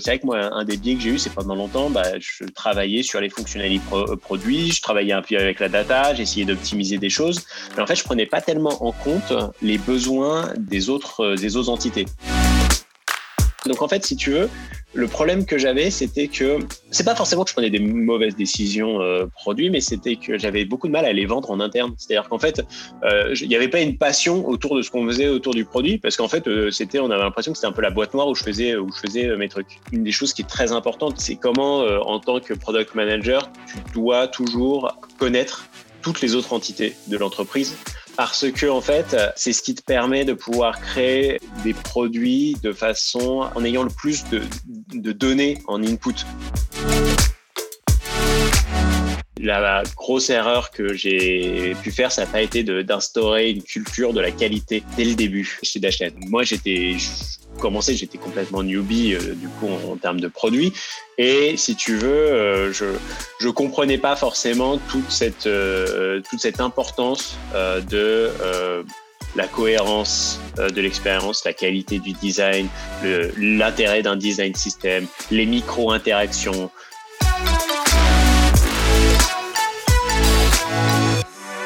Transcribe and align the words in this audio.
C'est 0.00 0.10
vrai 0.10 0.20
que 0.20 0.26
moi, 0.26 0.54
un 0.54 0.64
des 0.64 0.76
biais 0.76 0.94
que 0.94 1.00
j'ai 1.00 1.10
eu, 1.10 1.18
c'est 1.18 1.34
pendant 1.34 1.56
longtemps, 1.56 1.90
bah, 1.90 2.20
je 2.20 2.44
travaillais 2.44 3.02
sur 3.02 3.20
les 3.20 3.28
fonctionnalités 3.28 3.84
produits, 4.22 4.70
je 4.70 4.80
travaillais 4.80 5.12
un 5.12 5.22
peu 5.22 5.36
avec 5.36 5.58
la 5.58 5.68
data, 5.68 6.14
j'essayais 6.14 6.46
d'optimiser 6.46 6.98
des 6.98 7.10
choses, 7.10 7.44
mais 7.74 7.82
en 7.82 7.86
fait, 7.86 7.96
je 7.96 8.04
prenais 8.04 8.24
pas 8.24 8.40
tellement 8.40 8.84
en 8.84 8.92
compte 8.92 9.32
les 9.60 9.76
besoins 9.76 10.52
des 10.56 10.88
autres, 10.88 11.34
des 11.34 11.56
autres 11.56 11.68
entités. 11.68 12.06
Donc 13.66 13.82
en 13.82 13.88
fait, 13.88 14.06
si 14.06 14.14
tu 14.14 14.30
veux, 14.30 14.48
le 14.94 15.06
problème 15.06 15.44
que 15.44 15.58
j'avais, 15.58 15.90
c'était 15.90 16.28
que 16.28 16.58
c'est 16.90 17.04
pas 17.04 17.14
forcément 17.14 17.44
que 17.44 17.50
je 17.50 17.54
prenais 17.54 17.70
des 17.70 17.78
mauvaises 17.78 18.36
décisions 18.36 19.02
euh, 19.02 19.26
produits, 19.26 19.68
mais 19.68 19.80
c'était 19.80 20.16
que 20.16 20.38
j'avais 20.38 20.64
beaucoup 20.64 20.86
de 20.86 20.92
mal 20.92 21.04
à 21.04 21.12
les 21.12 21.26
vendre 21.26 21.50
en 21.50 21.60
interne. 21.60 21.94
C'est-à-dire 21.98 22.28
qu'en 22.28 22.38
fait, 22.38 22.62
euh, 23.04 23.34
il 23.38 23.48
n'y 23.48 23.56
avait 23.56 23.68
pas 23.68 23.80
une 23.80 23.98
passion 23.98 24.48
autour 24.48 24.76
de 24.76 24.82
ce 24.82 24.90
qu'on 24.90 25.06
faisait 25.06 25.28
autour 25.28 25.54
du 25.54 25.66
produit, 25.66 25.98
parce 25.98 26.16
qu'en 26.16 26.28
fait, 26.28 26.48
euh, 26.48 26.70
c'était, 26.70 27.00
on 27.00 27.10
avait 27.10 27.22
l'impression 27.22 27.52
que 27.52 27.58
c'était 27.58 27.68
un 27.68 27.72
peu 27.72 27.82
la 27.82 27.90
boîte 27.90 28.14
noire 28.14 28.28
où 28.28 28.34
je 28.34 28.42
faisais, 28.42 28.76
où 28.76 28.90
je 28.90 29.00
faisais 29.00 29.36
mes 29.36 29.48
trucs. 29.48 29.78
Une 29.92 30.04
des 30.04 30.12
choses 30.12 30.32
qui 30.32 30.42
est 30.42 30.48
très 30.48 30.72
importante, 30.72 31.20
c'est 31.20 31.36
comment, 31.36 31.80
en 31.80 32.18
tant 32.18 32.40
que 32.40 32.54
product 32.54 32.94
manager, 32.94 33.50
tu 33.66 33.76
dois 33.92 34.26
toujours 34.26 34.96
connaître 35.18 35.68
toutes 36.00 36.20
les 36.22 36.34
autres 36.34 36.52
entités 36.52 36.94
de 37.08 37.16
l'entreprise 37.16 37.76
parce 38.18 38.50
que 38.50 38.66
en 38.66 38.80
fait, 38.80 39.16
c'est 39.36 39.52
ce 39.52 39.62
qui 39.62 39.76
te 39.76 39.82
permet 39.82 40.24
de 40.24 40.32
pouvoir 40.32 40.80
créer 40.80 41.40
des 41.62 41.72
produits 41.72 42.56
de 42.64 42.72
façon 42.72 43.48
en 43.54 43.64
ayant 43.64 43.84
le 43.84 43.90
plus 43.90 44.24
de, 44.24 44.42
de 44.92 45.12
données 45.12 45.62
en 45.68 45.80
input. 45.84 46.16
La 49.40 49.82
grosse 49.96 50.30
erreur 50.30 50.70
que 50.70 50.94
j'ai 50.94 51.76
pu 51.82 51.90
faire, 51.90 52.10
ça 52.10 52.24
n'a 52.24 52.30
pas 52.30 52.42
été 52.42 52.62
d'instaurer 52.64 53.50
une 53.50 53.62
culture 53.62 54.12
de 54.12 54.20
la 54.20 54.30
qualité 54.30 54.82
dès 54.96 55.04
le 55.04 55.14
début 55.14 55.58
chez 55.62 55.78
Dashlane. 55.78 56.14
Moi, 56.28 56.42
j'étais 56.42 56.96
commencé, 57.58 57.94
j'étais 57.96 58.18
complètement 58.18 58.62
newbie 58.62 59.14
euh, 59.14 59.34
du 59.34 59.48
coup 59.48 59.68
en, 59.68 59.96
termes 59.96 60.20
de 60.20 60.28
produits. 60.28 60.72
Et 61.18 61.56
si 61.56 61.74
tu 61.76 61.96
veux, 61.96 62.08
euh, 62.08 62.72
je 62.72 62.86
je 63.40 63.48
comprenais 63.48 63.98
pas 63.98 64.16
forcément 64.16 64.78
toute 64.88 65.10
cette 65.10 65.46
euh, 65.46 66.22
toute 66.30 66.40
cette 66.40 66.60
importance 66.60 67.36
de 67.90 68.30
la 69.36 69.46
cohérence 69.46 70.40
de 70.56 70.80
l'expérience, 70.80 71.44
la 71.44 71.52
qualité 71.52 71.98
du 71.98 72.12
design, 72.12 72.68
l'intérêt 73.36 74.02
d'un 74.02 74.16
design 74.16 74.54
système, 74.54 75.06
les 75.30 75.44
micro-interactions, 75.44 76.70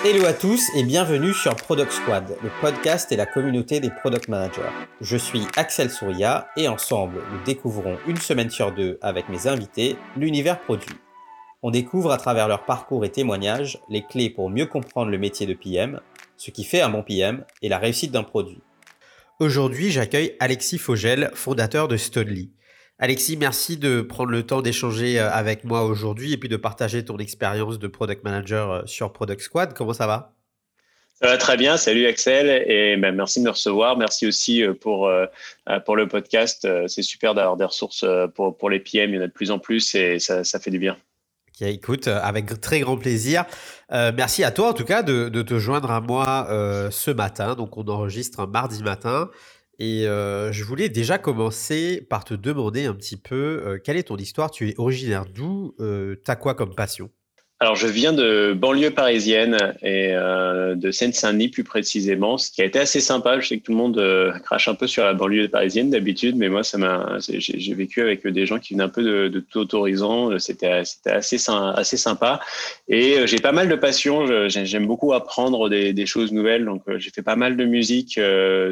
Hello 0.05 0.27
à 0.27 0.33
tous 0.33 0.69
et 0.75 0.83
bienvenue 0.83 1.33
sur 1.33 1.55
Product 1.55 1.93
Squad, 1.93 2.37
le 2.43 2.51
podcast 2.61 3.13
et 3.13 3.17
la 3.17 3.25
communauté 3.25 3.79
des 3.79 3.91
product 3.91 4.27
managers. 4.27 4.63
Je 5.01 5.17
suis 5.17 5.47
Axel 5.57 5.91
Souria 5.91 6.49
et 6.57 6.67
ensemble, 6.67 7.21
nous 7.31 7.39
découvrons 7.45 7.97
une 8.09 8.17
semaine 8.17 8.51
sur 8.51 8.73
deux 8.73 8.99
avec 9.01 9.29
mes 9.29 9.47
invités 9.47 9.97
l'univers 10.17 10.61
produit. 10.61 10.97
On 11.63 11.71
découvre 11.71 12.11
à 12.11 12.17
travers 12.17 12.49
leur 12.49 12.65
parcours 12.65 13.05
et 13.05 13.13
témoignages 13.13 13.79
les 13.89 14.03
clés 14.03 14.29
pour 14.29 14.51
mieux 14.51 14.67
comprendre 14.67 15.13
le 15.13 15.19
métier 15.19 15.47
de 15.47 15.55
PM, 15.55 16.01
ce 16.37 16.51
qui 16.51 16.65
fait 16.65 16.81
un 16.81 16.89
bon 16.89 17.05
PM 17.05 17.45
et 17.63 17.69
la 17.69 17.79
réussite 17.79 18.11
d'un 18.11 18.25
produit. 18.25 18.61
Aujourd'hui, 19.39 19.93
j'accueille 19.93 20.35
Alexis 20.41 20.79
Fogel, 20.79 21.31
fondateur 21.35 21.87
de 21.87 21.97
Studly. 21.97 22.51
Alexis, 23.03 23.37
merci 23.37 23.79
de 23.79 24.01
prendre 24.01 24.31
le 24.31 24.45
temps 24.45 24.63
d'échanger 24.63 25.19
euh, 25.19 25.29
avec 25.29 25.65
moi 25.65 25.83
aujourd'hui 25.83 26.35
et 26.35 26.37
puis 26.37 26.49
de 26.49 26.57
partager 26.57 27.05
ton 27.05 27.19
expérience 27.19 27.81
de 27.81 27.89
product 27.89 28.23
manager 28.23 28.71
euh, 28.71 28.83
sur 28.87 29.13
Product 29.13 29.41
Squad. 29.41 29.75
Comment 29.75 29.93
ça 29.93 30.07
va? 30.07 30.37
Ça 31.15 31.27
va 31.27 31.37
très 31.37 31.57
bien. 31.57 31.77
Salut 31.77 32.07
Axel 32.07 32.49
et 32.49 32.97
ben, 32.97 33.13
merci 33.13 33.41
de 33.41 33.45
me 33.47 33.51
recevoir. 33.51 33.97
Merci 33.99 34.29
aussi 34.29 34.63
euh, 34.63 34.73
pour, 34.73 35.11
pour 35.85 35.97
le 35.97 36.07
podcast. 36.07 36.69
C'est 36.87 37.03
super 37.03 37.35
d'avoir 37.35 37.57
des 37.57 37.65
ressources 37.65 38.05
pour, 38.37 38.57
pour 38.57 38.71
les 38.71 38.79
PM. 38.79 39.11
Il 39.11 39.17
y 39.17 39.19
en 39.19 39.23
a 39.23 39.27
de 39.27 39.33
plus 39.33 39.51
en 39.51 39.59
plus 39.59 39.97
et 39.97 40.21
ça, 40.21 40.45
ça 40.45 40.61
fait 40.61 40.71
du 40.71 40.79
bien. 40.79 40.97
Ok, 41.49 41.63
écoute, 41.63 42.07
avec 42.07 42.61
très 42.61 42.79
grand 42.79 42.97
plaisir. 42.97 43.47
merci 43.91 44.45
à 44.45 44.53
toi 44.53 44.69
en 44.69 44.75
tout 44.75 44.85
cas 44.85 45.03
de, 45.03 45.29
de 45.29 45.43
te 45.43 45.59
joindre 45.59 45.91
à 45.91 46.01
moi 46.01 46.47
ce 46.93 47.11
matin. 47.11 47.57
Donc 47.57 47.77
on 47.77 47.85
enregistre 47.89 48.39
un 48.39 48.47
mardi 48.47 48.81
matin. 48.85 49.29
Et 49.79 50.05
je 50.05 50.65
voulais 50.65 50.89
déjà 50.89 51.19
commencer 51.19 52.07
par 52.09 52.25
te 52.25 52.35
demander 52.35 52.87
un 52.87 52.95
petit 52.95 53.17
peu 53.17 53.81
quelle 53.85 53.97
est 53.97 54.05
ton 54.05 54.17
histoire, 54.17 54.51
tu 54.51 54.69
es 54.69 54.75
originaire 54.79 55.27
d'où, 55.27 55.75
t'as 56.25 56.37
quoi 56.37 56.55
comme 56.55 56.75
passion? 56.75 57.11
Alors, 57.63 57.77
je 57.77 57.87
viens 57.87 58.13
de 58.13 58.55
banlieue 58.55 58.91
parisienne 58.91 59.77
et 59.83 60.09
euh, 60.17 60.75
de 60.75 60.91
Seine-Saint-Denis 60.91 61.49
plus 61.49 61.63
précisément, 61.63 62.37
ce 62.37 62.51
qui 62.51 62.61
a 62.61 62.65
été 62.65 62.81
assez 62.81 62.99
sympa. 62.99 63.39
Je 63.39 63.47
sais 63.47 63.59
que 63.59 63.63
tout 63.63 63.71
le 63.71 63.79
monde 63.79 63.99
euh, 63.99 64.33
crache 64.41 64.67
un 64.67 64.75
peu 64.75 64.89
sur 64.89 65.05
la 65.05 65.15
banlieue 65.15 65.47
parisienne 65.47 65.89
d'habitude, 65.89 66.35
mais 66.35 66.49
moi, 66.49 66.63
j'ai 67.21 67.75
vécu 67.75 68.03
avec 68.03 68.27
des 68.27 68.47
gens 68.47 68.59
qui 68.59 68.75
venaient 68.75 68.83
un 68.83 68.89
peu 68.89 69.05
de, 69.31 69.39
tout 69.39 69.61
autorisant. 69.61 70.37
C'était, 70.41 70.83
assez, 71.07 71.39
sympa. 71.39 72.41
Et 72.89 73.19
euh, 73.19 73.27
j'ai 73.29 73.39
pas 73.39 73.53
mal 73.53 73.69
de 73.69 73.77
passion. 73.77 74.49
J'aime 74.49 74.89
beaucoup 74.89 75.13
apprendre 75.13 75.69
des, 75.69 75.93
des, 75.93 76.07
choses 76.07 76.33
nouvelles. 76.33 76.65
Donc, 76.65 76.83
j'ai 76.97 77.11
fait 77.11 77.23
pas 77.23 77.37
mal 77.37 77.57
de 77.57 77.65
musique, 77.65 78.19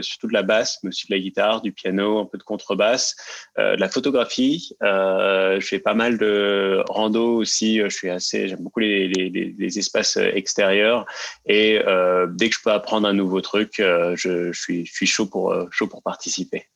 surtout 0.01 0.27
de 0.27 0.33
la 0.33 0.43
basse, 0.43 0.81
mais 0.83 0.89
aussi 0.89 1.07
de 1.07 1.15
la 1.15 1.21
guitare, 1.21 1.61
du 1.61 1.71
piano, 1.71 2.19
un 2.19 2.25
peu 2.25 2.39
de 2.39 2.43
contrebasse, 2.43 3.15
de 3.57 3.79
la 3.79 3.89
photographie. 3.89 4.75
je 4.83 5.65
fais 5.65 5.79
pas 5.79 5.95
mal 5.95 6.19
de 6.19 6.83
rando 6.89 7.37
aussi. 7.37 7.79
Je 7.79 7.89
suis 7.89 8.11
assez, 8.11 8.49
j'aime 8.49 8.59
beaucoup 8.59 8.80
les, 8.87 9.79
espaces 9.79 10.17
extérieurs. 10.17 11.07
Et 11.47 11.81
euh, 11.87 12.27
dès 12.29 12.49
que 12.49 12.57
je 12.57 12.63
peux 12.63 12.73
apprendre 12.73 13.07
un 13.07 13.13
nouveau 13.13 13.41
truc, 13.41 13.81
euh, 13.81 14.15
je, 14.17 14.53
suis, 14.53 14.87
je 14.87 14.93
suis 14.93 15.07
chaud, 15.07 15.27
pour, 15.27 15.53
euh, 15.53 15.67
chaud 15.71 15.87
pour 15.87 16.03
participer. 16.03 16.67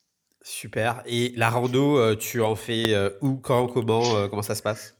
Super. 0.42 1.02
Et 1.06 1.32
la 1.36 1.50
rando, 1.50 2.14
tu 2.16 2.42
en 2.42 2.54
fais 2.54 2.94
où, 3.22 3.36
quand, 3.36 3.66
comment, 3.68 4.28
comment 4.28 4.42
ça 4.42 4.54
se 4.54 4.62
passe? 4.62 4.94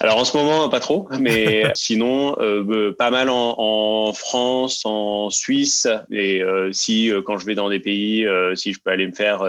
Alors 0.00 0.18
en 0.18 0.24
ce 0.24 0.36
moment, 0.36 0.68
pas 0.68 0.80
trop, 0.80 1.08
mais 1.18 1.64
sinon, 1.74 2.36
euh, 2.40 2.94
pas 2.96 3.10
mal 3.10 3.28
en, 3.28 3.54
en, 3.58 4.12
France, 4.12 4.82
en 4.84 5.30
Suisse. 5.30 5.86
Et 6.10 6.42
euh, 6.42 6.70
si, 6.72 7.10
euh, 7.10 7.22
quand 7.22 7.38
je 7.38 7.46
vais 7.46 7.54
dans 7.54 7.70
des 7.70 7.80
pays, 7.80 8.26
si 8.54 8.72
je 8.72 8.80
peux 8.80 8.90
aller 8.90 9.06
me 9.06 9.12
faire 9.12 9.44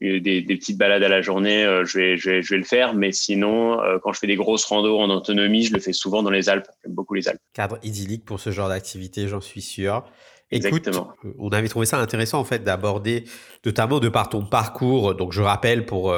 des, 0.00 0.20
des, 0.20 0.42
petites 0.56 0.78
balades 0.78 1.02
à 1.02 1.08
la 1.08 1.22
journée, 1.22 1.64
je, 1.84 1.98
vais, 1.98 2.16
je, 2.16 2.30
vais, 2.30 2.42
je 2.42 2.50
vais 2.50 2.58
le 2.58 2.64
faire. 2.64 2.94
Mais 2.94 3.12
sinon, 3.12 3.78
quand 4.02 4.12
je 4.12 4.18
fais 4.18 4.26
des 4.26 4.36
grosses 4.36 4.64
randos 4.64 4.98
en 4.98 5.10
autonomie, 5.10 5.64
je 5.64 5.72
le 5.72 5.80
fais 5.80 5.92
souvent 5.92 6.22
dans 6.22 6.30
les 6.30 6.48
Alpes. 6.48 6.68
J'aime 6.84 6.94
beaucoup 6.94 7.14
les 7.14 7.28
Alpes. 7.28 7.40
Cadre 7.52 7.78
idyllique 7.82 8.24
pour 8.24 8.40
ce 8.40 8.50
genre 8.50 8.68
d'activité, 8.68 9.28
j'en 9.28 9.40
suis 9.40 9.62
sûr. 9.62 10.04
Écoute, 10.50 10.90
on 11.38 11.48
avait 11.48 11.68
trouvé 11.68 11.86
ça 11.86 11.98
intéressant 11.98 12.38
en 12.38 12.44
fait 12.44 12.62
d'aborder, 12.62 13.24
notamment 13.64 14.00
de 14.00 14.10
par 14.10 14.28
ton 14.28 14.44
parcours. 14.44 15.14
Donc 15.14 15.32
je 15.32 15.40
rappelle 15.40 15.86
pour 15.86 16.14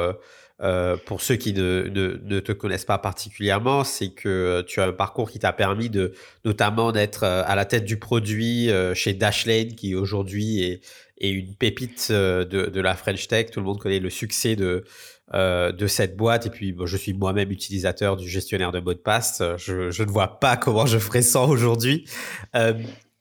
euh, 0.61 0.95
pour 1.05 1.21
ceux 1.21 1.35
qui 1.35 1.51
ne, 1.53 2.39
te 2.39 2.51
connaissent 2.53 2.85
pas 2.85 2.97
particulièrement, 2.97 3.83
c'est 3.83 4.11
que 4.11 4.63
tu 4.65 4.79
as 4.79 4.85
un 4.85 4.93
parcours 4.93 5.29
qui 5.29 5.37
t'a 5.37 5.51
permis 5.51 5.89
de 5.89 6.13
notamment 6.45 6.93
d'être 6.93 7.23
euh, 7.23 7.43
à 7.45 7.55
la 7.55 7.65
tête 7.65 7.83
du 7.83 7.97
produit 7.97 8.69
euh, 8.69 8.93
chez 8.93 9.13
Dashlane, 9.13 9.75
qui 9.75 9.95
aujourd'hui 9.95 10.61
est, 10.61 10.81
une 11.19 11.55
pépite 11.55 12.11
de, 12.11 12.79
la 12.79 12.95
French 12.95 13.27
Tech. 13.27 13.51
Tout 13.51 13.59
le 13.59 13.65
monde 13.65 13.79
connaît 13.79 13.99
le 13.99 14.09
succès 14.09 14.55
de, 14.55 14.85
cette 15.87 16.15
boîte. 16.15 16.45
Et 16.45 16.49
puis, 16.49 16.75
je 16.85 16.97
suis 16.97 17.13
moi-même 17.13 17.51
utilisateur 17.51 18.15
du 18.15 18.27
gestionnaire 18.27 18.71
de 18.71 18.79
mots 18.79 18.93
de 18.93 18.99
passe. 18.99 19.41
Je, 19.57 20.03
ne 20.03 20.09
vois 20.09 20.39
pas 20.39 20.57
comment 20.57 20.85
je 20.85 20.99
ferais 20.99 21.21
ça 21.21 21.41
aujourd'hui. 21.41 22.05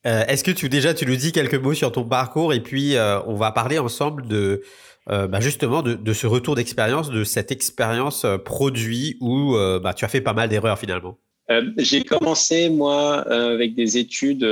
Est-ce 0.05 0.43
que 0.43 0.51
tu 0.51 0.69
déjà 0.69 0.93
tu 0.93 1.06
nous 1.06 1.15
dis 1.15 1.31
quelques 1.31 1.55
mots 1.55 1.72
sur 1.72 1.93
ton 1.93 2.05
parcours? 2.05 2.53
Et 2.53 2.61
puis 2.61 2.97
on 3.27 3.37
va 3.37 3.53
parler 3.53 3.78
ensemble 3.78 4.27
de 4.27 4.62
euh, 5.10 5.26
bah 5.26 5.41
justement 5.41 5.82
de, 5.82 6.12
ce 6.15 6.26
retour 6.26 6.54
d'expérience, 6.54 7.10
de 7.10 7.25
cette 7.25 7.53
expérience 7.53 8.25
euh, 8.25 8.38
produit 8.38 9.19
où 9.20 9.54
euh, 9.54 9.78
bah, 9.78 9.92
tu 9.92 10.06
as 10.06 10.09
fait 10.09 10.22
pas 10.22 10.32
mal 10.32 10.48
d'erreurs 10.48 10.78
finalement. 10.78 11.19
J'ai 11.76 12.04
commencé 12.04 12.70
moi 12.70 13.19
avec 13.28 13.75
des 13.75 13.98
études 13.98 14.48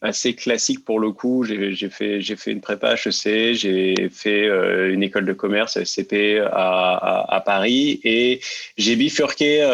assez 0.00 0.34
classiques 0.34 0.82
pour 0.82 1.00
le 1.00 1.12
coup. 1.12 1.44
J'ai 1.44 1.90
fait 1.90 2.50
une 2.50 2.62
prépa 2.62 2.94
HEC, 2.94 3.52
j'ai 3.52 4.08
fait 4.10 4.46
une 4.90 5.02
école 5.02 5.26
de 5.26 5.34
commerce 5.34 5.76
à, 5.76 7.34
à 7.36 7.40
Paris 7.42 8.00
et 8.04 8.40
j'ai 8.78 8.96
bifurqué 8.96 9.70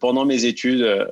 pendant 0.00 0.24
mes 0.24 0.46
études 0.46 1.10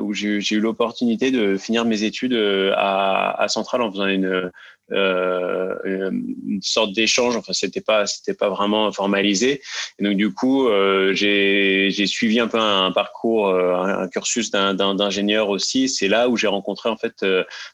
où 0.00 0.12
j'ai 0.12 0.56
eu 0.56 0.60
l'opportunité 0.60 1.30
de 1.30 1.56
finir 1.56 1.84
mes 1.84 2.02
études 2.02 2.34
à, 2.74 3.40
à 3.40 3.46
Centrale 3.46 3.82
en 3.82 3.92
faisant 3.92 4.08
une 4.08 4.50
euh, 4.92 5.74
une 5.84 6.60
sorte 6.62 6.92
d'échange. 6.92 7.36
Enfin, 7.36 7.52
c'était 7.52 7.80
pas, 7.80 8.06
c'était 8.06 8.34
pas 8.34 8.48
vraiment 8.48 8.92
formalisé. 8.92 9.62
Et 9.98 10.04
donc, 10.04 10.16
du 10.16 10.32
coup, 10.32 10.68
euh, 10.68 11.12
j'ai, 11.14 11.90
suivi 12.06 12.40
un 12.40 12.48
peu 12.48 12.58
un, 12.58 12.92
parcours, 12.92 13.48
euh, 13.48 13.74
un, 13.74 14.08
cursus 14.08 14.50
d'ingénieur 14.50 15.48
aussi. 15.48 15.88
C'est 15.88 16.08
là 16.08 16.28
où 16.28 16.36
j'ai 16.36 16.48
rencontré 16.48 16.88
en 16.88 16.96
fait 16.96 17.24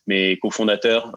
mes 0.06 0.38
cofondateurs 0.38 1.12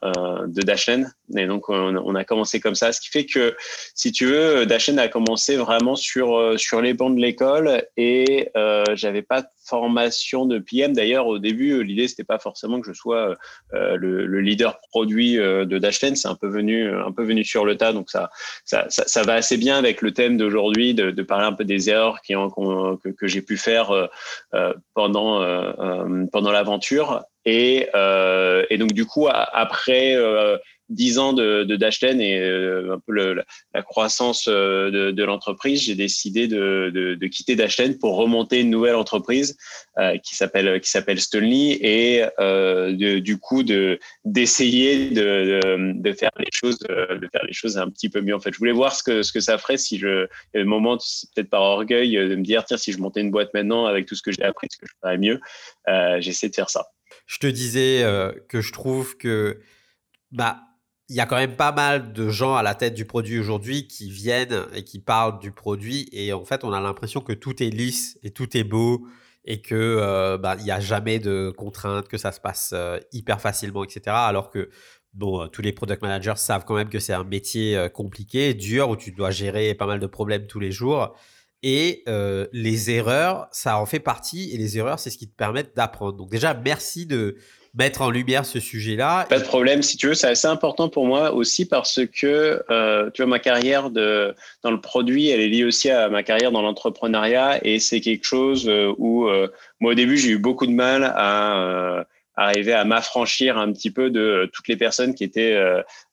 de 0.47 0.61
Dashlane, 0.61 1.13
Et 1.37 1.47
donc, 1.47 1.69
on, 1.69 2.15
a 2.15 2.23
commencé 2.23 2.59
comme 2.59 2.75
ça, 2.75 2.91
ce 2.91 3.01
qui 3.01 3.09
fait 3.09 3.25
que, 3.25 3.55
si 3.95 4.11
tu 4.11 4.25
veux, 4.25 4.65
Dashen 4.65 4.99
a 4.99 5.07
commencé 5.07 5.55
vraiment 5.55 5.95
sur, 5.95 6.59
sur 6.59 6.81
les 6.81 6.93
bancs 6.93 7.15
de 7.15 7.21
l'école 7.21 7.85
et 7.97 8.49
euh, 8.55 8.83
j'avais 8.95 9.21
pas 9.21 9.41
de 9.41 9.47
formation 9.65 10.45
de 10.45 10.59
PM. 10.59 10.93
D'ailleurs, 10.93 11.27
au 11.27 11.39
début, 11.39 11.83
l'idée, 11.83 12.07
c'était 12.07 12.23
pas 12.23 12.39
forcément 12.39 12.81
que 12.81 12.87
je 12.87 12.93
sois 12.93 13.37
le, 13.71 14.41
leader 14.41 14.79
produit 14.89 15.35
de 15.35 15.77
Dashen. 15.77 16.15
C'est 16.15 16.27
un 16.27 16.35
peu 16.35 16.47
venu, 16.47 16.89
un 16.89 17.11
peu 17.11 17.23
venu 17.23 17.43
sur 17.43 17.65
le 17.65 17.77
tas. 17.77 17.93
Donc, 17.93 18.09
ça, 18.09 18.29
ça, 18.65 18.87
ça, 18.89 19.23
va 19.23 19.35
assez 19.35 19.57
bien 19.57 19.77
avec 19.77 20.01
le 20.01 20.11
thème 20.11 20.37
d'aujourd'hui, 20.37 20.93
de, 20.93 21.21
parler 21.21 21.45
un 21.45 21.53
peu 21.53 21.63
des 21.63 21.89
erreurs 21.89 22.19
que, 22.21 23.27
j'ai 23.27 23.41
pu 23.41 23.57
faire 23.57 24.09
pendant, 24.93 25.41
pendant 26.31 26.51
l'aventure. 26.51 27.23
Euh, 27.47 28.65
et, 28.69 28.77
donc, 28.77 28.93
du 28.93 29.05
coup, 29.05 29.27
après 29.29 30.15
euh, 30.91 30.95
dix 30.95 31.19
ans 31.19 31.33
de, 31.33 31.63
de 31.63 31.75
Dashlane 31.75 32.21
et 32.21 32.39
euh, 32.39 32.95
un 32.95 32.99
peu 32.99 33.13
la, 33.13 33.81
croissance 33.83 34.45
euh, 34.47 35.11
de, 35.11 35.23
l'entreprise, 35.23 35.81
j'ai 35.81 35.95
décidé 35.95 36.47
de, 36.47 36.91
de, 36.93 37.27
quitter 37.27 37.55
Dashlane 37.55 37.97
pour 37.97 38.15
remonter 38.17 38.59
une 38.59 38.69
nouvelle 38.69 38.95
entreprise 38.95 39.57
euh, 39.97 40.17
qui 40.17 40.35
s'appelle 40.35 40.79
qui 40.81 40.89
s'appelle 40.89 41.19
Stonely 41.19 41.79
et 41.81 42.23
du 43.21 43.37
coup 43.39 43.63
de 43.63 43.99
d'essayer 44.25 45.09
de, 45.09 46.13
faire 46.13 46.31
les 46.37 46.51
choses 46.51 46.79
de 46.79 47.29
faire 47.31 47.43
les 47.45 47.53
choses 47.53 47.77
un 47.77 47.89
petit 47.89 48.09
peu 48.09 48.21
mieux. 48.21 48.35
En 48.35 48.39
fait, 48.39 48.53
je 48.53 48.57
voulais 48.57 48.71
voir 48.71 48.95
ce 48.95 49.03
que 49.03 49.23
ce 49.23 49.31
que 49.31 49.39
ça 49.39 49.57
ferait 49.57 49.77
si 49.77 49.97
je 49.97 50.27
le 50.53 50.65
moment 50.65 50.97
peut-être 50.97 51.49
par 51.49 51.61
orgueil 51.61 52.15
de 52.15 52.35
me 52.35 52.43
dire 52.43 52.65
tiens 52.65 52.77
si 52.77 52.91
je 52.91 52.99
montais 52.99 53.21
une 53.21 53.31
boîte 53.31 53.53
maintenant 53.53 53.85
avec 53.85 54.05
tout 54.05 54.15
ce 54.15 54.21
que 54.21 54.31
j'ai 54.31 54.43
appris, 54.43 54.67
ce 54.71 54.77
que 54.77 54.85
je 54.87 54.93
ferais 55.01 55.17
mieux. 55.17 55.39
J'essaie 56.19 56.49
de 56.49 56.55
faire 56.55 56.69
ça 56.69 56.87
je 57.27 57.37
te 57.37 57.47
disais 57.47 58.03
que 58.49 58.61
je 58.61 58.71
trouve 58.71 59.17
que 59.17 59.61
bah 60.31 60.61
il 61.11 61.15
y 61.15 61.19
a 61.19 61.25
quand 61.25 61.35
même 61.35 61.57
pas 61.57 61.73
mal 61.73 62.13
de 62.13 62.29
gens 62.29 62.55
à 62.55 62.63
la 62.63 62.73
tête 62.73 62.93
du 62.93 63.03
produit 63.03 63.37
aujourd'hui 63.37 63.85
qui 63.85 64.09
viennent 64.09 64.63
et 64.73 64.85
qui 64.85 64.97
parlent 64.97 65.39
du 65.39 65.51
produit 65.51 66.07
et 66.13 66.31
en 66.31 66.45
fait 66.45 66.63
on 66.63 66.71
a 66.71 66.79
l'impression 66.79 67.19
que 67.19 67.33
tout 67.33 67.61
est 67.61 67.69
lisse 67.69 68.17
et 68.23 68.31
tout 68.31 68.55
est 68.55 68.63
beau 68.63 69.05
et 69.43 69.61
que 69.61 69.75
euh, 69.75 70.37
bah, 70.37 70.55
il 70.57 70.63
n'y 70.63 70.71
a 70.71 70.79
jamais 70.79 71.19
de 71.19 71.53
contraintes, 71.57 72.07
que 72.07 72.17
ça 72.17 72.31
se 72.31 72.39
passe 72.39 72.71
euh, 72.73 72.97
hyper 73.11 73.41
facilement, 73.41 73.83
etc. 73.83 74.03
Alors 74.07 74.49
que 74.49 74.69
bon, 75.13 75.49
tous 75.49 75.61
les 75.61 75.73
product 75.73 76.01
managers 76.01 76.37
savent 76.37 76.63
quand 76.63 76.75
même 76.75 76.87
que 76.87 76.99
c'est 76.99 77.13
un 77.13 77.25
métier 77.25 77.87
compliqué, 77.93 78.53
dur, 78.53 78.87
où 78.87 78.95
tu 78.95 79.11
dois 79.11 79.31
gérer 79.31 79.73
pas 79.73 79.87
mal 79.87 79.99
de 79.99 80.07
problèmes 80.07 80.47
tous 80.47 80.61
les 80.61 80.71
jours. 80.71 81.13
Et 81.61 82.05
les 82.53 82.91
erreurs, 82.91 83.47
ça 83.51 83.79
en 83.79 83.85
fait 83.85 83.99
partie. 83.99 84.51
Et 84.53 84.57
les 84.57 84.77
erreurs, 84.77 84.99
c'est 84.99 85.09
ce 85.09 85.17
qui 85.17 85.27
te 85.27 85.35
permet 85.35 85.63
d'apprendre. 85.75 86.13
Donc 86.13 86.29
déjà, 86.29 86.53
merci 86.53 87.05
de 87.05 87.35
mettre 87.73 88.01
en 88.01 88.09
lumière 88.09 88.45
ce 88.45 88.59
sujet-là. 88.59 89.25
Pas 89.29 89.39
de 89.39 89.43
problème, 89.43 89.81
si 89.81 89.97
tu 89.97 90.07
veux. 90.07 90.13
C'est 90.13 90.27
assez 90.27 90.47
important 90.47 90.89
pour 90.89 91.05
moi 91.05 91.31
aussi 91.33 91.65
parce 91.65 91.99
que, 92.05 92.63
tu 93.13 93.21
vois, 93.21 93.29
ma 93.29 93.39
carrière 93.39 93.89
de, 93.89 94.35
dans 94.63 94.71
le 94.71 94.81
produit, 94.81 95.29
elle 95.29 95.39
est 95.39 95.47
liée 95.47 95.63
aussi 95.63 95.89
à 95.89 96.09
ma 96.09 96.23
carrière 96.23 96.51
dans 96.51 96.61
l'entrepreneuriat. 96.61 97.65
Et 97.65 97.79
c'est 97.79 98.01
quelque 98.01 98.25
chose 98.25 98.69
où, 98.97 99.27
moi, 99.79 99.91
au 99.91 99.95
début, 99.95 100.17
j'ai 100.17 100.29
eu 100.29 100.37
beaucoup 100.37 100.67
de 100.67 100.73
mal 100.73 101.13
à 101.15 102.05
arriver 102.35 102.73
à 102.73 102.85
m'affranchir 102.85 103.57
un 103.57 103.71
petit 103.71 103.91
peu 103.91 104.09
de 104.09 104.49
toutes 104.53 104.67
les 104.67 104.77
personnes 104.77 105.13
qui 105.13 105.23
étaient 105.23 105.55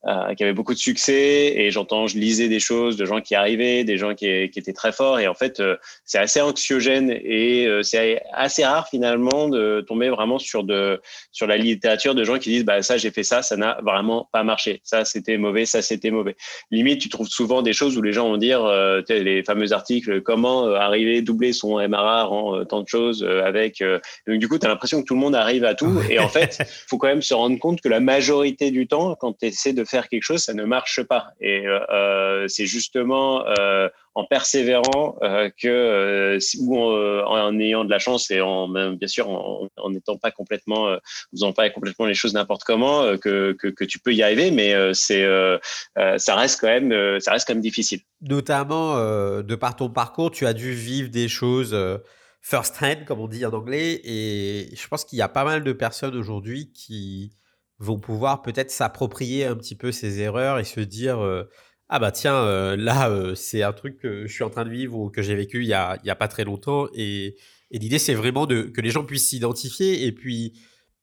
euh, 0.06 0.32
qui 0.34 0.44
avait 0.44 0.52
beaucoup 0.52 0.74
de 0.74 0.78
succès. 0.78 1.54
Et 1.56 1.72
j'entends, 1.72 2.06
je 2.06 2.16
lisais 2.18 2.48
des 2.48 2.60
choses 2.60 2.96
de 2.96 3.04
gens 3.04 3.20
qui 3.20 3.34
arrivaient, 3.34 3.82
des 3.82 3.98
gens 3.98 4.14
qui, 4.14 4.48
qui 4.48 4.58
étaient 4.58 4.72
très 4.72 4.92
forts. 4.92 5.18
Et 5.18 5.26
en 5.26 5.34
fait 5.34 5.58
euh, 5.58 5.76
c'est 6.04 6.18
assez 6.18 6.40
anxiogène 6.40 7.10
et 7.10 7.66
euh, 7.66 7.82
c'est 7.82 8.22
assez 8.32 8.64
rare 8.64 8.88
finalement 8.88 9.48
de 9.48 9.84
tomber 9.86 10.08
vraiment 10.08 10.38
sur 10.38 10.62
de 10.62 11.00
sur 11.32 11.46
la 11.46 11.56
littérature 11.56 12.14
de 12.14 12.22
gens 12.22 12.38
qui 12.38 12.50
disent 12.50 12.64
bah 12.64 12.80
ça 12.80 12.96
j'ai 12.96 13.10
fait 13.10 13.24
ça, 13.24 13.42
ça 13.42 13.56
n'a 13.56 13.78
vraiment 13.82 14.28
pas 14.32 14.44
marché, 14.44 14.80
ça 14.84 15.04
c'était 15.04 15.36
mauvais, 15.36 15.66
ça 15.66 15.82
c'était 15.82 16.12
mauvais. 16.12 16.36
Limite 16.70 17.00
tu 17.00 17.08
trouves 17.08 17.28
souvent 17.28 17.62
des 17.62 17.72
choses 17.72 17.98
où 17.98 18.02
les 18.02 18.12
gens 18.12 18.28
vont 18.28 18.36
dire 18.36 18.64
les 19.08 19.42
fameux 19.42 19.72
articles 19.72 20.22
comment 20.22 20.72
arriver 20.74 21.22
doubler 21.22 21.52
son 21.52 21.76
MRR 21.76 22.32
en 22.32 22.64
tant 22.64 22.82
de 22.82 22.88
choses 22.88 23.24
avec 23.24 23.82
donc 24.26 24.38
du 24.38 24.48
coup 24.48 24.58
tu 24.58 24.66
as 24.66 24.68
l'impression 24.68 25.00
que 25.00 25.06
tout 25.06 25.14
le 25.14 25.20
monde 25.20 25.34
arrive 25.34 25.64
à 25.64 25.74
tout 25.74 26.00
et 26.10 26.18
en 26.18 26.28
fait 26.28 26.62
faut 26.86 26.98
quand 26.98 27.08
même 27.08 27.22
se 27.22 27.34
rendre 27.34 27.58
compte 27.58 27.80
que 27.80 27.88
la 27.88 28.00
majorité 28.00 28.70
du 28.70 28.86
temps 28.86 29.14
quand 29.14 29.38
tu 29.38 29.46
essaies 29.46 29.72
de 29.72 29.84
faire 29.84 30.08
quelque 30.08 30.22
chose, 30.22 30.42
ça 30.42 30.54
ne 30.54 30.64
marche 30.64 31.02
pas. 31.02 31.32
Et 31.40 31.66
euh, 31.66 31.80
euh, 31.90 32.44
c'est 32.48 32.66
justement 32.66 33.46
euh, 33.46 33.88
en 34.14 34.24
persévérant 34.24 35.16
que, 35.62 36.38
ou 36.60 36.76
en, 36.76 37.60
ayant 37.60 37.84
de 37.84 37.90
la 37.90 37.98
chance 38.00 38.30
et 38.30 38.40
en 38.40 38.68
bien 38.68 39.06
sûr 39.06 39.28
en 39.28 39.90
n'étant 39.90 40.16
pas 40.16 40.32
complètement, 40.32 40.96
faisant 41.30 41.52
pas 41.52 41.70
complètement 41.70 42.06
les 42.06 42.14
choses 42.14 42.34
n'importe 42.34 42.64
comment, 42.64 43.16
que, 43.16 43.52
que, 43.52 43.84
tu 43.84 44.00
peux 44.00 44.12
y 44.12 44.24
arriver. 44.24 44.50
Mais 44.50 44.74
c'est, 44.92 45.24
ça 46.16 46.34
reste 46.34 46.60
quand 46.60 46.66
même, 46.66 47.20
ça 47.20 47.30
reste 47.30 47.46
quand 47.46 47.54
même 47.54 47.62
difficile. 47.62 48.00
Notamment 48.20 48.96
de 48.96 49.54
par 49.54 49.76
ton 49.76 49.88
parcours, 49.88 50.32
tu 50.32 50.46
as 50.46 50.52
dû 50.52 50.72
vivre 50.72 51.10
des 51.10 51.28
choses 51.28 51.76
first 52.48 52.76
hand, 52.80 53.04
comme 53.04 53.20
on 53.20 53.28
dit 53.28 53.44
en 53.44 53.52
anglais. 53.52 54.00
Et 54.04 54.70
je 54.74 54.88
pense 54.88 55.04
qu'il 55.04 55.18
y 55.18 55.22
a 55.22 55.28
pas 55.28 55.44
mal 55.44 55.62
de 55.62 55.72
personnes 55.72 56.16
aujourd'hui 56.16 56.72
qui 56.72 57.32
vont 57.78 57.98
pouvoir 57.98 58.42
peut-être 58.42 58.70
s'approprier 58.70 59.44
un 59.44 59.54
petit 59.54 59.74
peu 59.74 59.92
ces 59.92 60.20
erreurs 60.20 60.58
et 60.58 60.64
se 60.64 60.80
dire 60.80 61.20
euh, 61.20 61.44
ah 61.88 61.98
bah 61.98 62.10
tiens 62.10 62.34
euh, 62.34 62.74
là 62.76 63.08
euh, 63.08 63.34
c'est 63.36 63.62
un 63.62 63.72
truc 63.72 63.98
que 63.98 64.26
je 64.26 64.32
suis 64.32 64.42
en 64.42 64.50
train 64.50 64.64
de 64.64 64.70
vivre 64.70 64.98
ou 64.98 65.10
que 65.10 65.22
j'ai 65.22 65.36
vécu 65.36 65.62
il 65.62 65.68
y 65.68 65.74
a, 65.74 65.96
a 66.04 66.14
pas 66.16 66.26
très 66.26 66.42
longtemps 66.42 66.88
et, 66.92 67.36
et 67.70 67.78
l'idée 67.78 68.00
c'est 68.00 68.14
vraiment 68.14 68.46
de 68.46 68.62
que 68.62 68.80
les 68.80 68.90
gens 68.90 69.04
puissent 69.04 69.28
s'identifier 69.28 70.06
et 70.06 70.10
puis 70.10 70.58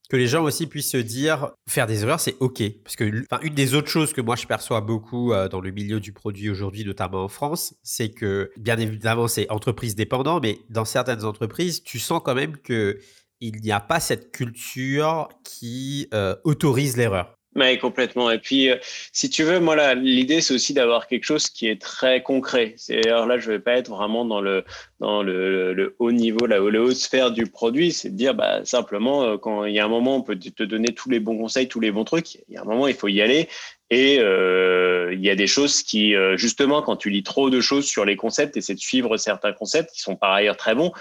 que 0.07 0.17
les 0.17 0.27
gens 0.27 0.43
aussi 0.43 0.67
puissent 0.67 0.91
se 0.91 0.97
dire 0.97 1.51
faire 1.67 1.87
des 1.87 2.03
erreurs 2.03 2.19
c'est 2.19 2.35
ok 2.39 2.63
parce 2.83 2.95
que 2.95 3.03
une 3.03 3.53
des 3.53 3.73
autres 3.73 3.89
choses 3.89 4.13
que 4.13 4.21
moi 4.21 4.35
je 4.35 4.45
perçois 4.45 4.81
beaucoup 4.81 5.33
dans 5.51 5.61
le 5.61 5.71
milieu 5.71 5.99
du 5.99 6.13
produit 6.13 6.49
aujourd'hui 6.49 6.85
notamment 6.85 7.23
en 7.23 7.27
France 7.27 7.75
c'est 7.83 8.09
que 8.09 8.51
bien 8.57 8.77
évidemment 8.77 9.27
c'est 9.27 9.49
entreprise 9.49 9.95
dépendant 9.95 10.39
mais 10.39 10.59
dans 10.69 10.85
certaines 10.85 11.23
entreprises 11.25 11.83
tu 11.83 11.99
sens 11.99 12.21
quand 12.23 12.35
même 12.35 12.57
que 12.57 12.99
il 13.41 13.61
n'y 13.61 13.71
a 13.71 13.79
pas 13.79 13.99
cette 13.99 14.31
culture 14.31 15.29
qui 15.43 16.07
euh, 16.13 16.35
autorise 16.43 16.97
l'erreur. 16.97 17.35
Oui, 17.57 17.77
complètement. 17.79 18.29
Et 18.31 18.37
puis, 18.37 18.69
euh, 18.69 18.75
si 19.13 19.29
tu 19.29 19.43
veux, 19.43 19.61
moi, 19.61 19.93
l'idée, 19.95 20.41
c'est 20.41 20.53
aussi 20.53 20.73
d'avoir 20.73 21.07
quelque 21.07 21.23
chose 21.23 21.47
qui 21.47 21.67
est 21.67 21.81
très 21.81 22.21
concret. 22.21 22.73
C'est-à-dire, 22.75 23.25
là, 23.25 23.39
je 23.39 23.49
ne 23.49 23.55
vais 23.55 23.61
pas 23.61 23.77
être 23.77 23.89
vraiment 23.89 24.25
dans 24.25 24.41
le, 24.41 24.65
dans 24.99 25.23
le, 25.23 25.95
haut 25.99 26.11
niveau, 26.11 26.47
la, 26.47 26.59
la 26.59 26.81
haute 26.81 26.97
sphère 26.97 27.31
du 27.31 27.47
produit. 27.47 27.93
C'est 27.93 28.09
de 28.09 28.17
dire, 28.17 28.35
bah, 28.35 28.65
simplement, 28.65 29.23
euh, 29.23 29.37
quand 29.37 29.63
il 29.63 29.73
y 29.73 29.79
a 29.79 29.85
un 29.85 29.89
moment, 29.89 30.17
on 30.17 30.21
peut 30.21 30.37
te 30.37 30.63
donner 30.63 30.89
tous 30.89 31.09
les 31.09 31.21
bons 31.21 31.37
conseils, 31.37 31.69
tous 31.69 31.79
les 31.79 31.91
bons 31.91 32.03
trucs. 32.03 32.35
Il 32.35 32.55
y 32.55 32.57
a 32.57 32.61
un 32.61 32.65
moment, 32.65 32.87
il 32.87 32.93
faut 32.93 33.07
y 33.07 33.21
aller. 33.21 33.47
Et 33.89 34.15
il 34.15 35.19
y 35.21 35.29
a 35.29 35.35
des 35.35 35.47
choses 35.47 35.83
qui, 35.83 36.15
justement, 36.37 36.81
quand 36.81 36.95
tu 36.95 37.11
lis 37.11 37.21
trop 37.21 37.51
de 37.51 37.61
choses 37.61 37.85
sur 37.85 38.03
les 38.03 38.15
concepts, 38.15 38.57
essaie 38.57 38.73
de 38.73 38.79
suivre 38.79 39.15
certains 39.17 39.53
concepts 39.53 39.91
qui 39.93 40.01
sont 40.01 40.15
par 40.15 40.31
ailleurs 40.31 40.57
très 40.57 40.73
bons, 40.73 40.91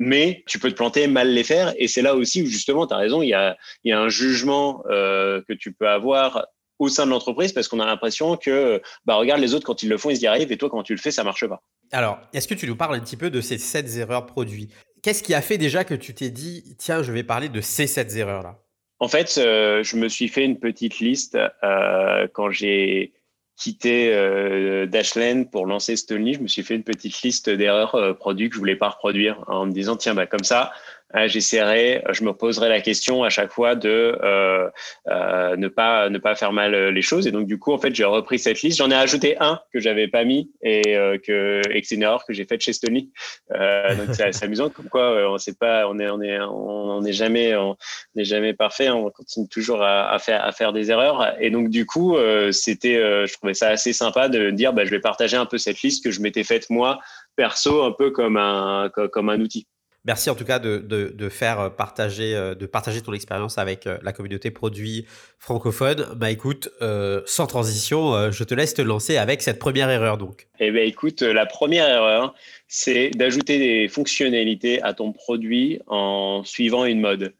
mais 0.00 0.42
tu 0.46 0.58
peux 0.58 0.70
te 0.70 0.74
planter, 0.74 1.06
mal 1.06 1.32
les 1.32 1.44
faire. 1.44 1.74
Et 1.76 1.86
c'est 1.86 2.02
là 2.02 2.16
aussi 2.16 2.42
où 2.42 2.46
justement, 2.46 2.86
tu 2.86 2.94
as 2.94 2.96
raison, 2.96 3.22
il 3.22 3.28
y 3.28 3.34
a, 3.34 3.56
y 3.84 3.92
a 3.92 4.00
un 4.00 4.08
jugement 4.08 4.82
euh, 4.90 5.42
que 5.46 5.52
tu 5.52 5.72
peux 5.72 5.88
avoir 5.88 6.46
au 6.78 6.88
sein 6.88 7.04
de 7.04 7.10
l'entreprise 7.10 7.52
parce 7.52 7.68
qu'on 7.68 7.78
a 7.80 7.86
l'impression 7.86 8.38
que, 8.38 8.80
bah, 9.04 9.16
regarde, 9.16 9.42
les 9.42 9.54
autres, 9.54 9.66
quand 9.66 9.82
ils 9.82 9.90
le 9.90 9.98
font, 9.98 10.08
ils 10.08 10.22
y 10.22 10.26
arrivent 10.26 10.50
et 10.50 10.56
toi, 10.56 10.70
quand 10.70 10.82
tu 10.82 10.94
le 10.94 10.98
fais, 10.98 11.10
ça 11.10 11.22
marche 11.22 11.46
pas. 11.46 11.62
Alors, 11.92 12.18
est-ce 12.32 12.48
que 12.48 12.54
tu 12.54 12.66
nous 12.66 12.76
parles 12.76 12.94
un 12.94 13.00
petit 13.00 13.18
peu 13.18 13.28
de 13.28 13.42
ces 13.42 13.58
sept 13.58 13.94
erreurs 13.98 14.24
produits? 14.24 14.70
Qu'est-ce 15.02 15.22
qui 15.22 15.34
a 15.34 15.42
fait 15.42 15.58
déjà 15.58 15.84
que 15.84 15.94
tu 15.94 16.14
t'es 16.14 16.30
dit, 16.30 16.76
tiens, 16.78 17.02
je 17.02 17.12
vais 17.12 17.22
parler 17.22 17.50
de 17.50 17.60
ces 17.60 17.86
sept 17.86 18.16
erreurs-là? 18.16 18.58
En 19.00 19.08
fait, 19.08 19.36
euh, 19.36 19.82
je 19.82 19.96
me 19.96 20.08
suis 20.08 20.28
fait 20.28 20.44
une 20.44 20.58
petite 20.58 20.98
liste 21.00 21.36
euh, 21.62 22.26
quand 22.32 22.50
j'ai 22.50 23.12
quitté 23.60 24.14
euh, 24.14 24.86
Dashlane 24.86 25.46
pour 25.46 25.66
lancer 25.66 25.94
Stonely, 25.94 26.34
je 26.34 26.40
me 26.40 26.48
suis 26.48 26.62
fait 26.62 26.74
une 26.74 26.82
petite 26.82 27.20
liste 27.20 27.50
d'erreurs 27.50 27.94
euh, 27.94 28.14
produits 28.14 28.48
que 28.48 28.54
je 28.54 28.58
voulais 28.58 28.74
pas 28.74 28.88
reproduire 28.88 29.44
en 29.48 29.66
me 29.66 29.72
disant 29.72 29.96
tiens 29.96 30.14
bah 30.14 30.26
comme 30.26 30.44
ça 30.44 30.72
j'essaierai, 31.26 32.04
je 32.10 32.24
me 32.24 32.32
poserai 32.32 32.68
la 32.68 32.80
question 32.80 33.24
à 33.24 33.30
chaque 33.30 33.52
fois 33.52 33.74
de 33.74 34.18
euh, 34.22 34.68
euh, 35.08 35.56
ne 35.56 35.68
pas 35.68 36.08
ne 36.08 36.18
pas 36.18 36.34
faire 36.34 36.52
mal 36.52 36.88
les 36.88 37.02
choses. 37.02 37.26
Et 37.26 37.32
donc 37.32 37.46
du 37.46 37.58
coup, 37.58 37.72
en 37.72 37.78
fait, 37.78 37.94
j'ai 37.94 38.04
repris 38.04 38.38
cette 38.38 38.62
liste. 38.62 38.78
J'en 38.78 38.90
ai 38.90 38.94
ajouté 38.94 39.36
un 39.40 39.60
que 39.72 39.80
j'avais 39.80 40.08
pas 40.08 40.24
mis 40.24 40.50
et 40.62 40.82
que 41.24 41.62
et 41.70 41.80
que 41.80 41.86
c'est 41.86 41.96
une 41.96 42.02
erreur 42.02 42.24
que 42.24 42.32
j'ai 42.32 42.44
faite 42.44 42.60
chez 42.60 42.72
Stony. 42.72 43.10
donc 43.50 44.08
c'est 44.12 44.44
amusant 44.44 44.70
comme 44.70 44.88
quoi 44.88 45.30
on 45.30 45.38
sait 45.38 45.54
pas, 45.54 45.88
on 45.88 45.98
est 45.98 46.08
on 46.10 46.20
est 46.22 46.38
on 46.40 47.00
n'est 47.00 47.12
jamais 47.12 47.56
on 47.56 47.76
n'est 48.14 48.24
jamais 48.24 48.54
parfait. 48.54 48.90
On 48.90 49.10
continue 49.10 49.48
toujours 49.48 49.82
à, 49.82 50.12
à, 50.12 50.18
faire 50.18 50.44
à 50.44 50.52
faire 50.52 50.72
des 50.72 50.90
erreurs. 50.90 51.34
Et 51.40 51.50
donc 51.50 51.70
du 51.70 51.86
coup, 51.86 52.16
c'était 52.52 53.26
je 53.26 53.32
trouvais 53.34 53.54
ça 53.54 53.68
assez 53.68 53.92
sympa 53.92 54.28
de 54.28 54.50
dire 54.50 54.72
bah, 54.72 54.84
je 54.84 54.90
vais 54.90 55.00
partager 55.00 55.36
un 55.36 55.46
peu 55.46 55.58
cette 55.58 55.82
liste 55.82 56.04
que 56.04 56.10
je 56.10 56.20
m'étais 56.20 56.44
faite 56.44 56.70
moi 56.70 57.00
perso 57.36 57.84
un 57.84 57.92
peu 57.92 58.10
comme 58.10 58.36
un 58.36 58.90
comme 58.90 59.28
un 59.28 59.40
outil. 59.40 59.66
Merci 60.06 60.30
en 60.30 60.34
tout 60.34 60.44
cas 60.44 60.58
de, 60.58 61.28
faire 61.28 61.60
euh, 61.60 61.68
partager, 61.68 62.34
euh, 62.34 62.54
de 62.54 62.64
partager 62.64 63.02
ton 63.02 63.12
expérience 63.12 63.58
avec 63.58 63.86
euh, 63.86 63.98
la 64.02 64.12
communauté 64.12 64.50
produit 64.50 65.06
francophone. 65.38 66.06
Bah 66.16 66.30
écoute, 66.30 66.70
sans 67.26 67.46
transition, 67.46 68.30
je 68.30 68.44
te 68.44 68.54
laisse 68.54 68.74
te 68.74 68.82
lancer 68.82 69.16
avec 69.16 69.42
cette 69.42 69.58
première 69.58 69.90
erreur 69.90 70.18
donc. 70.18 70.48
Eh 70.58 70.70
bien 70.70 70.82
écoute, 70.82 71.22
la 71.22 71.46
première 71.46 71.88
erreur, 71.88 72.34
c'est 72.68 73.10
d'ajouter 73.10 73.58
des 73.58 73.88
fonctionnalités 73.88 74.82
à 74.82 74.94
ton 74.94 75.12
produit 75.12 75.80
en 75.86 76.42
suivant 76.44 76.84
une 76.84 77.00
mode. 77.00 77.34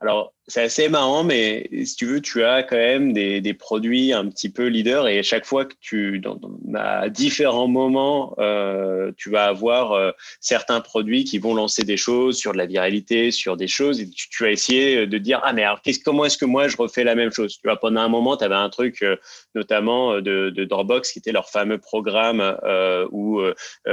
Alors, 0.00 0.32
c'est 0.50 0.62
assez 0.62 0.88
marrant, 0.88 1.22
mais 1.22 1.70
si 1.84 1.94
tu 1.94 2.06
veux, 2.06 2.20
tu 2.20 2.42
as 2.42 2.64
quand 2.64 2.76
même 2.76 3.12
des, 3.12 3.40
des 3.40 3.54
produits 3.54 4.12
un 4.12 4.28
petit 4.28 4.50
peu 4.50 4.66
leaders 4.66 5.06
et 5.06 5.20
à 5.20 5.22
chaque 5.22 5.46
fois 5.46 5.64
que 5.64 5.74
tu, 5.80 6.18
dans, 6.18 6.40
à 6.74 7.08
différents 7.08 7.68
moments, 7.68 8.34
euh, 8.40 9.12
tu 9.16 9.30
vas 9.30 9.44
avoir 9.44 9.92
euh, 9.92 10.10
certains 10.40 10.80
produits 10.80 11.22
qui 11.22 11.38
vont 11.38 11.54
lancer 11.54 11.84
des 11.84 11.96
choses 11.96 12.36
sur 12.36 12.52
de 12.52 12.58
la 12.58 12.66
viralité, 12.66 13.30
sur 13.30 13.56
des 13.56 13.68
choses 13.68 14.00
et 14.00 14.10
tu, 14.10 14.42
vas 14.42 14.50
essayer 14.50 15.06
de 15.06 15.18
dire 15.18 15.40
ah 15.44 15.52
mais 15.52 15.62
alors 15.62 15.80
comment 16.04 16.24
est-ce 16.24 16.36
que 16.36 16.44
moi 16.44 16.66
je 16.66 16.76
refais 16.76 17.04
la 17.04 17.14
même 17.14 17.30
chose? 17.30 17.54
Tu 17.54 17.60
vois, 17.62 17.76
pendant 17.78 18.00
un 18.00 18.08
moment, 18.08 18.36
tu 18.36 18.42
avais 18.42 18.56
un 18.56 18.70
truc 18.70 19.02
euh, 19.02 19.16
notamment 19.54 20.20
de, 20.20 20.50
Dropbox 20.64 21.12
qui 21.12 21.20
était 21.20 21.32
leur 21.32 21.48
fameux 21.48 21.78
programme 21.78 22.40
euh, 22.64 23.06
où 23.12 23.40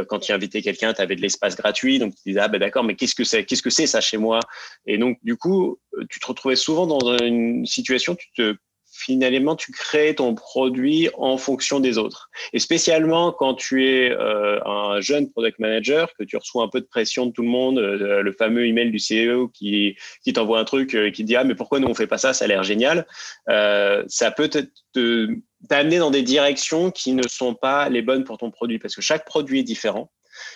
quand 0.08 0.20
tu 0.20 0.32
invitais 0.32 0.62
quelqu'un, 0.62 0.94
tu 0.94 1.02
avais 1.02 1.16
de 1.16 1.22
l'espace 1.22 1.56
gratuit, 1.56 2.00
donc 2.00 2.14
tu 2.16 2.22
disais 2.30 2.40
ah 2.40 2.48
ben 2.48 2.60
d'accord, 2.60 2.84
mais 2.84 2.96
qu'est-ce 2.96 3.16
que 3.16 3.24
c'est? 3.24 3.46
Qu'est-ce 3.46 3.62
que 3.62 3.70
c'est 3.70 3.88
ça 3.88 4.02
chez 4.02 4.18
moi? 4.18 4.40
Et 4.86 4.98
donc 4.98 5.18
du 5.24 5.38
coup, 5.38 5.80
tu 6.10 6.20
te 6.20 6.28
retrouves 6.28 6.47
souvent 6.56 6.88
dans 6.88 7.18
une 7.18 7.66
situation, 7.66 8.16
tu 8.16 8.28
te 8.36 8.56
finalement, 8.98 9.56
tu 9.56 9.72
crées 9.72 10.16
ton 10.16 10.34
produit 10.34 11.10
en 11.18 11.38
fonction 11.38 11.80
des 11.80 11.98
autres. 11.98 12.30
Et 12.54 12.60
spécialement 12.60 13.32
quand 13.32 13.54
tu 13.54 13.88
es 13.88 14.12
euh, 14.12 14.60
un 14.66 15.00
jeune 15.02 15.30
product 15.30 15.60
manager, 15.60 16.10
que 16.18 16.24
tu 16.24 16.36
reçois 16.36 16.64
un 16.64 16.68
peu 16.68 16.82
de 16.82 16.88
pression 16.88 17.28
de 17.28 17.32
tout 17.32 17.44
le 17.44 17.48
monde, 17.48 17.78
euh, 17.78 18.22
le 18.22 18.32
fameux 18.32 18.66
email 18.66 18.92
du 18.92 18.98
CEO 18.98 19.50
qui, 19.50 19.96
t'envoie 20.34 20.60
un 20.60 20.66
truc 20.66 20.96
euh, 20.96 21.12
qui 21.12 21.22
te 21.22 21.28
dit 21.28 21.36
ah 21.36 21.44
mais 21.44 21.56
pourquoi 21.56 21.80
nous 21.80 21.88
on 21.88 21.94
fait 21.94 22.08
pas 22.08 22.18
ça, 22.18 22.34
ça 22.34 22.46
a 22.46 22.48
l'air 22.48 22.64
génial. 22.64 23.06
ça 23.48 24.32
peut 24.32 24.50
t'amener 25.70 26.00
dans 26.00 26.12
des 26.12 26.24
directions 26.24 26.92
qui 26.92 27.14
ne 27.14 27.28
sont 27.28 27.54
pas 27.54 27.90
les 27.90 28.02
bonnes 28.02 28.24
pour 28.24 28.38
ton 28.38 28.52
produit 28.52 28.80
parce 28.80 28.96
que 28.96 29.02
chaque 29.02 29.26
produit 29.26 29.60
est 29.60 29.64
différent. 29.64 30.12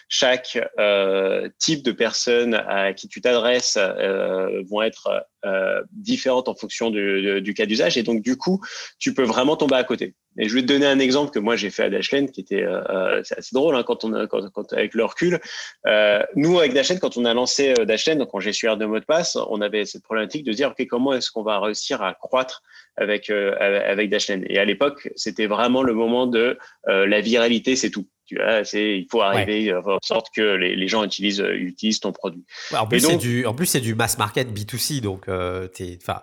Chaque 0.09 0.59
euh, 0.79 1.49
type 1.59 1.83
de 1.83 1.91
personne 1.91 2.55
à 2.55 2.93
qui 2.93 3.07
tu 3.07 3.21
t'adresses 3.21 3.77
euh, 3.77 4.61
vont 4.69 4.81
être 4.81 5.25
euh, 5.45 5.81
différentes 5.91 6.47
en 6.47 6.55
fonction 6.55 6.89
du, 6.89 7.53
cas 7.55 7.65
d'usage. 7.65 7.97
Et 7.97 8.03
donc, 8.03 8.21
du 8.21 8.37
coup, 8.37 8.61
tu 8.99 9.13
peux 9.13 9.23
vraiment 9.23 9.55
tomber 9.55 9.75
à 9.75 9.83
côté. 9.83 10.15
Et 10.37 10.47
je 10.47 10.55
vais 10.55 10.61
te 10.61 10.67
donner 10.67 10.85
un 10.85 10.99
exemple 10.99 11.31
que 11.31 11.39
moi 11.39 11.57
j'ai 11.57 11.69
fait 11.69 11.83
à 11.83 11.89
Dashlane, 11.89 12.31
qui 12.31 12.39
était 12.39 12.63
assez 12.63 13.49
drôle 13.51 13.75
hein, 13.75 13.83
quand 13.83 14.05
on 14.05 14.13
a, 14.13 14.27
quand, 14.27 14.71
avec 14.71 14.93
le 14.93 15.03
recul. 15.03 15.41
nous 16.35 16.57
avec 16.57 16.73
Dashlane, 16.73 16.99
quand 16.99 17.17
on 17.17 17.25
a 17.25 17.33
lancé 17.33 17.73
Dashlane, 17.73 18.19
donc 18.19 18.33
en 18.33 18.39
gestionnaire 18.39 18.77
de 18.77 18.85
mot 18.85 18.97
de 18.97 19.03
passe, 19.03 19.35
on 19.49 19.59
avait 19.59 19.83
cette 19.83 20.03
problématique 20.03 20.45
de 20.45 20.53
dire 20.53 20.69
ok 20.69 20.87
comment 20.87 21.11
est-ce 21.11 21.31
qu'on 21.31 21.43
va 21.43 21.59
réussir 21.59 22.01
à 22.01 22.13
croître 22.13 22.63
avec 22.97 23.29
avec 23.29 24.09
Dashlane. 24.09 24.45
Et 24.47 24.59
à 24.59 24.65
l'époque, 24.65 25.09
c'était 25.15 25.47
vraiment 25.47 25.83
le 25.83 25.93
moment 25.93 26.27
de 26.27 26.57
la 26.85 27.21
viralité, 27.21 27.75
c'est 27.75 27.89
tout 27.89 28.07
c'est, 28.63 28.97
il 28.97 29.07
faut 29.09 29.21
arriver 29.21 29.71
à 29.71 29.81
faire 29.81 29.93
en 29.93 29.99
sorte 30.01 30.27
que 30.35 30.41
les, 30.41 30.87
gens 30.87 31.03
utilisent, 31.03 31.41
euh, 31.41 31.53
utilisent 31.53 31.99
ton 31.99 32.11
produit. 32.11 32.43
en, 32.77 32.87
plus, 32.87 33.01
c'est 33.01 33.17
du, 33.17 33.45
en 33.45 33.53
plus, 33.53 33.65
c'est 33.65 33.81
du 33.81 33.95
mass 33.95 34.17
market 34.17 34.49
B2C. 34.51 35.01
Donc, 35.01 35.27
euh, 35.27 35.67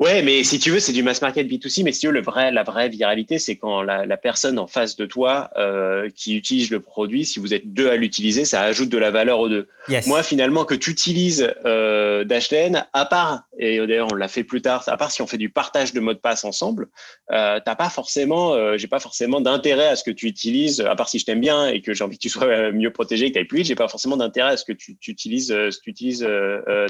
ouais, 0.01 0.23
mais 0.23 0.45
si 0.45 0.59
tu 0.59 0.71
veux, 0.71 0.81
c'est 0.81 0.93
du 0.93 1.03
mass 1.03 1.23
market 1.23 1.47
B2C. 1.47 1.83
Mais 1.85 1.93
si 1.93 2.01
tu 2.01 2.07
veux, 2.07 2.13
le 2.13 2.23
vrai, 2.23 2.51
la 2.51 2.63
vraie 2.63 2.89
viralité, 2.89 3.39
c'est 3.39 3.57
quand 3.57 3.83
la, 3.83 4.17
personne 4.17 4.59
en 4.59 4.67
face 4.67 4.97
de 4.97 5.07
toi 5.07 5.51
euh, 5.57 6.09
qui 6.15 6.37
utilise 6.37 6.71
le 6.71 6.81
produit, 6.81 7.25
si 7.25 7.39
vous 7.39 7.55
êtes 7.55 7.73
deux 7.73 7.89
à 7.89 7.97
l'utiliser, 7.97 8.45
ça 8.45 8.63
ajoute 8.63 8.89
de 8.89 8.99
la 8.99 9.11
valeur 9.11 9.39
aux 9.39 9.49
deux. 9.49 9.69
Moi, 10.07 10.23
finalement, 10.23 10.65
que 10.65 10.75
tu 10.75 10.91
utilises 10.91 11.53
euh, 11.65 12.25
Dashlane, 12.25 12.87
à 12.93 13.07
part, 13.07 13.43
et 13.59 13.79
d'ailleurs, 13.79 14.09
on 14.13 14.15
l'a 14.15 14.29
fait 14.29 14.45
plus 14.45 14.61
tard, 14.61 14.85
à 14.87 14.97
part 14.97 15.11
si 15.11 15.23
on 15.23 15.27
fait 15.27 15.39
du 15.39 15.51
partage 15.51 15.93
de 15.93 16.01
mots 16.01 16.15
de 16.15 16.19
passe 16.19 16.45
ensemble, 16.45 16.58
euh, 17.31 17.61
t'as 17.65 17.75
pas 17.75 17.91
forcément, 17.91 18.55
euh, 18.55 18.77
j'ai 18.77 18.89
pas 18.89 19.01
forcément 19.01 19.41
d'intérêt 19.41 19.89
à 19.89 19.97
ce 19.97 20.05
que 20.05 20.11
tu 20.11 20.27
utilises, 20.27 20.81
à 20.81 20.95
part 20.97 21.09
si 21.09 21.19
je 21.19 21.25
t'aime 21.25 21.41
bien 21.41 21.69
et 21.69 21.83
que 21.83 21.93
j'ai 21.93 22.05
envie 22.05 22.17
que 22.17 22.23
tu 22.23 22.29
sois 22.29 22.73
mieux 22.73 22.93
protégé, 22.93 23.29
que 23.29 23.35
tu 23.35 23.39
ailles 23.39 23.47
plus 23.47 23.59
vite, 23.59 23.67
j'ai 23.67 23.75
pas 23.75 23.89
forcément 23.89 24.17
d'intérêt 24.17 24.53
à 24.53 24.57
ce 24.57 24.65
que 24.65 24.73
tu, 24.73 24.97
tu 24.97 25.11
utilises, 25.11 25.53
euh, 25.53 25.71
ce 25.71 25.79
que 25.79 25.85
tu 25.85 25.91
utilises 25.91 26.27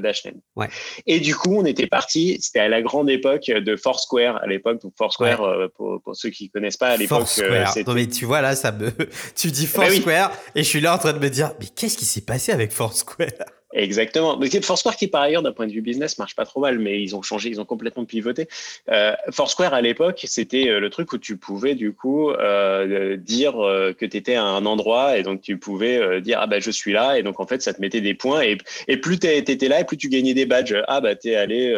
Dashlane. 0.02 0.40
Ouais. 0.56 0.68
Et 1.06 1.20
du 1.20 1.34
coup, 1.34 1.54
on 1.56 1.64
était 1.64 1.86
parti, 1.86 2.38
c'était 2.40 2.60
à 2.60 2.68
la 2.68 2.82
grande 2.82 3.10
époque 3.10 3.46
de 3.46 3.76
Foursquare 3.76 4.42
à 4.42 4.46
l'époque, 4.46 4.80
donc 4.82 4.92
Foursquare, 4.96 5.68
pour, 5.76 6.00
pour, 6.02 6.16
ceux 6.16 6.30
qui 6.30 6.50
connaissent 6.50 6.76
pas 6.76 6.88
à 6.88 6.96
l'époque. 6.96 7.18
Foursquare. 7.18 7.74
non 7.86 7.94
mais 7.94 8.06
tu 8.06 8.24
vois 8.24 8.40
là, 8.40 8.54
ça 8.56 8.72
me, 8.72 8.90
tu 9.36 9.50
dis 9.50 9.66
bah 9.66 9.86
Foursquare 9.86 10.32
et 10.54 10.62
je 10.62 10.68
suis 10.68 10.80
là 10.80 10.94
en 10.94 10.98
train 10.98 11.12
de 11.12 11.18
me 11.18 11.30
dire, 11.30 11.52
mais 11.60 11.66
qu'est-ce 11.66 11.96
qui 11.96 12.04
s'est 12.04 12.24
passé 12.24 12.52
avec 12.52 12.72
Foursquare? 12.72 13.28
Exactement. 13.74 14.38
Foursquare 14.62 14.96
qui 14.96 15.08
par 15.08 15.22
ailleurs 15.22 15.42
d'un 15.42 15.52
point 15.52 15.66
de 15.66 15.72
vue 15.72 15.82
business 15.82 16.18
marche 16.18 16.34
pas 16.34 16.46
trop 16.46 16.60
mal, 16.60 16.78
mais 16.78 17.02
ils 17.02 17.14
ont 17.14 17.22
changé, 17.22 17.50
ils 17.50 17.60
ont 17.60 17.66
complètement 17.66 18.06
pivoté. 18.06 18.48
Euh, 18.90 19.12
Foursquare 19.30 19.74
à 19.74 19.82
l'époque, 19.82 20.24
c'était 20.26 20.68
euh, 20.68 20.80
le 20.80 20.88
truc 20.88 21.12
où 21.12 21.18
tu 21.18 21.36
pouvais 21.36 21.74
du 21.74 21.92
coup 21.92 22.30
euh, 22.30 23.16
dire 23.16 23.62
euh, 23.62 23.92
que 23.92 24.06
tu 24.06 24.16
étais 24.16 24.36
à 24.36 24.44
un 24.44 24.64
endroit 24.64 25.18
et 25.18 25.22
donc 25.22 25.42
tu 25.42 25.58
pouvais 25.58 25.98
euh, 25.98 26.20
dire 26.20 26.38
ah 26.40 26.46
bah 26.46 26.60
je 26.60 26.70
suis 26.70 26.92
là 26.92 27.18
et 27.18 27.22
donc 27.22 27.40
en 27.40 27.46
fait 27.46 27.60
ça 27.60 27.74
te 27.74 27.80
mettait 27.80 28.00
des 28.00 28.14
points 28.14 28.40
et, 28.40 28.56
et 28.88 28.96
plus 28.96 29.18
tu 29.18 29.26
étais 29.26 29.68
là 29.68 29.80
et 29.80 29.84
plus 29.84 29.98
tu 29.98 30.08
gagnais 30.08 30.34
des 30.34 30.46
badges. 30.46 30.76
Ah 30.88 31.02
bah 31.02 31.14
t'es 31.14 31.34
allé. 31.34 31.74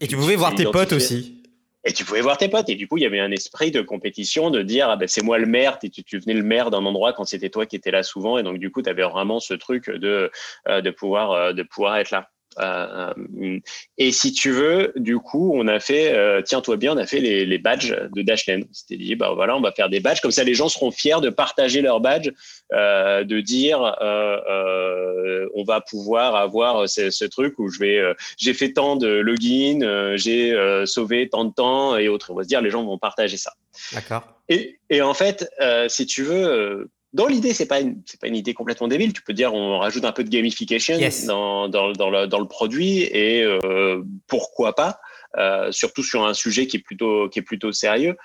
et 0.00 0.06
tu 0.08 0.16
pouvais 0.16 0.36
voir 0.36 0.54
tes 0.54 0.64
potes 0.64 0.92
aussi. 0.92 1.37
Et 1.84 1.92
tu 1.92 2.04
pouvais 2.04 2.20
voir 2.20 2.36
tes 2.36 2.48
potes. 2.48 2.68
Et 2.68 2.74
du 2.74 2.88
coup, 2.88 2.98
il 2.98 3.02
y 3.02 3.06
avait 3.06 3.20
un 3.20 3.30
esprit 3.30 3.70
de 3.70 3.80
compétition, 3.80 4.50
de 4.50 4.62
dire, 4.62 4.90
ah 4.90 4.96
ben, 4.96 5.08
c'est 5.08 5.22
moi 5.22 5.38
le 5.38 5.46
maire, 5.46 5.78
tu, 5.78 6.18
venais 6.18 6.34
le 6.34 6.42
maire 6.42 6.70
d'un 6.70 6.84
endroit 6.84 7.12
quand 7.12 7.24
c'était 7.24 7.50
toi 7.50 7.66
qui 7.66 7.76
étais 7.76 7.90
là 7.90 8.02
souvent. 8.02 8.38
Et 8.38 8.42
donc, 8.42 8.58
du 8.58 8.70
coup, 8.70 8.82
tu 8.82 8.90
avais 8.90 9.04
vraiment 9.04 9.40
ce 9.40 9.54
truc 9.54 9.88
de, 9.88 10.30
euh, 10.68 10.80
de, 10.80 10.90
pouvoir, 10.90 11.32
euh, 11.32 11.52
de 11.52 11.62
pouvoir 11.62 11.96
être 11.96 12.10
là. 12.10 12.30
Euh, 12.58 13.12
euh, 13.40 13.58
et 13.98 14.10
si 14.10 14.32
tu 14.32 14.50
veux, 14.50 14.92
du 14.96 15.18
coup, 15.18 15.52
on 15.54 15.68
a 15.68 15.78
fait, 15.80 16.12
euh, 16.14 16.42
tiens-toi 16.42 16.76
bien, 16.76 16.94
on 16.94 16.96
a 16.96 17.06
fait 17.06 17.20
les, 17.20 17.46
les 17.46 17.58
badges 17.58 17.94
de 18.14 18.22
Dashlane. 18.22 18.64
C'était 18.72 18.96
dit, 18.96 19.14
bah 19.14 19.32
voilà, 19.34 19.56
on 19.56 19.60
va 19.60 19.72
faire 19.72 19.88
des 19.88 20.00
badges, 20.00 20.20
comme 20.20 20.32
ça 20.32 20.44
les 20.44 20.54
gens 20.54 20.68
seront 20.68 20.90
fiers 20.90 21.20
de 21.20 21.30
partager 21.30 21.82
leurs 21.82 22.00
badges, 22.00 22.32
euh, 22.72 23.24
de 23.24 23.40
dire, 23.40 23.96
euh, 24.00 25.46
on 25.54 25.64
va 25.64 25.80
pouvoir 25.80 26.34
avoir 26.34 26.88
ce, 26.88 27.10
ce 27.10 27.24
truc 27.24 27.58
où 27.58 27.68
je 27.68 27.78
vais, 27.78 28.02
j'ai 28.38 28.54
fait 28.54 28.72
tant 28.72 28.96
de 28.96 29.08
login, 29.08 30.16
j'ai 30.16 30.54
sauvé 30.86 31.28
tant 31.28 31.44
de 31.44 31.52
temps 31.52 31.96
et 31.96 32.08
autres. 32.08 32.30
On 32.30 32.34
va 32.34 32.42
se 32.42 32.48
dire, 32.48 32.60
les 32.60 32.70
gens 32.70 32.84
vont 32.84 32.98
partager 32.98 33.36
ça. 33.36 33.52
D'accord. 33.92 34.22
Et, 34.48 34.78
et, 34.90 35.02
en 35.02 35.14
fait, 35.14 35.48
si 35.88 36.06
tu 36.06 36.22
veux, 36.22 36.90
dans 37.12 37.26
l'idée, 37.26 37.54
c'est 37.54 37.66
pas 37.66 37.80
une, 37.80 38.02
c'est 38.04 38.20
pas 38.20 38.28
une 38.28 38.36
idée 38.36 38.54
complètement 38.54 38.88
débile. 38.88 39.12
Tu 39.12 39.22
peux 39.22 39.32
dire, 39.32 39.54
on 39.54 39.78
rajoute 39.78 40.04
un 40.04 40.12
peu 40.12 40.24
de 40.24 40.28
gamification 40.28 40.98
dans, 41.26 41.68
dans, 41.68 41.92
dans, 41.92 42.10
le, 42.10 42.26
dans, 42.26 42.38
le, 42.38 42.46
produit 42.46 43.02
et 43.02 43.42
euh, 43.42 44.02
pourquoi 44.26 44.74
pas. 44.74 45.00
Euh, 45.36 45.70
surtout 45.72 46.02
sur 46.02 46.24
un 46.24 46.32
sujet 46.32 46.66
qui 46.66 46.78
est 46.78 46.80
plutôt 46.80 47.28
qui 47.28 47.38
est 47.38 47.42
plutôt 47.42 47.70
sérieux. 47.70 48.16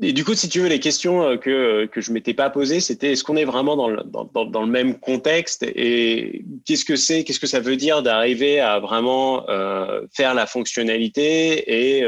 Et 0.00 0.14
du 0.14 0.24
coup, 0.24 0.32
si 0.32 0.48
tu 0.48 0.60
veux, 0.60 0.68
les 0.68 0.80
questions 0.80 1.22
euh, 1.22 1.36
que 1.36 1.84
que 1.86 2.00
je 2.00 2.10
m'étais 2.10 2.32
pas 2.32 2.48
posées, 2.48 2.80
c'était 2.80 3.12
est-ce 3.12 3.22
qu'on 3.22 3.36
est 3.36 3.44
vraiment 3.44 3.76
dans 3.76 3.88
le 3.88 4.02
dans, 4.02 4.24
dans, 4.46 4.62
le 4.62 4.70
même 4.70 4.98
contexte 4.98 5.62
et 5.62 6.46
qu'est-ce 6.64 6.86
que 6.86 6.96
c'est, 6.96 7.24
qu'est-ce 7.24 7.38
que 7.38 7.46
ça 7.46 7.60
veut 7.60 7.76
dire 7.76 8.02
d'arriver 8.02 8.60
à 8.60 8.80
vraiment 8.80 9.46
euh, 9.50 10.00
faire 10.16 10.32
la 10.32 10.46
fonctionnalité 10.46 11.98
et 12.00 12.06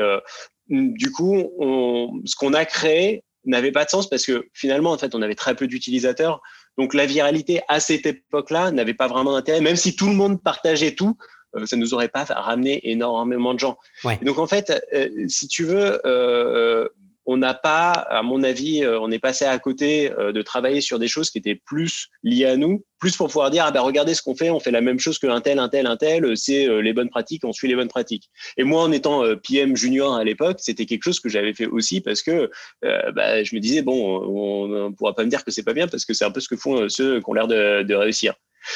du 0.71 1.11
coup, 1.11 1.50
on, 1.59 2.23
ce 2.25 2.37
qu'on 2.37 2.55
a 2.55 2.65
créé, 2.65 3.25
n'avait 3.45 3.73
pas 3.73 3.85
de 3.85 3.91
sens 3.91 4.09
parce 4.09 4.27
que 4.27 4.49
finalement, 4.53 4.93
en 4.93 4.99
fait, 4.99 5.15
on 5.15 5.23
avait 5.23 5.35
très 5.35 5.55
peu 5.55 5.67
d'utilisateurs. 5.67 6.41
Donc 6.79 6.95
la 6.95 7.07
viralité 7.07 7.63
à 7.69 7.81
cette 7.81 8.07
époque-là 8.07 8.71
n'avait 8.71 8.95
pas 8.95 9.09
vraiment 9.09 9.33
d'intérêt, 9.33 9.61
même 9.61 9.77
si 9.77 9.97
tout 9.97 10.09
le 10.09 10.15
monde 10.15 10.43
partageait 10.43 10.95
tout. 10.95 11.17
Euh, 11.57 11.67
ça 11.67 11.77
nous 11.77 11.95
aurait 11.95 12.09
pas 12.09 12.25
ramené 12.25 12.81
énormément 12.91 13.55
de 13.55 13.59
gens. 13.59 13.77
donc 14.23 14.39
en 14.39 14.47
fait, 14.47 14.73
euh, 14.93 15.09
si 15.29 15.49
tu 15.49 15.65
veux, 15.65 16.01
euh, 16.07 16.89
on 17.27 17.37
n'a 17.37 17.55
pas, 17.55 17.91
à 17.93 18.23
mon 18.23 18.43
avis, 18.43 18.83
euh, 18.83 18.99
on 19.00 19.11
est 19.11 19.19
passé 19.19 19.45
à 19.45 19.59
côté 19.59 20.12
euh, 20.12 20.33
de 20.33 20.43
travailler 20.43 20.81
sur 20.81 20.99
des 20.99 21.09
choses 21.09 21.31
qui 21.31 21.39
étaient 21.39 21.61
plus 21.65 22.09
liées 22.23 22.47
à 22.47 22.57
nous, 22.57 22.85
plus 22.99 23.17
pour 23.17 23.29
pouvoir 23.29 23.50
dire, 23.50 23.65
ah 23.67 23.71
ben 23.71 23.81
regardez 23.81 24.15
ce 24.15 24.23
qu'on 24.23 24.35
fait, 24.35 24.50
on 24.50 24.61
fait 24.61 24.71
la 24.71 24.81
même 24.81 24.99
chose 24.99 25.19
qu'un 25.19 25.41
tel, 25.41 25.59
un 25.59 25.69
tel, 25.69 25.87
un 25.87 25.97
tel, 25.97 26.37
c'est 26.37 26.69
euh, 26.69 26.81
les 26.81 26.93
bonnes 26.93 27.11
pratiques, 27.11 27.45
on 27.45 27.53
suit 27.53 27.69
les 27.69 27.77
bonnes 27.77 27.89
pratiques. 27.89 28.31
Et 28.57 28.65
moi, 28.65 28.83
en 28.83 28.93
étant 28.93 29.23
PM 29.37 29.77
junior 29.77 30.15
à 30.15 30.25
l'époque, 30.25 30.59
c'était 30.61 30.87
quelque 30.87 31.05
chose 31.05 31.21
que 31.21 31.29
j'avais 31.29 31.55
fait 31.55 31.67
aussi 31.67 32.00
parce 32.00 32.23
que 32.23 32.50
bah, 32.83 33.43
je 33.43 33.55
me 33.55 33.61
disais, 33.61 33.83
bon, 33.83 34.21
on 34.27 34.69
ne 34.69 34.95
pourra 34.95 35.15
pas 35.15 35.25
me 35.25 35.31
dire 35.31 35.45
que 35.45 35.50
c'est 35.50 35.62
pas 35.62 35.73
bien 35.75 35.89
parce 35.89 36.05
que 36.05 36.15
c'est 36.15 36.25
un 36.25 36.31
peu 36.31 36.41
ce 36.41 36.49
que 36.49 36.57
font 36.57 36.89
ceux 36.89 37.21
qui 37.21 37.25
ont 37.29 37.35
l'air 37.35 37.49
de, 37.49 37.83
de 37.83 37.95
réussir. 37.95 38.35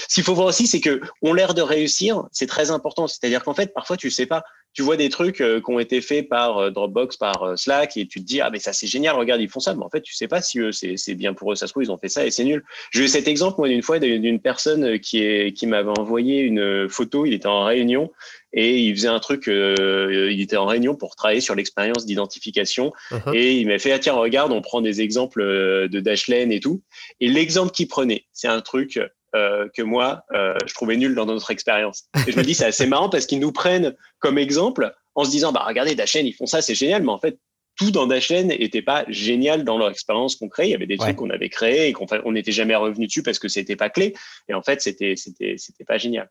Ce 0.09 0.15
qu'il 0.15 0.25
faut 0.25 0.35
voir 0.35 0.49
aussi, 0.49 0.67
c'est 0.67 0.81
que 0.81 1.01
on 1.23 1.33
l'air 1.33 1.55
de 1.55 1.63
réussir, 1.63 2.25
c'est 2.33 2.47
très 2.47 2.71
important. 2.71 3.07
C'est-à-dire 3.07 3.43
qu'en 3.45 3.55
fait, 3.55 3.73
parfois, 3.75 3.97
tu 3.97 4.11
sais 4.11 4.27
pas, 4.27 4.45
tu 4.75 4.83
vois 4.83 4.97
des 4.97 5.09
trucs 5.09 5.41
euh, 5.41 5.61
qui 5.61 5.71
ont 5.71 5.79
été 5.79 6.01
faits 6.01 6.29
par 6.29 6.59
euh, 6.59 6.71
Dropbox, 6.71 7.17
par 7.17 7.43
euh, 7.45 7.57
Slack, 7.57 7.97
et 7.97 8.07
tu 8.07 8.21
te 8.21 8.27
dis 8.27 8.41
ah 8.41 8.51
mais 8.51 8.59
ça 8.59 8.73
c'est 8.73 8.89
génial, 8.89 9.15
regarde 9.15 9.41
ils 9.41 9.49
font 9.49 9.61
ça, 9.61 9.75
mais 9.75 9.85
en 9.85 9.89
fait 9.89 10.03
tu 10.03 10.15
sais 10.15 10.29
pas 10.29 10.43
si 10.43 10.61
c'est 10.73 11.15
bien 11.15 11.33
pour 11.33 11.53
eux, 11.53 11.55
ça 11.55 11.67
se 11.67 11.73
trouve 11.73 11.85
ils 11.85 11.93
ont 11.93 11.97
fait 11.97 12.09
ça 12.09 12.27
et 12.27 12.31
c'est 12.31 12.45
nul. 12.45 12.65
J'ai 12.91 13.05
eu 13.05 13.09
cet 13.09 13.29
exemple 13.29 13.57
moi 13.59 13.69
d'une 13.69 13.83
fois 13.83 14.01
d'une 14.01 14.41
personne 14.41 14.99
qui 14.99 15.23
est 15.23 15.53
qui 15.53 15.67
m'avait 15.67 15.97
envoyé 15.97 16.41
une 16.41 16.89
photo, 16.89 17.25
il 17.25 17.33
était 17.33 17.47
en 17.47 17.65
réunion 17.65 18.11
et 18.53 18.79
il 18.81 18.95
faisait 18.95 19.09
un 19.09 19.21
truc, 19.21 19.47
il 19.47 20.41
était 20.41 20.57
en 20.57 20.67
réunion 20.67 20.97
pour 20.97 21.15
travailler 21.15 21.41
sur 21.41 21.55
l'expérience 21.55 22.05
d'identification 22.05 22.93
uh-huh. 23.11 23.35
et 23.35 23.55
il 23.55 23.69
m'a 23.69 23.79
fait 23.79 23.93
ah 23.93 23.99
tiens 24.01 24.15
regarde 24.15 24.51
on 24.51 24.61
prend 24.61 24.81
des 24.81 25.01
exemples 25.01 25.43
de 25.43 26.01
Dashlane 26.01 26.51
et 26.51 26.61
tout 26.61 26.83
et 27.21 27.29
l'exemple 27.29 27.73
qu'il 27.73 27.87
prenait 27.87 28.25
c'est 28.33 28.49
un 28.49 28.61
truc 28.61 28.99
euh, 29.35 29.69
que 29.75 29.83
moi, 29.83 30.23
euh, 30.33 30.55
je 30.67 30.75
trouvais 30.75 30.97
nul 30.97 31.15
dans 31.15 31.27
notre 31.27 31.51
expérience. 31.51 32.05
Et 32.27 32.33
je 32.33 32.39
me 32.39 32.45
dis, 32.45 32.55
c'est 32.55 32.67
assez 32.67 32.87
marrant 32.87 33.09
parce 33.09 33.27
qu'ils 33.27 33.41
nous 33.41 33.53
prennent 33.53 33.95
comme 34.21 34.39
exemple 34.39 34.95
en 35.15 35.25
se 35.25 35.31
disant, 35.31 35.53
bah 35.53 35.65
regardez, 35.67 35.95
Dashen, 35.95 36.27
ils 36.27 36.33
font 36.33 36.47
ça, 36.47 36.63
c'est 36.63 36.75
génial, 36.75 37.03
mais 37.03 37.13
en 37.13 37.19
fait, 37.19 37.39
tout 37.77 37.91
dans 37.91 38.07
Dashen 38.07 38.49
n'était 38.49 38.83
pas 38.83 39.05
génial 39.09 39.65
dans 39.65 39.79
leur 39.79 39.91
expérience 39.91 40.37
qu'on 40.37 40.49
crée. 40.49 40.67
Il 40.67 40.71
y 40.71 40.75
avait 40.75 40.87
des 40.87 40.97
trucs 40.97 41.17
qu'on 41.17 41.31
avait 41.31 41.49
créés 41.49 41.89
et 41.89 41.93
qu'on 41.93 42.33
n'était 42.33 42.53
jamais 42.53 42.77
revenu 42.77 43.07
dessus 43.07 43.23
parce 43.23 43.39
que 43.39 43.49
c'était 43.49 43.77
pas 43.77 43.91
clé. 43.91 44.15
Et 44.49 44.55
en 44.55 44.63
fait, 44.63 44.81
c'était 44.81 45.15
c'était 45.17 45.57
c'était 45.59 45.85
pas 45.85 45.99
génial. 45.99 46.31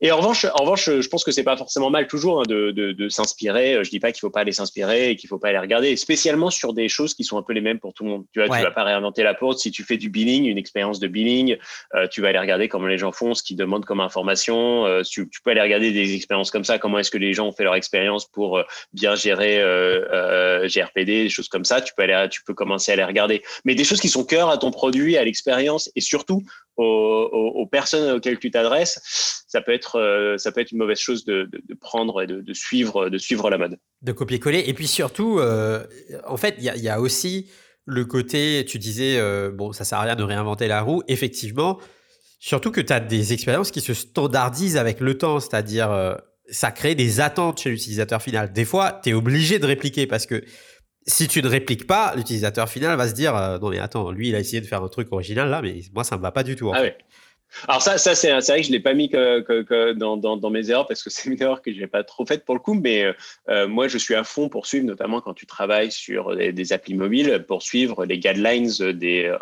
Et 0.00 0.10
en 0.12 0.18
revanche, 0.18 0.44
en 0.44 0.62
revanche, 0.62 0.90
je 0.90 1.08
pense 1.08 1.24
que 1.24 1.32
c'est 1.32 1.42
pas 1.42 1.56
forcément 1.56 1.90
mal 1.90 2.06
toujours 2.06 2.40
hein, 2.40 2.44
de, 2.48 2.70
de, 2.70 2.92
de 2.92 3.08
s'inspirer. 3.08 3.82
Je 3.82 3.90
dis 3.90 4.00
pas 4.00 4.12
qu'il 4.12 4.20
faut 4.20 4.30
pas 4.30 4.40
aller 4.40 4.52
s'inspirer 4.52 5.10
et 5.10 5.16
qu'il 5.16 5.28
faut 5.28 5.38
pas 5.38 5.48
aller 5.48 5.58
regarder, 5.58 5.96
spécialement 5.96 6.50
sur 6.50 6.72
des 6.72 6.88
choses 6.88 7.14
qui 7.14 7.24
sont 7.24 7.38
un 7.38 7.42
peu 7.42 7.52
les 7.52 7.60
mêmes 7.60 7.78
pour 7.78 7.94
tout 7.94 8.04
le 8.04 8.10
monde. 8.10 8.24
Tu 8.32 8.44
vois, 8.44 8.56
tu 8.56 8.62
vas 8.62 8.70
pas 8.70 8.84
réinventer 8.84 9.22
la 9.22 9.34
porte. 9.34 9.58
Si 9.58 9.70
tu 9.70 9.84
fais 9.84 9.96
du 9.96 10.08
billing, 10.08 10.44
une 10.44 10.58
expérience 10.58 11.00
de 11.00 11.08
billing, 11.08 11.56
euh, 11.94 12.06
tu 12.08 12.20
vas 12.20 12.28
aller 12.28 12.38
regarder 12.38 12.68
comment 12.68 12.86
les 12.86 12.98
gens 12.98 13.12
font, 13.12 13.34
ce 13.34 13.42
qu'ils 13.42 13.56
demandent 13.56 13.84
comme 13.84 14.00
information. 14.00 14.86
Euh, 14.86 15.02
tu, 15.02 15.28
tu, 15.28 15.40
peux 15.42 15.50
aller 15.50 15.60
regarder 15.60 15.92
des 15.92 16.14
expériences 16.14 16.50
comme 16.50 16.64
ça. 16.64 16.78
Comment 16.78 16.98
est-ce 16.98 17.10
que 17.10 17.18
les 17.18 17.32
gens 17.32 17.46
ont 17.48 17.52
fait 17.52 17.64
leur 17.64 17.74
expérience 17.74 18.26
pour 18.26 18.58
euh, 18.58 18.62
bien 18.92 19.14
gérer 19.14 19.58
euh, 19.60 20.68
GRPD, 20.68 21.24
des 21.24 21.28
choses 21.28 21.48
comme 21.48 21.64
ça. 21.64 21.80
Tu 21.80 21.92
peux 21.94 22.02
aller, 22.02 22.28
tu 22.30 22.42
peux 22.42 22.54
commencer 22.54 22.92
à 22.92 22.96
les 22.96 23.04
regarder. 23.04 23.42
Mais 23.64 23.74
des 23.74 23.84
choses 23.84 24.00
qui 24.00 24.08
sont 24.08 24.24
cœur 24.24 24.50
à 24.50 24.58
ton 24.58 24.70
produit, 24.70 25.16
à 25.16 25.24
l'expérience 25.24 25.90
et 25.94 26.00
surtout 26.00 26.42
aux, 26.76 27.66
personnes 27.70 28.16
auxquelles 28.16 28.38
tu 28.38 28.50
t'adresses, 28.50 29.44
ça 29.48 29.60
peut 29.60 29.72
être 29.72 29.96
euh, 29.96 30.36
ça 30.36 30.52
peut 30.52 30.60
être 30.60 30.72
une 30.72 30.78
mauvaise 30.78 30.98
chose 30.98 31.24
de, 31.24 31.48
prendre 31.80 32.22
et 32.22 32.26
de, 32.26 32.52
suivre 32.52 33.08
de 33.08 33.18
suivre 33.18 33.50
la 33.50 33.58
mode. 33.58 33.78
De 34.02 34.12
copier-coller 34.12 34.64
et 34.66 34.74
puis 34.74 34.86
surtout, 34.86 35.38
euh, 35.38 35.84
en 36.26 36.36
fait, 36.36 36.56
il 36.58 36.64
y, 36.64 36.88
a, 36.88 37.00
aussi 37.00 37.48
le 37.84 38.04
côté, 38.04 38.64
tu 38.66 38.78
disais 38.78 39.18
euh, 39.18 39.50
bon, 39.50 39.72
ça 39.72 39.84
sert 39.84 39.98
à 39.98 40.02
rien 40.02 40.16
de 40.16 40.22
réinventer 40.22 40.68
la 40.68 40.82
roue. 40.82 41.02
Effectivement, 41.08 41.78
surtout 42.38 42.70
que 42.70 42.80
tu 42.80 42.92
as 42.92 43.00
des 43.00 43.32
expériences 43.32 43.70
qui 43.70 43.80
se 43.80 43.94
standardisent 43.94 44.76
avec 44.76 45.00
le 45.00 45.16
temps, 45.16 45.40
c'est-à-dire 45.40 46.16
ça 46.48 46.70
crée 46.70 46.94
des 46.94 47.20
attentes 47.20 47.60
chez 47.60 47.70
l'utilisateur 47.70 48.22
final. 48.22 48.52
Des 48.52 48.64
fois, 48.64 49.00
tu 49.02 49.10
es 49.10 49.12
obligé 49.14 49.58
de 49.58 49.66
répliquer 49.66 50.06
parce 50.06 50.26
que 50.26 50.44
si 51.06 51.28
tu 51.28 51.42
ne 51.42 51.48
répliques 51.48 51.86
pas, 51.86 52.14
l'utilisateur 52.16 52.68
final 52.68 52.96
va 52.96 53.08
se 53.08 53.14
dire 53.14 53.36
euh, 53.36 53.58
non 53.58 53.70
mais 53.70 53.78
attends, 53.78 54.10
lui 54.10 54.28
il 54.28 54.34
a 54.34 54.40
essayé 54.40 54.60
de 54.60 54.66
faire 54.66 54.82
un 54.82 54.88
truc 54.88 55.12
original 55.12 55.48
là, 55.48 55.62
mais 55.62 55.80
moi 55.94 56.04
ça 56.04 56.16
me 56.16 56.22
va 56.22 56.32
pas 56.32 56.42
du 56.42 56.56
tout. 56.56 56.72
ah 56.74 56.82
Alors 57.68 57.80
ça, 57.80 57.96
ça 57.96 58.14
c'est 58.14 58.32
vrai 58.32 58.60
que 58.60 58.66
je 58.66 58.72
l'ai 58.72 58.80
pas 58.80 58.92
mis 58.92 59.08
que, 59.08 59.92
dans, 59.92 60.16
dans, 60.16 60.50
mes 60.50 60.68
erreurs 60.70 60.86
parce 60.86 61.02
que 61.02 61.10
c'est 61.10 61.30
une 61.30 61.40
erreur 61.40 61.62
que 61.62 61.72
je 61.72 61.78
n'ai 61.78 61.86
pas 61.86 62.02
trop 62.02 62.26
faite 62.26 62.44
pour 62.44 62.54
le 62.56 62.60
coup, 62.60 62.74
mais 62.74 63.04
euh, 63.04 63.12
euh, 63.48 63.68
moi 63.68 63.86
je 63.86 63.98
suis 63.98 64.14
à 64.14 64.24
fond 64.24 64.48
pour 64.48 64.66
suivre, 64.66 64.84
notamment 64.84 65.20
quand 65.20 65.34
tu 65.34 65.46
travailles 65.46 65.92
sur 65.92 66.34
des, 66.34 66.72
applis 66.72 66.94
mobiles, 66.94 67.44
pour 67.46 67.62
suivre 67.62 68.04
les 68.04 68.18
guidelines 68.18 68.70
des, 68.92 69.32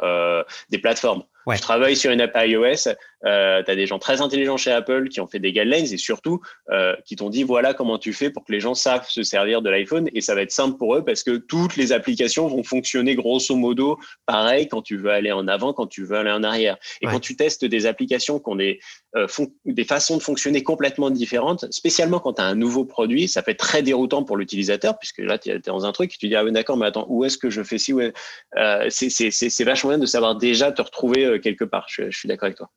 des 0.71 0.79
plateformes. 0.79 1.25
Je 1.53 1.61
travaille 1.61 1.97
sur 1.97 2.11
une 2.11 2.21
app 2.21 2.33
iOS, 2.37 2.89
euh, 3.25 3.63
tu 3.63 3.71
as 3.71 3.77
des 3.77 3.87
gens 3.87 3.99
très 3.99 4.21
intelligents 4.21 4.57
chez 4.57 4.71
Apple 4.71 5.09
qui 5.09 5.21
ont 5.21 5.27
fait 5.27 5.39
des 5.39 5.53
guidelines 5.53 5.93
et 5.93 5.97
surtout 5.97 6.41
euh, 6.71 6.95
qui 7.05 7.17
t'ont 7.17 7.31
dit 7.31 7.43
voilà 7.43 7.75
comment 7.75 7.99
tu 7.99 8.13
fais 8.13 8.31
pour 8.31 8.45
que 8.45 8.53
les 8.53 8.61
gens 8.61 8.75
savent 8.75 9.09
se 9.09 9.23
servir 9.23 9.63
de 9.63 9.71
l'iPhone 9.71 10.09
et 10.13 10.21
ça 10.21 10.35
va 10.35 10.43
être 10.43 10.51
simple 10.51 10.77
pour 10.79 10.97
eux 10.97 11.05
parce 11.05 11.23
que 11.23 11.37
toutes 11.37 11.77
les 11.77 11.93
applications 11.93 12.47
vont 12.47 12.63
fonctionner 12.63 13.15
grosso 13.15 13.55
modo 13.57 13.99
pareil 14.27 14.69
quand 14.69 14.83
tu 14.83 14.97
veux 14.97 15.11
aller 15.11 15.33
en 15.33 15.49
avant, 15.49 15.73
quand 15.73 15.87
tu 15.87 16.05
veux 16.05 16.17
aller 16.17 16.31
en 16.31 16.43
arrière. 16.43 16.77
Et 17.01 17.07
quand 17.07 17.21
tu 17.21 17.37
testes 17.37 17.65
des 17.65 17.87
applications 17.87 18.39
qui 18.39 18.49
ont 18.49 18.57
des, 18.57 18.81
euh, 19.17 19.27
des 19.65 19.85
façons 19.85 20.17
de 20.17 20.23
fonctionner 20.23 20.63
complètement 20.63 21.11
différentes, 21.11 21.67
spécialement 21.71 22.21
quand 22.21 22.35
tu 22.35 22.43
as 22.43 22.47
un 22.47 22.55
nouveau 22.55 22.85
produit, 22.85 23.29
ça 23.29 23.43
peut 23.43 23.51
être 23.51 23.59
très 23.59 23.83
déroutant 23.83 24.25
pour 24.25 24.37
l'utilisateur 24.37 24.99
puisque 24.99 25.19
là 25.19 25.39
tu 25.39 25.51
es 25.51 25.59
dans 25.61 25.87
un 25.87 25.93
truc 25.93 26.15
et 26.15 26.17
tu 26.19 26.29
dis 26.29 26.37
ah 26.37 26.45
d'accord 26.51 26.77
mais 26.77 26.87
attends 26.87 27.07
où 27.09 27.25
est-ce 27.25 27.39
que 27.39 27.51
je 27.51 27.63
fais 27.63 27.79
ci 27.79 27.93
euh, 27.93 28.89
c'est 28.91 29.65
vachement 29.65 29.91
bien 29.91 29.99
de 29.99 30.07
savoir 30.07 30.37
déjà 30.37 30.73
te 30.73 30.83
retrouver 30.83 31.41
quelque 31.41 31.65
part. 31.65 31.87
Je, 31.89 32.11
suis 32.11 32.29
d'accord 32.29 32.47
avec 32.47 32.57
toi. 32.57 32.71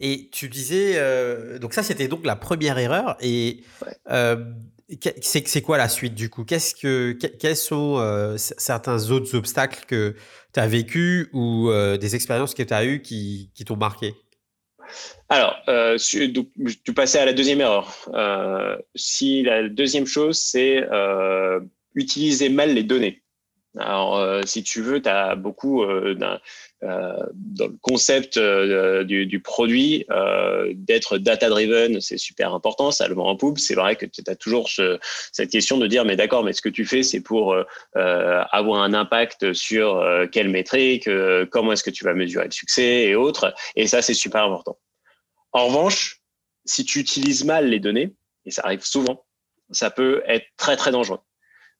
Et 0.00 0.28
tu 0.32 0.48
disais, 0.48 0.94
euh, 0.96 1.58
donc 1.58 1.72
ça 1.72 1.82
c'était 1.82 2.08
donc 2.08 2.24
la 2.24 2.36
première 2.36 2.78
erreur. 2.78 3.16
Et 3.20 3.62
euh, 4.10 4.36
c'est 5.20 5.62
quoi 5.62 5.78
la 5.78 5.88
suite 5.88 6.14
du 6.14 6.28
coup? 6.28 6.44
Qu'est-ce 6.44 6.74
que, 6.74 7.12
Quels 7.12 7.56
sont 7.56 8.36
certains 8.36 9.10
autres 9.10 9.34
obstacles 9.34 9.84
que 9.86 10.14
tu 10.52 10.60
as 10.60 10.66
vécu 10.66 11.30
ou 11.32 11.70
des 11.72 12.14
expériences 12.14 12.54
que 12.54 12.62
tu 12.62 12.74
as 12.74 12.84
eues 12.84 13.00
qui, 13.00 13.50
qui 13.54 13.64
t'ont 13.64 13.76
marqué? 13.76 14.14
Alors, 15.30 15.56
tu 15.96 16.94
passais 16.94 17.18
à 17.18 17.24
la 17.24 17.32
deuxième 17.32 17.62
erreur. 17.62 17.96
si 18.94 19.42
la 19.42 19.68
deuxième 19.68 20.06
chose, 20.06 20.38
c'est 20.38 20.86
utiliser 21.94 22.50
mal 22.50 22.74
les 22.74 22.82
données. 22.82 23.24
Alors, 23.78 24.16
euh, 24.16 24.42
si 24.44 24.62
tu 24.62 24.80
veux, 24.82 25.02
tu 25.02 25.08
as 25.08 25.34
beaucoup 25.34 25.82
euh, 25.82 26.14
euh, 26.20 26.38
dans 26.84 27.66
le 27.66 27.76
concept 27.80 28.38
du, 28.38 29.26
du, 29.26 29.40
produit 29.40 30.06
d'être 30.74 31.18
data-driven, 31.18 32.00
c'est 32.00 32.18
super 32.18 32.54
important, 32.54 32.90
ça 32.90 33.08
le 33.08 33.14
vend 33.14 33.28
en 33.28 33.36
poupe. 33.36 33.58
C'est 33.58 33.74
vrai 33.74 33.96
que 33.96 34.06
tu 34.06 34.22
as 34.26 34.36
toujours 34.36 34.68
ce, 34.68 34.98
cette 35.32 35.50
question 35.50 35.78
de 35.78 35.86
dire, 35.86 36.04
mais 36.04 36.16
d'accord, 36.16 36.44
mais 36.44 36.52
ce 36.52 36.62
que 36.62 36.68
tu 36.68 36.84
fais, 36.84 37.02
c'est 37.02 37.20
pour 37.20 37.56
avoir 37.94 38.82
un 38.82 38.94
impact 38.94 39.52
sur 39.52 40.04
quelle 40.32 40.48
métrique, 40.48 41.08
comment 41.50 41.72
est-ce 41.72 41.84
que 41.84 41.90
tu 41.90 42.04
vas 42.04 42.14
mesurer 42.14 42.44
le 42.46 42.50
succès 42.50 43.04
et 43.04 43.14
autres. 43.14 43.54
Et 43.76 43.86
ça, 43.86 44.02
c'est 44.02 44.14
super 44.14 44.44
important. 44.44 44.78
En 45.52 45.66
revanche, 45.66 46.20
si 46.64 46.84
tu 46.84 46.98
utilises 46.98 47.44
mal 47.44 47.68
les 47.68 47.80
données, 47.80 48.14
et 48.44 48.50
ça 48.50 48.62
arrive 48.64 48.84
souvent, 48.84 49.24
ça 49.70 49.90
peut 49.90 50.22
être 50.26 50.46
très, 50.56 50.76
très 50.76 50.90
dangereux. 50.90 51.20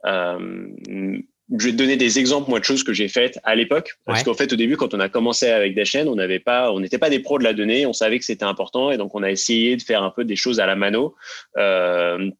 Euh, 0.06 1.18
je 1.58 1.66
vais 1.66 1.72
te 1.72 1.76
donner 1.76 1.96
des 1.96 2.18
exemples 2.18 2.48
moi 2.50 2.58
de 2.58 2.64
choses 2.64 2.84
que 2.84 2.92
j'ai 2.92 3.08
faites 3.08 3.38
à 3.44 3.54
l'époque. 3.54 3.92
Parce 4.06 4.22
qu'en 4.22 4.34
fait 4.34 4.52
au 4.52 4.56
début 4.56 4.76
quand 4.76 4.94
on 4.94 5.00
a 5.00 5.08
commencé 5.08 5.48
avec 5.48 5.82
chaînes 5.84 6.08
on 6.08 6.14
n'avait 6.14 6.40
pas 6.40 6.72
on 6.72 6.80
n'était 6.80 6.98
pas 6.98 7.10
des 7.10 7.20
pros 7.20 7.38
de 7.38 7.44
la 7.44 7.52
donnée 7.52 7.86
on 7.86 7.92
savait 7.92 8.18
que 8.18 8.24
c'était 8.24 8.44
important 8.44 8.90
et 8.90 8.96
donc 8.96 9.14
on 9.14 9.22
a 9.22 9.30
essayé 9.30 9.76
de 9.76 9.82
faire 9.82 10.02
un 10.02 10.10
peu 10.10 10.24
des 10.24 10.36
choses 10.36 10.60
à 10.60 10.66
la 10.66 10.76
mano. 10.76 11.14
Euh, 11.58 12.30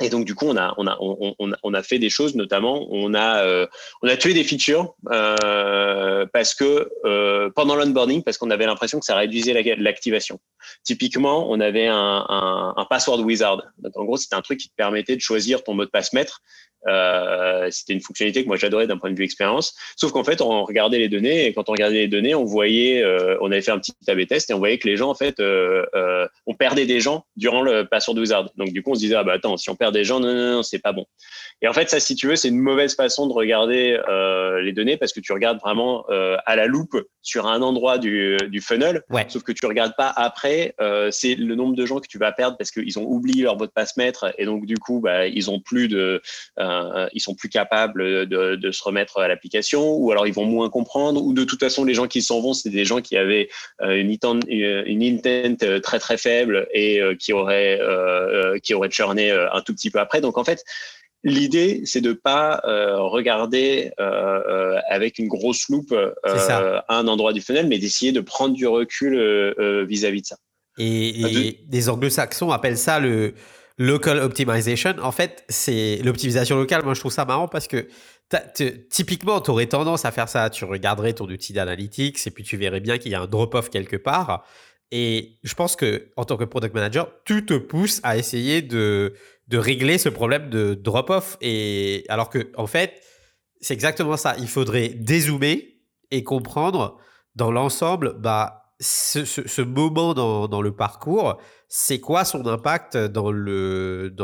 et 0.00 0.10
donc 0.10 0.24
du 0.24 0.34
coup 0.34 0.46
on 0.46 0.56
a 0.56 0.74
on 0.76 0.86
a 0.86 0.96
on, 1.00 1.34
on, 1.62 1.74
a 1.74 1.82
fait 1.82 1.98
des 1.98 2.10
choses 2.10 2.36
notamment 2.36 2.86
on 2.90 3.14
a 3.14 3.42
euh, 3.42 3.66
on 4.02 4.08
a 4.08 4.16
tué 4.16 4.32
des 4.32 4.44
features 4.44 4.94
euh, 5.10 6.24
parce 6.32 6.54
que 6.54 6.88
euh, 7.04 7.50
pendant 7.50 7.74
l'onboarding 7.74 8.22
parce 8.22 8.38
qu'on 8.38 8.50
avait 8.50 8.66
l'impression 8.66 9.00
que 9.00 9.04
ça 9.04 9.16
réduisait 9.16 9.76
l'activation. 9.76 10.38
Typiquement 10.84 11.50
on 11.50 11.58
avait 11.60 11.88
un, 11.88 12.24
un, 12.28 12.74
un 12.76 12.84
password 12.84 13.20
wizard. 13.20 13.62
Donc 13.78 13.96
en 13.96 14.04
gros 14.04 14.16
c'était 14.16 14.36
un 14.36 14.42
truc 14.42 14.60
qui 14.60 14.68
te 14.68 14.74
permettait 14.76 15.16
de 15.16 15.20
choisir 15.20 15.64
ton 15.64 15.74
mot 15.74 15.84
de 15.84 15.90
passe 15.90 16.12
maître 16.12 16.42
euh, 16.86 17.68
c'était 17.70 17.92
une 17.92 18.00
fonctionnalité 18.00 18.42
que 18.42 18.48
moi 18.48 18.56
j'adorais 18.56 18.86
d'un 18.86 18.98
point 18.98 19.10
de 19.10 19.16
vue 19.16 19.24
expérience. 19.24 19.74
Sauf 19.96 20.12
qu'en 20.12 20.24
fait, 20.24 20.40
on 20.40 20.64
regardait 20.64 20.98
les 20.98 21.08
données 21.08 21.46
et 21.46 21.52
quand 21.52 21.68
on 21.68 21.72
regardait 21.72 21.96
les 21.96 22.08
données, 22.08 22.34
on 22.34 22.44
voyait, 22.44 23.02
euh, 23.02 23.36
on 23.40 23.50
avait 23.50 23.62
fait 23.62 23.70
un 23.70 23.78
petit 23.78 23.92
A/B 24.06 24.26
test 24.26 24.50
et 24.50 24.54
on 24.54 24.58
voyait 24.58 24.78
que 24.78 24.88
les 24.88 24.96
gens 24.96 25.10
en 25.10 25.14
fait, 25.14 25.40
euh, 25.40 25.84
euh, 25.94 26.26
on 26.46 26.54
perdait 26.54 26.86
des 26.86 27.00
gens 27.00 27.24
durant 27.36 27.62
le 27.62 27.84
password 27.84 28.18
wizard. 28.18 28.50
Donc 28.56 28.72
du 28.72 28.82
coup, 28.82 28.92
on 28.92 28.94
se 28.94 29.00
disait 29.00 29.16
ah 29.16 29.24
bah 29.24 29.34
attends, 29.34 29.56
si 29.56 29.70
on 29.70 29.76
perd 29.76 29.92
des 29.94 30.04
gens, 30.04 30.20
non 30.20 30.32
non 30.32 30.52
non, 30.52 30.62
c'est 30.62 30.78
pas 30.78 30.92
bon. 30.92 31.06
Et 31.60 31.68
en 31.68 31.72
fait, 31.72 31.90
ça, 31.90 31.98
si 31.98 32.14
tu 32.14 32.28
veux, 32.28 32.36
c'est 32.36 32.48
une 32.48 32.60
mauvaise 32.60 32.94
façon 32.94 33.26
de 33.26 33.32
regarder 33.32 34.00
euh, 34.08 34.60
les 34.60 34.72
données 34.72 34.96
parce 34.96 35.12
que 35.12 35.20
tu 35.20 35.32
regardes 35.32 35.58
vraiment 35.58 36.04
euh, 36.08 36.36
à 36.46 36.54
la 36.54 36.66
loupe 36.66 36.96
sur 37.22 37.46
un 37.46 37.62
endroit 37.62 37.98
du, 37.98 38.36
du 38.48 38.60
funnel. 38.60 39.02
Sauf 39.28 39.42
que 39.42 39.52
tu 39.52 39.66
regardes 39.66 39.94
pas 39.96 40.12
après, 40.14 40.74
euh, 40.80 41.10
c'est 41.10 41.34
le 41.34 41.54
nombre 41.56 41.74
de 41.74 41.84
gens 41.84 41.98
que 41.98 42.06
tu 42.06 42.18
vas 42.18 42.30
perdre 42.30 42.56
parce 42.56 42.70
qu'ils 42.70 42.98
ont 42.98 43.04
oublié 43.04 43.42
leur 43.42 43.56
mot 43.56 43.66
de 43.66 43.72
passe 43.72 43.96
maître 43.96 44.32
et 44.38 44.44
donc 44.44 44.66
du 44.66 44.76
coup, 44.76 45.00
bah, 45.00 45.26
ils 45.26 45.50
ont 45.50 45.60
plus 45.60 45.88
de, 45.88 46.22
euh, 46.60 46.77
ils 47.12 47.20
sont 47.20 47.34
plus 47.34 47.48
capables 47.48 48.26
de, 48.26 48.56
de 48.56 48.70
se 48.70 48.82
remettre 48.82 49.20
à 49.20 49.28
l'application 49.28 49.96
ou 49.96 50.10
alors 50.10 50.26
ils 50.26 50.32
vont 50.32 50.44
moins 50.44 50.70
comprendre 50.70 51.22
ou 51.22 51.32
de 51.32 51.44
toute 51.44 51.60
façon, 51.60 51.84
les 51.84 51.94
gens 51.94 52.06
qui 52.06 52.22
s'en 52.22 52.40
vont, 52.40 52.54
c'est 52.54 52.70
des 52.70 52.84
gens 52.84 53.00
qui 53.00 53.16
avaient 53.16 53.48
euh, 53.82 54.00
une 54.00 54.10
intent, 54.10 54.40
une 54.48 55.02
intent 55.02 55.80
très 55.82 55.98
très 55.98 56.18
faible 56.18 56.66
et 56.72 57.00
qui 57.18 57.32
auraient 57.32 57.80
qui 58.62 58.74
auraient 58.74 58.90
churné 58.90 59.30
un 59.30 59.60
tout 59.60 59.74
petit 59.74 59.90
peu 59.90 59.98
après. 59.98 60.20
Donc 60.20 60.38
en 60.38 60.44
fait 60.44 60.64
L'idée, 61.24 61.82
c'est 61.84 62.00
de 62.00 62.12
pas 62.12 62.60
euh, 62.64 63.00
regarder 63.00 63.90
euh, 63.98 64.40
euh, 64.48 64.78
avec 64.88 65.18
une 65.18 65.26
grosse 65.26 65.68
loupe 65.68 65.94
un 66.24 67.08
endroit 67.08 67.32
du 67.32 67.40
funnel, 67.40 67.66
mais 67.66 67.78
d'essayer 67.78 68.12
de 68.12 68.20
prendre 68.20 68.54
du 68.54 68.66
recul 68.66 69.18
vis-à-vis 69.88 70.22
de 70.22 70.26
ça. 70.26 70.36
Et, 70.78 71.58
les 71.68 71.88
anglo-saxons 71.88 72.52
appellent 72.52 72.78
ça 72.78 73.00
le 73.00 73.34
local 73.78 74.18
optimization. 74.18 74.94
En 75.02 75.12
fait, 75.12 75.44
c'est 75.48 76.00
l'optimisation 76.04 76.56
locale. 76.56 76.84
Moi, 76.84 76.94
je 76.94 77.00
trouve 77.00 77.12
ça 77.12 77.24
marrant 77.24 77.48
parce 77.48 77.68
que 77.68 77.88
typiquement, 78.90 79.40
tu 79.40 79.50
aurais 79.50 79.66
tendance 79.66 80.04
à 80.04 80.10
faire 80.10 80.28
ça. 80.28 80.50
Tu 80.50 80.64
regarderais 80.64 81.14
ton 81.14 81.26
outil 81.26 81.52
d'analytics 81.52 82.26
et 82.26 82.30
puis 82.30 82.44
tu 82.44 82.56
verrais 82.56 82.80
bien 82.80 82.98
qu'il 82.98 83.12
y 83.12 83.14
a 83.14 83.20
un 83.20 83.26
drop-off 83.26 83.70
quelque 83.70 83.96
part. 83.96 84.44
Et 84.90 85.38
je 85.44 85.54
pense 85.54 85.76
que 85.76 86.10
en 86.16 86.24
tant 86.24 86.36
que 86.36 86.44
product 86.44 86.74
manager, 86.74 87.10
tout 87.24 87.42
te 87.42 87.54
pousse 87.54 88.00
à 88.02 88.16
essayer 88.16 88.62
de 88.62 89.14
de 89.48 89.58
régler 89.58 89.96
ce 89.98 90.08
problème 90.10 90.50
de 90.50 90.74
drop-off. 90.74 91.38
Et 91.40 92.04
alors 92.08 92.28
que, 92.28 92.52
en 92.56 92.66
fait, 92.66 93.00
c'est 93.60 93.74
exactement 93.74 94.16
ça. 94.16 94.36
Il 94.38 94.48
faudrait 94.48 94.88
dézoomer 94.90 95.80
et 96.10 96.22
comprendre 96.22 96.98
dans 97.34 97.50
l'ensemble, 97.50 98.14
bah, 98.18 98.57
ce, 98.80 99.62
moment 99.62 100.14
dans, 100.14 100.62
le 100.62 100.72
parcours, 100.72 101.40
c'est 101.68 102.00
quoi 102.00 102.24
son 102.24 102.46
impact 102.46 102.96
dans 102.96 103.30
le, 103.30 104.14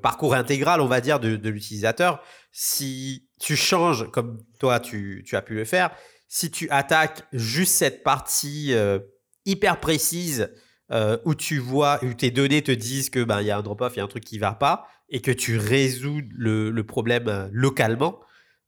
parcours 0.00 0.34
intégral, 0.34 0.80
on 0.80 0.86
va 0.86 1.00
dire, 1.00 1.18
de, 1.20 1.48
l'utilisateur? 1.48 2.20
Si 2.52 3.28
tu 3.40 3.56
changes, 3.56 4.10
comme 4.10 4.42
toi, 4.58 4.80
tu, 4.80 5.24
as 5.32 5.42
pu 5.42 5.54
le 5.54 5.64
faire, 5.64 5.90
si 6.28 6.50
tu 6.50 6.68
attaques 6.70 7.22
juste 7.32 7.74
cette 7.74 8.02
partie 8.02 8.74
euh, 8.74 8.98
hyper 9.46 9.80
précise 9.80 10.50
euh, 10.92 11.16
où 11.24 11.34
tu 11.34 11.58
vois, 11.58 11.98
où 12.04 12.12
tes 12.12 12.30
données 12.30 12.62
te 12.62 12.72
disent 12.72 13.08
que 13.08 13.24
ben 13.24 13.40
y 13.40 13.50
a 13.50 13.56
un 13.56 13.62
drop-off, 13.62 13.94
il 13.94 13.98
y 13.98 14.00
a 14.00 14.04
un 14.04 14.08
truc 14.08 14.24
qui 14.24 14.38
va 14.38 14.52
pas, 14.52 14.86
et 15.08 15.20
que 15.20 15.30
tu 15.30 15.56
résous 15.56 16.20
le, 16.36 16.72
problème 16.82 17.28
euh, 17.28 17.48
localement, 17.52 18.20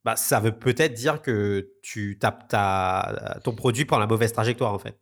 bah, 0.07 0.15
ça 0.15 0.39
veut 0.39 0.53
peut-être 0.53 0.93
dire 0.93 1.21
que 1.21 1.67
tu 1.83 2.17
tapes 2.17 2.47
ta, 2.47 3.41
ton 3.43 3.51
produit 3.51 3.83
pour 3.83 3.99
la 3.99 4.07
mauvaise 4.07 4.31
trajectoire 4.31 4.73
en 4.73 4.79
fait. 4.79 4.97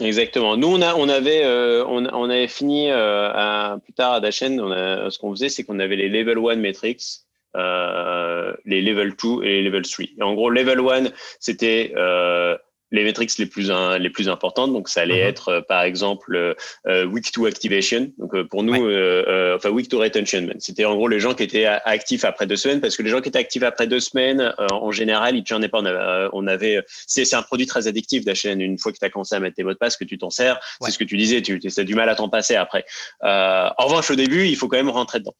Exactement. 0.00 0.56
Nous, 0.56 0.66
on, 0.66 0.82
a, 0.82 0.96
on, 0.96 1.08
avait, 1.08 1.44
euh, 1.44 1.84
on, 1.86 2.28
avait 2.28 2.48
fini 2.48 2.90
euh, 2.90 3.76
plus 3.76 3.92
tard 3.92 4.14
à 4.14 4.20
Dashen, 4.20 4.60
on 4.60 5.10
ce 5.10 5.16
qu'on 5.20 5.30
faisait, 5.30 5.48
c'est 5.48 5.62
qu'on 5.62 5.78
avait 5.78 5.94
les 5.94 6.08
level 6.08 6.38
1 6.38 6.56
metrics, 6.56 7.04
euh, 7.54 8.52
les 8.64 8.82
level 8.82 9.14
2 9.22 9.44
et 9.44 9.48
les 9.48 9.62
level 9.62 9.82
3. 9.82 10.06
Et 10.18 10.22
en 10.24 10.34
gros, 10.34 10.50
level 10.50 10.80
1, 10.80 11.12
c'était 11.38 11.92
les 12.92 13.04
métriques 13.04 13.36
les 13.38 13.46
plus 13.46 13.72
les 13.98 14.10
plus 14.10 14.28
importantes. 14.28 14.72
Donc 14.72 14.88
ça 14.88 15.00
allait 15.00 15.22
mhm. 15.22 15.28
être 15.28 15.48
euh, 15.48 15.60
par 15.62 15.82
exemple 15.82 16.36
euh, 16.36 16.54
euh, 16.86 17.04
week 17.06 17.32
to 17.32 17.46
activation. 17.46 18.12
Donc 18.18 18.40
pour 18.48 18.62
nous, 18.62 18.74
enfin 18.74 19.70
week 19.70 19.88
to 19.88 19.98
retention. 19.98 20.48
C'était 20.58 20.84
en 20.84 20.94
gros 20.94 21.08
les 21.08 21.18
gens 21.18 21.34
qui 21.34 21.42
étaient 21.42 21.64
actifs 21.64 22.24
après 22.24 22.46
deux 22.46 22.56
semaines 22.56 22.80
parce 22.80 22.96
que 22.96 23.02
les 23.02 23.10
gens 23.10 23.20
qui 23.20 23.30
étaient 23.30 23.38
actifs 23.38 23.62
après 23.62 23.86
deux 23.86 24.00
semaines, 24.00 24.54
en 24.70 24.92
général, 24.92 25.34
ils 25.36 25.58
ne 25.58 25.66
pas. 25.66 25.78
On 25.78 25.86
avait, 25.86 26.28
on 26.32 26.46
avait 26.46 26.84
c'est 27.06 27.34
un 27.34 27.42
produit 27.42 27.66
très 27.66 27.88
addictif 27.88 28.24
d'HN. 28.24 28.60
Une 28.60 28.78
fois 28.78 28.92
que 28.92 28.98
tu 28.98 29.04
as 29.04 29.10
commencé 29.10 29.34
à 29.34 29.40
mettre 29.40 29.56
tes 29.56 29.64
mots 29.64 29.72
de 29.72 29.78
passe, 29.78 29.96
que 29.96 30.04
tu 30.04 30.18
t'en 30.18 30.30
sers, 30.30 30.60
c'est 30.82 30.90
ce 30.90 30.98
que 30.98 31.04
tu 31.04 31.16
disais. 31.16 31.40
Tu 31.40 31.58
as 31.76 31.84
du 31.84 31.94
mal 31.94 32.08
à 32.08 32.14
t'en 32.14 32.28
passer 32.28 32.54
après. 32.54 32.84
en 33.22 33.84
revanche, 33.86 34.10
au 34.10 34.16
début, 34.16 34.46
il 34.46 34.56
faut 34.56 34.68
quand 34.68 34.76
même 34.76 34.90
rentrer 34.90 35.18
dedans. 35.18 35.34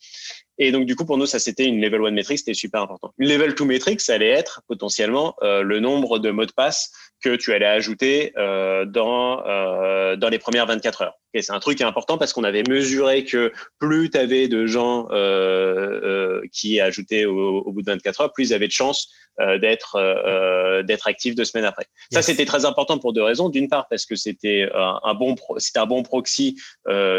Et 0.65 0.73
donc, 0.73 0.87
du 0.87 0.97
coup, 0.97 1.05
pour 1.05 1.19
nous, 1.19 1.27
ça, 1.27 1.39
c'était 1.39 1.65
une 1.65 1.81
level 1.81 2.07
1 2.07 2.11
metric, 2.13 2.39
c'était 2.39 2.55
super 2.55 2.83
important. 2.83 3.13
Une 3.19 3.29
level 3.29 3.55
2 3.55 3.65
metric, 3.65 4.01
ça 4.01 4.15
allait 4.15 4.31
être 4.31 4.63
potentiellement 4.69 5.35
le 5.43 5.81
nombre 5.81 6.19
de 6.19 6.31
mots 6.31 6.47
de 6.47 6.53
passe 6.53 6.93
que 7.23 7.37
tu 7.37 7.53
allais 7.53 7.67
ajouter 7.67 8.33
euh, 8.37 8.85
dans, 8.85 9.47
euh, 9.47 10.17
dans 10.17 10.29
les 10.29 10.39
premières 10.39 10.67
24 10.67 11.03
heures. 11.03 11.19
Et 11.35 11.41
c'est 11.41 11.53
un 11.53 11.61
truc 11.61 11.81
important 11.81 12.19
parce 12.19 12.33
qu'on 12.33 12.45
avait 12.45 12.65
mesuré 12.69 13.25
que 13.25 13.53
plus 13.79 14.11
tu 14.11 14.19
avais 14.19 14.49
de 14.49 14.67
gens 14.67 15.09
euh, 15.11 16.01
euh, 16.03 16.43
qui 16.53 16.81
ajoutaient 16.81 17.25
au, 17.25 17.61
au, 17.61 17.73
bout 17.73 17.83
de 17.83 17.91
24 17.91 18.21
heures, 18.21 18.33
plus 18.33 18.51
ils 18.51 18.55
avaient 18.55 18.67
de 18.67 18.73
chances 18.73 19.09
euh, 19.32 19.32
d'être 19.39 19.97
euh, 19.97 20.83
d'être 20.83 21.07
actifs 21.07 21.35
deux 21.35 21.45
semaines 21.45 21.65
après. 21.65 21.87
Ça, 22.13 22.23
c'était 22.23 22.45
très 22.45 22.65
important 22.65 22.99
pour 22.99 23.13
deux 23.13 23.23
raisons. 23.23 23.49
D'une 23.49 23.69
part, 23.69 23.89
parce 23.89 24.07
que 24.07 24.15
c'était 24.15 24.69
un, 24.75 25.01
un, 25.03 25.15
bon 25.15 25.37
c'était 25.59 25.79
un 25.79 25.87
bon 25.87 26.03
proxy 26.03 26.57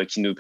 qui 0.09 0.21
nous 0.21 0.35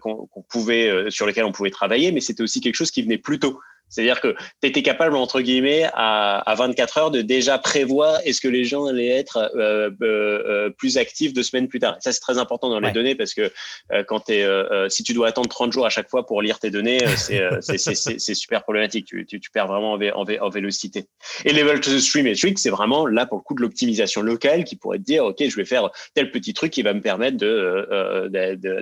qu'on 0.00 0.44
pouvait 0.48 1.10
sur 1.10 1.26
lequel 1.26 1.44
on 1.44 1.52
pouvait 1.52 1.70
travailler, 1.70 2.12
mais 2.12 2.20
c'était 2.20 2.42
aussi 2.42 2.60
quelque 2.60 2.74
chose 2.74 2.90
qui 2.90 3.02
venait 3.02 3.18
plus 3.18 3.38
tôt. 3.38 3.58
C'est-à-dire 3.88 4.20
que 4.20 4.34
tu 4.62 4.68
étais 4.68 4.82
capable, 4.82 5.16
entre 5.16 5.40
guillemets, 5.40 5.88
à, 5.94 6.38
à, 6.38 6.54
24 6.54 6.98
heures 6.98 7.10
de 7.10 7.22
déjà 7.22 7.58
prévoir 7.58 8.20
est-ce 8.24 8.40
que 8.40 8.48
les 8.48 8.64
gens 8.64 8.86
allaient 8.86 9.08
être 9.08 9.50
euh, 9.56 9.90
euh, 10.02 10.42
euh, 10.48 10.70
plus 10.70 10.98
actifs 10.98 11.32
deux 11.32 11.42
semaines 11.42 11.68
plus 11.68 11.78
tard. 11.78 11.96
ça, 12.00 12.12
c'est 12.12 12.20
très 12.20 12.38
important 12.38 12.68
dans 12.68 12.80
les 12.80 12.92
données 12.92 13.14
parce 13.14 13.34
que 13.34 13.50
euh, 13.92 14.04
quand 14.04 14.30
es, 14.30 14.46
si 14.88 15.02
tu 15.02 15.12
dois 15.12 15.28
attendre 15.28 15.48
30 15.48 15.72
jours 15.72 15.86
à 15.86 15.90
chaque 15.90 16.08
fois 16.08 16.26
pour 16.26 16.42
lire 16.42 16.58
tes 16.58 16.70
données, 16.70 16.98
c'est 17.16 18.34
super 18.34 18.62
problématique. 18.62 19.06
Tu, 19.06 19.26
tu, 19.26 19.40
tu, 19.40 19.50
perds 19.50 19.68
vraiment 19.68 19.92
en, 19.92 20.00
en, 20.00 20.24
en 20.24 20.48
vélocité. 20.50 21.06
Et 21.44 21.52
Level 21.52 21.80
to 21.80 21.98
Stream 21.98 22.24
Metric, 22.24 22.58
c'est 22.58 22.70
vraiment 22.70 23.06
là 23.06 23.26
pour 23.26 23.38
le 23.38 23.42
coup 23.42 23.54
de 23.54 23.62
l'optimisation 23.62 24.22
locale 24.22 24.64
qui 24.64 24.76
pourrait 24.76 24.98
te 24.98 25.04
dire, 25.04 25.24
OK, 25.24 25.36
je 25.40 25.56
vais 25.56 25.64
faire 25.64 25.90
tel 26.14 26.30
petit 26.30 26.54
truc 26.54 26.72
qui 26.72 26.82
va 26.82 26.92
me 26.92 27.00
permettre 27.00 27.36
de 27.36 28.28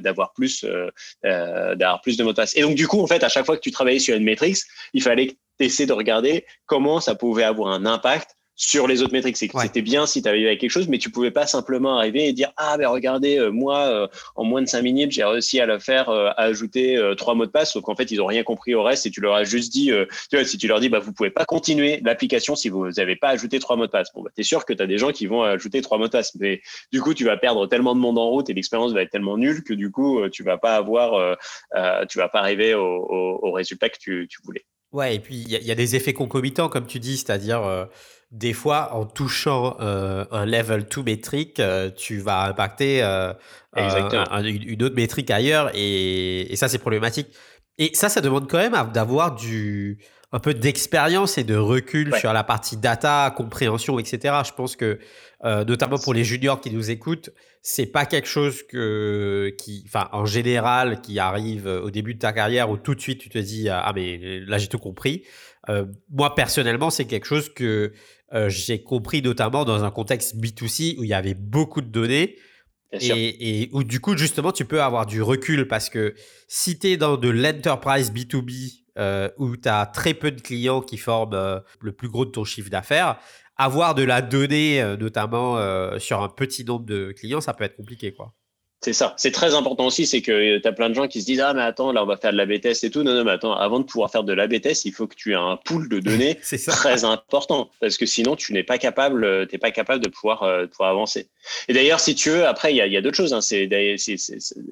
d'avoir 0.00 0.32
plus, 0.32 0.64
d'avoir 1.22 2.00
plus 2.00 2.16
de 2.16 2.24
mots 2.24 2.32
de 2.32 2.36
passe. 2.36 2.56
Et 2.56 2.62
donc, 2.62 2.74
du 2.74 2.88
coup, 2.88 3.00
en 3.00 3.06
fait, 3.06 3.22
à 3.22 3.28
chaque 3.28 3.46
fois 3.46 3.56
que 3.56 3.62
tu 3.62 3.70
travaillais 3.70 3.98
sur 3.98 4.16
une 4.16 4.24
matrix, 4.24 4.56
il 4.96 5.02
fallait 5.02 5.36
essayer 5.60 5.86
de 5.86 5.92
regarder 5.92 6.46
comment 6.64 7.00
ça 7.00 7.14
pouvait 7.14 7.44
avoir 7.44 7.72
un 7.72 7.84
impact 7.84 8.30
sur 8.56 8.88
les 8.88 9.02
autres 9.02 9.12
métriques. 9.12 9.36
Que 9.36 9.60
c'était 9.60 9.82
bien 9.82 10.06
si 10.06 10.22
tu 10.22 10.28
avais 10.28 10.44
avec 10.46 10.60
quelque 10.60 10.70
chose, 10.70 10.88
mais 10.88 10.96
tu 10.96 11.10
pouvais 11.10 11.30
pas 11.30 11.46
simplement 11.46 11.98
arriver 11.98 12.26
et 12.26 12.32
dire 12.32 12.52
ah 12.56 12.78
ben 12.78 12.88
regardez 12.88 13.38
euh, 13.38 13.50
moi 13.50 13.80
euh, 13.80 14.08
en 14.34 14.44
moins 14.44 14.62
de 14.62 14.66
cinq 14.66 14.80
minutes 14.80 15.12
j'ai 15.12 15.24
réussi 15.24 15.60
à 15.60 15.66
le 15.66 15.78
faire 15.78 16.08
euh, 16.08 16.28
à 16.30 16.44
ajouter 16.44 16.98
trois 17.18 17.34
mots 17.34 17.44
de 17.44 17.50
passe, 17.50 17.74
sauf 17.74 17.82
qu'en 17.82 17.94
fait 17.94 18.10
ils 18.10 18.22
ont 18.22 18.26
rien 18.26 18.42
compris 18.42 18.74
au 18.74 18.82
reste 18.82 19.04
et 19.04 19.10
tu 19.10 19.20
leur 19.20 19.34
as 19.34 19.44
juste 19.44 19.70
dit 19.72 19.90
tu 20.30 20.36
vois 20.36 20.44
si 20.46 20.56
tu 20.56 20.68
leur 20.68 20.80
dis 20.80 20.88
bah 20.88 21.00
vous 21.00 21.12
pouvez 21.12 21.30
pas 21.30 21.44
continuer 21.44 22.00
l'application 22.02 22.56
si 22.56 22.70
vous 22.70 22.90
n'avez 22.92 23.16
pas 23.16 23.28
ajouté 23.28 23.58
trois 23.58 23.76
mots 23.76 23.86
de 23.86 23.90
passe. 23.90 24.08
Bon 24.14 24.22
bah 24.22 24.30
t'es 24.34 24.42
sûr 24.42 24.64
que 24.64 24.72
tu 24.72 24.82
as 24.82 24.86
des 24.86 24.96
gens 24.96 25.12
qui 25.12 25.26
vont 25.26 25.42
ajouter 25.42 25.82
trois 25.82 25.98
mots 25.98 26.06
de 26.06 26.12
passe, 26.12 26.34
mais 26.40 26.62
du 26.90 27.02
coup 27.02 27.12
tu 27.12 27.24
vas 27.24 27.36
perdre 27.36 27.66
tellement 27.66 27.94
de 27.94 28.00
monde 28.00 28.16
en 28.18 28.30
route 28.30 28.48
et 28.48 28.54
l'expérience 28.54 28.94
va 28.94 29.02
être 29.02 29.10
tellement 29.10 29.36
nulle 29.36 29.62
que 29.64 29.74
du 29.74 29.90
coup 29.90 30.26
tu 30.30 30.42
vas 30.42 30.56
pas 30.56 30.76
avoir 30.76 31.36
tu 32.08 32.16
vas 32.16 32.28
pas 32.30 32.38
arriver 32.38 32.72
au, 32.74 32.86
au, 32.86 33.48
au 33.48 33.52
résultat 33.52 33.90
que 33.90 33.98
tu, 33.98 34.28
tu 34.30 34.38
voulais. 34.42 34.64
Ouais, 34.92 35.16
et 35.16 35.20
puis 35.20 35.34
il 35.36 35.50
y, 35.50 35.70
a 35.70 35.74
des 35.74 35.96
effets 35.96 36.12
concomitants, 36.12 36.68
comme 36.68 36.86
tu 36.86 37.00
dis, 37.00 37.16
c'est-à-dire 37.16 37.62
euh, 37.62 37.84
des 38.30 38.52
fois, 38.52 38.94
en 38.94 39.04
touchant 39.04 39.76
euh, 39.80 40.24
un 40.30 40.46
level 40.46 40.86
2 40.86 41.02
métrique, 41.02 41.60
euh, 41.60 41.90
tu 41.90 42.18
vas 42.18 42.44
impacter 42.44 43.02
une 43.76 44.82
autre 44.82 44.94
métrique 44.94 45.30
ailleurs, 45.30 45.70
et, 45.74 46.54
ça, 46.56 46.68
c'est 46.68 46.78
problématique. 46.78 47.28
Et 47.78 47.90
ça, 47.94 48.08
ça 48.08 48.20
demande 48.20 48.48
quand 48.48 48.58
même 48.58 48.90
d'avoir 48.92 49.34
du 49.34 49.98
un 50.32 50.40
peu 50.40 50.54
d'expérience 50.54 51.38
et 51.38 51.44
de 51.44 51.56
recul 51.56 52.14
sur 52.16 52.32
la 52.32 52.44
partie 52.44 52.76
data, 52.76 53.32
compréhension, 53.36 53.98
etc. 53.98 54.34
Je 54.44 54.52
pense 54.52 54.76
que, 54.76 54.98
notamment 55.44 55.98
pour 55.98 56.14
les 56.14 56.24
juniors 56.24 56.60
qui 56.60 56.70
nous 56.70 56.90
écoutent, 56.90 57.30
c'est 57.62 57.86
pas 57.86 58.06
quelque 58.06 58.28
chose 58.28 58.62
que, 58.64 59.54
qui, 59.58 59.84
enfin, 59.86 60.08
en 60.12 60.26
général, 60.26 61.00
qui 61.00 61.18
arrive 61.18 61.66
au 61.66 61.90
début 61.90 62.14
de 62.14 62.18
ta 62.18 62.32
carrière 62.32 62.70
où 62.70 62.76
tout 62.76 62.94
de 62.94 63.00
suite 63.00 63.20
tu 63.20 63.28
te 63.28 63.38
dis 63.38 63.68
ah 63.68 63.92
mais 63.94 64.40
là 64.46 64.58
j'ai 64.58 64.68
tout 64.68 64.78
compris. 64.78 65.24
Euh, 65.68 65.84
moi 66.10 66.34
personnellement, 66.34 66.90
c'est 66.90 67.06
quelque 67.06 67.26
chose 67.26 67.52
que 67.52 67.92
euh, 68.32 68.48
j'ai 68.48 68.82
compris 68.82 69.22
notamment 69.22 69.64
dans 69.64 69.84
un 69.84 69.90
contexte 69.90 70.36
B2C 70.36 70.98
où 70.98 71.04
il 71.04 71.10
y 71.10 71.14
avait 71.14 71.34
beaucoup 71.34 71.80
de 71.80 71.88
données. 71.88 72.36
Et, 72.92 73.62
et, 73.62 73.68
où 73.72 73.82
du 73.82 74.00
coup, 74.00 74.16
justement, 74.16 74.52
tu 74.52 74.64
peux 74.64 74.80
avoir 74.80 75.06
du 75.06 75.20
recul 75.20 75.66
parce 75.68 75.90
que 75.90 76.14
si 76.48 76.78
tu 76.78 76.92
es 76.92 76.96
dans 76.96 77.16
de 77.16 77.28
l'enterprise 77.28 78.12
B2B 78.12 78.84
euh, 78.98 79.28
où 79.38 79.56
tu 79.56 79.68
as 79.68 79.86
très 79.86 80.14
peu 80.14 80.30
de 80.30 80.40
clients 80.40 80.80
qui 80.80 80.96
forment 80.96 81.62
le 81.80 81.92
plus 81.92 82.08
gros 82.08 82.24
de 82.24 82.30
ton 82.30 82.44
chiffre 82.44 82.70
d'affaires, 82.70 83.18
avoir 83.56 83.94
de 83.94 84.02
la 84.02 84.22
donnée, 84.22 84.82
euh, 84.82 84.96
notamment 84.96 85.56
euh, 85.58 85.98
sur 85.98 86.22
un 86.22 86.28
petit 86.28 86.64
nombre 86.64 86.84
de 86.84 87.12
clients, 87.12 87.40
ça 87.40 87.54
peut 87.54 87.64
être 87.64 87.76
compliqué, 87.76 88.12
quoi. 88.12 88.34
C'est 88.82 88.92
ça. 88.92 89.14
C'est 89.16 89.32
très 89.32 89.54
important 89.54 89.86
aussi, 89.86 90.06
c'est 90.06 90.22
que 90.22 90.58
tu 90.58 90.68
as 90.68 90.72
plein 90.72 90.90
de 90.90 90.94
gens 90.94 91.08
qui 91.08 91.20
se 91.20 91.26
disent 91.26 91.40
Ah, 91.40 91.54
mais 91.54 91.62
attends, 91.62 91.92
là, 91.92 92.02
on 92.02 92.06
va 92.06 92.16
faire 92.16 92.32
de 92.32 92.36
la 92.36 92.46
BTS 92.46 92.84
et 92.84 92.90
tout. 92.90 93.02
Non, 93.02 93.14
non, 93.14 93.24
mais 93.24 93.32
attends, 93.32 93.54
avant 93.54 93.80
de 93.80 93.84
pouvoir 93.84 94.10
faire 94.10 94.22
de 94.22 94.32
la 94.32 94.46
BTS, 94.46 94.84
il 94.84 94.92
faut 94.92 95.06
que 95.06 95.14
tu 95.14 95.32
aies 95.32 95.36
un 95.36 95.58
pool 95.64 95.88
de 95.88 95.98
données 95.98 96.38
très 96.66 97.04
important 97.04 97.70
parce 97.80 97.96
que 97.96 98.06
sinon, 98.06 98.36
tu 98.36 98.52
n'es 98.52 98.62
pas 98.62 98.78
capable, 98.78 99.46
t'es 99.48 99.58
pas 99.58 99.70
capable 99.70 100.04
de 100.04 100.10
pouvoir, 100.10 100.42
euh, 100.42 100.66
pouvoir 100.66 100.90
avancer. 100.90 101.28
Et 101.68 101.72
d'ailleurs, 101.72 102.00
si 102.00 102.14
tu 102.14 102.30
veux, 102.30 102.46
après, 102.46 102.72
il 102.72 102.76
y 102.76 102.80
a, 102.80 102.86
y 102.86 102.96
a 102.96 103.00
d'autres 103.00 103.16
choses. 103.16 103.32
Hein. 103.32 103.40
C'est, 103.40 103.68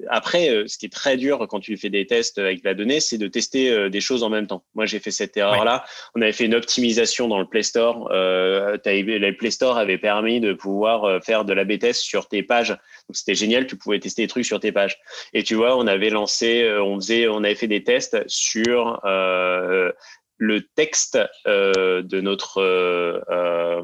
après, 0.09 0.49
euh, 0.49 0.67
ce 0.67 0.77
qui 0.77 0.85
est 0.85 0.93
très 0.93 1.17
dur 1.17 1.45
quand 1.49 1.59
tu 1.59 1.75
fais 1.77 1.89
des 1.89 2.05
tests 2.05 2.37
avec 2.37 2.63
la 2.63 2.73
donnée, 2.73 2.99
c'est 2.99 3.17
de 3.17 3.27
tester 3.27 3.69
euh, 3.69 3.89
des 3.89 4.01
choses 4.01 4.23
en 4.23 4.29
même 4.29 4.47
temps. 4.47 4.63
Moi, 4.75 4.85
j'ai 4.85 4.99
fait 4.99 5.11
cette 5.11 5.35
erreur-là. 5.37 5.83
On 6.15 6.21
avait 6.21 6.31
fait 6.31 6.45
une 6.45 6.55
optimisation 6.55 7.27
dans 7.27 7.39
le 7.39 7.45
Play 7.45 7.63
Store. 7.63 8.09
Euh, 8.11 8.77
le 8.85 9.31
Play 9.31 9.51
Store 9.51 9.77
avait 9.77 9.97
permis 9.97 10.39
de 10.39 10.53
pouvoir 10.53 11.23
faire 11.23 11.45
de 11.45 11.53
la 11.53 11.63
BTS 11.63 11.93
sur 11.93 12.27
tes 12.27 12.43
pages. 12.43 12.69
Donc, 12.69 13.15
c'était 13.15 13.35
génial. 13.35 13.67
Tu 13.67 13.75
pouvais 13.75 13.94
tester 13.99 14.23
des 14.23 14.27
trucs 14.27 14.45
sur 14.45 14.59
tes 14.59 14.71
pages. 14.71 14.97
Et 15.33 15.43
tu 15.43 15.55
vois, 15.55 15.77
on 15.77 15.87
avait 15.87 16.09
lancé, 16.09 16.63
euh, 16.63 16.83
on 16.83 16.95
faisait, 16.95 17.27
on 17.27 17.43
avait 17.43 17.55
fait 17.55 17.67
des 17.67 17.83
tests 17.83 18.17
sur 18.27 18.99
euh, 19.05 19.91
le 20.37 20.61
texte 20.75 21.17
euh, 21.47 22.01
de 22.01 22.19
notre 22.19 22.61
euh, 22.61 23.81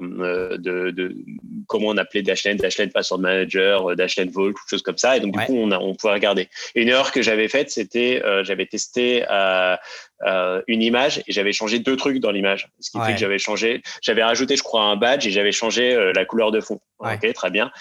de, 0.57 0.91
de, 0.91 1.15
comment 1.67 1.87
on 1.87 1.97
appelait 1.97 2.23
Dashlane, 2.23 2.57
Dashlane 2.57 2.91
Password 2.91 3.21
Manager, 3.21 3.95
Dashlane 3.95 4.29
Vault, 4.29 4.47
quelque 4.47 4.69
chose 4.69 4.81
comme 4.81 4.97
ça. 4.97 5.15
Et 5.15 5.21
donc 5.21 5.37
du 5.37 5.45
coup, 5.45 5.55
on, 5.55 5.71
a, 5.71 5.79
on 5.79 5.95
pouvait 5.95 6.13
regarder. 6.13 6.49
Et 6.75 6.81
une 6.81 6.89
erreur 6.89 7.13
que 7.13 7.21
j'avais 7.21 7.47
faite, 7.47 7.69
c'était 7.69 8.21
j'avais 8.43 8.65
testé 8.65 9.23
une 9.23 10.81
image 10.81 11.19
et 11.19 11.31
j'avais 11.31 11.53
changé 11.53 11.79
deux 11.79 11.95
trucs 11.95 12.19
dans 12.19 12.31
l'image. 12.31 12.67
Ce 12.81 12.91
qui 12.91 12.99
fait 12.99 13.13
que 13.13 13.19
j'avais 13.19 13.39
changé, 13.39 13.81
j'avais 14.01 14.23
rajouté, 14.23 14.57
je 14.57 14.63
crois, 14.63 14.83
un 14.83 14.97
badge 14.97 15.25
et 15.25 15.31
j'avais 15.31 15.53
changé 15.53 16.11
la 16.13 16.25
couleur 16.25 16.51
de 16.51 16.59
fond. 16.59 16.81
Ok, 16.99 17.31
très 17.33 17.49
bien. 17.49 17.71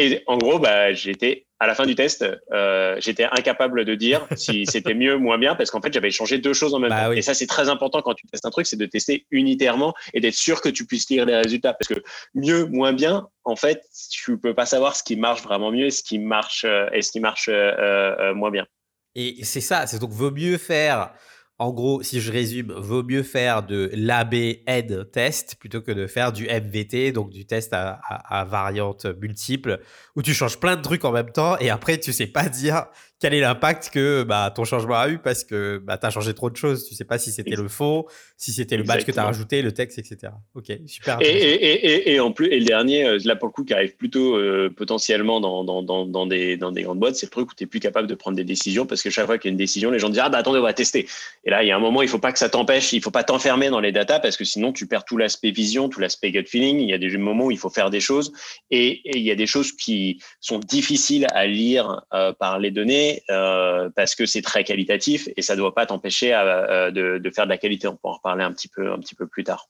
Et 0.00 0.22
en 0.26 0.38
gros, 0.38 0.58
bah, 0.58 0.92
j'étais 0.92 1.46
à 1.62 1.66
la 1.66 1.74
fin 1.74 1.84
du 1.84 1.94
test, 1.94 2.24
euh, 2.52 2.96
j'étais 3.00 3.24
incapable 3.24 3.84
de 3.84 3.94
dire 3.94 4.26
si 4.34 4.64
c'était 4.66 4.94
mieux 4.94 5.16
ou 5.16 5.18
moins 5.18 5.36
bien 5.36 5.54
parce 5.54 5.70
qu'en 5.70 5.82
fait, 5.82 5.92
j'avais 5.92 6.10
changé 6.10 6.38
deux 6.38 6.54
choses 6.54 6.72
en 6.72 6.78
même 6.78 6.88
bah 6.88 7.04
temps. 7.04 7.12
Et 7.12 7.20
ça, 7.20 7.34
c'est 7.34 7.46
très 7.46 7.68
important 7.68 8.00
quand 8.00 8.14
tu 8.14 8.26
testes 8.26 8.46
un 8.46 8.50
truc, 8.50 8.66
c'est 8.66 8.78
de 8.78 8.86
tester 8.86 9.26
unitairement 9.30 9.92
et 10.14 10.20
d'être 10.20 10.34
sûr 10.34 10.62
que 10.62 10.70
tu 10.70 10.86
puisses 10.86 11.10
lire 11.10 11.26
les 11.26 11.36
résultats. 11.36 11.74
Parce 11.74 11.88
que 11.88 12.02
mieux, 12.34 12.64
moins 12.64 12.94
bien, 12.94 13.28
en 13.44 13.56
fait, 13.56 13.82
tu 14.10 14.38
peux 14.38 14.54
pas 14.54 14.64
savoir 14.64 14.96
ce 14.96 15.02
qui 15.02 15.16
marche 15.16 15.42
vraiment 15.42 15.70
mieux 15.70 15.86
et 15.86 15.90
ce 15.90 16.02
qui 16.02 16.18
marche 16.18 16.64
euh, 16.64 16.88
et 16.94 17.02
ce 17.02 17.12
qui 17.12 17.20
marche 17.20 17.50
euh, 17.52 18.32
moins 18.32 18.50
bien. 18.50 18.66
Et 19.14 19.44
c'est 19.44 19.60
ça, 19.60 19.86
c'est 19.86 19.98
donc 19.98 20.12
vaut 20.12 20.30
mieux 20.30 20.56
faire 20.56 21.12
en 21.60 21.72
gros, 21.72 22.02
si 22.02 22.22
je 22.22 22.32
résume, 22.32 22.72
vaut 22.72 23.02
mieux 23.02 23.22
faire 23.22 23.62
de 23.62 23.90
l'AB 23.92 24.32
aid 24.66 25.10
test 25.12 25.56
plutôt 25.60 25.82
que 25.82 25.92
de 25.92 26.06
faire 26.06 26.32
du 26.32 26.48
MVT, 26.48 27.12
donc 27.12 27.28
du 27.28 27.44
test 27.44 27.74
à, 27.74 28.00
variantes 28.48 29.04
multiples, 29.04 29.78
où 30.16 30.22
tu 30.22 30.32
changes 30.32 30.58
plein 30.58 30.76
de 30.76 30.80
trucs 30.80 31.04
en 31.04 31.12
même 31.12 31.30
temps 31.30 31.58
et 31.58 31.68
après 31.68 32.00
tu 32.00 32.14
sais 32.14 32.26
pas 32.26 32.48
dire 32.48 32.86
quel 33.20 33.34
est 33.34 33.40
l'impact 33.40 33.90
que 33.90 34.22
bah, 34.22 34.50
ton 34.54 34.64
changement 34.64 34.98
a 34.98 35.08
eu? 35.10 35.18
Parce 35.18 35.44
que 35.44 35.78
bah, 35.84 35.98
tu 35.98 36.06
as 36.06 36.10
changé 36.10 36.32
trop 36.32 36.48
de 36.48 36.56
choses. 36.56 36.88
Tu 36.88 36.94
sais 36.94 37.04
pas 37.04 37.18
si 37.18 37.30
c'était 37.30 37.54
le 37.54 37.68
fond, 37.68 38.06
si 38.38 38.50
c'était 38.50 38.78
le 38.78 38.82
badge 38.82 39.04
que 39.04 39.12
tu 39.12 39.18
as 39.18 39.24
rajouté, 39.24 39.60
le 39.60 39.72
texte, 39.72 39.98
etc. 39.98 40.32
Ok, 40.54 40.72
super. 40.86 41.18
Et, 41.20 41.26
et, 41.28 42.12
et, 42.14 42.20
en 42.20 42.32
plus, 42.32 42.46
et 42.46 42.58
le 42.58 42.64
dernier, 42.64 43.04
euh, 43.04 43.18
là 43.24 43.36
pour 43.36 43.48
le 43.48 43.52
coup, 43.52 43.64
qui 43.64 43.74
arrive 43.74 43.94
plutôt 43.94 44.36
euh, 44.36 44.72
potentiellement 44.74 45.38
dans, 45.40 45.64
dans, 45.64 45.82
dans, 45.82 46.06
dans, 46.06 46.26
des, 46.26 46.56
dans 46.56 46.72
des 46.72 46.82
grandes 46.82 46.98
boîtes, 46.98 47.16
c'est 47.16 47.26
le 47.26 47.30
truc 47.30 47.50
où 47.50 47.54
tu 47.54 47.64
n'es 47.64 47.68
plus 47.68 47.78
capable 47.78 48.08
de 48.08 48.14
prendre 48.14 48.38
des 48.38 48.44
décisions 48.44 48.86
parce 48.86 49.02
que 49.02 49.10
chaque 49.10 49.26
fois 49.26 49.36
qu'il 49.36 49.50
y 49.50 49.50
a 49.50 49.52
une 49.52 49.58
décision, 49.58 49.90
les 49.90 49.98
gens 49.98 50.08
disent 50.08 50.22
Ah 50.24 50.30
bah 50.30 50.38
attendez, 50.38 50.58
on 50.58 50.62
va 50.62 50.72
tester. 50.72 51.06
Et 51.44 51.50
là, 51.50 51.62
il 51.62 51.68
y 51.68 51.72
a 51.72 51.76
un 51.76 51.80
moment, 51.80 52.00
il 52.00 52.08
faut 52.08 52.18
pas 52.18 52.32
que 52.32 52.38
ça 52.38 52.48
t'empêche, 52.48 52.94
il 52.94 53.02
faut 53.02 53.10
pas 53.10 53.24
t'enfermer 53.24 53.68
dans 53.68 53.80
les 53.80 53.92
datas 53.92 54.20
parce 54.20 54.38
que 54.38 54.44
sinon 54.44 54.72
tu 54.72 54.86
perds 54.86 55.04
tout 55.04 55.18
l'aspect 55.18 55.50
vision, 55.50 55.90
tout 55.90 56.00
l'aspect 56.00 56.32
gut 56.32 56.46
feeling. 56.46 56.78
Il 56.80 56.88
y 56.88 56.94
a 56.94 56.98
des 56.98 57.14
moments 57.18 57.46
où 57.46 57.50
il 57.50 57.58
faut 57.58 57.68
faire 57.68 57.90
des 57.90 58.00
choses 58.00 58.32
et, 58.70 59.02
il 59.04 59.22
y 59.22 59.30
a 59.30 59.34
des 59.34 59.46
choses 59.46 59.72
qui 59.72 60.22
sont 60.40 60.58
difficiles 60.58 61.26
à 61.32 61.46
lire 61.46 62.00
euh, 62.14 62.32
par 62.32 62.58
les 62.58 62.70
données. 62.70 63.09
Euh, 63.30 63.88
parce 63.94 64.14
que 64.14 64.26
c'est 64.26 64.42
très 64.42 64.64
qualitatif 64.64 65.28
et 65.36 65.42
ça 65.42 65.54
ne 65.54 65.58
doit 65.58 65.74
pas 65.74 65.86
t'empêcher 65.86 66.34
euh, 66.34 66.90
de, 66.90 67.18
de, 67.18 67.30
faire 67.30 67.44
de 67.44 67.50
la 67.50 67.58
qualité. 67.58 67.88
On 67.88 67.96
pourra 67.96 68.14
en 68.14 68.16
reparler 68.16 68.44
un 68.44 68.52
petit 68.52 68.68
peu, 68.68 68.92
un 68.92 68.98
petit 68.98 69.14
peu 69.14 69.26
plus 69.26 69.44
tard. 69.44 69.68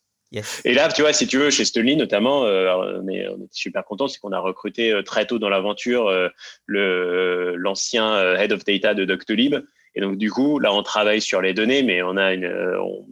Et 0.65 0.75
là, 0.75 0.89
tu 0.93 1.03
vois, 1.03 1.13
si 1.13 1.27
tu 1.27 1.39
veux, 1.39 1.51
chez 1.51 1.65
Stolly 1.65 1.97
notamment, 1.97 2.45
euh, 2.45 3.01
on, 3.03 3.09
est, 3.09 3.27
on 3.29 3.43
est 3.43 3.53
super 3.53 3.85
content, 3.85 4.07
c'est 4.07 4.21
qu'on 4.21 4.31
a 4.31 4.39
recruté 4.39 4.93
euh, 4.93 5.03
très 5.03 5.27
tôt 5.27 5.41
dans 5.41 5.49
l'aventure 5.49 6.09
le 6.67 7.57
l'ancien 7.57 8.37
head 8.37 8.53
of 8.53 8.65
data 8.65 8.95
de 8.95 9.05
Doctolib, 9.05 9.57
et 9.95 10.01
donc, 10.01 10.17
du 10.17 10.31
coup, 10.31 10.59
là, 10.59 10.73
on 10.73 10.83
travaille 10.83 11.21
sur 11.21 11.43
les 11.43 11.53
données, 11.53 11.83
mais 11.83 12.03
on 12.03 12.17
a 12.17 12.33
une, 12.33 12.45
euh, 12.45 12.81
on, 12.81 13.07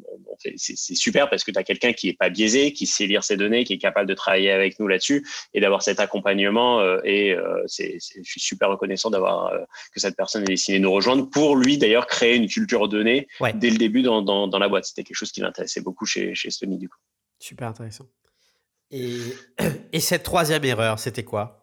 c'est 0.57 0.95
super 0.95 1.29
parce 1.29 1.43
que 1.43 1.51
tu 1.51 1.59
as 1.59 1.65
quelqu'un 1.65 1.93
qui 1.93 2.09
est 2.09 2.17
pas 2.17 2.31
biaisé, 2.31 2.73
qui 2.73 2.87
sait 2.87 3.07
lire 3.07 3.25
ses 3.25 3.37
données, 3.37 3.65
qui 3.65 3.73
est 3.73 3.79
capable 3.79 4.09
de 4.09 4.15
travailler 4.15 4.53
avec 4.53 4.79
nous 4.79 4.87
là-dessus 4.87 5.27
et 5.53 5.61
d'avoir 5.61 5.83
cet 5.83 5.99
accompagnement. 5.99 6.79
Euh, 6.81 7.01
et 7.03 7.33
euh, 7.33 7.61
c'est, 7.67 7.99
je 8.01 8.31
suis 8.31 8.41
super 8.41 8.69
reconnaissant 8.69 9.11
d'avoir 9.11 9.53
que 9.93 9.99
cette 9.99 10.17
personne 10.17 10.43
ait 10.43 10.47
décidé 10.47 10.79
de 10.79 10.85
nous 10.85 10.93
rejoindre 10.93 11.29
pour 11.29 11.57
lui 11.57 11.77
d'ailleurs 11.77 12.07
créer 12.07 12.37
une 12.37 12.47
culture 12.47 12.89
donnée 12.89 13.27
dès 13.55 13.71
le 13.71 13.79
début 13.79 14.03
dans, 14.03 14.23
dans, 14.23 14.47
dans 14.47 14.59
la 14.61 14.69
boîte. 14.69 14.85
C'était 14.85 15.03
quelque 15.03 15.17
chose 15.17 15.33
qui 15.33 15.41
l'intéressait 15.41 15.81
beaucoup 15.81 16.07
chez, 16.07 16.35
chez 16.37 16.51
Sony 16.51 16.79
du 16.79 16.89
coup. 16.89 16.99
Super 17.41 17.69
intéressant. 17.69 18.07
Et, 18.93 19.19
et 19.93 20.01
cette 20.01 20.23
troisième 20.23 20.65
erreur, 20.65 21.01
c'était 21.01 21.25
quoi? 21.25 21.58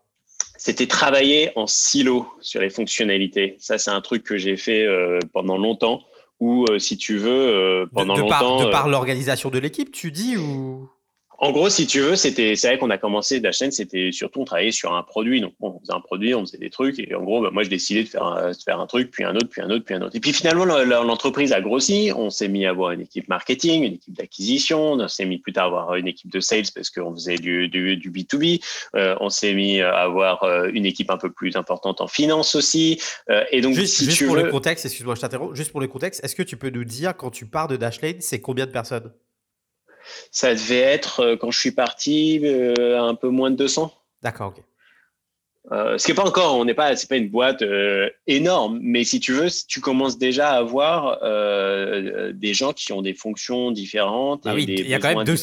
C'était 0.58 0.88
travailler 0.88 1.52
en 1.56 1.68
silo 1.68 2.28
sur 2.42 2.62
les 2.62 2.70
fonctionnalités. 2.70 3.56
Ça, 3.60 3.78
c'est 3.78 3.92
un 3.92 4.02
truc 4.02 4.24
que 4.24 4.38
j'ai 4.38 4.58
fait 4.58 4.86
euh, 4.86 5.20
pendant 5.34 5.58
longtemps. 5.58 6.02
Ou 6.40 6.66
euh, 6.70 6.80
si 6.80 6.98
tu 6.98 7.18
veux, 7.18 7.32
euh, 7.32 7.86
pendant 7.94 8.18
longtemps. 8.18 8.66
de 8.66 8.70
par 8.70 8.90
l'organisation 8.90 9.50
de 9.50 9.58
l'équipe, 9.58 9.92
tu 9.92 10.12
dis 10.12 10.36
ou? 10.36 10.90
En 11.38 11.52
gros, 11.52 11.70
si 11.70 11.86
tu 11.88 12.00
veux, 12.00 12.16
c'était, 12.16 12.56
c'est 12.56 12.68
vrai 12.68 12.78
qu'on 12.78 12.90
a 12.90 12.98
commencé 12.98 13.40
Dashen, 13.40 13.72
c'était 13.72 14.12
surtout 14.12 14.42
on 14.42 14.46
travaillait 14.46 14.72
sur 14.72 14.94
un 14.94 15.04
produit. 15.04 15.42
Donc, 15.42 15.54
on 15.60 15.80
faisait 15.80 15.94
un 15.94 16.00
produit, 16.00 16.34
on 16.34 16.46
faisait 16.46 16.58
des 16.58 16.70
trucs. 16.70 17.00
Et 17.00 17.14
en 17.16 17.24
gros, 17.24 17.42
bah, 17.42 17.50
moi, 17.52 17.64
je 17.64 17.70
décidais 17.70 18.04
de 18.04 18.10
faire, 18.10 18.24
un, 18.24 18.52
de 18.52 18.58
faire 18.64 18.80
un 18.80 18.88
truc, 18.88 19.12
puis 19.12 19.24
un 19.24 19.36
autre, 19.36 19.50
puis 19.50 19.62
un 19.62 19.70
autre, 19.70 19.84
puis 19.84 19.96
un 19.96 20.02
autre. 20.02 20.16
Et 20.16 20.20
puis 20.20 20.34
finalement, 20.34 20.66
l'entreprise 20.66 21.52
a 21.52 21.62
grossi. 21.62 22.12
On 22.16 22.30
s'est 22.30 22.48
mis 22.48 22.66
à 22.66 22.70
avoir 22.70 22.92
une 22.92 23.02
équipe 23.02 23.28
marketing, 23.28 23.84
une 23.84 23.94
équipe 23.94 24.16
d'acquisition. 24.16 24.94
On 24.94 25.08
s'est 25.08 25.26
mis 25.26 25.38
plus 25.38 25.54
tard 25.54 25.66
à 25.66 25.68
avoir 25.68 25.96
une 25.96 26.08
équipe 26.08 26.32
de 26.32 26.40
sales 26.40 26.64
parce 26.74 26.90
qu'on 26.90 27.14
faisait 27.14 27.38
du, 27.38 27.68
du, 27.68 27.98
du 27.98 28.12
B2B. 28.12 28.62
Euh, 28.96 29.16
on 29.20 29.30
s'est 29.30 29.54
mis 29.54 29.82
à 29.82 29.94
avoir 29.96 30.44
euh, 30.44 30.70
une 30.74 30.86
équipe 30.86 31.12
un 31.12 31.18
peu 31.18 31.32
plus 31.32 31.56
importante 31.56 32.02
en 32.02 32.08
finance 32.08 32.56
aussi. 32.56 33.02
Euh, 33.30 33.44
et 33.52 33.62
donc, 33.62 33.74
juste, 33.74 33.98
si 33.98 34.06
juste 34.06 34.26
pour 34.26 34.36
le 34.36 34.50
contexte, 34.50 34.86
excuse-moi, 34.86 35.16
je 35.16 35.22
t'interromps. 35.22 35.56
Juste 35.56 35.72
pour 35.72 35.82
le 35.82 35.88
contexte, 35.88 36.24
est-ce 36.24 36.36
que 36.36 36.44
tu 36.44 36.58
peux 36.58 36.70
nous 36.70 36.86
dire 36.86 37.16
quand 37.18 37.30
tu 37.30 37.46
pars 37.46 37.68
de 37.68 37.76
Dashlane, 37.76 38.22
c'est 38.22 38.40
combien 38.40 38.66
de 38.66 38.72
personnes? 38.72 39.12
Ça 40.32 40.54
devait 40.54 40.80
être, 40.80 41.22
euh, 41.22 41.36
quand 41.36 41.52
je 41.52 41.60
suis 41.60 41.72
parti, 41.72 42.40
euh, 42.44 43.02
un 43.02 43.16
peu 43.16 43.30
moins 43.30 43.52
de 43.52 43.56
200. 43.56 43.92
D'accord, 44.22 44.54
ok. 44.56 44.64
Euh, 45.72 45.98
ce 45.98 46.06
qui 46.06 46.12
n'est 46.12 46.16
pas 46.16 46.28
encore, 46.28 46.56
on 46.56 46.64
n'est 46.64 46.76
pas, 46.76 46.96
c'est 46.96 47.10
pas 47.10 47.16
une 47.16 47.30
boîte 47.30 47.64
énorme, 48.28 48.78
mais 48.84 49.04
si 49.04 49.20
tu 49.20 49.34
veux, 49.34 49.48
tu 49.68 49.82
commences 49.82 50.20
déjà 50.20 50.50
à 50.50 50.58
avoir 50.58 51.20
des 52.34 52.54
gens 52.54 52.72
qui 52.72 52.94
ont 52.94 53.02
des 53.02 53.16
fonctions 53.16 53.72
différentes 53.72 54.44
ah 54.46 54.54
oui, 54.54 54.66
il 54.68 54.88
y 54.88 54.94
a 54.94 55.00
quand 55.00 55.16
même 55.16 55.24
deux. 55.24 55.38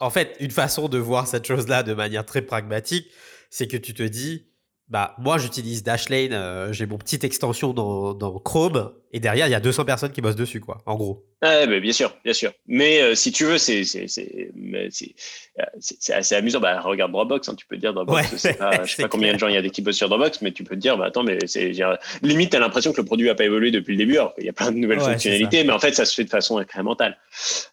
En 0.00 0.10
fait, 0.10 0.36
une 0.40 0.50
façon 0.50 0.88
de 0.88 0.98
voir 0.98 1.28
cette 1.28 1.46
chose-là 1.46 1.84
de 1.84 1.94
manière 1.94 2.26
très 2.26 2.42
pragmatique, 2.42 3.06
c'est 3.48 3.68
que 3.68 3.76
tu 3.76 3.94
te 3.94 4.02
dis, 4.02 4.46
bah 4.88 5.14
moi 5.18 5.38
j'utilise 5.38 5.84
Dashlane, 5.84 6.72
j'ai 6.72 6.86
mon 6.86 6.98
petite 6.98 7.22
extension 7.22 7.72
dans, 7.72 8.12
dans 8.12 8.40
Chrome, 8.40 8.92
et 9.12 9.18
derrière, 9.18 9.48
il 9.48 9.50
y 9.50 9.54
a 9.54 9.60
200 9.60 9.84
personnes 9.84 10.12
qui 10.12 10.20
bossent 10.20 10.36
dessus, 10.36 10.60
quoi, 10.60 10.82
en 10.86 10.94
gros. 10.94 11.24
Ah, 11.42 11.66
bah, 11.66 11.80
bien 11.80 11.92
sûr, 11.92 12.14
bien 12.22 12.32
sûr. 12.32 12.52
Mais 12.68 13.00
euh, 13.00 13.14
si 13.14 13.32
tu 13.32 13.44
veux, 13.44 13.58
c'est 13.58 13.80
assez 16.12 16.34
amusant. 16.34 16.60
Bah, 16.60 16.80
regarde 16.80 17.10
Dropbox, 17.10 17.48
hein, 17.48 17.54
tu 17.56 17.66
peux 17.66 17.76
dire 17.76 17.92
Dropbox. 17.92 18.44
Ouais, 18.44 18.54
pas, 18.54 18.84
je 18.84 18.94
sais 18.94 19.02
pas 19.02 19.08
combien 19.08 19.32
de 19.32 19.38
gens 19.38 19.48
il 19.48 19.54
y 19.54 19.56
a 19.56 19.62
qui 19.68 19.82
bossent 19.82 19.96
sur 19.96 20.08
Dropbox, 20.08 20.42
mais 20.42 20.52
tu 20.52 20.62
peux 20.62 20.76
te 20.76 20.80
dire, 20.80 20.96
bah, 20.96 21.06
attends, 21.06 21.24
mais 21.24 21.38
c'est 21.46 21.72
limite, 22.22 22.50
tu 22.50 22.56
as 22.56 22.60
l'impression 22.60 22.92
que 22.92 22.98
le 22.98 23.04
produit 23.04 23.26
n'a 23.26 23.34
pas 23.34 23.44
évolué 23.44 23.72
depuis 23.72 23.92
le 23.92 23.98
début. 23.98 24.18
Alors 24.18 24.34
il 24.38 24.44
y 24.44 24.48
a 24.48 24.52
plein 24.52 24.70
de 24.70 24.76
nouvelles 24.76 25.00
fonctionnalités, 25.00 25.64
mais 25.64 25.72
en 25.72 25.80
fait, 25.80 25.94
ça 25.94 26.04
se 26.04 26.14
fait 26.14 26.24
de 26.24 26.30
façon 26.30 26.58
incrémentale. 26.58 27.18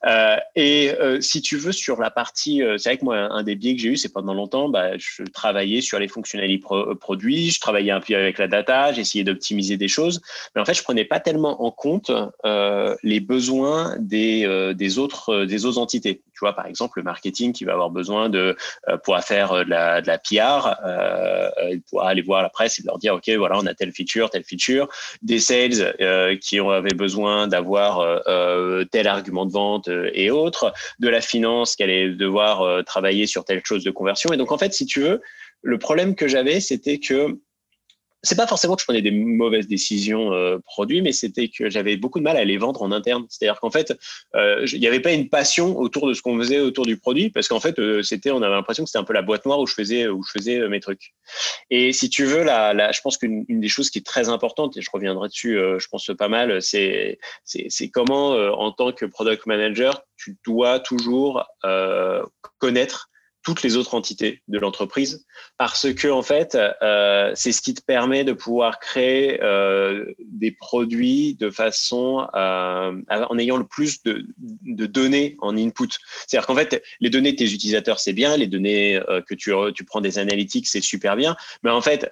Euh, 0.06 0.38
et 0.56 0.92
euh, 1.00 1.22
si 1.22 1.42
tu 1.42 1.58
veux, 1.58 1.72
sur 1.72 2.02
la 2.02 2.10
partie, 2.10 2.62
c'est 2.78 2.90
vrai 2.90 2.98
que 2.98 3.06
moi, 3.06 3.18
un 3.18 3.44
des 3.44 3.56
biais 3.56 3.76
que 3.76 3.82
j'ai 3.82 3.90
eu, 3.90 3.98
c'est 3.98 4.12
pendant 4.12 4.34
longtemps, 4.34 4.70
bah, 4.70 4.98
je 4.98 5.24
travaillais 5.24 5.82
sur 5.82 6.00
les 6.00 6.08
fonctionnalités 6.08 6.66
produits, 7.00 7.52
je 7.52 7.60
travaillais 7.60 7.92
un 7.92 8.00
peu 8.00 8.16
avec 8.16 8.40
la 8.40 8.48
data, 8.48 8.94
j'essayais 8.94 9.24
d'optimiser 9.24 9.78
des 9.78 9.88
choses, 9.88 10.22
mais 10.56 10.62
en 10.62 10.66
fait, 10.66 10.74
je 10.74 10.84
prenais 10.84 11.06
pas 11.06 11.20
tellement 11.28 11.62
en 11.62 11.72
compte 11.72 12.10
euh, 12.46 12.96
les 13.04 13.20
besoins 13.20 13.98
des, 14.00 14.46
euh, 14.46 14.74
des, 14.74 14.98
autres, 14.98 15.34
euh, 15.34 15.46
des 15.46 15.66
autres 15.66 15.78
entités. 15.78 16.22
Tu 16.32 16.40
vois, 16.40 16.54
par 16.54 16.66
exemple, 16.66 17.00
le 17.00 17.04
marketing 17.04 17.52
qui 17.52 17.66
va 17.66 17.74
avoir 17.74 17.90
besoin 17.90 18.30
de 18.30 18.56
pouvoir 19.04 19.26
faire 19.26 19.66
de 19.66 19.70
la, 19.70 20.02
de 20.02 20.08
la 20.08 20.18
PR, 20.20 20.76
il 21.72 21.82
pourra 21.82 22.10
aller 22.10 22.22
voir 22.22 22.44
la 22.44 22.50
presse 22.50 22.80
et 22.80 22.84
leur 22.84 23.00
dire, 23.00 23.16
OK, 23.16 23.28
voilà, 23.38 23.58
on 23.58 23.66
a 23.66 23.74
telle 23.74 23.92
feature, 23.92 24.30
telle 24.30 24.44
feature. 24.44 24.88
Des 25.24 25.40
sales 25.40 25.96
qui 26.40 26.60
avaient 26.60 26.94
besoin 26.94 27.48
d'avoir 27.48 28.22
tel 28.92 29.08
argument 29.08 29.48
de 29.48 29.52
vente 29.52 29.90
et 30.14 30.30
autres. 30.30 30.72
De 31.00 31.10
la 31.10 31.22
finance 31.22 31.76
qui 31.76 31.82
allait 31.82 32.10
devoir 32.10 32.84
travailler 32.86 33.26
sur 33.26 33.44
telle 33.44 33.66
chose 33.66 33.84
de 33.84 33.90
conversion. 33.90 34.32
Et 34.32 34.38
donc, 34.38 34.52
en 34.52 34.60
fait, 34.60 34.76
si 34.76 34.86
tu 34.86 35.02
veux, 35.02 35.22
le 35.64 35.80
problème 35.80 36.14
que 36.14 36.28
j'avais, 36.28 36.60
c'était 36.60 37.00
que 37.00 37.40
c'est 38.28 38.36
pas 38.36 38.48
forcément 38.48 38.76
que 38.76 38.82
je 38.82 38.86
prenais 38.86 39.02
des 39.02 39.12
mauvaises 39.12 39.68
décisions 39.68 40.34
euh, 40.34 40.58
produits, 40.66 41.02
mais 41.02 41.14
c'était 41.14 41.48
que 41.48 41.70
j'avais 41.70 41.96
beaucoup 41.96 42.20
de 42.20 42.24
mal 42.24 42.36
à 42.36 42.44
les 42.44 42.58
vendre 42.58 42.82
en 42.82 42.92
interne. 42.92 43.26
C'est-à-dire 43.30 43.60
qu'en 43.60 43.72
fait, 43.72 43.98
euh, 44.36 44.66
il 44.74 44.80
n'y 44.80 44.88
avait 44.88 45.00
pas 45.00 45.14
une 45.14 45.30
passion 45.30 45.78
autour 45.78 46.08
de 46.08 46.14
ce 46.14 46.22
qu'on 46.22 46.38
faisait 46.38 46.60
autour 46.60 46.86
du 46.86 46.98
produit, 46.98 47.30
parce 47.30 47.48
qu'en 47.48 47.62
fait, 47.62 47.80
euh, 47.80 48.04
c'était, 48.04 48.32
on 48.32 48.42
avait 48.42 48.54
l'impression 48.54 48.84
que 48.84 48.90
c'était 48.90 49.00
un 49.00 49.06
peu 49.06 49.14
la 49.14 49.22
boîte 49.22 49.46
noire 49.46 49.60
où 49.60 49.66
je 49.66 49.74
faisais, 49.74 50.08
où 50.10 50.24
je 50.24 50.32
faisais 50.32 50.60
euh, 50.60 50.68
mes 50.68 50.82
trucs. 50.82 51.14
Et 51.70 51.94
si 51.94 52.10
tu 52.10 52.26
veux, 52.26 52.44
là, 52.44 52.74
là 52.74 52.92
je 52.92 53.00
pense 53.02 53.18
qu'une 53.18 53.46
des 53.48 53.70
choses 53.70 53.90
qui 53.90 54.00
est 54.00 54.06
très 54.06 54.28
importante, 54.28 54.76
et 54.76 54.82
je 54.82 54.90
reviendrai 54.92 55.30
dessus, 55.30 55.58
je 55.78 55.88
pense 55.88 56.12
pas 56.18 56.28
mal, 56.28 56.62
c'est, 56.62 57.20
c'est, 57.46 57.90
comment, 57.90 58.32
en 58.32 58.72
tant 58.72 58.92
que 58.92 59.06
product 59.06 59.46
manager, 59.46 60.02
tu 60.18 60.38
dois 60.46 60.80
toujours 60.80 61.46
connaître 62.60 63.10
toutes 63.48 63.64
les 63.64 63.78
autres 63.78 63.96
entités 63.96 64.42
de 64.50 64.60
l'entreprise 64.60 65.26
parce 65.58 65.94
que 65.94 66.10
en 66.10 66.22
fait 66.22 66.58
euh, 66.82 67.32
c'est 67.34 67.54
ce 67.54 67.62
qui 67.62 67.74
te 67.74 67.82
permet 67.82 68.26
de 68.26 68.34
pouvoir 68.34 68.78
créer 68.78 69.42
euh, 69.42 70.04
des 70.20 70.52
produits 70.52 71.36
de 71.36 71.50
façon 71.50 72.28
euh, 72.36 72.92
en 73.10 73.38
ayant 73.40 73.56
le 73.56 73.66
plus 73.66 74.04
de, 74.04 74.26
de 74.66 74.86
données 74.86 75.38
en 75.40 75.56
input. 75.56 75.88
C'est-à-dire 76.28 76.46
qu'en 76.46 76.56
fait 76.56 76.84
les 77.00 77.10
données 77.10 77.32
de 77.32 77.38
tes 77.38 77.54
utilisateurs 77.54 78.02
c'est 78.02 78.12
bien. 78.12 78.36
Les 78.36 78.48
données 78.48 79.00
que 79.28 79.34
tu, 79.34 79.54
tu 79.74 79.86
prends 79.86 80.02
des 80.02 80.20
analytiques 80.20 80.68
c'est 80.68 80.84
super 80.84 81.16
bien. 81.16 81.38
Mais 81.64 81.72
en 81.72 81.82
fait 81.82 82.12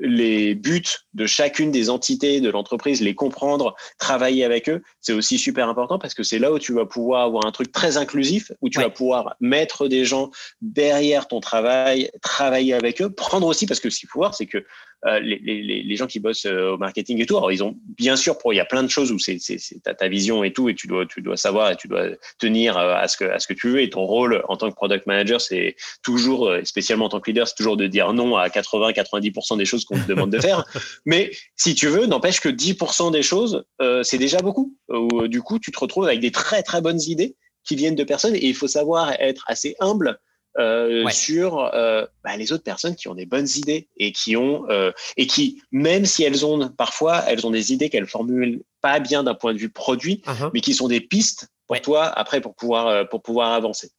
les 0.00 0.54
buts 0.54 0.80
de 1.12 1.26
chacune 1.26 1.70
des 1.70 1.90
entités 1.90 2.40
de 2.40 2.48
l'entreprise 2.48 3.02
les 3.02 3.14
comprendre 3.14 3.76
travailler 3.98 4.42
avec 4.42 4.70
eux 4.70 4.82
c'est 5.02 5.12
aussi 5.12 5.36
super 5.36 5.68
important 5.68 5.98
parce 5.98 6.14
que 6.14 6.22
c'est 6.22 6.38
là 6.38 6.50
où 6.50 6.58
tu 6.58 6.72
vas 6.72 6.86
pouvoir 6.86 7.26
avoir 7.26 7.44
un 7.44 7.52
truc 7.52 7.72
très 7.72 7.98
inclusif 7.98 8.52
où 8.62 8.70
tu 8.70 8.80
vas 8.80 8.88
pouvoir 8.88 9.36
mettre 9.40 9.86
des 9.86 10.06
gens 10.06 10.30
derrière 10.62 11.26
ton 11.26 11.40
travail, 11.40 12.10
travailler 12.22 12.72
avec 12.72 13.02
eux, 13.02 13.10
prendre 13.10 13.48
aussi, 13.48 13.66
parce 13.66 13.80
que 13.80 13.90
ce 13.90 13.98
qu'il 13.98 14.08
faut 14.08 14.20
voir, 14.20 14.34
c'est 14.34 14.46
que 14.46 14.64
euh, 15.04 15.18
les, 15.18 15.40
les, 15.40 15.82
les, 15.82 15.96
gens 15.96 16.06
qui 16.06 16.20
bossent 16.20 16.46
euh, 16.46 16.74
au 16.74 16.78
marketing 16.78 17.20
et 17.20 17.26
tout, 17.26 17.36
alors 17.36 17.50
ils 17.50 17.64
ont 17.64 17.76
bien 17.98 18.14
sûr, 18.14 18.38
pour 18.38 18.52
il 18.52 18.56
y 18.56 18.60
a 18.60 18.64
plein 18.64 18.84
de 18.84 18.88
choses 18.88 19.10
où 19.10 19.18
c'est 19.18 19.38
ta, 19.82 19.94
ta 19.94 20.06
vision 20.06 20.44
et 20.44 20.52
tout, 20.52 20.68
et 20.68 20.76
tu 20.76 20.86
dois, 20.86 21.04
tu 21.06 21.20
dois 21.20 21.36
savoir 21.36 21.72
et 21.72 21.76
tu 21.76 21.88
dois 21.88 22.10
tenir 22.38 22.78
euh, 22.78 22.94
à 22.94 23.08
ce 23.08 23.16
que, 23.16 23.24
à 23.24 23.40
ce 23.40 23.48
que 23.48 23.54
tu 23.54 23.68
veux. 23.68 23.82
Et 23.82 23.90
ton 23.90 24.02
rôle 24.06 24.44
en 24.48 24.56
tant 24.56 24.70
que 24.70 24.76
product 24.76 25.08
manager, 25.08 25.40
c'est 25.40 25.74
toujours, 26.04 26.48
spécialement 26.62 27.06
en 27.06 27.08
tant 27.08 27.20
que 27.20 27.28
leader, 27.28 27.48
c'est 27.48 27.56
toujours 27.56 27.76
de 27.76 27.88
dire 27.88 28.12
non 28.12 28.36
à 28.36 28.46
80-90% 28.46 29.58
des 29.58 29.64
choses 29.64 29.84
qu'on 29.84 29.98
te 29.98 30.06
demande 30.06 30.30
de 30.30 30.38
faire. 30.38 30.64
Mais 31.04 31.32
si 31.56 31.74
tu 31.74 31.88
veux, 31.88 32.06
n'empêche 32.06 32.40
que 32.40 32.48
10% 32.48 33.10
des 33.10 33.22
choses, 33.22 33.64
c'est 34.04 34.18
déjà 34.18 34.38
beaucoup. 34.38 34.76
du 35.24 35.42
coup, 35.42 35.58
tu 35.58 35.72
te 35.72 35.80
retrouves 35.80 36.04
avec 36.04 36.20
des 36.20 36.30
très 36.30 36.62
très 36.62 36.80
bonnes 36.80 37.00
idées 37.00 37.34
qui 37.64 37.74
viennent 37.74 37.96
de 37.96 38.04
personnes 38.04 38.36
et 38.36 38.46
il 38.46 38.54
faut 38.54 38.68
savoir 38.68 39.12
être 39.18 39.44
assez 39.48 39.74
humble 39.80 40.20
euh, 40.58 41.08
sur 41.08 41.58
euh, 41.74 42.04
bah, 42.22 42.36
les 42.36 42.52
autres 42.52 42.62
personnes 42.62 42.94
qui 42.94 43.08
ont 43.08 43.14
des 43.14 43.24
bonnes 43.24 43.48
idées 43.56 43.88
et 43.96 44.12
qui 44.12 44.36
ont 44.36 44.68
euh, 44.68 44.92
et 45.16 45.26
qui 45.26 45.62
même 45.70 46.04
si 46.04 46.24
elles 46.24 46.44
ont 46.44 46.68
parfois 46.68 47.24
elles 47.26 47.46
ont 47.46 47.50
des 47.50 47.72
idées 47.72 47.88
qu'elles 47.88 48.06
formulent 48.06 48.62
pas 48.82 49.00
bien 49.00 49.22
d'un 49.22 49.34
point 49.34 49.54
de 49.54 49.58
vue 49.58 49.70
produit 49.70 50.22
uh-huh. 50.26 50.50
mais 50.52 50.60
qui 50.60 50.74
sont 50.74 50.88
des 50.88 51.00
pistes 51.00 51.48
pour 51.66 51.80
toi 51.80 52.04
après 52.04 52.42
pour 52.42 52.54
pouvoir 52.54 53.08
pour 53.08 53.22
pouvoir 53.22 53.52
avancer 53.52 53.92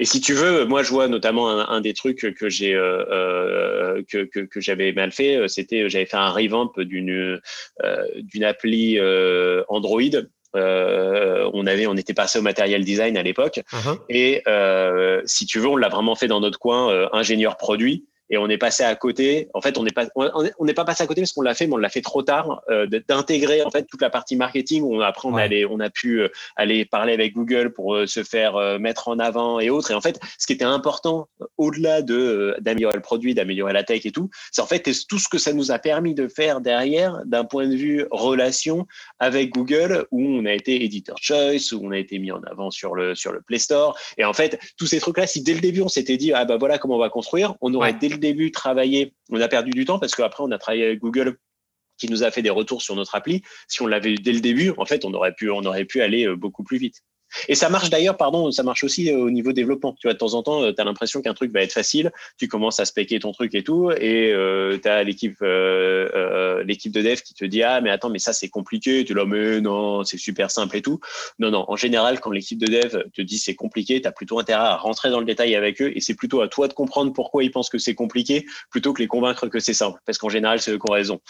Et 0.00 0.04
si 0.04 0.20
tu 0.20 0.32
veux, 0.34 0.64
moi 0.64 0.82
je 0.82 0.90
vois 0.90 1.06
notamment 1.06 1.48
un, 1.48 1.80
des 1.80 1.94
trucs 1.94 2.34
que 2.34 2.48
j'ai 2.48 2.74
euh, 2.74 3.04
euh, 3.08 4.02
que, 4.08 4.24
que, 4.24 4.60
j'avais 4.60 4.92
mal 4.92 5.12
fait, 5.12 5.46
c'était 5.46 5.88
j'avais 5.88 6.06
fait 6.06 6.16
un 6.16 6.30
revamp 6.30 6.72
d'une 6.78 7.40
d'une 8.16 8.44
appli 8.44 8.98
Android. 9.68 10.10
On 10.54 11.66
avait, 11.66 11.86
on 11.86 11.96
était 11.96 12.14
passé 12.14 12.38
au 12.38 12.42
matériel 12.42 12.84
design 12.84 13.16
à 13.16 13.22
l'époque, 13.22 13.60
uh-huh. 13.72 13.98
et 14.08 14.42
si 15.26 15.46
tu 15.46 15.58
veux, 15.58 15.68
on 15.68 15.76
l'a 15.76 15.88
vraiment 15.88 16.14
fait 16.14 16.28
dans 16.28 16.40
notre 16.40 16.58
coin 16.58 17.08
ingénieur 17.12 17.56
produit 17.56 18.04
et 18.30 18.38
on 18.38 18.48
est 18.48 18.58
passé 18.58 18.84
à 18.84 18.94
côté. 18.94 19.48
En 19.54 19.60
fait, 19.60 19.76
on 19.76 19.82
n'est 19.82 19.90
pas 19.90 20.06
on 20.14 20.64
n'est 20.64 20.74
pas 20.74 20.84
passé 20.84 21.02
à 21.02 21.06
côté 21.06 21.20
parce 21.20 21.32
qu'on 21.32 21.42
l'a 21.42 21.54
fait, 21.54 21.66
mais 21.66 21.74
on 21.74 21.78
l'a 21.78 21.88
fait 21.88 22.00
trop 22.00 22.22
tard 22.22 22.62
euh, 22.70 22.86
d'intégrer 23.08 23.62
en 23.62 23.70
fait 23.70 23.84
toute 23.84 24.00
la 24.00 24.10
partie 24.10 24.36
marketing. 24.36 24.82
Où 24.82 24.96
on, 24.96 25.00
après 25.00 25.28
on 25.28 25.36
allait, 25.36 25.64
on 25.64 25.80
a 25.80 25.90
pu 25.90 26.20
euh, 26.20 26.28
aller 26.56 26.84
parler 26.84 27.12
avec 27.12 27.34
Google 27.34 27.72
pour 27.72 27.94
euh, 27.94 28.06
se 28.06 28.22
faire 28.22 28.56
euh, 28.56 28.78
mettre 28.78 29.08
en 29.08 29.18
avant 29.18 29.58
et 29.58 29.68
autres. 29.68 29.90
Et 29.90 29.94
en 29.94 30.00
fait, 30.00 30.20
ce 30.38 30.46
qui 30.46 30.52
était 30.52 30.64
important 30.64 31.28
au-delà 31.58 32.02
de 32.02 32.56
d'améliorer 32.60 32.96
le 32.96 33.02
produit, 33.02 33.34
d'améliorer 33.34 33.72
la 33.72 33.82
tech 33.82 34.06
et 34.06 34.12
tout, 34.12 34.30
c'est 34.52 34.62
en 34.62 34.66
fait 34.66 34.88
tout 35.08 35.18
ce 35.18 35.28
que 35.28 35.38
ça 35.38 35.52
nous 35.52 35.72
a 35.72 35.78
permis 35.78 36.14
de 36.14 36.28
faire 36.28 36.60
derrière 36.60 37.22
d'un 37.24 37.44
point 37.44 37.66
de 37.66 37.74
vue 37.74 38.06
relation 38.10 38.86
avec 39.18 39.50
Google, 39.50 40.06
où 40.12 40.22
on 40.22 40.44
a 40.44 40.52
été 40.52 40.84
editor 40.84 41.16
choice, 41.20 41.72
où 41.72 41.80
on 41.82 41.90
a 41.90 41.98
été 41.98 42.18
mis 42.18 42.30
en 42.30 42.42
avant 42.44 42.70
sur 42.70 42.94
le 42.94 43.14
sur 43.16 43.32
le 43.32 43.40
Play 43.40 43.58
Store. 43.58 43.98
Et 44.18 44.24
en 44.24 44.32
fait, 44.32 44.58
tous 44.78 44.86
ces 44.86 45.00
trucs-là, 45.00 45.26
si 45.26 45.42
dès 45.42 45.54
le 45.54 45.60
début 45.60 45.82
on 45.82 45.88
s'était 45.88 46.16
dit 46.16 46.32
ah 46.32 46.44
bah 46.44 46.56
voilà 46.58 46.78
comment 46.78 46.96
on 46.96 47.00
va 47.00 47.10
construire, 47.10 47.54
on 47.60 47.74
aurait 47.74 47.94
dès 47.94 48.08
le 48.08 48.19
début 48.20 48.52
travaillé, 48.52 49.14
on 49.30 49.40
a 49.40 49.48
perdu 49.48 49.70
du 49.70 49.84
temps 49.84 49.98
parce 49.98 50.14
qu'après, 50.14 50.42
on 50.42 50.50
a 50.50 50.58
travaillé 50.58 50.84
avec 50.84 51.00
Google 51.00 51.38
qui 51.98 52.08
nous 52.08 52.24
a 52.24 52.30
fait 52.30 52.42
des 52.42 52.50
retours 52.50 52.82
sur 52.82 52.96
notre 52.96 53.14
appli. 53.14 53.42
Si 53.68 53.82
on 53.82 53.86
l'avait 53.86 54.12
eu 54.12 54.16
dès 54.16 54.32
le 54.32 54.40
début, 54.40 54.72
en 54.78 54.86
fait, 54.86 55.04
on 55.04 55.12
aurait 55.12 55.34
pu, 55.34 55.50
on 55.50 55.64
aurait 55.64 55.84
pu 55.84 56.00
aller 56.00 56.26
euh, 56.26 56.36
beaucoup 56.36 56.64
plus 56.64 56.78
vite. 56.78 57.02
Et 57.48 57.54
ça 57.54 57.68
marche 57.68 57.90
d'ailleurs, 57.90 58.16
pardon, 58.16 58.50
ça 58.50 58.62
marche 58.62 58.84
aussi 58.84 59.10
euh, 59.10 59.18
au 59.18 59.30
niveau 59.30 59.52
développement. 59.52 59.94
Tu 59.98 60.06
vois, 60.06 60.14
de 60.14 60.18
temps 60.18 60.34
en 60.34 60.42
temps, 60.42 60.62
euh, 60.62 60.72
tu 60.72 60.80
as 60.80 60.84
l'impression 60.84 61.22
qu'un 61.22 61.34
truc 61.34 61.52
va 61.52 61.62
être 61.62 61.72
facile, 61.72 62.10
tu 62.38 62.48
commences 62.48 62.80
à 62.80 62.84
spéquer 62.84 63.20
ton 63.20 63.32
truc 63.32 63.54
et 63.54 63.62
tout, 63.62 63.90
et 63.90 64.32
euh, 64.32 64.78
tu 64.80 64.88
as 64.88 65.02
l'équipe 65.02 65.36
euh, 65.42 66.62
l'équipe 66.64 66.92
de 66.92 67.02
dev 67.02 67.20
qui 67.20 67.34
te 67.34 67.44
dit 67.44 67.62
Ah, 67.62 67.80
mais 67.80 67.90
attends, 67.90 68.10
mais 68.10 68.18
ça 68.18 68.32
c'est 68.32 68.48
compliqué. 68.48 69.04
Tu 69.04 69.14
dis 69.14 69.20
Mais 69.26 69.60
non, 69.60 70.04
c'est 70.04 70.18
super 70.18 70.50
simple 70.50 70.76
et 70.76 70.82
tout. 70.82 71.00
Non, 71.38 71.50
non, 71.50 71.64
en 71.68 71.76
général, 71.76 72.20
quand 72.20 72.30
l'équipe 72.30 72.58
de 72.58 72.66
dev 72.66 73.04
te 73.14 73.22
dit 73.22 73.38
c'est 73.38 73.54
compliqué, 73.54 74.00
tu 74.00 74.08
as 74.08 74.12
plutôt 74.12 74.38
intérêt 74.38 74.64
à 74.64 74.76
rentrer 74.76 75.10
dans 75.10 75.20
le 75.20 75.26
détail 75.26 75.54
avec 75.54 75.80
eux, 75.82 75.92
et 75.94 76.00
c'est 76.00 76.14
plutôt 76.14 76.40
à 76.40 76.48
toi 76.48 76.68
de 76.68 76.72
comprendre 76.72 77.12
pourquoi 77.12 77.44
ils 77.44 77.50
pensent 77.50 77.70
que 77.70 77.78
c'est 77.78 77.94
compliqué, 77.94 78.46
plutôt 78.70 78.92
que 78.92 79.02
les 79.02 79.08
convaincre 79.08 79.48
que 79.48 79.60
c'est 79.60 79.74
simple, 79.74 80.00
parce 80.06 80.18
qu'en 80.18 80.28
général, 80.28 80.60
c'est 80.60 80.72
eux 80.72 80.78
qui 80.78 80.90
ont 80.90 80.94
raison. 80.94 81.20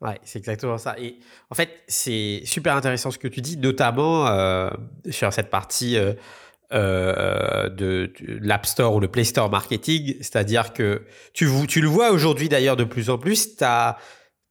Ouais, 0.00 0.18
c'est 0.24 0.38
exactement 0.38 0.78
ça. 0.78 0.98
Et 0.98 1.18
en 1.50 1.54
fait, 1.54 1.82
c'est 1.86 2.40
super 2.44 2.74
intéressant 2.74 3.10
ce 3.10 3.18
que 3.18 3.28
tu 3.28 3.42
dis, 3.42 3.58
notamment 3.58 4.28
euh, 4.28 4.70
sur 5.10 5.30
cette 5.30 5.50
partie 5.50 5.98
euh, 5.98 6.14
euh, 6.72 7.68
de, 7.68 8.10
l'App 8.40 8.64
Store 8.64 8.94
ou 8.94 9.00
le 9.00 9.08
Play 9.08 9.24
Store 9.24 9.50
marketing. 9.50 10.16
C'est-à-dire 10.20 10.72
que 10.72 11.02
tu, 11.34 11.44
le 11.44 11.86
vois 11.88 12.12
aujourd'hui 12.12 12.48
d'ailleurs 12.48 12.76
de 12.76 12.84
plus 12.84 13.10
en 13.10 13.18
plus, 13.18 13.56
tu 13.56 13.64
as, 13.64 13.98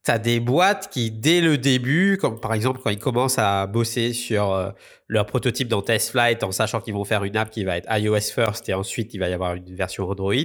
as, 0.07 0.19
des 0.19 0.39
boîtes 0.39 0.89
qui, 0.91 1.09
dès 1.09 1.41
le 1.41 1.57
début, 1.57 2.19
comme 2.21 2.39
par 2.39 2.53
exemple 2.53 2.79
quand 2.83 2.91
ils 2.91 2.99
commencent 2.99 3.39
à 3.39 3.65
bosser 3.65 4.13
sur 4.13 4.73
leur 5.07 5.25
prototype 5.25 5.67
dans 5.67 5.81
TestFlight 5.81 6.43
en 6.43 6.51
sachant 6.51 6.79
qu'ils 6.79 6.93
vont 6.93 7.05
faire 7.05 7.23
une 7.23 7.37
app 7.37 7.49
qui 7.49 7.63
va 7.63 7.77
être 7.77 7.87
iOS 7.91 8.31
first 8.35 8.69
et 8.69 8.75
ensuite 8.75 9.15
il 9.15 9.19
va 9.19 9.29
y 9.29 9.33
avoir 9.33 9.55
une 9.55 9.75
version 9.75 10.07
Android, 10.07 10.35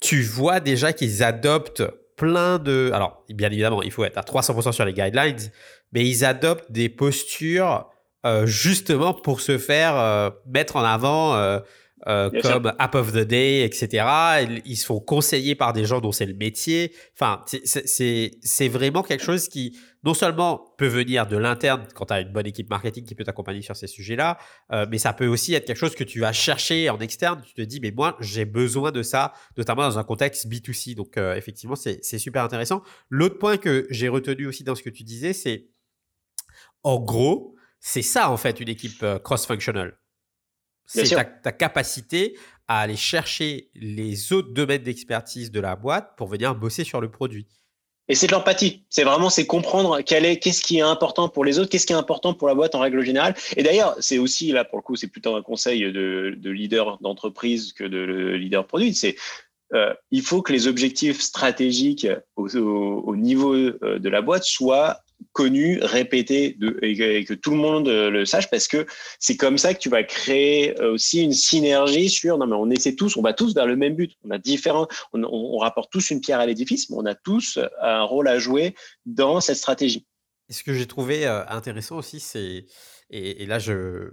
tu 0.00 0.22
vois 0.22 0.60
déjà 0.60 0.92
qu'ils 0.92 1.22
adoptent 1.22 1.82
plein 2.20 2.58
de... 2.58 2.90
Alors, 2.92 3.24
bien 3.30 3.50
évidemment, 3.50 3.82
il 3.82 3.90
faut 3.90 4.04
être 4.04 4.18
à 4.18 4.20
300% 4.20 4.72
sur 4.72 4.84
les 4.84 4.92
guidelines, 4.92 5.38
mais 5.92 6.06
ils 6.06 6.22
adoptent 6.22 6.70
des 6.70 6.90
postures 6.90 7.88
euh, 8.26 8.44
justement 8.44 9.14
pour 9.14 9.40
se 9.40 9.56
faire 9.56 9.96
euh, 9.96 10.28
mettre 10.46 10.76
en 10.76 10.84
avant 10.84 11.34
euh, 12.06 12.30
comme 12.42 12.72
App 12.78 12.94
of 12.94 13.12
the 13.12 13.26
Day, 13.26 13.64
etc. 13.64 14.06
Ils 14.64 14.76
se 14.76 14.86
font 14.86 15.00
conseiller 15.00 15.54
par 15.54 15.72
des 15.72 15.84
gens 15.84 16.00
dont 16.00 16.12
c'est 16.12 16.26
le 16.26 16.34
métier. 16.34 16.92
Enfin, 17.14 17.42
c'est 17.64 18.68
vraiment 18.68 19.02
quelque 19.02 19.24
chose 19.24 19.48
qui 19.48 19.78
non 20.02 20.14
seulement 20.14 20.74
peut 20.78 20.86
venir 20.86 21.26
de 21.26 21.36
l'interne 21.36 21.86
quand 21.94 22.06
tu 22.06 22.14
as 22.14 22.20
une 22.20 22.32
bonne 22.32 22.46
équipe 22.46 22.70
marketing 22.70 23.04
qui 23.04 23.14
peut 23.14 23.24
t'accompagner 23.24 23.62
sur 23.62 23.76
ces 23.76 23.86
sujets-là, 23.86 24.38
euh, 24.72 24.86
mais 24.90 24.98
ça 24.98 25.12
peut 25.12 25.26
aussi 25.26 25.52
être 25.54 25.66
quelque 25.66 25.76
chose 25.76 25.94
que 25.94 26.04
tu 26.04 26.20
vas 26.20 26.32
chercher 26.32 26.88
en 26.88 26.98
externe. 26.98 27.42
Tu 27.46 27.54
te 27.54 27.62
dis, 27.62 27.80
mais 27.80 27.90
moi, 27.90 28.16
j'ai 28.20 28.44
besoin 28.44 28.92
de 28.92 29.02
ça, 29.02 29.34
notamment 29.56 29.82
dans 29.82 29.98
un 29.98 30.04
contexte 30.04 30.46
B2C. 30.48 30.94
Donc, 30.94 31.16
euh, 31.16 31.34
effectivement, 31.34 31.76
c'est 31.76 32.18
super 32.18 32.42
intéressant. 32.42 32.82
L'autre 33.10 33.38
point 33.38 33.58
que 33.58 33.86
j'ai 33.90 34.08
retenu 34.08 34.46
aussi 34.46 34.64
dans 34.64 34.74
ce 34.74 34.82
que 34.82 34.90
tu 34.90 35.02
disais, 35.02 35.32
c'est 35.32 35.68
en 36.82 36.98
gros, 36.98 37.56
c'est 37.78 38.02
ça, 38.02 38.30
en 38.30 38.36
fait, 38.36 38.60
une 38.60 38.68
équipe 38.68 39.02
euh, 39.02 39.18
cross-functional. 39.18 39.98
C'est 40.92 41.14
ta, 41.14 41.24
ta, 41.24 41.52
capacité 41.52 42.36
à 42.66 42.80
aller 42.80 42.96
chercher 42.96 43.70
les 43.74 44.32
autres 44.32 44.52
domaines 44.52 44.82
d'expertise 44.82 45.50
de 45.50 45.60
la 45.60 45.76
boîte 45.76 46.14
pour 46.16 46.26
venir 46.26 46.54
bosser 46.54 46.84
sur 46.84 47.00
le 47.00 47.10
produit. 47.10 47.46
Et 48.10 48.16
c'est 48.16 48.26
de 48.26 48.32
l'empathie. 48.32 48.84
C'est 48.90 49.04
vraiment, 49.04 49.30
c'est 49.30 49.46
comprendre 49.46 50.00
quel 50.00 50.24
est, 50.24 50.38
qu'est-ce 50.38 50.62
qui 50.62 50.78
est 50.78 50.82
important 50.82 51.28
pour 51.28 51.44
les 51.44 51.60
autres, 51.60 51.70
qu'est-ce 51.70 51.86
qui 51.86 51.92
est 51.92 51.96
important 51.96 52.34
pour 52.34 52.48
la 52.48 52.56
boîte 52.56 52.74
en 52.74 52.80
règle 52.80 53.04
générale. 53.04 53.36
Et 53.56 53.62
d'ailleurs, 53.62 53.94
c'est 54.00 54.18
aussi, 54.18 54.50
là, 54.50 54.64
pour 54.64 54.78
le 54.78 54.82
coup, 54.82 54.96
c'est 54.96 55.06
plutôt 55.06 55.36
un 55.36 55.42
conseil 55.42 55.92
de, 55.92 56.34
de 56.36 56.50
leader 56.50 56.98
d'entreprise 57.00 57.72
que 57.72 57.84
de 57.84 58.34
leader 58.34 58.66
produit. 58.66 58.94
C'est, 58.94 59.14
euh, 59.74 59.94
il 60.10 60.22
faut 60.22 60.42
que 60.42 60.52
les 60.52 60.66
objectifs 60.66 61.20
stratégiques 61.20 62.08
au, 62.34 62.48
au, 62.48 63.14
niveau 63.14 63.54
euh, 63.54 64.00
de 64.00 64.08
la 64.08 64.22
boîte 64.22 64.42
soient 64.42 64.98
connu, 65.32 65.78
répété 65.82 66.58
et, 66.82 67.24
que, 67.24 67.34
tout 67.34 67.50
le 67.50 67.56
monde 67.56 67.88
euh, 67.88 68.10
le 68.10 68.24
sache 68.24 68.50
parce 68.50 68.68
que 68.68 68.86
c'est 69.18 69.36
comme 69.36 69.58
ça 69.58 69.74
que 69.74 69.78
tu 69.78 69.88
vas 69.88 70.02
créer 70.02 70.78
euh, 70.80 70.94
aussi 70.94 71.22
une 71.22 71.32
synergie 71.32 72.08
sur 72.08 72.38
non 72.38 72.46
mais 72.46 72.56
on 72.56 72.70
essaie 72.70 72.94
tous, 72.94 73.16
on 73.16 73.22
va 73.22 73.32
tous 73.32 73.54
vers 73.54 73.66
le 73.66 73.76
même 73.76 73.94
but. 73.94 74.12
On 74.24 74.30
a 74.30 74.38
différents, 74.38 74.88
on, 75.12 75.58
rapporte 75.58 75.92
tous 75.92 76.10
une 76.10 76.20
pierre 76.20 76.40
à 76.40 76.46
l'édifice, 76.46 76.90
mais 76.90 76.96
on 76.98 77.06
a 77.06 77.14
tous 77.14 77.58
un 77.80 78.02
rôle 78.02 78.28
à 78.28 78.38
jouer 78.38 78.74
dans 79.06 79.40
cette 79.40 79.56
stratégie. 79.56 80.06
Et 80.48 80.52
ce 80.52 80.64
que 80.64 80.74
j'ai 80.74 80.86
trouvé 80.86 81.26
euh, 81.26 81.46
intéressant 81.48 81.98
aussi, 81.98 82.20
c'est 82.20 82.66
et, 83.10 83.46
là 83.46 83.58
je 83.58 84.12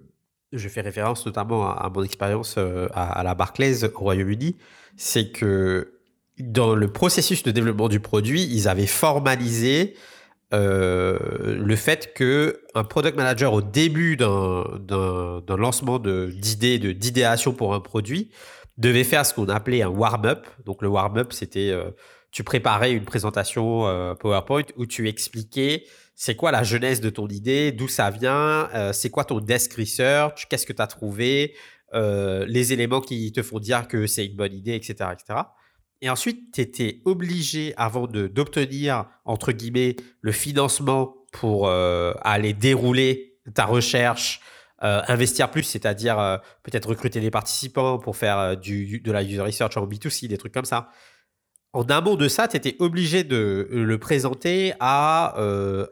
je 0.53 0.69
fais 0.69 0.81
référence 0.81 1.25
notamment 1.25 1.69
à, 1.69 1.89
mon 1.89 2.03
expérience 2.03 2.57
à, 2.57 3.21
la 3.23 3.35
Barclays 3.35 3.83
au 3.83 3.89
Royaume-Uni, 3.93 4.55
c'est 4.95 5.29
que 5.31 5.97
dans 6.39 6.73
le 6.73 6.91
processus 6.91 7.43
de 7.43 7.51
développement 7.51 7.89
du 7.89 7.99
produit, 7.99 8.43
ils 8.43 8.69
avaient 8.69 8.87
formalisé 8.87 9.95
euh, 10.53 11.17
le 11.57 11.75
fait 11.75 12.13
que 12.13 12.61
un 12.73 12.85
product 12.85 13.17
manager 13.17 13.51
au 13.51 13.61
début 13.61 14.15
d'un 14.15 14.63
lancement 15.49 15.99
d'idées, 15.99 16.79
d'idéation 16.93 17.53
pour 17.53 17.73
un 17.73 17.81
produit, 17.81 18.31
devait 18.77 19.03
faire 19.03 19.25
ce 19.25 19.33
qu'on 19.33 19.49
appelait 19.49 19.81
un 19.81 19.89
warm-up. 19.89 20.47
Donc 20.65 20.81
le 20.81 20.87
warm-up, 20.87 21.33
c'était 21.33 21.71
euh, 21.71 21.91
tu 22.31 22.43
préparais 22.43 22.93
une 22.93 23.03
présentation 23.03 23.87
euh, 23.87 24.13
PowerPoint 24.13 24.63
où 24.77 24.85
tu 24.85 25.09
expliquais 25.09 25.83
c'est 26.15 26.35
quoi 26.35 26.51
la 26.51 26.63
genèse 26.63 27.01
de 27.01 27.09
ton 27.09 27.27
idée, 27.27 27.71
d'où 27.71 27.87
ça 27.87 28.09
vient, 28.09 28.69
c'est 28.91 29.11
quoi 29.11 29.23
ton 29.23 29.39
desk 29.39 29.73
research, 29.75 30.47
qu'est-ce 30.49 30.65
que 30.65 30.73
tu 30.73 30.81
as 30.81 30.87
trouvé, 30.87 31.53
les 31.93 32.73
éléments 32.73 33.01
qui 33.01 33.31
te 33.31 33.43
font 33.43 33.59
dire 33.59 33.87
que 33.87 34.07
c'est 34.07 34.25
une 34.25 34.35
bonne 34.35 34.55
idée, 34.55 34.73
etc. 34.73 35.11
etc. 35.13 35.41
Et 36.01 36.09
ensuite, 36.09 36.53
tu 36.53 36.61
étais 36.61 37.01
obligé, 37.05 37.73
avant 37.75 38.07
d'obtenir, 38.07 39.05
entre 39.25 39.51
guillemets, 39.51 39.95
le 40.21 40.31
financement 40.31 41.15
pour 41.31 41.67
euh, 41.67 42.13
aller 42.21 42.53
dérouler 42.53 43.39
ta 43.53 43.65
recherche, 43.65 44.41
euh, 44.83 45.01
investir 45.07 45.49
plus, 45.49 45.63
c'est-à-dire 45.63 46.19
euh, 46.19 46.37
peut-être 46.63 46.89
recruter 46.89 47.19
des 47.19 47.31
participants 47.31 47.97
pour 47.97 48.15
faire 48.15 48.57
du, 48.57 48.99
de 48.99 49.11
la 49.11 49.23
user 49.23 49.41
research 49.41 49.75
en 49.77 49.87
B2C, 49.87 50.27
des 50.27 50.37
trucs 50.37 50.53
comme 50.53 50.65
ça. 50.65 50.89
En 51.73 51.83
amont 51.83 52.15
de 52.15 52.27
ça, 52.27 52.47
tu 52.47 52.57
étais 52.57 52.75
obligé 52.79 53.23
de 53.23 53.67
le 53.69 53.97
présenter 53.97 54.73
à 54.79 55.35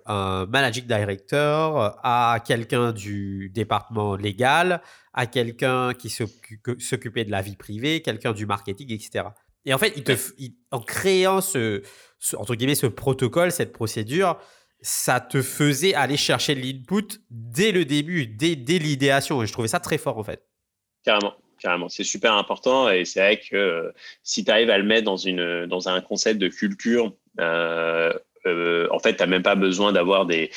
un 0.05 0.45
managing 0.47 0.85
director, 0.85 1.99
à 2.01 2.39
quelqu'un 2.43 2.91
du 2.91 3.51
département 3.53 4.15
légal, 4.15 4.81
à 5.13 5.27
quelqu'un 5.27 5.93
qui 5.93 6.09
s'occupait 6.09 7.25
de 7.25 7.31
la 7.31 7.41
vie 7.41 7.57
privée, 7.57 8.01
quelqu'un 8.01 8.31
du 8.31 8.45
marketing, 8.45 8.91
etc. 8.93 9.25
Et 9.65 9.73
en 9.73 9.77
fait, 9.77 9.93
il 9.95 10.03
te, 10.03 10.13
en 10.71 10.79
créant 10.79 11.41
ce, 11.41 11.81
entre 12.37 12.55
guillemets, 12.55 12.75
ce 12.75 12.87
protocole, 12.87 13.51
cette 13.51 13.73
procédure, 13.73 14.37
ça 14.81 15.19
te 15.19 15.41
faisait 15.41 15.93
aller 15.95 16.17
chercher 16.17 16.53
l'input 16.53 17.19
dès 17.29 17.71
le 17.71 17.85
début, 17.85 18.27
dès, 18.27 18.55
dès 18.55 18.77
l'idéation. 18.77 19.41
Et 19.41 19.47
je 19.47 19.51
trouvais 19.51 19.67
ça 19.67 19.79
très 19.79 19.97
fort, 19.97 20.17
en 20.17 20.23
fait. 20.23 20.45
Carrément. 21.03 21.33
Carrément, 21.59 21.89
c'est 21.89 22.03
super 22.03 22.33
important 22.33 22.89
et 22.89 23.05
c'est 23.05 23.21
vrai 23.21 23.39
que 23.39 23.55
euh, 23.55 23.91
si 24.23 24.43
tu 24.43 24.51
arrives 24.51 24.69
à 24.69 24.77
le 24.77 24.83
mettre 24.83 25.05
dans, 25.05 25.17
une, 25.17 25.65
dans 25.67 25.87
un 25.87 26.01
concept 26.01 26.37
de 26.37 26.49
culture, 26.49 27.13
euh, 27.39 28.11
euh, 28.45 28.87
en 28.91 28.99
fait, 28.99 29.15
tu 29.15 29.23
n'as 29.23 29.27
même 29.27 29.41
pas 29.41 29.55
besoin 29.55 29.93
d'avoir 29.93 30.25
des, 30.25 30.51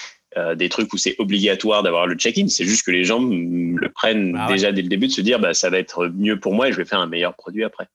des 0.57 0.69
trucs 0.69 0.93
où 0.93 0.99
c'est 0.99 1.17
obligatoire 1.19 1.83
d'avoir 1.83 2.07
le 2.07 2.15
check-in. 2.15 2.49
C'est 2.49 2.65
juste 2.65 2.85
que 2.85 2.91
les 2.91 3.05
gens 3.05 3.21
le 3.21 3.89
prennent 3.89 4.33
bah 4.33 4.47
déjà 4.49 4.71
dès 4.71 4.83
le 4.83 4.89
début 4.89 5.07
de 5.07 5.13
se 5.13 5.21
dire 5.21 5.41
bah, 5.41 5.55
ça 5.55 5.71
va 5.71 5.79
être 5.79 6.09
mieux 6.09 6.39
pour 6.39 6.53
moi 6.53 6.69
et 6.69 6.73
je 6.73 6.77
vais 6.77 6.85
faire 6.85 7.01
un 7.01 7.07
meilleur 7.07 7.35
produit 7.35 7.65
après. 7.65 7.89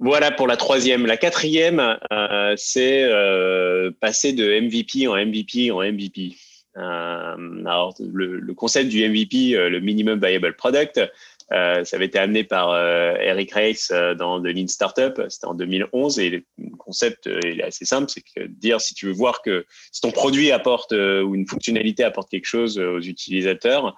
Voilà 0.00 0.30
pour 0.30 0.46
la 0.46 0.56
troisième. 0.56 1.06
La 1.06 1.16
quatrième, 1.16 1.98
euh, 2.12 2.54
c'est 2.56 3.02
euh, 3.02 3.90
passer 4.00 4.32
de 4.32 4.60
MVP 4.60 5.08
en 5.08 5.16
MVP 5.16 5.72
en 5.72 5.82
MVP. 5.82 6.36
Euh, 6.76 7.64
alors, 7.66 7.96
le, 7.98 8.38
le, 8.38 8.54
concept 8.54 8.88
du 8.90 9.08
MVP, 9.08 9.56
euh, 9.56 9.68
le 9.68 9.80
Minimum 9.80 10.20
Viable 10.20 10.54
Product, 10.54 11.00
ça 11.50 11.82
avait 11.96 12.04
été 12.04 12.18
amené 12.18 12.44
par 12.44 12.76
Eric 12.76 13.52
Race 13.52 13.90
dans 14.18 14.40
The 14.40 14.48
Lean 14.48 14.68
Startup. 14.68 15.18
C'était 15.30 15.46
en 15.46 15.54
2011 15.54 16.18
et 16.20 16.28
le 16.28 16.44
concept 16.76 17.26
il 17.26 17.60
est 17.60 17.64
assez 17.64 17.86
simple, 17.86 18.10
c'est 18.10 18.20
que 18.20 18.46
dire 18.46 18.82
si 18.82 18.92
tu 18.92 19.06
veux 19.06 19.12
voir 19.12 19.40
que 19.40 19.64
si 19.90 20.02
ton 20.02 20.10
produit 20.10 20.52
apporte 20.52 20.92
ou 20.92 21.34
une 21.34 21.48
fonctionnalité 21.48 22.04
apporte 22.04 22.30
quelque 22.30 22.44
chose 22.44 22.78
aux 22.78 23.00
utilisateurs, 23.00 23.96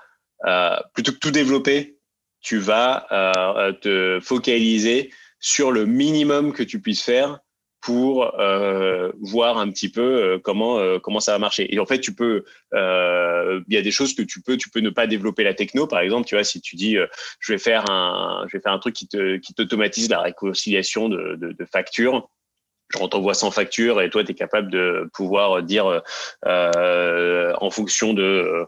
plutôt 0.95 1.11
que 1.11 1.19
tout 1.19 1.33
développer, 1.33 1.97
tu 2.41 2.59
vas 2.59 3.09
te 3.83 4.21
focaliser 4.23 5.11
sur 5.41 5.73
le 5.73 5.87
minimum 5.87 6.53
que 6.53 6.63
tu 6.63 6.81
puisses 6.81 7.03
faire 7.03 7.41
pour 7.81 8.39
euh, 8.39 9.11
voir 9.21 9.59
un 9.59 9.71
petit 9.71 9.91
peu 9.91 10.03
euh, 10.03 10.39
comment 10.39 10.79
euh, 10.79 10.99
comment 10.99 11.21
ça 11.21 11.33
va 11.33 11.39
marcher. 11.39 11.75
Et 11.75 11.79
en 11.79 11.87
fait, 11.87 12.01
tu 12.01 12.15
peux, 12.15 12.45
il 12.73 13.75
y 13.75 13.77
a 13.77 13.83
des 13.83 13.91
choses 13.91 14.15
que 14.15 14.23
tu 14.23 14.43
peux, 14.43 14.57
tu 14.57 14.71
peux 14.71 14.81
ne 14.81 14.91
pas 14.91 15.07
développer 15.07 15.45
la 15.45 15.55
techno. 15.55 15.87
Par 15.87 16.01
exemple, 16.01 16.27
tu 16.27 16.35
vois, 16.35 16.45
si 16.45 16.61
tu 16.61 16.77
dis, 16.77 16.97
je 17.41 17.53
vais 17.53 17.59
faire 17.59 17.91
un, 17.91 18.45
je 18.49 18.57
vais 18.57 18.63
faire 18.63 18.73
un 18.73 18.79
truc 18.79 18.95
qui 18.95 19.09
te 19.09 19.37
qui 19.39 19.55
t'automatise 19.55 20.11
la 20.11 20.21
réconciliation 20.21 21.09
de, 21.09 21.37
de, 21.37 21.53
de 21.53 21.65
factures. 21.65 22.29
Je 22.93 22.99
t'envoie 23.07 23.35
sans 23.35 23.53
facture 23.53 24.03
et 24.03 24.11
toi, 24.11 24.25
tu 24.25 24.33
es 24.33 24.35
capable 24.35 24.69
de 24.69 25.09
pouvoir 25.15 25.63
dire 25.63 26.03
en 26.45 27.71
fonction 27.71 28.13
de, 28.13 28.67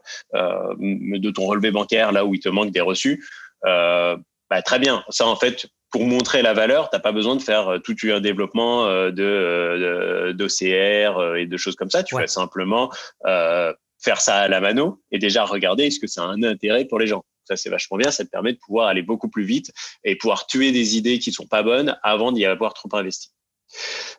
de 0.73 1.31
ton 1.31 1.47
relevé 1.47 1.73
bancaire, 1.73 2.13
là 2.13 2.25
où 2.25 2.33
il 2.35 2.41
te 2.41 2.49
manque 2.49 2.71
des 2.71 2.81
reçus, 2.81 3.27
bah, 3.63 4.63
très 4.65 4.79
bien. 4.79 5.05
Ça, 5.09 5.27
en 5.27 5.35
fait, 5.35 5.67
pour 5.93 6.07
montrer 6.07 6.43
la 6.43 6.55
valeur, 6.55 6.91
tu 6.91 6.97
n'as 6.97 7.01
pas 7.01 7.13
besoin 7.13 7.37
de 7.37 7.43
faire 7.43 7.69
euh, 7.69 7.79
tout 7.79 7.95
un 8.05 8.21
développement 8.21 8.87
euh, 8.87 9.11
de 9.13 10.33
d'OCR 10.33 11.19
euh, 11.19 11.35
et 11.37 11.47
de 11.47 11.57
choses 11.57 11.77
comme 11.77 11.91
ça. 11.91 12.03
Tu 12.03 12.17
vas 12.17 12.27
simplement 12.27 12.91
faire 13.25 14.21
ça 14.21 14.39
à 14.39 14.49
la 14.49 14.61
mano 14.61 15.01
et 15.13 15.21
déjà 15.21 15.45
regarder 15.45 15.85
est-ce 15.85 16.01
que 16.01 16.09
ça 16.09 16.25
a 16.25 16.27
un 16.27 16.43
intérêt 16.43 16.87
pour 16.87 16.99
les 16.99 17.07
gens. 17.07 17.25
Ça, 17.45 17.57
c'est 17.57 17.71
vachement 17.71 17.99
bien. 17.99 18.11
Ça 18.11 18.25
te 18.25 18.31
permet 18.31 18.53
de 18.53 18.59
pouvoir 18.59 18.89
aller 18.89 19.03
beaucoup 19.03 19.29
plus 19.29 19.45
vite 19.45 19.71
et 20.03 20.17
pouvoir 20.17 20.47
tuer 20.47 20.73
des 20.73 20.97
idées 20.97 21.21
qui 21.21 21.31
sont 21.31 21.47
pas 21.47 21.63
bonnes 21.63 21.97
avant 22.03 22.33
d'y 22.33 22.45
avoir 22.45 22.75
trop 22.75 22.89
investi. 22.95 23.31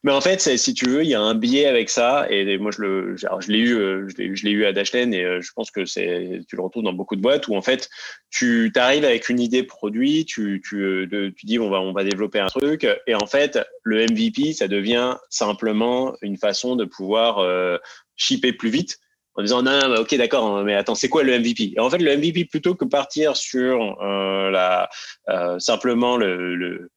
Mais 0.03 0.11
en 0.11 0.21
fait, 0.21 0.39
si 0.57 0.73
tu 0.73 0.85
veux, 0.89 1.03
il 1.03 1.09
y 1.09 1.13
a 1.13 1.21
un 1.21 1.35
biais 1.35 1.65
avec 1.65 1.89
ça. 1.89 2.25
Et 2.29 2.57
moi, 2.57 2.71
je 2.71 2.81
le, 2.81 3.15
je 3.15 3.51
l'ai 3.51 3.59
eu, 3.59 3.75
euh, 3.75 4.07
je 4.09 4.47
eu 4.47 4.65
à 4.65 4.73
Dashlane 4.73 5.13
et 5.13 5.23
euh, 5.23 5.41
je 5.41 5.51
pense 5.53 5.71
que 5.71 5.85
c'est, 5.85 6.41
tu 6.47 6.55
le 6.55 6.61
retrouves 6.61 6.83
dans 6.83 6.93
beaucoup 6.93 7.15
de 7.15 7.21
boîtes 7.21 7.47
où 7.47 7.55
en 7.55 7.61
fait, 7.61 7.89
tu 8.29 8.71
arrives 8.75 9.05
avec 9.05 9.29
une 9.29 9.39
idée 9.39 9.63
produit, 9.63 10.25
tu, 10.25 10.61
tu, 10.67 10.81
euh, 10.81 11.31
tu 11.35 11.45
dis 11.45 11.59
on 11.59 11.69
va, 11.69 11.79
on 11.79 11.93
va 11.93 12.03
développer 12.03 12.39
un 12.39 12.47
truc 12.47 12.87
et 13.07 13.15
en 13.15 13.27
fait, 13.27 13.59
le 13.83 14.05
MVP, 14.05 14.53
ça 14.53 14.67
devient 14.67 15.17
simplement 15.29 16.15
une 16.21 16.37
façon 16.37 16.75
de 16.75 16.85
pouvoir 16.85 17.39
euh, 17.39 17.77
shipper 18.15 18.53
plus 18.53 18.69
vite 18.69 18.99
en 19.35 19.41
disant 19.41 19.63
non, 19.63 19.79
non 19.89 20.01
ok 20.01 20.15
d'accord 20.15 20.63
mais 20.63 20.75
attends 20.75 20.95
c'est 20.95 21.09
quoi 21.09 21.23
le 21.23 21.37
MVP 21.39 21.73
et 21.75 21.79
en 21.79 21.89
fait 21.89 21.97
le 21.97 22.15
MVP 22.15 22.45
plutôt 22.45 22.75
que 22.75 22.85
partir 22.85 23.35
sur 23.35 23.99
euh, 24.01 24.51
la 24.51 24.89
euh, 25.29 25.57
simplement 25.59 26.17
le, 26.17 26.55
le, 26.55 26.91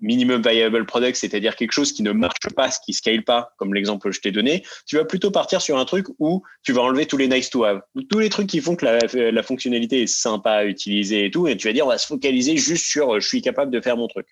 minimum 0.00 0.42
viable 0.42 0.86
product, 0.86 1.16
c'est-à-dire 1.16 1.56
quelque 1.56 1.72
chose 1.72 1.92
qui 1.92 2.02
ne 2.02 2.12
marche 2.12 2.48
pas, 2.54 2.70
qui 2.84 2.92
scale 2.92 3.24
pas, 3.24 3.50
comme 3.58 3.74
l'exemple 3.74 4.08
que 4.08 4.14
je 4.14 4.20
t'ai 4.20 4.30
donné, 4.30 4.64
tu 4.86 4.96
vas 4.96 5.04
plutôt 5.04 5.30
partir 5.30 5.60
sur 5.60 5.78
un 5.78 5.84
truc 5.84 6.06
où 6.18 6.42
tu 6.62 6.72
vas 6.72 6.82
enlever 6.82 7.06
tous 7.06 7.16
les 7.16 7.28
nice 7.28 7.50
to 7.50 7.64
have, 7.64 7.82
tous 8.10 8.18
les 8.18 8.28
trucs 8.28 8.48
qui 8.48 8.60
font 8.60 8.76
que 8.76 8.84
la, 8.86 9.42
fonctionnalité 9.42 10.02
est 10.02 10.06
sympa 10.06 10.52
à 10.52 10.64
utiliser 10.64 11.26
et 11.26 11.30
tout, 11.30 11.46
et 11.46 11.56
tu 11.56 11.68
vas 11.68 11.72
dire 11.72 11.86
on 11.86 11.90
va 11.90 11.98
se 11.98 12.06
focaliser 12.06 12.56
juste 12.56 12.86
sur 12.86 13.14
euh, 13.14 13.20
je 13.20 13.28
suis 13.28 13.42
capable 13.42 13.70
de 13.70 13.80
faire 13.80 13.96
mon 13.96 14.08
truc. 14.08 14.26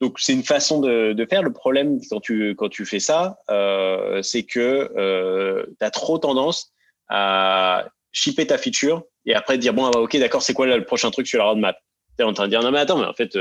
Donc 0.00 0.20
c'est 0.20 0.32
une 0.32 0.44
façon 0.44 0.80
de, 0.80 1.26
faire. 1.28 1.42
Le 1.42 1.52
problème 1.52 1.98
quand 2.08 2.20
tu 2.20 2.54
quand 2.54 2.68
tu 2.68 2.86
fais 2.86 3.00
ça, 3.00 3.38
euh, 3.50 4.22
c'est 4.22 4.44
que 4.44 4.92
euh, 4.96 5.64
tu 5.80 5.84
as 5.84 5.90
trop 5.90 6.18
tendance 6.18 6.72
à 7.08 7.88
shipper 8.12 8.46
ta 8.46 8.58
feature 8.58 9.02
et 9.26 9.34
après 9.34 9.58
dire 9.58 9.74
bon 9.74 9.86
ah 9.86 9.90
bah, 9.92 10.00
ok 10.00 10.16
d'accord 10.18 10.42
c'est 10.42 10.54
quoi 10.54 10.66
le 10.66 10.84
prochain 10.84 11.10
truc 11.10 11.26
sur 11.26 11.38
la 11.38 11.46
roadmap? 11.46 11.76
Tu 12.16 12.22
es 12.22 12.26
en 12.26 12.32
train 12.32 12.44
de 12.44 12.50
dire 12.50 12.62
non 12.62 12.70
mais 12.70 12.78
attends 12.78 12.98
mais 12.98 13.06
en 13.06 13.12
fait 13.12 13.36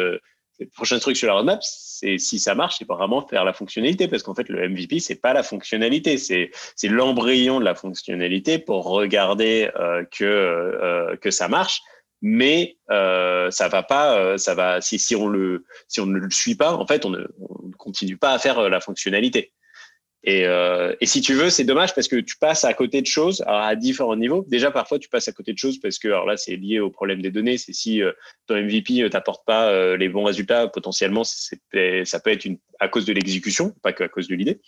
le 0.59 0.67
prochain 0.67 0.99
truc 0.99 1.15
sur 1.17 1.27
la 1.27 1.33
roadmap, 1.33 1.59
c'est 1.61 2.17
si 2.17 2.39
ça 2.39 2.55
marche, 2.55 2.77
c'est 2.79 2.87
vraiment 2.87 3.25
faire 3.27 3.43
la 3.43 3.53
fonctionnalité, 3.53 4.07
parce 4.07 4.23
qu'en 4.23 4.33
fait, 4.33 4.49
le 4.49 4.67
MVP, 4.69 4.99
c'est 4.99 5.21
pas 5.21 5.33
la 5.33 5.43
fonctionnalité, 5.43 6.17
c'est 6.17 6.51
c'est 6.75 6.87
l'embryon 6.87 7.59
de 7.59 7.65
la 7.65 7.75
fonctionnalité 7.75 8.57
pour 8.59 8.85
regarder 8.85 9.69
euh, 9.79 10.03
que 10.11 10.23
euh, 10.23 11.15
que 11.17 11.31
ça 11.31 11.47
marche, 11.47 11.81
mais 12.21 12.77
euh, 12.89 13.51
ça 13.51 13.67
va 13.67 13.83
pas, 13.83 14.17
euh, 14.17 14.37
ça 14.37 14.55
va 14.55 14.81
si 14.81 14.99
si 14.99 15.15
on 15.15 15.27
le 15.27 15.65
si 15.87 16.01
on 16.01 16.05
ne 16.05 16.17
le 16.17 16.29
suit 16.31 16.55
pas, 16.55 16.73
en 16.73 16.87
fait, 16.87 17.05
on 17.05 17.11
ne, 17.11 17.27
on 17.39 17.71
continue 17.77 18.17
pas 18.17 18.33
à 18.33 18.39
faire 18.39 18.59
euh, 18.59 18.69
la 18.69 18.79
fonctionnalité. 18.79 19.51
Et, 20.29 20.45
euh, 20.45 20.93
et, 20.99 21.05
si 21.05 21.21
tu 21.21 21.33
veux, 21.35 21.49
c'est 21.49 21.63
dommage 21.63 21.95
parce 21.95 22.09
que 22.09 22.17
tu 22.17 22.35
passes 22.35 22.65
à 22.65 22.73
côté 22.73 23.01
de 23.01 23.07
choses 23.07 23.45
à 23.47 23.73
différents 23.77 24.17
niveaux. 24.17 24.43
Déjà, 24.49 24.71
parfois, 24.71 24.99
tu 24.99 25.07
passes 25.07 25.29
à 25.29 25.31
côté 25.31 25.53
de 25.53 25.57
choses 25.57 25.79
parce 25.79 25.99
que, 25.99 26.09
alors 26.09 26.25
là, 26.25 26.35
c'est 26.35 26.57
lié 26.57 26.81
au 26.81 26.89
problème 26.89 27.21
des 27.21 27.31
données. 27.31 27.57
C'est 27.57 27.71
si 27.71 28.03
euh, 28.03 28.11
ton 28.45 28.61
MVP 28.61 29.03
euh, 29.03 29.09
t'apporte 29.09 29.45
pas 29.45 29.69
euh, 29.69 29.95
les 29.95 30.09
bons 30.09 30.25
résultats, 30.25 30.67
potentiellement, 30.67 31.23
ça 31.23 31.55
peut 31.71 32.29
être 32.29 32.43
une, 32.43 32.57
à 32.81 32.89
cause 32.89 33.05
de 33.05 33.13
l'exécution, 33.13 33.73
pas 33.81 33.93
que 33.93 34.03
à 34.03 34.09
cause 34.09 34.27
de 34.27 34.35
l'idée. 34.35 34.59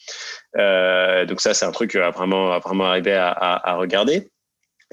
Euh, 0.56 1.26
donc 1.26 1.42
ça, 1.42 1.54
c'est 1.54 1.66
un 1.66 1.74
truc 1.74 1.94
à 1.98 2.10
vraiment, 2.10 2.58
vraiment 2.60 2.86
arriver 2.86 3.16
à 3.16 3.76
regarder. 3.76 4.30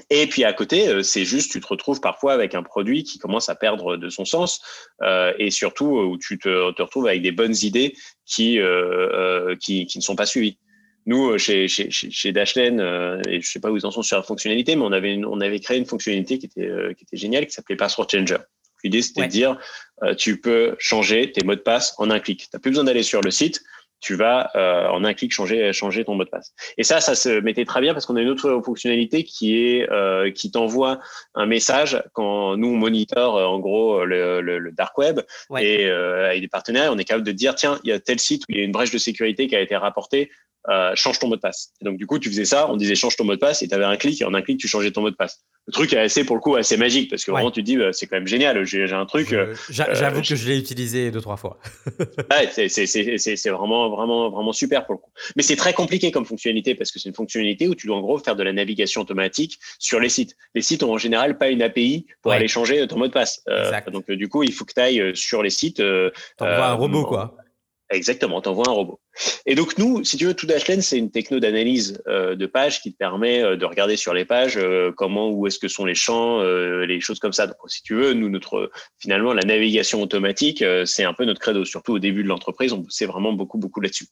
Et 0.09 0.27
puis 0.27 0.43
à 0.43 0.53
côté, 0.53 0.87
euh, 0.87 1.03
c'est 1.03 1.25
juste, 1.25 1.51
tu 1.51 1.59
te 1.59 1.67
retrouves 1.67 1.99
parfois 1.99 2.33
avec 2.33 2.55
un 2.55 2.63
produit 2.63 3.03
qui 3.03 3.17
commence 3.17 3.49
à 3.49 3.55
perdre 3.55 3.97
de 3.97 4.09
son 4.09 4.25
sens, 4.25 4.61
euh, 5.01 5.33
et 5.39 5.51
surtout 5.51 5.97
euh, 5.97 6.03
où 6.03 6.17
tu 6.17 6.37
te, 6.37 6.71
te, 6.71 6.81
retrouves 6.81 7.07
avec 7.07 7.21
des 7.21 7.31
bonnes 7.31 7.55
idées 7.63 7.95
qui, 8.25 8.59
euh, 8.59 9.55
qui, 9.59 9.85
qui, 9.87 9.97
ne 9.97 10.03
sont 10.03 10.15
pas 10.15 10.25
suivies. 10.25 10.59
Nous, 11.07 11.37
chez, 11.37 11.67
chez, 11.67 11.89
chez 11.89 12.31
Dashlane, 12.33 12.81
et 13.29 13.41
je 13.41 13.49
sais 13.49 13.61
pas 13.61 13.71
où 13.71 13.77
ils 13.77 13.85
en 13.85 13.91
sont 13.91 14.03
sur 14.03 14.17
la 14.17 14.23
fonctionnalité, 14.23 14.75
mais 14.75 14.83
on 14.83 14.91
avait, 14.91 15.13
une, 15.13 15.25
on 15.25 15.39
avait 15.39 15.61
créé 15.61 15.77
une 15.77 15.85
fonctionnalité 15.85 16.37
qui 16.37 16.47
était, 16.47 16.69
qui 16.97 17.05
était 17.05 17.15
géniale, 17.15 17.45
qui 17.45 17.53
s'appelait 17.53 17.77
Password 17.77 18.09
Changer. 18.11 18.39
L'idée, 18.83 19.01
c'était 19.01 19.21
de 19.21 19.27
dire, 19.27 19.57
tu 20.17 20.41
peux 20.41 20.75
changer 20.79 21.31
tes 21.31 21.45
mots 21.45 21.55
de 21.55 21.61
passe 21.61 21.95
en 21.97 22.09
un 22.09 22.19
clic. 22.19 22.41
Tu 22.41 22.47
n'as 22.53 22.59
plus 22.59 22.71
besoin 22.71 22.83
d'aller 22.83 23.03
sur 23.03 23.21
le 23.21 23.31
site 23.31 23.63
tu 23.99 24.15
vas 24.15 24.51
euh, 24.55 24.87
en 24.87 25.03
un 25.03 25.13
clic 25.13 25.31
changer 25.31 25.73
changer 25.73 26.05
ton 26.05 26.15
mot 26.15 26.23
de 26.23 26.29
passe. 26.29 26.53
Et 26.77 26.83
ça, 26.83 26.99
ça 27.01 27.15
se 27.15 27.39
mettait 27.39 27.65
très 27.65 27.81
bien 27.81 27.93
parce 27.93 28.05
qu'on 28.05 28.15
a 28.15 28.21
une 28.21 28.29
autre 28.29 28.61
fonctionnalité 28.63 29.23
qui 29.23 29.57
est 29.57 29.89
euh, 29.89 30.31
qui 30.31 30.51
t'envoie 30.51 30.99
un 31.35 31.45
message 31.45 32.01
quand 32.13 32.57
nous 32.57 32.67
on 32.67 32.77
monitore 32.77 33.37
euh, 33.37 33.45
en 33.45 33.59
gros 33.59 34.05
le, 34.05 34.41
le, 34.41 34.59
le 34.59 34.71
dark 34.71 34.97
web. 34.97 35.21
Et 35.59 35.89
avec 35.89 36.41
des 36.41 36.47
partenaires, 36.47 36.91
on 36.93 36.97
est 36.97 37.03
capable 37.03 37.25
de 37.25 37.31
dire 37.31 37.55
tiens 37.55 37.79
il 37.83 37.89
y 37.89 37.93
a 37.93 37.99
tel 37.99 38.19
site 38.19 38.43
où 38.43 38.51
il 38.51 38.57
y 38.57 38.61
a 38.61 38.63
une 38.63 38.71
brèche 38.71 38.91
de 38.91 38.97
sécurité 38.97 39.47
qui 39.47 39.55
a 39.55 39.61
été 39.61 39.75
rapportée, 39.75 40.29
euh, 40.69 40.91
change 40.95 41.19
ton 41.19 41.27
mot 41.27 41.35
de 41.35 41.41
passe. 41.41 41.71
Et 41.81 41.85
donc 41.85 41.97
du 41.97 42.05
coup, 42.05 42.19
tu 42.19 42.29
faisais 42.29 42.45
ça, 42.45 42.69
on 42.69 42.75
disait 42.75 42.95
change 42.95 43.15
ton 43.15 43.23
mot 43.23 43.33
de 43.33 43.39
passe, 43.39 43.61
et 43.61 43.67
tu 43.67 43.75
avais 43.75 43.85
un 43.85 43.95
clic, 43.95 44.21
et 44.21 44.25
en 44.25 44.33
un 44.33 44.41
clic, 44.41 44.59
tu 44.59 44.67
changeais 44.67 44.91
ton 44.91 45.01
mot 45.01 45.09
de 45.09 45.15
passe. 45.15 45.43
Le 45.67 45.73
truc 45.73 45.91
est 45.93 45.99
assez, 45.99 46.23
pour 46.23 46.35
le 46.35 46.41
coup, 46.41 46.55
assez 46.55 46.77
magique, 46.77 47.09
parce 47.09 47.25
que 47.25 47.31
vraiment, 47.31 47.51
tu 47.51 47.61
te 47.61 47.65
dis, 47.65 47.77
bah, 47.77 47.91
c'est 47.91 48.07
quand 48.07 48.15
même 48.15 48.27
génial, 48.27 48.63
j'ai 48.63 48.91
un 48.91 49.05
truc. 49.05 49.33
Euh, 49.33 49.53
j'avoue 49.69 50.21
que 50.21 50.35
je 50.35 50.47
l'ai 50.47 50.57
utilisé 50.57 51.11
deux, 51.11 51.19
trois 51.19 51.35
fois. 51.35 51.57
ouais, 51.99 52.67
c'est 52.67 53.49
vraiment, 53.49 53.89
vraiment, 53.89 54.29
vraiment 54.29 54.53
super 54.53 54.85
pour 54.85 54.95
le 54.95 54.99
coup. 54.99 55.11
Mais 55.35 55.43
c'est 55.43 55.57
très 55.57 55.73
compliqué 55.73 56.11
comme 56.11 56.25
fonctionnalité, 56.25 56.75
parce 56.75 56.91
que 56.91 56.99
c'est 56.99 57.09
une 57.09 57.15
fonctionnalité 57.15 57.67
où 57.67 57.75
tu 57.75 57.87
dois 57.87 57.97
en 57.97 58.01
gros 58.01 58.17
faire 58.17 58.35
de 58.35 58.43
la 58.43 58.53
navigation 58.53 59.01
automatique 59.01 59.59
sur 59.79 59.99
les 59.99 60.09
sites. 60.09 60.35
Les 60.55 60.61
sites 60.61 60.83
ont 60.83 60.93
en 60.93 60.97
général 60.97 61.37
pas 61.37 61.49
une 61.49 61.61
API 61.61 62.05
pour 62.21 62.31
aller 62.31 62.47
changer 62.47 62.85
ton 62.87 62.97
mot 62.97 63.07
de 63.07 63.13
passe. 63.13 63.41
Euh, 63.49 63.71
donc 63.91 64.09
du 64.09 64.29
coup, 64.29 64.43
il 64.43 64.53
faut 64.53 64.65
que 64.65 64.73
tu 64.73 64.81
ailles 64.81 65.15
sur 65.15 65.43
les 65.43 65.49
sites. 65.49 65.81
T'envoies 66.37 66.67
un 66.67 66.73
robot, 66.73 67.05
quoi. 67.05 67.37
Exactement, 67.89 68.41
tu 68.41 68.49
envoies 68.49 68.67
un 68.67 68.73
robot. 68.73 68.99
Et 69.45 69.55
donc 69.55 69.77
nous, 69.77 70.03
si 70.03 70.17
tu 70.17 70.25
veux, 70.25 70.33
tout 70.33 70.45
Dashlane, 70.45 70.81
c'est 70.81 70.97
une 70.97 71.09
techno 71.09 71.39
d'analyse 71.39 72.01
euh, 72.07 72.35
de 72.35 72.45
pages 72.45 72.81
qui 72.81 72.91
te 72.91 72.97
permet 72.97 73.41
euh, 73.41 73.55
de 73.55 73.65
regarder 73.65 73.95
sur 73.95 74.13
les 74.13 74.25
pages 74.25 74.57
euh, 74.57 74.91
comment, 74.95 75.29
où 75.29 75.47
est-ce 75.47 75.57
que 75.57 75.69
sont 75.69 75.85
les 75.85 75.95
champs, 75.95 76.41
les 76.41 76.99
choses 76.99 77.19
comme 77.19 77.31
ça. 77.31 77.47
Donc 77.47 77.55
si 77.67 77.81
tu 77.83 77.95
veux, 77.95 78.13
nous, 78.13 78.29
notre 78.29 78.69
finalement 78.99 79.33
la 79.33 79.43
navigation 79.43 80.01
automatique, 80.01 80.63
c'est 80.85 81.03
un 81.05 81.13
peu 81.13 81.23
notre 81.23 81.39
credo. 81.39 81.63
Surtout 81.63 81.93
au 81.93 81.99
début 81.99 82.23
de 82.23 82.27
l'entreprise, 82.27 82.73
on 82.73 82.79
bossait 82.79 83.05
vraiment 83.05 83.31
beaucoup, 83.31 83.57
beaucoup 83.57 83.79
là-dessus. 83.79 84.07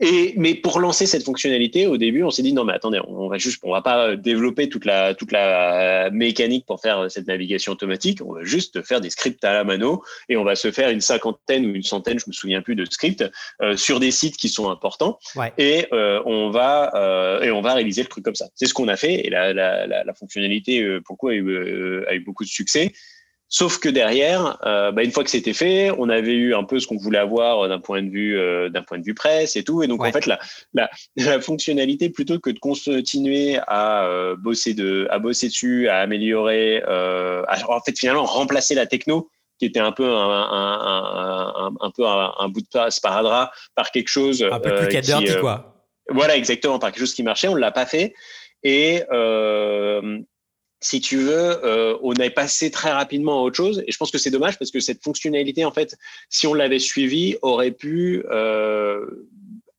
Et, 0.00 0.34
mais 0.36 0.56
pour 0.56 0.80
lancer 0.80 1.06
cette 1.06 1.22
fonctionnalité, 1.22 1.86
au 1.86 1.96
début, 1.96 2.24
on 2.24 2.30
s'est 2.30 2.42
dit 2.42 2.52
non, 2.52 2.64
mais 2.64 2.72
attendez, 2.72 3.00
on 3.06 3.28
va 3.28 3.38
juste, 3.38 3.60
on 3.62 3.70
va 3.70 3.80
pas 3.80 4.16
développer 4.16 4.68
toute 4.68 4.84
la 4.84 5.14
toute 5.14 5.30
la 5.30 6.10
mécanique 6.10 6.66
pour 6.66 6.80
faire 6.80 7.08
cette 7.08 7.28
navigation 7.28 7.72
automatique. 7.72 8.20
On 8.24 8.32
va 8.32 8.42
juste 8.42 8.82
faire 8.82 9.00
des 9.00 9.10
scripts 9.10 9.44
à 9.44 9.52
la 9.52 9.62
mano 9.62 10.02
et 10.28 10.36
on 10.36 10.42
va 10.42 10.56
se 10.56 10.72
faire 10.72 10.90
une 10.90 11.00
cinquantaine 11.00 11.64
ou 11.66 11.74
une 11.74 11.84
centaine, 11.84 12.18
je 12.18 12.24
me 12.26 12.32
souviens 12.32 12.60
plus, 12.60 12.74
de 12.74 12.84
scripts 12.84 13.24
euh, 13.62 13.76
sur 13.76 14.00
des 14.00 14.10
sites 14.10 14.36
qui 14.36 14.48
sont 14.48 14.68
importants. 14.68 15.18
Ouais. 15.36 15.52
Et 15.58 15.86
euh, 15.92 16.20
on 16.26 16.50
va 16.50 16.92
euh, 16.96 17.42
et 17.42 17.52
on 17.52 17.60
va 17.60 17.74
réaliser 17.74 18.02
le 18.02 18.08
truc 18.08 18.24
comme 18.24 18.34
ça. 18.34 18.46
C'est 18.56 18.66
ce 18.66 18.74
qu'on 18.74 18.88
a 18.88 18.96
fait 18.96 19.26
et 19.26 19.30
la, 19.30 19.52
la, 19.52 19.86
la, 19.86 20.02
la 20.02 20.14
fonctionnalité, 20.14 20.82
euh, 20.82 21.00
pourquoi 21.04 21.30
a 21.30 21.34
eu, 21.34 22.04
a 22.06 22.14
eu 22.14 22.20
beaucoup 22.20 22.44
de 22.44 22.48
succès. 22.48 22.92
Sauf 23.56 23.78
que 23.78 23.88
derrière, 23.88 24.58
euh, 24.66 24.90
bah, 24.90 25.04
une 25.04 25.12
fois 25.12 25.22
que 25.22 25.30
c'était 25.30 25.52
fait, 25.52 25.92
on 25.96 26.08
avait 26.08 26.34
eu 26.34 26.56
un 26.56 26.64
peu 26.64 26.80
ce 26.80 26.88
qu'on 26.88 26.96
voulait 26.96 27.20
avoir 27.20 27.68
d'un 27.68 27.78
point 27.78 28.02
de 28.02 28.10
vue 28.10 28.36
euh, 28.36 28.68
d'un 28.68 28.82
point 28.82 28.98
de 28.98 29.04
vue 29.04 29.14
presse 29.14 29.54
et 29.54 29.62
tout. 29.62 29.80
Et 29.84 29.86
donc 29.86 30.04
en 30.04 30.10
fait, 30.10 30.26
la, 30.26 30.40
la, 30.72 30.90
la, 31.16 31.40
fonctionnalité, 31.40 32.10
plutôt 32.10 32.40
que 32.40 32.50
de 32.50 32.58
continuer 32.58 33.60
à 33.68 34.06
euh, 34.06 34.34
bosser 34.36 34.74
de 34.74 35.06
à 35.08 35.20
bosser 35.20 35.46
dessus, 35.46 35.88
à 35.88 35.98
améliorer, 35.98 36.82
euh, 36.88 37.44
à, 37.46 37.70
en 37.70 37.80
fait 37.80 37.96
finalement 37.96 38.24
remplacer 38.24 38.74
la 38.74 38.86
techno 38.86 39.30
qui 39.60 39.66
était 39.66 39.78
un 39.78 39.92
peu 39.92 40.08
un, 40.12 40.30
un, 40.30 41.68
un, 41.68 41.74
un 41.80 41.90
peu 41.92 42.04
un, 42.08 42.48
bout 42.48 42.60
de 42.60 42.90
sparadrap 42.90 43.52
par 43.76 43.92
quelque 43.92 44.08
chose 44.08 44.44
un 44.50 44.58
peu 44.58 44.74
plus 44.74 44.88
qui, 44.88 45.36
quoi. 45.40 45.76
Voilà 46.10 46.36
exactement 46.36 46.80
par 46.80 46.90
quelque 46.90 47.02
chose 47.02 47.14
qui 47.14 47.22
marchait. 47.22 47.46
On 47.46 47.54
l'a 47.54 47.70
pas 47.70 47.86
fait 47.86 48.14
et 48.64 49.04
si 50.84 51.00
tu 51.00 51.16
veux, 51.16 51.64
euh, 51.64 51.96
on 52.02 52.12
est 52.14 52.28
passé 52.28 52.70
très 52.70 52.92
rapidement 52.92 53.38
à 53.38 53.42
autre 53.42 53.56
chose. 53.56 53.82
Et 53.86 53.90
je 53.90 53.96
pense 53.96 54.10
que 54.10 54.18
c'est 54.18 54.30
dommage 54.30 54.58
parce 54.58 54.70
que 54.70 54.80
cette 54.80 55.02
fonctionnalité, 55.02 55.64
en 55.64 55.72
fait, 55.72 55.96
si 56.28 56.46
on 56.46 56.52
l'avait 56.52 56.78
suivie, 56.78 57.36
aurait 57.40 57.70
pu 57.70 58.22
euh, 58.30 59.06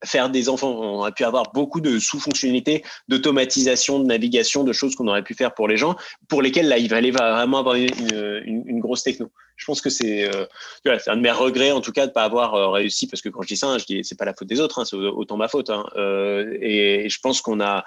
faire 0.03 0.31
des 0.31 0.49
enfants. 0.49 0.71
On 0.71 0.97
aurait 0.97 1.11
pu 1.11 1.23
avoir 1.23 1.51
beaucoup 1.53 1.79
de 1.79 1.99
sous-fonctionnalités, 1.99 2.83
d'automatisation, 3.07 3.99
de 3.99 4.05
navigation, 4.05 4.63
de 4.63 4.73
choses 4.73 4.95
qu'on 4.95 5.07
aurait 5.07 5.21
pu 5.21 5.35
faire 5.35 5.53
pour 5.53 5.67
les 5.67 5.77
gens, 5.77 5.95
pour 6.27 6.41
lesquelles 6.41 6.67
là, 6.67 6.79
il 6.79 6.89
fallait 6.89 7.11
vraiment 7.11 7.59
avoir 7.59 7.75
une, 7.75 8.79
grosse 8.79 9.03
techno. 9.03 9.29
Je 9.57 9.65
pense 9.65 9.81
que 9.81 9.91
c'est 9.91 10.25
euh, 10.25 10.47
un 11.05 11.17
de 11.17 11.21
mes 11.21 11.31
regrets, 11.31 11.71
en 11.71 11.81
tout 11.81 11.91
cas, 11.91 12.07
de 12.07 12.09
ne 12.09 12.13
pas 12.13 12.23
avoir 12.23 12.71
réussi, 12.71 13.05
parce 13.05 13.21
que 13.21 13.29
quand 13.29 13.43
je 13.43 13.49
dis 13.49 13.57
ça, 13.57 13.67
hein, 13.67 13.77
je 13.77 13.85
dis 13.85 14.03
c'est 14.03 14.17
pas 14.17 14.25
la 14.25 14.33
faute 14.33 14.47
des 14.47 14.59
autres, 14.59 14.79
hein, 14.79 14.85
c'est 14.85 14.95
autant 14.95 15.37
ma 15.37 15.49
faute. 15.49 15.69
Hein. 15.69 15.85
Et, 15.95 17.07
je 17.09 17.19
pense 17.19 17.41
qu'on 17.41 17.61
a, 17.61 17.85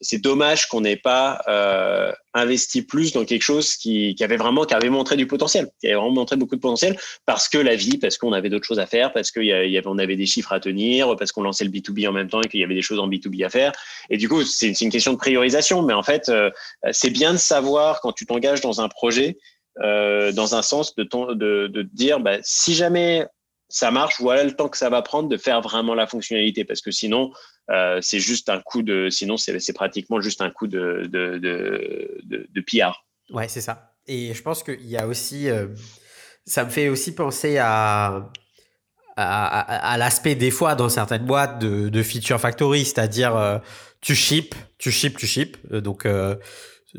c'est 0.00 0.18
dommage 0.18 0.68
qu'on 0.68 0.82
n'ait 0.82 0.96
pas 0.96 1.40
euh, 1.48 2.12
investi 2.34 2.82
plus 2.82 3.12
dans 3.12 3.24
quelque 3.24 3.42
chose 3.42 3.76
qui, 3.76 4.14
qui, 4.14 4.24
avait 4.24 4.36
vraiment 4.36 4.64
qui 4.64 4.74
avait 4.74 4.90
montré 4.90 5.16
du 5.16 5.26
potentiel, 5.26 5.70
qui 5.80 5.86
avait 5.86 5.96
vraiment 5.96 6.12
montré 6.12 6.36
beaucoup 6.36 6.56
de 6.56 6.60
potentiel 6.60 6.98
parce 7.24 7.48
que 7.48 7.58
la 7.58 7.76
vie, 7.76 7.98
parce 7.98 8.18
qu'on 8.18 8.32
avait 8.32 8.50
d'autres 8.50 8.66
choses 8.66 8.78
à 8.78 8.86
faire, 8.86 9.12
parce 9.12 9.30
qu'on 9.30 9.40
avait, 9.40 9.76
avait 9.76 10.16
des 10.16 10.26
chiffres 10.26 10.52
à 10.52 10.60
tenir, 10.60 11.16
parce 11.16 11.32
qu'on 11.32 11.42
lançait 11.42 11.64
le 11.64 11.70
B2B 11.70 12.08
en 12.08 12.12
même 12.12 12.28
temps 12.28 12.42
et 12.42 12.48
qu'il 12.48 12.60
y 12.60 12.64
avait 12.64 12.74
des 12.74 12.82
choses 12.82 12.98
en 12.98 13.08
B2B 13.08 13.44
à 13.44 13.48
faire. 13.48 13.72
Et 14.10 14.18
du 14.18 14.28
coup, 14.28 14.42
c'est 14.44 14.80
une 14.80 14.90
question 14.90 15.12
de 15.12 15.18
priorisation. 15.18 15.82
Mais 15.82 15.94
en 15.94 16.02
fait, 16.02 16.28
euh, 16.28 16.50
c'est 16.92 17.10
bien 17.10 17.32
de 17.32 17.38
savoir 17.38 18.00
quand 18.00 18.12
tu 18.12 18.26
t'engages 18.26 18.60
dans 18.60 18.80
un 18.80 18.88
projet, 18.88 19.38
euh, 19.82 20.32
dans 20.32 20.54
un 20.54 20.62
sens 20.62 20.94
de, 20.94 21.04
ton, 21.04 21.32
de, 21.32 21.68
de 21.68 21.82
dire, 21.82 22.20
bah, 22.20 22.38
si 22.42 22.74
jamais 22.74 23.26
ça 23.68 23.90
marche, 23.90 24.20
voilà 24.20 24.44
le 24.44 24.52
temps 24.52 24.68
que 24.68 24.76
ça 24.76 24.90
va 24.90 25.02
prendre 25.02 25.28
de 25.28 25.36
faire 25.36 25.60
vraiment 25.60 25.94
la 25.94 26.06
fonctionnalité, 26.06 26.64
parce 26.64 26.80
que 26.80 26.90
sinon, 26.90 27.32
euh, 27.70 27.98
c'est 28.00 28.20
juste 28.20 28.48
un 28.48 28.60
coup 28.60 28.82
de, 28.82 29.08
sinon 29.10 29.36
c'est 29.36 29.72
pratiquement 29.72 30.20
juste 30.20 30.40
un 30.40 30.50
coup 30.50 30.66
de, 30.66 31.08
de, 31.08 31.38
de, 31.38 32.22
de. 32.24 32.64
Ouais, 33.30 33.48
c'est 33.48 33.60
ça. 33.60 33.94
Et 34.06 34.34
je 34.34 34.42
pense 34.42 34.62
qu'il 34.62 34.86
y 34.86 34.96
a 34.96 35.06
aussi, 35.06 35.48
euh, 35.48 35.66
ça 36.44 36.64
me 36.64 36.70
fait 36.70 36.88
aussi 36.88 37.14
penser 37.14 37.58
à, 37.58 38.30
à, 39.16 39.92
à, 39.92 39.98
l'aspect 39.98 40.36
des 40.36 40.52
fois 40.52 40.76
dans 40.76 40.88
certaines 40.88 41.26
boîtes 41.26 41.58
de, 41.58 42.02
feature 42.02 42.40
factory, 42.40 42.84
c'est-à-dire 42.84 43.36
euh, 43.36 43.58
tu 44.00 44.14
ship, 44.14 44.54
tu 44.78 44.92
ship, 44.92 45.16
tu 45.16 45.26
ship, 45.26 45.56
donc 45.72 46.06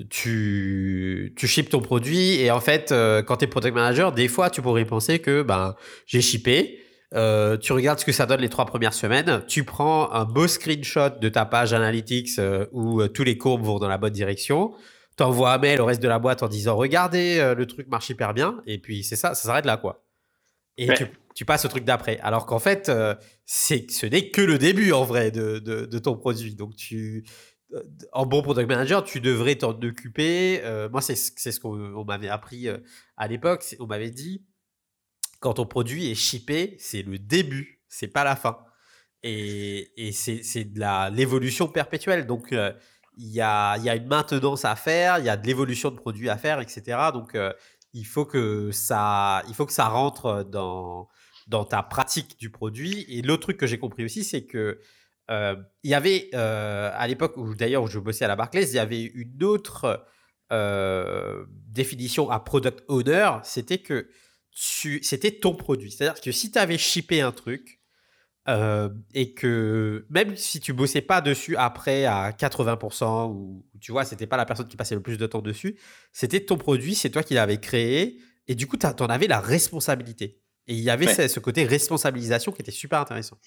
tu, 0.09 1.33
tu 1.35 1.47
ships 1.47 1.69
ton 1.69 1.81
produit 1.81 2.41
et 2.41 2.51
en 2.51 2.59
fait, 2.59 2.93
quand 3.25 3.37
tu 3.37 3.45
es 3.45 3.47
product 3.47 3.75
manager, 3.75 4.11
des 4.11 4.27
fois 4.27 4.49
tu 4.49 4.61
pourrais 4.61 4.85
penser 4.85 5.19
que 5.19 5.41
ben, 5.41 5.75
j'ai 6.05 6.21
shippé, 6.21 6.79
euh, 7.13 7.57
tu 7.57 7.71
regardes 7.71 7.99
ce 7.99 8.05
que 8.05 8.11
ça 8.11 8.25
donne 8.25 8.41
les 8.41 8.49
trois 8.49 8.65
premières 8.65 8.93
semaines, 8.93 9.43
tu 9.47 9.63
prends 9.63 10.11
un 10.11 10.25
beau 10.25 10.47
screenshot 10.47 11.09
de 11.21 11.29
ta 11.29 11.45
page 11.45 11.71
analytics 11.71 12.37
euh, 12.37 12.65
où 12.73 13.01
euh, 13.01 13.07
tous 13.07 13.23
les 13.23 13.37
courbes 13.37 13.63
vont 13.63 13.79
dans 13.79 13.87
la 13.87 13.97
bonne 13.97 14.11
direction, 14.11 14.73
tu 15.17 15.23
envoies 15.23 15.53
un 15.53 15.57
mail 15.57 15.79
au 15.79 15.85
reste 15.85 16.01
de 16.01 16.07
la 16.09 16.19
boîte 16.19 16.43
en 16.43 16.49
disant 16.49 16.75
regardez, 16.75 17.53
le 17.57 17.65
truc 17.65 17.87
marche 17.87 18.09
hyper 18.09 18.33
bien, 18.33 18.61
et 18.67 18.77
puis 18.77 19.03
c'est 19.03 19.15
ça, 19.15 19.33
ça 19.33 19.47
s'arrête 19.47 19.65
là 19.65 19.77
quoi. 19.77 20.03
Et 20.79 20.89
tu, 21.33 21.43
passes 21.43 21.65
au 21.65 21.69
truc 21.69 21.85
d'après. 21.85 22.19
Alors 22.19 22.45
qu'en 22.45 22.59
fait, 22.59 22.91
c'est, 23.45 23.89
ce 23.89 24.05
n'est 24.05 24.29
que 24.29 24.41
le 24.41 24.59
début 24.59 24.91
en 24.91 25.05
vrai 25.05 25.31
de, 25.31 25.57
de, 25.57 25.97
ton 25.97 26.15
produit. 26.15 26.53
Donc 26.53 26.75
tu, 26.75 27.25
en 28.13 28.25
bon 28.25 28.41
product 28.41 28.69
manager, 28.69 29.03
tu 29.03 29.19
devrais 29.19 29.55
t'en 29.55 29.77
occuper. 29.81 30.61
moi, 30.91 31.01
c'est, 31.01 31.15
ce 31.15 31.59
qu'on 31.59 32.05
m'avait 32.05 32.29
appris 32.29 32.67
à 33.17 33.27
l'époque. 33.27 33.63
On 33.79 33.87
m'avait 33.87 34.11
dit 34.11 34.45
quand 35.39 35.55
ton 35.55 35.65
produit 35.65 36.09
est 36.11 36.15
shippé, 36.15 36.75
c'est 36.79 37.03
le 37.03 37.19
début, 37.19 37.81
c'est 37.87 38.07
pas 38.07 38.23
la 38.23 38.35
fin. 38.35 38.57
Et, 39.23 39.91
et 39.97 40.11
c'est 40.11 40.65
de 40.65 41.15
l'évolution 41.15 41.67
perpétuelle. 41.67 42.25
Donc, 42.25 42.53
euh, 42.53 42.71
il 43.17 43.29
y, 43.29 43.41
a, 43.41 43.77
y, 43.77 43.89
a, 43.89 43.95
une 43.95 44.07
maintenance 44.07 44.63
à 44.63 44.75
faire, 44.75 45.17
il 45.19 45.25
y 45.25 45.29
a 45.29 45.37
de 45.37 45.45
l'évolution 45.47 45.89
de 45.89 45.95
produits 45.95 46.29
à 46.29 46.37
faire, 46.37 46.59
etc. 46.59 47.09
Donc, 47.13 47.33
euh, 47.35 47.51
il, 47.93 48.05
faut 48.05 48.25
que 48.25 48.71
ça, 48.71 49.43
il 49.47 49.55
faut 49.55 49.65
que 49.65 49.73
ça 49.73 49.87
rentre 49.87 50.43
dans, 50.43 51.07
dans 51.47 51.65
ta 51.65 51.81
pratique 51.81 52.37
du 52.39 52.51
produit. 52.51 53.05
Et 53.09 53.21
l'autre 53.21 53.43
truc 53.43 53.57
que 53.57 53.67
j'ai 53.67 53.79
compris 53.79 54.05
aussi, 54.05 54.23
c'est 54.23 54.45
que 54.45 54.57
euh, 54.57 54.81
il 55.29 55.89
y 55.89 55.93
avait, 55.93 56.33
à 56.33 57.07
l'époque 57.07 57.37
où 57.37 57.55
d'ailleurs 57.55 57.83
où 57.83 57.87
je 57.87 57.99
bossais 57.99 58.25
à 58.25 58.27
la 58.27 58.35
Barclays, 58.35 58.69
il 58.69 58.75
y 58.75 58.79
avait 58.79 59.03
une 59.03 59.43
autre 59.43 60.05
définition 61.67 62.29
à 62.29 62.39
product 62.39 62.83
owner, 62.87 63.31
c'était 63.43 63.79
que 63.79 64.09
c'était 64.57 65.31
ton 65.31 65.53
produit. 65.53 65.91
C'est-à-dire 65.91 66.19
que 66.21 66.31
si 66.31 66.51
tu 66.51 66.57
avais 66.57 66.77
shippé 66.77 67.21
un 67.21 67.31
truc 67.31 67.79
euh, 68.47 68.89
et 69.13 69.33
que 69.33 70.05
même 70.09 70.35
si 70.35 70.59
tu 70.59 70.73
bossais 70.73 71.01
pas 71.01 71.21
dessus 71.21 71.55
après 71.57 72.05
à 72.05 72.31
80% 72.31 73.31
ou 73.31 73.65
tu 73.79 73.91
vois, 73.91 74.03
c'était 74.03 74.25
pas 74.25 74.37
la 74.37 74.45
personne 74.45 74.67
qui 74.67 74.77
passait 74.77 74.95
le 74.95 75.01
plus 75.01 75.17
de 75.17 75.27
temps 75.27 75.41
dessus, 75.41 75.77
c'était 76.11 76.39
ton 76.39 76.57
produit, 76.57 76.95
c'est 76.95 77.09
toi 77.09 77.21
qui 77.21 77.35
l'avais 77.35 77.59
créé 77.59 78.19
et 78.47 78.55
du 78.55 78.65
coup, 78.65 78.77
tu 78.77 78.85
en 78.85 79.05
avais 79.07 79.27
la 79.27 79.39
responsabilité. 79.39 80.41
Et 80.67 80.73
il 80.73 80.79
y 80.79 80.89
avait 80.89 81.27
ce, 81.27 81.39
côté 81.39 81.63
responsabilisation 81.63 82.51
qui 82.51 82.61
était 82.61 82.71
super 82.71 82.99
intéressant. 82.99 83.37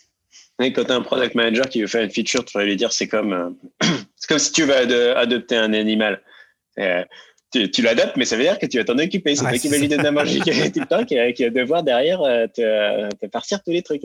Quand 0.69 0.85
tu 0.85 0.93
as 0.93 0.95
un 0.95 1.03
product 1.03 1.35
manager 1.35 1.69
qui 1.69 1.81
veut 1.81 1.87
faire 1.87 2.03
une 2.03 2.11
feature, 2.11 2.45
tu 2.45 2.57
vas 2.57 2.65
lui 2.65 2.77
dire 2.77 2.93
c'est 2.93 3.09
comme, 3.09 3.33
euh, 3.33 3.51
c'est 4.17 4.29
comme 4.29 4.39
si 4.39 4.53
tu 4.53 4.65
veux 4.65 5.17
adopter 5.17 5.57
un 5.57 5.73
animal. 5.73 6.23
Euh, 6.79 7.05
tu, 7.53 7.83
l'adoptes, 7.83 8.17
mais 8.17 8.25
ça 8.25 8.37
veut 8.37 8.45
dire 8.45 8.59
que 8.59 8.67
tu 8.67 8.79
vas 8.79 8.85
t'en 8.85 8.99
occuper. 8.99 9.35
C'est 9.35 9.43
toi 9.43 9.59
qui 9.59 9.69
vas 9.69 9.79
lui 9.79 9.89
donner 9.89 10.05
la 10.05 10.13
manger 10.13 10.39
tout 10.39 10.81
le 10.81 10.87
temps, 10.87 11.05
qui, 11.05 11.17
qui, 11.35 11.45
va 11.45 11.51
devoir 11.51 11.83
derrière 11.83 12.21
euh, 12.23 12.47
te, 12.47 13.27
partir 13.27 13.61
tous 13.63 13.73
les 13.73 13.83
trucs. 13.83 14.03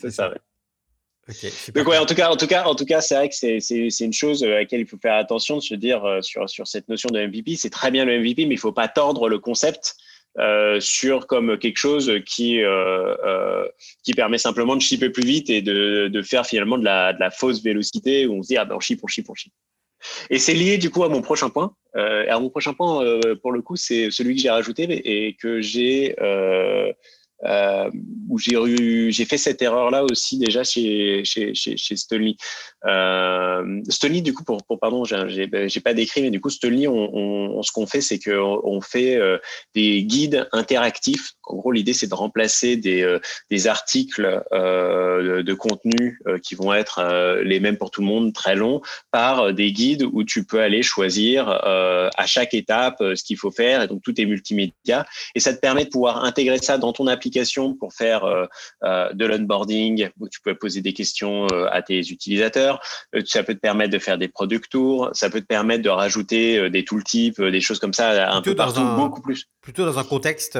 Peu 0.00 0.10
ça, 0.10 0.32
Donc 1.74 1.88
ouais, 1.88 1.98
en 1.98 2.06
tout 2.06 2.14
cas, 2.14 2.30
en 2.30 2.36
tout 2.36 2.46
cas, 2.46 2.64
en 2.66 2.76
tout 2.76 2.84
cas, 2.84 3.00
c'est 3.00 3.16
vrai 3.16 3.28
que 3.28 3.34
c'est 3.34 4.04
une 4.04 4.12
chose 4.12 4.44
à 4.44 4.48
laquelle 4.48 4.80
il 4.80 4.86
faut 4.86 4.98
faire 4.98 5.14
attention 5.14 5.56
de 5.56 5.62
se 5.62 5.74
dire 5.74 6.02
sur 6.20 6.48
sur 6.48 6.68
cette 6.68 6.88
notion 6.88 7.10
de 7.10 7.26
MVP. 7.26 7.56
C'est 7.56 7.70
très 7.70 7.90
bien 7.90 8.04
le 8.04 8.20
MVP, 8.20 8.46
mais 8.46 8.54
il 8.54 8.60
faut 8.60 8.72
pas 8.72 8.86
tordre 8.86 9.28
le 9.28 9.40
concept 9.40 9.96
euh, 10.38 10.80
sur 10.80 11.26
comme 11.26 11.58
quelque 11.58 11.78
chose 11.78 12.12
qui 12.26 12.60
qui 14.02 14.14
permet 14.14 14.38
simplement 14.38 14.76
de 14.76 14.82
shipper 14.82 15.10
plus 15.10 15.24
vite 15.24 15.50
et 15.50 15.62
de, 15.62 16.08
de 16.08 16.22
faire 16.22 16.46
finalement 16.46 16.78
de 16.78 16.84
la, 16.84 17.12
de 17.12 17.20
la 17.20 17.30
fausse 17.30 17.62
vélocité 17.62 18.26
où 18.26 18.34
on 18.34 18.42
se 18.42 18.48
dit 18.48 18.56
ah 18.56 18.64
ben 18.64 18.76
on 18.76 18.80
ship, 18.80 19.00
on 19.02 19.06
ship, 19.06 19.28
on 19.28 19.34
ship. 19.34 19.52
Et 20.30 20.38
c'est 20.38 20.54
lié 20.54 20.78
du 20.78 20.90
coup 20.90 21.04
à 21.04 21.08
mon 21.08 21.22
prochain 21.22 21.50
point. 21.50 21.74
Euh, 21.96 22.22
alors 22.22 22.40
mon 22.40 22.50
prochain 22.50 22.74
point, 22.74 23.02
euh, 23.04 23.34
pour 23.36 23.52
le 23.52 23.62
coup, 23.62 23.76
c'est 23.76 24.10
celui 24.10 24.36
que 24.36 24.42
j'ai 24.42 24.50
rajouté 24.50 24.84
et 24.84 25.34
que 25.34 25.60
j'ai 25.60 26.14
euh, 26.20 26.92
euh, 27.44 27.90
où 28.28 28.38
j'ai 28.38 28.56
eu, 28.56 29.12
j'ai 29.12 29.24
fait 29.24 29.38
cette 29.38 29.62
erreur-là 29.62 30.04
aussi 30.04 30.38
déjà 30.38 30.64
chez 30.64 31.22
chez 31.24 31.54
chez, 31.54 31.76
chez 31.76 31.96
Stolny. 31.96 32.36
Euh, 32.86 33.82
du 34.22 34.34
coup, 34.34 34.44
pour, 34.44 34.62
pour 34.64 34.78
pardon, 34.78 35.04
j'ai 35.04 35.46
ben, 35.46 35.68
j'ai 35.68 35.80
pas 35.80 35.94
décrit, 35.94 36.22
mais 36.22 36.30
du 36.30 36.40
coup, 36.40 36.50
Stolny, 36.50 36.88
on, 36.88 37.62
ce 37.62 37.72
qu'on 37.72 37.86
fait, 37.86 38.00
c'est 38.00 38.18
qu'on 38.18 38.60
on 38.64 38.80
fait 38.80 39.16
euh, 39.16 39.38
des 39.74 40.02
guides 40.04 40.48
interactifs. 40.52 41.32
En 41.44 41.56
gros, 41.56 41.72
l'idée, 41.72 41.92
c'est 41.92 42.08
de 42.08 42.14
remplacer 42.14 42.76
des 42.76 43.02
euh, 43.02 43.20
des 43.50 43.66
articles 43.66 44.42
de, 44.52 45.54
contenu 45.54 46.20
qui 46.42 46.54
vont 46.54 46.72
être 46.72 47.40
les 47.42 47.58
mêmes 47.58 47.76
pour 47.76 47.90
tout 47.90 48.00
le 48.00 48.06
monde, 48.06 48.32
très 48.32 48.54
longs, 48.54 48.80
par 49.10 49.52
des 49.52 49.72
guides 49.72 50.04
où 50.12 50.22
tu 50.24 50.44
peux 50.44 50.60
aller 50.60 50.82
choisir 50.82 51.48
à 51.48 52.26
chaque 52.26 52.54
étape 52.54 52.96
ce 53.00 53.22
qu'il 53.24 53.36
faut 53.36 53.50
faire. 53.50 53.82
Et 53.82 53.88
donc, 53.88 54.02
tout 54.02 54.18
est 54.20 54.24
multimédia, 54.24 55.06
et 55.34 55.40
ça 55.40 55.52
te 55.52 55.58
permet 55.58 55.84
de 55.84 55.90
pouvoir 55.90 56.24
intégrer 56.24 56.58
ça 56.58 56.78
dans 56.78 56.92
ton 56.92 57.06
application 57.06 57.27
pour 57.78 57.92
faire 57.92 58.24
euh, 58.24 58.46
euh, 58.84 59.12
de 59.12 59.26
l'onboarding 59.26 60.08
où 60.20 60.28
tu 60.28 60.40
peux 60.40 60.54
poser 60.54 60.80
des 60.80 60.92
questions 60.92 61.46
euh, 61.52 61.66
à 61.70 61.82
tes 61.82 61.98
utilisateurs. 62.00 62.80
ça 63.24 63.42
peut 63.42 63.54
te 63.54 63.60
permettre 63.60 63.92
de 63.92 63.98
faire 63.98 64.18
des 64.18 64.28
product 64.28 64.70
tours. 64.70 65.10
Ça 65.12 65.30
peut 65.30 65.40
te 65.40 65.46
permettre 65.46 65.82
de 65.82 65.90
rajouter 65.90 66.70
des 66.70 66.84
tooltips, 66.84 67.40
des 67.40 67.60
choses 67.60 67.78
comme 67.78 67.94
ça 67.94 68.30
un 68.30 68.42
peu 68.42 68.54
partout, 68.54 68.84
beaucoup 68.96 69.20
plus. 69.20 69.46
Plutôt 69.60 69.84
dans 69.84 69.98
un 69.98 70.04
contexte 70.04 70.58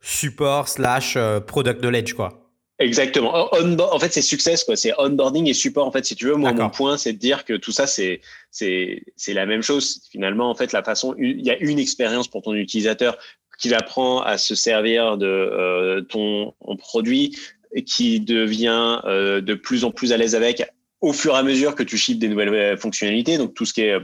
support 0.00 0.68
slash 0.68 1.16
product 1.46 1.80
knowledge, 1.80 2.14
quoi. 2.14 2.42
Exactement. 2.78 3.48
en 3.54 3.98
fait, 3.98 4.12
c'est 4.12 4.22
success, 4.22 4.64
quoi. 4.64 4.76
C'est 4.76 4.92
onboarding 4.98 5.46
et 5.46 5.54
support. 5.54 5.86
En 5.86 5.92
fait, 5.92 6.04
si 6.04 6.16
tu 6.16 6.26
veux, 6.26 6.34
moi, 6.34 6.52
mon 6.52 6.70
point, 6.70 6.96
c'est 6.96 7.12
de 7.12 7.18
dire 7.18 7.44
que 7.44 7.54
tout 7.54 7.70
ça, 7.70 7.86
c'est, 7.86 8.20
c'est, 8.50 9.02
c'est 9.16 9.34
la 9.34 9.46
même 9.46 9.62
chose. 9.62 10.02
Finalement, 10.10 10.50
en 10.50 10.54
fait, 10.54 10.72
la 10.72 10.82
façon, 10.82 11.14
il 11.18 11.44
y 11.44 11.50
a 11.50 11.58
une 11.58 11.78
expérience 11.78 12.28
pour 12.28 12.42
ton 12.42 12.54
utilisateur 12.54 13.16
qu'il 13.62 13.74
apprend 13.74 14.20
à 14.20 14.38
se 14.38 14.54
servir 14.56 15.16
de 15.16 15.26
euh, 15.26 16.00
ton, 16.02 16.52
produit, 16.78 17.38
qui 17.86 18.20
devient 18.20 19.00
euh, 19.04 19.40
de 19.40 19.54
plus 19.54 19.84
en 19.84 19.92
plus 19.92 20.12
à 20.12 20.16
l'aise 20.18 20.34
avec 20.34 20.68
au 21.00 21.12
fur 21.12 21.34
et 21.34 21.38
à 21.38 21.42
mesure 21.42 21.74
que 21.74 21.82
tu 21.82 21.96
ships 21.96 22.18
des 22.18 22.28
nouvelles 22.28 22.54
euh, 22.54 22.76
fonctionnalités, 22.76 23.38
donc 23.38 23.54
tout 23.54 23.64
ce 23.64 23.72
qui 23.72 23.82
est 23.82 23.96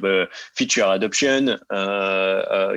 feature 0.57 0.89
adoption, 0.89 1.59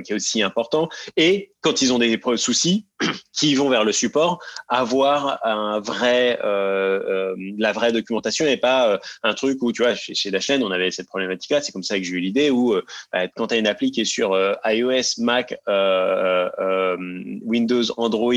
qui 0.03 0.11
est 0.11 0.15
aussi 0.15 0.41
important. 0.41 0.89
Et 1.17 1.51
quand 1.61 1.81
ils 1.81 1.93
ont 1.93 1.99
des 1.99 2.19
soucis, 2.35 2.87
qui 3.33 3.55
vont 3.55 3.69
vers 3.69 3.83
le 3.83 3.91
support 3.91 4.39
avoir 4.67 5.39
un 5.45 5.79
vrai, 5.79 6.39
euh, 6.43 7.35
la 7.57 7.71
vraie 7.71 7.91
documentation 7.91 8.45
et 8.45 8.57
pas 8.57 8.99
un 9.23 9.33
truc 9.33 9.61
où, 9.61 9.71
tu 9.71 9.81
vois, 9.83 9.95
chez, 9.95 10.13
chez 10.13 10.31
Dashlane, 10.31 10.63
on 10.63 10.71
avait 10.71 10.91
cette 10.91 11.07
problématique-là. 11.07 11.61
C'est 11.61 11.71
comme 11.71 11.83
ça 11.83 11.97
que 11.97 12.03
j'ai 12.03 12.13
eu 12.13 12.19
l'idée 12.19 12.49
où, 12.49 12.75
bah, 13.11 13.27
quand 13.35 13.47
tu 13.47 13.55
as 13.55 13.57
une 13.57 13.67
appli 13.67 13.91
qui 13.91 14.01
est 14.01 14.05
sur 14.05 14.37
iOS, 14.65 15.19
Mac, 15.19 15.55
Windows, 17.43 17.83
Android, 17.97 18.33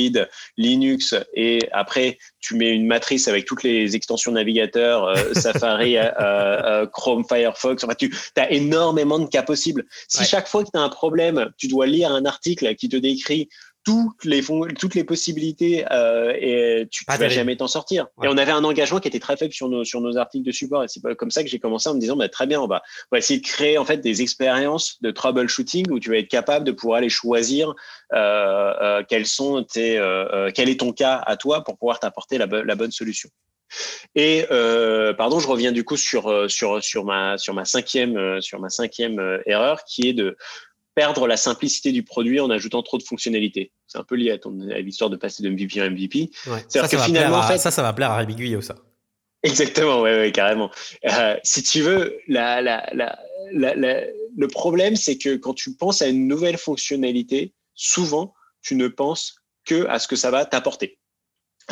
Linux, 0.57 1.15
et 1.35 1.61
après, 1.73 2.19
tu 2.41 2.57
mets 2.57 2.71
une 2.71 2.87
matrice 2.87 3.29
avec 3.29 3.45
toutes 3.45 3.63
les 3.63 3.97
extensions 3.97 4.33
navigateurs, 4.33 5.17
Safari, 5.35 5.97
Chrome, 6.93 7.25
Firefox. 7.29 7.85
Enfin, 7.85 7.95
tu 7.95 8.13
as 8.37 8.51
énormément 8.51 9.19
de 9.19 9.27
cas 9.27 9.43
possibles. 9.43 9.85
Si 10.09 10.25
chaque 10.25 10.49
fois 10.49 10.65
que 10.65 10.71
tu 10.73 10.79
as 10.79 10.83
un 10.83 10.89
problème, 10.89 11.51
tu 11.59 11.69
dois 11.69 11.87
lire 11.87 12.13
un 12.13 12.25
article 12.25 12.75
qui 12.77 12.89
te 12.89 12.97
décrit 12.97 13.49
toutes 13.85 14.25
les, 14.25 14.43
toutes 14.79 14.95
les 14.95 15.05
possibilités 15.05 15.85
euh, 15.93 16.33
et 16.39 16.89
tu 16.91 17.05
ne 17.07 17.17
vas 17.17 17.29
jamais 17.29 17.57
t'en 17.57 17.69
sortir. 17.69 18.07
Et 18.23 18.29
on 18.29 18.39
avait 18.39 18.53
un 18.53 18.65
engagement 18.65 18.99
qui 18.99 19.09
était 19.09 19.21
très 19.21 19.37
faible 19.37 19.53
sur 19.53 19.69
nos, 19.69 19.85
sur 19.85 20.01
nos 20.01 20.17
articles 20.17 20.47
de 20.47 20.53
support. 20.53 20.85
Et 20.85 20.89
c'est 20.89 21.01
comme 21.17 21.31
ça 21.31 21.43
que 21.43 21.51
j'ai 21.51 21.59
commencé 21.59 21.89
en 21.89 21.95
me 21.95 22.01
disant, 22.01 22.17
bah, 22.17 22.29
très 22.29 22.47
bien, 22.47 22.61
on 22.61 22.67
va, 22.67 22.83
on 23.13 23.17
va, 23.17 23.19
essayer 23.19 23.39
de 23.39 23.47
créer 23.47 23.77
en 23.77 23.85
fait 23.85 23.99
des 23.99 24.23
expériences 24.23 25.01
de 25.03 25.11
troubleshooting 25.11 25.91
où 25.91 26.01
tu 26.01 26.11
vas 26.11 26.17
être 26.17 26.29
capable 26.29 26.65
de 26.65 26.73
pouvoir 26.73 26.99
aller 26.99 27.11
choisir 27.11 27.75
euh, 28.15 28.73
euh, 28.83 29.03
quels 29.07 29.27
sont 29.27 29.63
tes, 29.65 29.99
euh, 29.99 30.51
quel 30.55 30.69
est 30.71 30.81
ton 30.81 30.93
cas 30.93 31.23
à 31.27 31.37
toi 31.37 31.63
pour 31.63 31.77
pouvoir 31.77 32.01
t'apporter 32.01 32.39
la, 32.39 32.47
la 32.47 32.75
bonne 32.75 32.93
solution. 32.93 33.29
Et 34.15 34.47
euh, 34.51 35.13
pardon, 35.15 35.41
je 35.41 35.49
reviens 35.49 35.73
du 35.73 35.85
coup 35.85 35.97
sur 35.97 36.49
sur 36.49 36.83
sur 36.83 37.05
ma 37.05 37.39
sur 37.39 37.55
ma 37.55 37.65
cinquième 37.65 38.41
sur 38.41 38.61
ma 38.61 38.69
cinquième 38.69 39.41
erreur 39.47 39.83
qui 39.85 40.09
est 40.09 40.13
de 40.13 40.37
perdre 40.95 41.27
la 41.27 41.37
simplicité 41.37 41.93
du 41.93 42.03
produit 42.03 42.41
en 42.41 42.51
ajoutant 42.51 42.83
trop 42.83 42.99
de 42.99 43.03
fonctionnalités. 43.03 43.73
C'est 43.87 43.99
un 43.99 44.05
peu 44.05 44.15
lié 44.15 44.31
à, 44.31 44.39
ton, 44.39 44.59
à 44.71 44.79
l'histoire 44.79 45.11
de 45.11 45.17
passer 45.17 45.43
de 45.43 45.51
MVP 45.51 45.81
à 45.81 45.91
MVP. 45.91 46.31
Ça, 46.69 46.87
ça, 46.87 46.99
finalement, 46.99 47.39
en 47.39 47.43
fait, 47.43 47.59
ça, 47.59 47.71
ça 47.71 47.83
va 47.83 47.93
plaire 47.93 48.11
à 48.11 48.17
Rémi 48.17 48.35
Guyot, 48.37 48.61
ça. 48.61 48.77
Exactement, 49.43 50.01
ouais, 50.01 50.17
ouais 50.17 50.33
carrément. 50.33 50.71
Euh, 51.05 51.37
si 51.43 51.63
tu 51.63 51.83
veux, 51.83 52.19
la, 52.29 52.63
la, 52.63 52.89
la, 52.95 53.19
le 53.53 54.49
problème, 54.49 54.97
c'est 54.97 55.19
que 55.19 55.37
quand 55.37 55.55
tu 55.55 55.75
penses 55.75 56.01
à 56.01 56.07
une 56.07 56.27
nouvelle 56.27 56.57
fonctionnalité, 56.57 57.53
souvent, 57.75 58.33
tu 58.63 58.75
ne 58.75 58.89
penses 58.89 59.37
que 59.67 59.87
à 59.89 59.99
ce 59.99 60.09
que 60.09 60.17
ça 60.17 60.31
va 60.31 60.45
t'apporter 60.47 60.99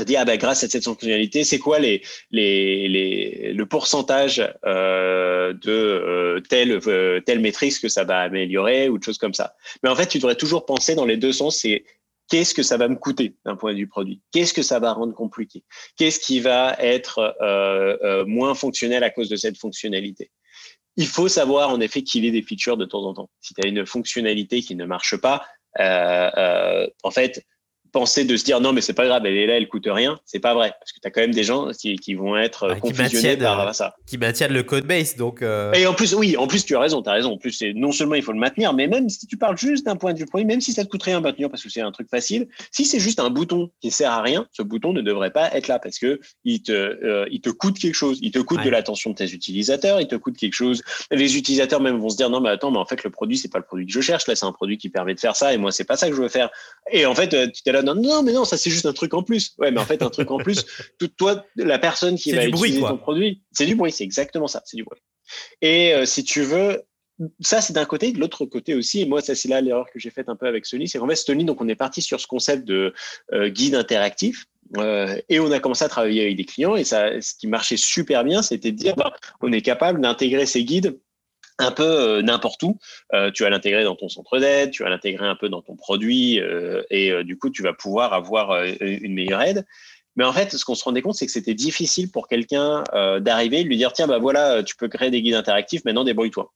dire 0.00 0.20
ah 0.20 0.24
ben, 0.24 0.38
grâce 0.38 0.64
à 0.64 0.68
cette 0.68 0.84
fonctionnalité, 0.84 1.44
c'est 1.44 1.58
quoi 1.58 1.78
les, 1.78 2.02
les, 2.30 2.88
les, 2.88 3.52
le 3.52 3.66
pourcentage 3.66 4.42
euh, 4.64 5.52
de 5.52 5.70
euh, 5.70 6.40
telle, 6.40 6.80
euh, 6.86 7.20
telle 7.20 7.40
maîtrise 7.40 7.78
que 7.78 7.88
ça 7.88 8.04
va 8.04 8.20
améliorer 8.20 8.88
ou 8.88 8.98
de 8.98 9.04
choses 9.04 9.18
comme 9.18 9.34
ça. 9.34 9.54
Mais 9.82 9.90
en 9.90 9.96
fait, 9.96 10.06
tu 10.06 10.18
devrais 10.18 10.36
toujours 10.36 10.64
penser 10.64 10.94
dans 10.94 11.06
les 11.06 11.16
deux 11.16 11.32
sens, 11.32 11.58
c'est 11.58 11.84
qu'est-ce 12.32 12.54
que 12.54 12.62
ça 12.62 12.78
va 12.78 12.88
me 12.88 12.96
coûter 12.96 13.34
d'un 13.44 13.56
point 13.56 13.72
de 13.72 13.78
vue 13.78 13.86
produit? 13.86 14.20
Qu'est-ce 14.32 14.54
que 14.54 14.62
ça 14.62 14.78
va 14.78 14.92
rendre 14.94 15.14
compliqué? 15.14 15.64
Qu'est-ce 15.98 16.18
qui 16.18 16.40
va 16.40 16.74
être 16.78 17.18
euh, 17.18 17.96
euh, 18.02 18.24
moins 18.24 18.54
fonctionnel 18.54 19.04
à 19.04 19.10
cause 19.10 19.28
de 19.28 19.36
cette 19.36 19.58
fonctionnalité? 19.58 20.30
Il 20.96 21.06
faut 21.06 21.28
savoir 21.28 21.68
en 21.70 21.80
effet 21.80 22.02
qu'il 22.02 22.24
est 22.24 22.30
des 22.30 22.42
features 22.42 22.78
de 22.78 22.86
temps 22.86 23.04
en 23.04 23.12
temps. 23.12 23.30
Si 23.40 23.52
tu 23.52 23.60
as 23.62 23.68
une 23.68 23.84
fonctionnalité 23.84 24.62
qui 24.62 24.76
ne 24.76 24.86
marche 24.86 25.16
pas, 25.16 25.44
euh, 25.78 26.86
en 27.02 27.10
fait, 27.10 27.44
penser 27.92 28.24
de 28.24 28.36
se 28.36 28.44
dire 28.44 28.60
non 28.60 28.72
mais 28.72 28.80
c'est 28.80 28.94
pas 28.94 29.06
grave 29.06 29.24
elle 29.26 29.36
est 29.36 29.46
là 29.46 29.56
elle 29.56 29.68
coûte 29.68 29.86
rien. 29.86 30.18
C'est 30.24 30.40
pas 30.40 30.54
vrai. 30.54 30.72
Parce 30.78 30.92
que 30.92 31.00
tu 31.00 31.06
as 31.06 31.10
quand 31.10 31.20
même 31.20 31.34
des 31.34 31.44
gens 31.44 31.70
qui, 31.70 31.96
qui 31.96 32.14
vont 32.14 32.36
être 32.36 32.68
ah, 32.70 32.80
confusionnés 32.80 33.36
par 33.36 33.74
ça. 33.74 33.96
qui 34.06 34.18
maintiennent 34.18 34.52
le 34.52 34.62
code 34.62 34.86
base 34.86 35.16
donc 35.16 35.42
euh... 35.42 35.72
et 35.72 35.86
en 35.86 35.94
plus 35.94 36.14
oui 36.14 36.36
en 36.36 36.46
plus 36.46 36.64
tu 36.64 36.74
as 36.76 36.80
raison 36.80 37.02
tu 37.02 37.10
as 37.10 37.12
raison. 37.12 37.32
En 37.32 37.38
plus 37.38 37.52
c'est 37.52 37.72
non 37.74 37.92
seulement 37.92 38.14
il 38.14 38.22
faut 38.22 38.32
le 38.32 38.38
maintenir 38.38 38.72
mais 38.72 38.86
même 38.86 39.08
si 39.08 39.26
tu 39.26 39.36
parles 39.36 39.56
juste 39.56 39.86
d'un 39.86 39.96
point 39.96 40.12
de 40.12 40.18
vue 40.18 40.26
produit 40.26 40.46
même 40.46 40.60
si 40.60 40.72
ça 40.72 40.84
te 40.84 40.90
coûte 40.90 41.02
rien 41.02 41.18
à 41.18 41.20
maintenir 41.20 41.50
parce 41.50 41.62
que 41.62 41.68
c'est 41.68 41.80
un 41.80 41.92
truc 41.92 42.08
facile 42.08 42.48
si 42.70 42.84
c'est 42.84 43.00
juste 43.00 43.20
un 43.20 43.30
bouton 43.30 43.70
qui 43.80 43.90
sert 43.90 44.10
à 44.10 44.22
rien 44.22 44.46
ce 44.52 44.62
bouton 44.62 44.92
ne 44.92 45.00
devrait 45.00 45.30
pas 45.30 45.54
être 45.54 45.68
là 45.68 45.78
parce 45.78 45.98
que 45.98 46.20
il 46.44 46.62
te 46.62 46.72
euh, 46.72 47.26
il 47.30 47.40
te 47.40 47.50
coûte 47.50 47.78
quelque 47.78 47.94
chose. 47.94 48.18
Il 48.22 48.30
te 48.30 48.38
coûte 48.38 48.62
de 48.64 48.70
l'attention 48.70 49.10
de 49.10 49.16
tes 49.16 49.32
utilisateurs 49.32 50.00
il 50.00 50.08
te 50.08 50.16
coûte 50.16 50.36
quelque 50.36 50.54
chose. 50.54 50.82
Les 51.10 51.36
utilisateurs 51.36 51.80
même 51.80 51.98
vont 51.98 52.08
se 52.08 52.16
dire 52.16 52.30
non 52.30 52.40
mais 52.40 52.50
attends 52.50 52.70
mais 52.70 52.78
en 52.78 52.86
fait 52.86 53.04
le 53.04 53.10
produit 53.10 53.36
c'est 53.36 53.50
pas 53.50 53.58
le 53.58 53.64
produit 53.64 53.86
que 53.86 53.92
je 53.92 54.00
cherche. 54.00 54.26
Là 54.26 54.34
c'est 54.34 54.46
un 54.46 54.52
produit 54.52 54.78
qui 54.78 54.88
permet 54.88 55.14
de 55.14 55.20
faire 55.20 55.36
ça 55.36 55.52
et 55.52 55.58
moi 55.58 55.72
c'est 55.72 55.84
pas 55.84 55.96
ça 55.96 56.08
que 56.08 56.16
je 56.16 56.22
veux 56.22 56.28
faire. 56.28 56.50
Et 56.90 57.06
en 57.06 57.14
fait 57.14 57.34
euh, 57.34 57.46
tu 57.46 57.62
es 57.66 57.72
là 57.72 57.81
non, 57.82 57.94
non, 57.94 58.22
mais 58.22 58.32
non, 58.32 58.44
ça 58.44 58.56
c'est 58.56 58.70
juste 58.70 58.86
un 58.86 58.92
truc 58.92 59.14
en 59.14 59.22
plus. 59.22 59.54
Ouais, 59.58 59.70
mais 59.70 59.80
en 59.80 59.84
fait, 59.84 60.02
un 60.02 60.10
truc 60.10 60.30
en 60.30 60.38
plus, 60.38 60.64
toi, 61.16 61.44
la 61.56 61.78
personne 61.78 62.16
qui 62.16 62.32
va 62.32 62.46
utiliser 62.46 62.80
ton 62.80 62.98
produit, 62.98 63.42
c'est 63.52 63.66
du 63.66 63.74
bruit, 63.74 63.92
c'est 63.92 64.04
exactement 64.04 64.46
ça, 64.46 64.62
c'est 64.64 64.76
du 64.76 64.84
bruit. 64.84 65.00
Et 65.60 65.94
euh, 65.94 66.04
si 66.04 66.24
tu 66.24 66.42
veux, 66.42 66.82
ça 67.40 67.60
c'est 67.60 67.72
d'un 67.72 67.84
côté, 67.84 68.12
de 68.12 68.18
l'autre 68.18 68.44
côté 68.46 68.74
aussi, 68.74 69.00
et 69.02 69.06
moi 69.06 69.20
ça 69.20 69.34
c'est 69.34 69.48
là 69.48 69.60
l'erreur 69.60 69.86
que 69.92 69.98
j'ai 69.98 70.10
faite 70.10 70.28
un 70.28 70.36
peu 70.36 70.46
avec 70.46 70.66
Sony, 70.66 70.88
c'est 70.88 70.98
qu'en 70.98 71.08
fait 71.08 71.16
Sony, 71.16 71.44
donc 71.44 71.60
on 71.60 71.68
est 71.68 71.76
parti 71.76 72.02
sur 72.02 72.20
ce 72.20 72.26
concept 72.26 72.64
de 72.64 72.92
euh, 73.32 73.48
guide 73.48 73.74
interactif. 73.74 74.46
Euh, 74.78 75.20
et 75.28 75.38
on 75.38 75.50
a 75.50 75.60
commencé 75.60 75.84
à 75.84 75.88
travailler 75.88 76.22
avec 76.22 76.36
des 76.36 76.46
clients 76.46 76.76
et 76.76 76.84
ça, 76.84 77.20
ce 77.20 77.34
qui 77.34 77.46
marchait 77.46 77.76
super 77.76 78.24
bien, 78.24 78.40
c'était 78.40 78.72
de 78.72 78.76
dire 78.76 78.96
bah, 78.96 79.12
on 79.42 79.52
est 79.52 79.60
capable 79.60 80.00
d'intégrer 80.00 80.46
ces 80.46 80.64
guides 80.64 80.98
un 81.58 81.70
peu 81.70 81.82
euh, 81.82 82.22
n'importe 82.22 82.62
où. 82.62 82.78
Euh, 83.12 83.30
tu 83.30 83.42
vas 83.42 83.50
l'intégrer 83.50 83.84
dans 83.84 83.96
ton 83.96 84.08
centre 84.08 84.38
d'aide, 84.38 84.70
tu 84.70 84.82
vas 84.82 84.90
l'intégrer 84.90 85.26
un 85.26 85.36
peu 85.36 85.48
dans 85.48 85.62
ton 85.62 85.76
produit 85.76 86.40
euh, 86.40 86.82
et 86.90 87.12
du 87.24 87.38
coup, 87.38 87.50
tu 87.50 87.62
vas 87.62 87.72
pouvoir 87.72 88.12
avoir 88.12 88.64
une 88.80 89.14
meilleure 89.14 89.42
aide. 89.42 89.66
Mais 90.16 90.24
en 90.24 90.32
fait, 90.32 90.52
ce 90.52 90.64
qu'on 90.64 90.74
se 90.74 90.84
rendait 90.84 91.00
compte, 91.00 91.14
c'est 91.14 91.26
que 91.26 91.32
c'était 91.32 91.54
difficile 91.54 92.10
pour 92.10 92.28
quelqu'un 92.28 92.84
d'arriver 93.20 93.62
de 93.62 93.68
lui 93.68 93.78
dire 93.78 93.92
tiens, 93.92 94.06
bah 94.06 94.18
voilà, 94.18 94.62
tu 94.62 94.76
peux 94.76 94.88
créer 94.88 95.10
des 95.10 95.22
guides 95.22 95.34
interactifs, 95.34 95.84
maintenant 95.84 96.04
débrouille-toi. 96.04 96.52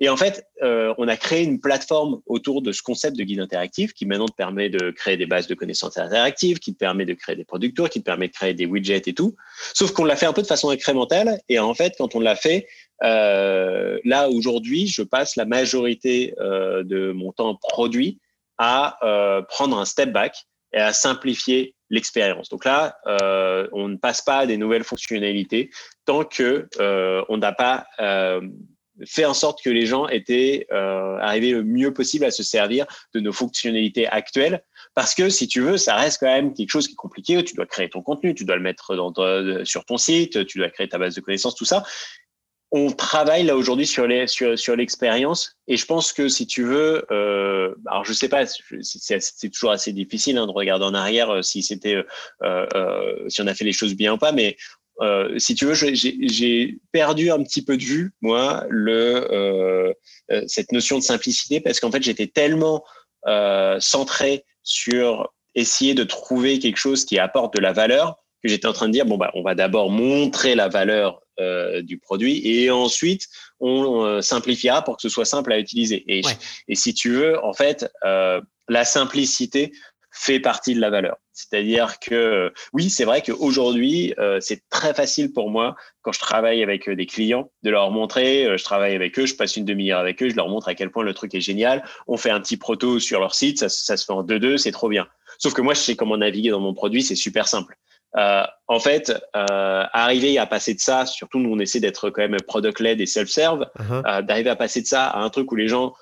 Et 0.00 0.08
en 0.08 0.16
fait, 0.16 0.46
on 0.62 1.08
a 1.08 1.16
créé 1.16 1.42
une 1.44 1.60
plateforme 1.60 2.20
autour 2.26 2.62
de 2.62 2.72
ce 2.72 2.82
concept 2.82 3.16
de 3.16 3.24
guide 3.24 3.40
interactif 3.40 3.92
qui 3.92 4.06
maintenant 4.06 4.28
te 4.28 4.34
permet 4.34 4.68
de 4.68 4.90
créer 4.90 5.16
des 5.16 5.26
bases 5.26 5.46
de 5.46 5.54
connaissances 5.54 5.98
interactives, 5.98 6.58
qui 6.58 6.72
te 6.72 6.78
permet 6.78 7.04
de 7.04 7.14
créer 7.14 7.36
des 7.36 7.44
producteurs, 7.44 7.90
qui 7.90 8.00
te 8.00 8.04
permet 8.04 8.28
de 8.28 8.32
créer 8.32 8.54
des 8.54 8.66
widgets 8.66 9.02
et 9.06 9.14
tout. 9.14 9.36
Sauf 9.74 9.92
qu'on 9.92 10.04
l'a 10.04 10.16
fait 10.16 10.26
un 10.26 10.32
peu 10.32 10.42
de 10.42 10.46
façon 10.46 10.70
incrémentale. 10.70 11.40
Et 11.48 11.58
en 11.58 11.74
fait, 11.74 11.94
quand 11.98 12.14
on 12.14 12.20
l'a 12.20 12.36
fait, 12.36 12.66
euh, 13.02 13.98
là, 14.04 14.28
aujourd'hui, 14.28 14.86
je 14.86 15.02
passe 15.02 15.36
la 15.36 15.44
majorité 15.44 16.34
euh, 16.38 16.82
de 16.84 17.12
mon 17.12 17.32
temps 17.32 17.56
produit 17.56 18.20
à 18.58 18.98
euh, 19.02 19.42
prendre 19.42 19.78
un 19.78 19.84
step 19.84 20.12
back 20.12 20.36
et 20.72 20.78
à 20.78 20.92
simplifier 20.92 21.74
l'expérience. 21.90 22.48
Donc 22.48 22.64
là, 22.64 22.96
euh, 23.06 23.68
on 23.72 23.88
ne 23.88 23.96
passe 23.96 24.22
pas 24.22 24.38
à 24.38 24.46
des 24.46 24.56
nouvelles 24.56 24.84
fonctionnalités 24.84 25.70
tant 26.04 26.24
que 26.24 26.68
euh, 26.80 27.24
on 27.28 27.38
n'a 27.38 27.52
pas 27.52 27.86
euh, 28.00 28.40
fait 29.06 29.24
en 29.24 29.34
sorte 29.34 29.62
que 29.62 29.70
les 29.70 29.86
gens 29.86 30.08
étaient 30.08 30.66
arrivés 30.70 31.50
le 31.50 31.64
mieux 31.64 31.92
possible 31.92 32.24
à 32.24 32.30
se 32.30 32.42
servir 32.42 32.86
de 33.14 33.20
nos 33.20 33.32
fonctionnalités 33.32 34.06
actuelles. 34.06 34.62
Parce 34.94 35.14
que 35.14 35.28
si 35.28 35.48
tu 35.48 35.60
veux, 35.60 35.76
ça 35.76 35.96
reste 35.96 36.20
quand 36.20 36.26
même 36.26 36.54
quelque 36.54 36.70
chose 36.70 36.86
qui 36.86 36.92
est 36.92 36.96
compliqué. 36.96 37.42
Tu 37.42 37.54
dois 37.54 37.66
créer 37.66 37.88
ton 37.88 38.02
contenu, 38.02 38.34
tu 38.34 38.44
dois 38.44 38.56
le 38.56 38.62
mettre 38.62 38.94
dans, 38.94 39.64
sur 39.64 39.84
ton 39.84 39.96
site, 39.96 40.46
tu 40.46 40.58
dois 40.58 40.70
créer 40.70 40.88
ta 40.88 40.98
base 40.98 41.14
de 41.14 41.20
connaissances, 41.20 41.56
tout 41.56 41.64
ça 41.64 41.84
on 42.76 42.90
travaille 42.90 43.44
là 43.44 43.56
aujourd'hui 43.56 43.86
sur 43.86 44.06
l'expérience 44.06 45.56
et 45.68 45.76
je 45.76 45.86
pense 45.86 46.12
que 46.12 46.28
si 46.28 46.44
tu 46.44 46.64
veux 46.64 47.06
euh, 47.12 47.72
alors 47.86 48.04
je 48.04 48.12
sais 48.12 48.28
pas 48.28 48.46
c'est 48.46 49.50
toujours 49.50 49.70
assez 49.70 49.92
difficile 49.92 50.38
hein, 50.38 50.46
de 50.46 50.50
regarder 50.50 50.84
en 50.84 50.92
arrière 50.92 51.30
euh, 51.30 51.42
si 51.42 51.64
euh, 51.86 52.02
euh, 52.42 53.28
si 53.28 53.40
on 53.42 53.46
a 53.46 53.54
fait 53.54 53.64
les 53.64 53.72
choses 53.72 53.94
bien 53.94 54.14
ou 54.14 54.18
pas 54.18 54.32
mais 54.32 54.56
euh, 55.00 55.38
si 55.38 55.54
tu 55.54 55.66
veux 55.66 55.74
j'ai 55.74 56.78
perdu 56.92 57.30
un 57.30 57.42
petit 57.42 57.64
peu 57.64 57.76
de 57.76 57.82
vue 57.82 58.12
moi 58.20 58.64
le 58.68 59.94
cette 60.46 60.72
notion 60.72 60.98
de 60.98 61.02
simplicité 61.02 61.60
parce 61.60 61.80
qu'en 61.80 61.90
fait 61.90 62.02
j'étais 62.02 62.28
tellement 62.28 62.84
centré 63.80 64.44
sur 64.62 65.32
essayer 65.54 65.94
de 65.94 66.04
trouver 66.04 66.58
quelque 66.58 66.78
chose 66.78 67.04
qui 67.04 67.18
apporte 67.18 67.54
de 67.54 67.60
la 67.60 67.72
valeur 67.72 68.16
que 68.42 68.48
j'étais 68.48 68.66
en 68.66 68.72
train 68.72 68.88
de 68.88 68.92
dire 68.92 69.06
bon 69.06 69.16
bah 69.16 69.30
on 69.34 69.42
va 69.42 69.54
d'abord 69.54 69.90
montrer 69.90 70.54
la 70.54 70.68
valeur 70.68 71.24
euh, 71.40 71.82
du 71.82 71.98
produit 71.98 72.46
et 72.46 72.70
ensuite 72.70 73.26
on 73.58 74.04
euh, 74.04 74.20
simplifiera 74.20 74.84
pour 74.84 74.96
que 74.96 75.02
ce 75.02 75.08
soit 75.08 75.24
simple 75.24 75.52
à 75.52 75.58
utiliser. 75.58 76.04
Et, 76.06 76.22
et 76.68 76.76
si 76.76 76.94
tu 76.94 77.10
veux, 77.10 77.42
en 77.44 77.52
fait, 77.52 77.90
euh, 78.04 78.40
la 78.68 78.84
simplicité 78.84 79.72
fait 80.16 80.40
partie 80.40 80.74
de 80.74 80.80
la 80.80 80.90
valeur. 80.90 81.16
C'est-à-dire 81.32 81.98
que 81.98 82.52
oui, 82.72 82.88
c'est 82.88 83.04
vrai 83.04 83.20
qu'aujourd'hui, 83.20 84.14
c'est 84.40 84.62
très 84.70 84.94
facile 84.94 85.32
pour 85.32 85.50
moi 85.50 85.74
quand 86.02 86.12
je 86.12 86.20
travaille 86.20 86.62
avec 86.62 86.88
des 86.88 87.06
clients 87.06 87.50
de 87.64 87.70
leur 87.70 87.90
montrer, 87.90 88.56
je 88.56 88.62
travaille 88.62 88.94
avec 88.94 89.18
eux, 89.18 89.26
je 89.26 89.34
passe 89.34 89.56
une 89.56 89.64
demi-heure 89.64 89.98
avec 89.98 90.22
eux, 90.22 90.28
je 90.28 90.36
leur 90.36 90.48
montre 90.48 90.68
à 90.68 90.74
quel 90.74 90.90
point 90.90 91.02
le 91.02 91.14
truc 91.14 91.34
est 91.34 91.40
génial. 91.40 91.84
On 92.06 92.16
fait 92.16 92.30
un 92.30 92.40
petit 92.40 92.56
proto 92.56 93.00
sur 93.00 93.18
leur 93.18 93.34
site, 93.34 93.58
ça, 93.58 93.68
ça 93.68 93.96
se 93.96 94.04
fait 94.04 94.12
en 94.12 94.22
2-2, 94.22 94.58
c'est 94.58 94.70
trop 94.70 94.88
bien. 94.88 95.08
Sauf 95.38 95.54
que 95.54 95.62
moi, 95.62 95.74
je 95.74 95.80
sais 95.80 95.96
comment 95.96 96.16
naviguer 96.16 96.50
dans 96.50 96.60
mon 96.60 96.74
produit, 96.74 97.02
c'est 97.02 97.16
super 97.16 97.48
simple. 97.48 97.76
Euh, 98.16 98.44
en 98.68 98.78
fait, 98.78 99.10
euh, 99.34 99.84
arriver 99.92 100.38
à 100.38 100.46
passer 100.46 100.74
de 100.74 100.80
ça, 100.80 101.04
surtout 101.04 101.40
nous 101.40 101.50
on 101.50 101.58
essaie 101.58 101.80
d'être 101.80 102.10
quand 102.10 102.22
même 102.22 102.36
product-led 102.46 103.00
et 103.00 103.06
self-serve, 103.06 103.66
uh-huh. 103.76 104.02
euh, 104.06 104.22
d'arriver 104.22 104.50
à 104.50 104.56
passer 104.56 104.82
de 104.82 104.86
ça 104.86 105.08
à 105.08 105.20
un 105.20 105.30
truc 105.30 105.50
où 105.50 105.56
les 105.56 105.66
gens 105.66 105.94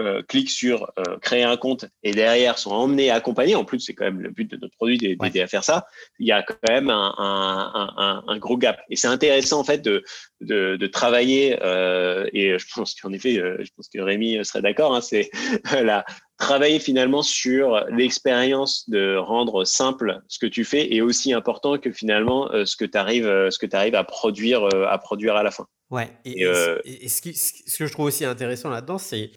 euh, 0.00 0.22
cliquent 0.22 0.50
sur 0.50 0.92
euh, 0.98 1.16
créer 1.20 1.42
un 1.42 1.56
compte 1.56 1.86
et 2.04 2.12
derrière 2.12 2.56
sont 2.58 2.70
emmenés 2.70 3.10
à 3.10 3.16
accompagner. 3.16 3.56
En 3.56 3.64
plus, 3.64 3.80
c'est 3.80 3.94
quand 3.94 4.04
même 4.04 4.20
le 4.20 4.30
but 4.30 4.48
de 4.48 4.56
notre 4.56 4.76
produit 4.76 4.96
d'aider 4.96 5.40
à 5.40 5.48
faire 5.48 5.64
ça. 5.64 5.86
Il 6.20 6.26
y 6.26 6.30
a 6.30 6.44
quand 6.44 6.54
même 6.68 6.88
un, 6.88 7.14
un, 7.18 7.94
un, 7.96 8.22
un 8.26 8.38
gros 8.38 8.56
gap. 8.56 8.78
Et 8.90 8.96
c'est 8.96 9.08
intéressant 9.08 9.58
en 9.58 9.64
fait 9.64 9.82
de, 9.82 10.04
de, 10.40 10.76
de 10.76 10.86
travailler. 10.86 11.58
Euh, 11.62 12.28
et 12.32 12.56
je 12.58 12.66
pense 12.72 12.94
qu'en 12.94 13.12
effet, 13.12 13.34
je 13.34 13.70
pense 13.74 13.88
que 13.88 14.00
Rémi 14.00 14.44
serait 14.44 14.62
d'accord. 14.62 14.94
Hein, 14.94 15.00
c'est 15.00 15.30
la 15.82 16.04
travailler 16.38 16.78
finalement 16.78 17.22
sur 17.22 17.84
l'expérience 17.90 18.88
de 18.88 19.16
rendre 19.16 19.64
simple 19.64 20.20
ce 20.28 20.38
que 20.38 20.46
tu 20.46 20.64
fais 20.64 20.94
est 20.94 21.00
aussi 21.00 21.32
important 21.32 21.76
que 21.76 21.90
finalement 21.90 22.48
ce 22.64 22.76
que 22.76 22.84
tu 22.84 22.96
arrives, 22.96 23.50
ce 23.50 23.58
que 23.58 23.66
tu 23.66 23.74
arrives 23.74 23.96
à 23.96 24.04
produire, 24.04 24.68
à 24.88 24.98
produire 24.98 25.34
à 25.34 25.42
la 25.42 25.50
fin. 25.50 25.66
Ouais. 25.90 26.08
Et, 26.24 26.44
ce, 26.44 27.76
que 27.76 27.86
je 27.86 27.92
trouve 27.92 28.06
aussi 28.06 28.24
intéressant 28.24 28.70
là-dedans, 28.70 28.98
c'est, 28.98 29.32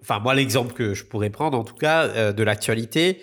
enfin 0.00 0.20
moi 0.20 0.34
l'exemple 0.34 0.72
que 0.72 0.94
je 0.94 1.04
pourrais 1.04 1.30
prendre 1.30 1.58
en 1.58 1.64
tout 1.64 1.74
cas 1.74 2.32
de 2.32 2.42
l'actualité, 2.42 3.22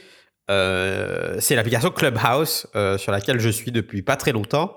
c'est 0.50 1.56
l'application 1.56 1.92
Clubhouse 1.92 2.68
sur 2.98 3.12
laquelle 3.12 3.40
je 3.40 3.50
suis 3.50 3.72
depuis 3.72 4.02
pas 4.02 4.16
très 4.16 4.32
longtemps. 4.32 4.76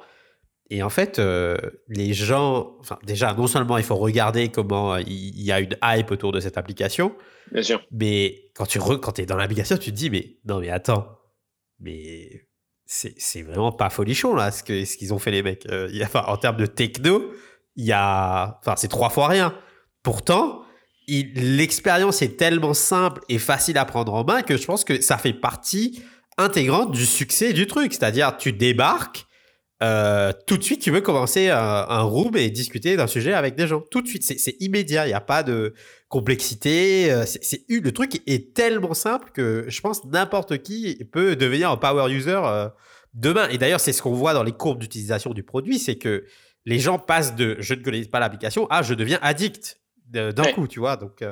Et 0.71 0.83
en 0.83 0.89
fait, 0.89 1.19
euh, 1.19 1.57
les 1.89 2.15
gens, 2.15 2.77
enfin, 2.81 2.99
déjà, 3.05 3.35
non 3.35 3.47
seulement 3.47 3.77
il 3.77 3.85
faut 3.85 3.97
regarder 3.97 4.49
comment 4.49 4.97
il 4.97 5.41
y 5.41 5.53
a 5.53 5.61
une 5.61 5.77
hype 5.83 6.11
autour 6.11 6.33
de 6.33 6.41
cette 6.41 6.57
application, 6.57 7.15
Bien 7.53 7.63
sûr. 7.63 7.87
mais 7.91 8.51
quand 8.55 8.67
tu 8.67 8.79
quand 8.79 9.19
es 9.19 9.27
dans 9.27 9.37
l'application, 9.37 9.77
tu 9.77 9.91
te 9.91 9.97
dis, 9.97 10.09
mais 10.09 10.39
non, 10.47 10.61
mais 10.61 10.71
attends, 10.71 11.19
mais 11.81 12.49
c'est 12.87 13.43
vraiment 13.43 13.73
pas 13.73 13.91
folichon 13.91 14.35
là, 14.35 14.51
ce 14.51 14.63
qu'ils 14.63 14.87
ce 14.87 14.97
qu'ils 14.97 15.13
ont 15.13 15.19
fait 15.19 15.31
les 15.31 15.43
mecs. 15.43 15.67
Euh, 15.71 15.89
y 15.93 16.03
a, 16.03 16.07
enfin, 16.07 16.25
en 16.27 16.37
termes 16.39 16.57
de 16.57 16.67
techno, 16.67 17.33
il 17.77 17.85
y 17.85 17.93
a, 17.93 18.59
enfin, 18.61 18.75
c'est 18.77 18.89
trois 18.89 19.11
fois 19.11 19.29
rien. 19.29 19.55
Pourtant, 20.03 20.64
l'expérience 21.09 22.23
est 22.23 22.37
tellement 22.37 22.75
simple 22.75 23.21
et 23.29 23.39
facile 23.39 23.79
à 23.79 23.85
prendre 23.85 24.15
en 24.15 24.25
main 24.25 24.43
que 24.43 24.57
je 24.57 24.65
pense 24.65 24.85
que 24.85 25.01
ça 25.01 25.19
fait 25.19 25.33
partie 25.33 26.03
intégrante 26.39 26.93
du 26.93 27.07
succès 27.07 27.53
du 27.53 27.67
truc. 27.67 27.93
C'est-à-dire, 27.93 28.37
tu 28.37 28.53
débarques 28.53 29.27
euh, 29.83 30.33
tout 30.47 30.57
de 30.57 30.63
suite, 30.63 30.81
tu 30.81 30.91
veux 30.91 31.01
commencer 31.01 31.49
un, 31.51 32.03
room 32.03 32.37
et 32.37 32.49
discuter 32.51 32.97
d'un 32.97 33.07
sujet 33.07 33.35
avec 33.35 33.55
des 33.55 33.67
gens. 33.67 33.83
Tout 33.91 34.03
de 34.03 34.09
suite, 34.09 34.23
c'est 34.23 34.57
immédiat. 34.61 35.05
Il 35.07 35.09
n'y 35.09 35.15
a 35.15 35.21
pas 35.21 35.43
de 35.43 35.75
complexité. 36.09 37.13
Euh, 37.13 37.25
le 37.69 37.91
truc 37.91 38.23
est 38.27 38.55
tellement 38.55 38.95
simple 38.95 39.31
que 39.33 39.67
je 39.69 39.81
pense 39.81 40.05
n'importe 40.05 40.59
qui 40.59 41.05
peut 41.13 41.37
devenir 41.37 41.71
un 41.71 41.77
power 41.77 42.11
user 42.11 42.41
euh, 42.45 42.69
demain. 43.15 43.49
Et 43.49 43.59
d'ailleurs, 43.59 43.81
c'est 43.81 43.93
ce 43.93 44.01
qu'on 44.01 44.15
voit 44.15 44.33
dans 44.33 44.45
les 44.45 44.53
courbes 44.53 44.79
d'utilisation 44.79 45.35
du 45.35 45.43
produit, 45.43 45.79
c'est 45.79 45.97
que 45.97 46.25
les 46.65 46.79
gens 46.79 46.99
passent 46.99 47.35
de 47.35 47.57
je 47.59 47.75
ne 47.75 47.83
connais 47.83 48.05
pas 48.05 48.21
l'application 48.21 48.67
à 48.71 48.83
je 48.83 48.95
deviens 48.95 49.19
addict 49.23 49.81
d'un 50.05 50.53
coup, 50.53 50.69
tu 50.69 50.81
vois. 50.81 50.97
Donc 50.97 51.23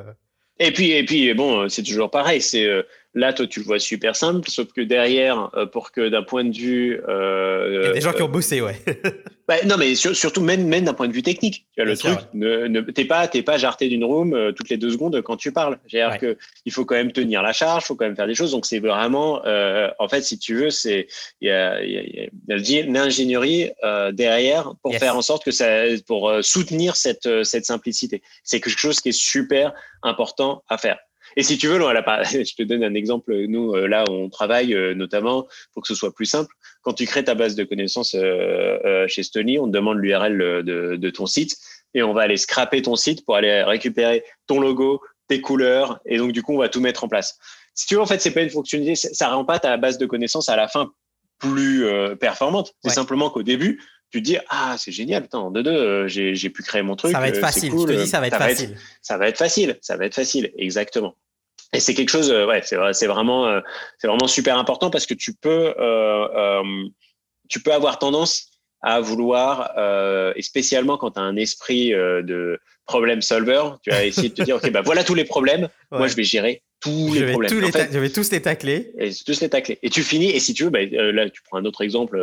et 0.59 0.73
puis 0.73 0.93
et 0.93 1.05
puis 1.05 1.33
bon, 1.35 1.69
c'est 1.69 1.83
toujours 1.83 2.11
pareil. 2.11 2.41
C'est 2.41 2.69
Là, 3.15 3.35
toi, 3.35 3.47
tu 3.47 3.61
le 3.61 3.67
vois 3.67 3.79
super 3.79 4.17
simple, 4.17 4.49
sauf 4.49 4.73
que 4.73 4.81
derrière, 4.81 5.51
euh, 5.55 5.67
pour 5.67 5.93
que 5.93 6.09
d'un 6.09 6.23
point 6.23 6.45
de 6.45 6.57
vue. 6.57 6.99
Euh, 7.09 7.81
Il 7.83 7.87
y 7.87 7.91
a 7.91 7.93
des 7.93 8.01
gens 8.01 8.13
qui 8.13 8.23
ont 8.23 8.29
bossé, 8.29 8.63
ouais. 8.63 8.81
bah, 9.49 9.57
non, 9.67 9.77
mais 9.77 9.95
surtout 9.95 10.41
même, 10.41 10.67
même 10.67 10.85
d'un 10.85 10.95
point 10.95 11.09
de 11.09 11.13
vue 11.13 11.23
technique. 11.23 11.67
Tu 11.77 11.83
vois, 11.83 11.85
le 11.85 11.97
truc, 11.99 12.19
ne, 12.33 12.81
t'es 12.81 13.05
pas, 13.05 13.29
t'es 13.29 13.43
pas 13.43 13.59
jarté 13.59 13.91
d'une 13.91 14.05
room 14.05 14.33
euh, 14.33 14.53
toutes 14.53 14.71
les 14.71 14.79
deux 14.79 14.91
secondes 14.91 15.21
quand 15.21 15.37
tu 15.37 15.53
parles. 15.53 15.79
C'est-à-dire 15.87 16.19
que 16.19 16.39
il 16.65 16.73
faut 16.73 16.87
quand 16.87 16.95
même 16.95 17.13
tenir 17.13 17.43
la 17.43 17.53
charge, 17.53 17.83
il 17.85 17.87
faut 17.89 17.97
quand 17.97 18.07
même 18.07 18.17
faire 18.17 18.27
des 18.27 18.35
choses. 18.35 18.53
Donc, 18.53 18.65
c'est 18.65 18.79
vraiment, 18.79 19.43
en 19.99 20.09
fait, 20.09 20.23
si 20.23 20.39
tu 20.39 20.55
veux, 20.55 20.71
c'est 20.71 21.07
il 21.43 21.49
y 21.49 21.51
a, 21.51 21.85
y 21.85 22.31
a, 22.49 22.87
l'ingénierie 22.87 23.71
derrière 24.13 24.73
pour 24.83 24.97
faire 24.97 25.17
en 25.19 25.23
sorte 25.23 25.45
que 25.45 25.51
ça, 25.51 25.83
pour 26.07 26.33
soutenir 26.41 26.97
cette, 26.97 27.45
cette 27.45 27.67
simplicité. 27.67 28.23
C'est 28.43 28.61
quelque 28.61 28.79
chose 28.79 29.01
qui 29.01 29.11
est 29.11 29.13
super 29.13 29.75
important 30.03 30.65
à 30.71 30.79
faire. 30.79 30.99
Et 31.37 31.43
si 31.43 31.59
tu 31.59 31.69
veux, 31.69 31.79
je 31.79 32.55
te 32.55 32.63
donne 32.63 32.85
un 32.85 32.95
exemple. 32.95 33.35
Nous, 33.47 33.73
euh, 33.73 33.87
là, 33.87 34.05
on 34.09 34.29
travaille 34.29 34.75
euh, 34.75 34.95
notamment 34.95 35.47
pour 35.73 35.83
que 35.83 35.89
ce 35.89 35.95
soit 35.95 36.15
plus 36.15 36.27
simple. 36.27 36.53
Quand 36.83 36.93
tu 36.93 37.07
crées 37.07 37.25
ta 37.25 37.35
base 37.35 37.55
de 37.55 37.65
connaissances 37.65 38.15
euh, 38.19 39.07
chez 39.09 39.23
Stony, 39.23 39.59
on 39.59 39.67
te 39.67 39.73
demande 39.73 39.99
l'URL 39.99 40.65
de, 40.65 40.97
de 40.97 41.11
ton 41.11 41.27
site 41.27 41.57
et 41.95 42.03
on 42.03 42.13
va 42.13 42.23
aller 42.23 42.37
scraper 42.37 42.83
ton 42.83 42.97
site 42.97 43.25
pour 43.25 43.37
aller 43.37 43.63
récupérer 43.63 44.25
ton 44.47 44.61
logo, 44.61 45.01
tes 45.29 45.41
couleurs. 45.41 46.01
Et 46.07 46.19
donc, 46.19 46.33
du 46.33 46.43
coup, 46.43 46.55
on 46.55 46.59
va 46.59 46.69
tout 46.69 46.81
mettre 46.81 47.05
en 47.05 47.09
place. 47.09 47.39
Si 47.75 47.87
tu 47.87 47.95
veux, 47.95 48.01
en 48.01 48.07
fait, 48.07 48.21
c'est 48.21 48.33
pas 48.33 48.43
une 48.43 48.51
fonctionnalité, 48.51 48.95
ça 48.95 49.29
rend 49.29 49.45
pas 49.45 49.59
ta 49.59 49.77
base 49.77 49.99
de 49.99 50.07
connaissances 50.07 50.49
à 50.49 50.57
la 50.57 50.69
fin 50.69 50.93
plus 51.39 51.85
performante. 52.21 52.73
C'est 52.85 52.91
simplement 52.91 53.29
qu'au 53.31 53.43
début, 53.43 53.81
tu 54.13 54.23
te 54.23 54.25
dis 54.25 54.37
ah 54.51 54.77
c'est 54.79 54.93
génial 54.93 55.27
en 55.33 55.51
deux 55.51 55.63
deux 55.63 56.07
j'ai 56.07 56.51
pu 56.51 56.63
créer 56.63 56.83
mon 56.83 56.97
truc 56.97 57.13
ça 57.13 57.19
va 57.21 57.29
être 57.29 57.41
facile 57.41 57.71
cool, 57.71 57.89
je 57.89 57.95
te 57.95 58.01
dis 58.03 58.07
ça 58.07 58.21
va 58.21 58.27
être 58.27 58.37
facile 58.37 58.77
ça 59.01 59.17
va 59.17 59.29
être 59.29 59.39
facile 59.39 59.79
ça 59.81 59.97
va 59.97 60.05
être 60.05 60.15
facile 60.15 60.53
exactement 60.57 61.17
et 61.73 61.81
c'est 61.81 61.95
quelque 61.95 62.11
chose, 62.11 62.31
euh, 62.31 62.47
ouais, 62.47 62.61
c'est 62.65 62.77
c'est 62.93 63.07
vraiment, 63.07 63.47
euh, 63.47 63.61
c'est 63.99 64.07
vraiment 64.07 64.29
super 64.29 64.59
important 64.59 64.91
parce 64.91 65.07
que 65.07 65.15
tu 65.15 65.33
peux, 65.33 65.75
euh, 65.79 66.63
tu 67.49 67.61
peux 67.61 67.73
avoir 67.73 67.99
tendance 67.99 68.51
à 68.83 69.01
vouloir, 69.01 69.71
et 70.35 70.43
spécialement 70.43 70.97
quand 70.97 71.13
tu 71.13 71.21
as 71.21 71.23
un 71.23 71.37
esprit 71.37 71.91
de 71.91 72.59
problème 72.85 73.23
solver, 73.23 73.63
tu 73.81 73.91
vas 73.91 74.05
essayer 74.05 74.29
de 74.29 74.35
te 74.35 74.43
dire, 74.43 74.57
ok, 74.57 74.73
bah 74.73 74.83
voilà 74.85 75.05
tous 75.05 75.15
les 75.15 75.25
problèmes, 75.25 75.69
moi 75.93 76.09
je 76.09 76.17
vais 76.17 76.25
gérer 76.25 76.65
tous 76.81 77.15
les 77.15 77.31
problèmes. 77.31 77.49
je 77.53 77.99
vais 77.99 78.11
tous 78.11 78.33
les 78.33 78.43
tacler. 78.43 78.93
Et 78.99 79.11
tous 79.25 79.41
les 79.41 79.49
tacler. 79.49 79.79
Et 79.85 79.89
tu 79.89 80.03
finis, 80.03 80.31
et 80.31 80.41
si 80.41 80.53
tu 80.53 80.65
veux, 80.65 80.71
bah, 80.71 80.81
là 80.85 81.31
tu 81.31 81.43
prends 81.43 81.59
un 81.59 81.65
autre 81.65 81.83
exemple 81.83 82.19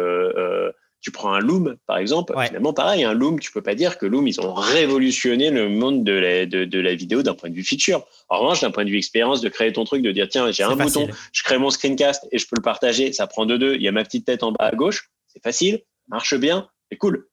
tu 1.01 1.11
prends 1.11 1.33
un 1.33 1.39
Loom, 1.39 1.77
par 1.87 1.97
exemple, 1.97 2.33
finalement, 2.45 2.73
pareil, 2.73 3.03
un 3.03 3.13
Loom, 3.13 3.39
tu 3.39 3.51
peux 3.51 3.61
pas 3.61 3.75
dire 3.75 3.97
que 3.97 4.05
Loom, 4.05 4.27
ils 4.27 4.39
ont 4.41 4.53
révolutionné 4.53 5.49
le 5.49 5.69
monde 5.69 6.03
de 6.03 6.11
la, 6.11 6.45
de, 6.45 6.79
la 6.79 6.95
vidéo 6.95 7.23
d'un 7.23 7.33
point 7.33 7.49
de 7.49 7.55
vue 7.55 7.63
feature. 7.63 8.05
En 8.27 8.39
revanche, 8.39 8.61
d'un 8.61 8.71
point 8.71 8.83
de 8.83 8.89
vue 8.89 8.97
expérience, 8.97 9.41
de 9.41 9.49
créer 9.49 9.71
ton 9.71 9.85
truc, 9.85 10.01
de 10.01 10.11
dire, 10.11 10.27
tiens, 10.27 10.51
j'ai 10.51 10.63
un 10.63 10.75
bouton, 10.75 11.07
je 11.31 11.43
crée 11.43 11.57
mon 11.57 11.69
screencast 11.69 12.27
et 12.31 12.37
je 12.37 12.45
peux 12.47 12.57
le 12.57 12.63
partager, 12.63 13.13
ça 13.13 13.27
prend 13.27 13.45
de 13.45 13.55
deux, 13.55 13.75
il 13.75 13.81
y 13.81 13.87
a 13.87 13.91
ma 13.91 14.03
petite 14.03 14.25
tête 14.25 14.43
en 14.43 14.51
bas 14.51 14.65
à 14.65 14.75
gauche, 14.75 15.09
c'est 15.27 15.41
facile, 15.41 15.81
marche 16.09 16.35
bien, 16.35 16.69
c'est 16.91 16.97
cool. 16.97 17.27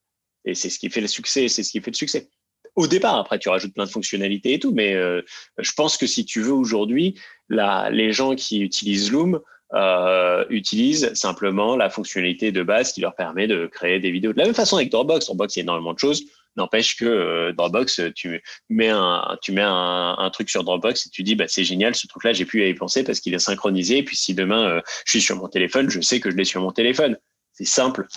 Et 0.45 0.55
c'est 0.55 0.69
ce 0.69 0.79
qui 0.79 0.89
fait 0.89 1.01
le 1.01 1.07
succès, 1.07 1.49
c'est 1.49 1.63
ce 1.63 1.71
qui 1.71 1.81
fait 1.81 1.91
le 1.91 1.97
succès. 1.97 2.29
Au 2.75 2.87
départ, 2.87 3.15
après, 3.15 3.39
tu 3.39 3.49
rajoutes 3.49 3.73
plein 3.73 3.85
de 3.85 3.89
fonctionnalités 3.89 4.53
et 4.53 4.59
tout, 4.59 4.71
mais 4.71 4.93
euh, 4.93 5.21
je 5.57 5.71
pense 5.73 5.97
que 5.97 6.05
si 6.05 6.25
tu 6.25 6.41
veux 6.41 6.53
aujourd'hui, 6.53 7.19
les 7.49 8.11
gens 8.13 8.35
qui 8.35 8.61
utilisent 8.61 9.11
Loom, 9.11 9.41
euh, 9.73 10.45
utilisent 10.49 11.13
simplement 11.13 11.75
la 11.75 11.89
fonctionnalité 11.89 12.51
de 12.51 12.63
base 12.63 12.93
qui 12.93 13.01
leur 13.01 13.15
permet 13.15 13.47
de 13.47 13.67
créer 13.67 13.99
des 13.99 14.11
vidéos. 14.11 14.31
De 14.31 14.37
la 14.37 14.45
même 14.45 14.53
façon 14.53 14.77
avec 14.77 14.89
Dropbox, 14.89 15.25
Dropbox, 15.25 15.55
il 15.55 15.59
y 15.59 15.61
a 15.61 15.63
énormément 15.63 15.93
de 15.93 15.99
choses. 15.99 16.23
N'empêche 16.55 16.95
que 16.95 17.05
euh, 17.05 17.51
Dropbox, 17.53 18.01
tu 18.15 18.41
mets 18.69 18.89
un, 18.89 19.37
tu 19.41 19.51
mets 19.51 19.65
un, 19.65 20.29
truc 20.31 20.49
sur 20.49 20.63
Dropbox 20.63 21.07
et 21.07 21.09
tu 21.09 21.21
dis, 21.21 21.35
bah, 21.35 21.47
c'est 21.47 21.63
génial, 21.63 21.95
ce 21.95 22.07
truc-là, 22.07 22.33
j'ai 22.33 22.45
pu 22.45 22.67
y 22.67 22.73
penser 22.73 23.03
parce 23.03 23.19
qu'il 23.19 23.33
est 23.33 23.39
synchronisé. 23.39 23.97
Et 23.97 24.03
puis 24.03 24.15
si 24.15 24.33
demain 24.33 24.69
euh, 24.69 24.81
je 25.05 25.11
suis 25.11 25.21
sur 25.21 25.35
mon 25.35 25.49
téléphone, 25.49 25.89
je 25.89 26.01
sais 26.01 26.19
que 26.19 26.31
je 26.31 26.35
l'ai 26.35 26.45
sur 26.45 26.61
mon 26.61 26.71
téléphone. 26.71 27.17
C'est 27.51 27.65
simple. 27.65 28.07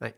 Ouais. 0.00 0.14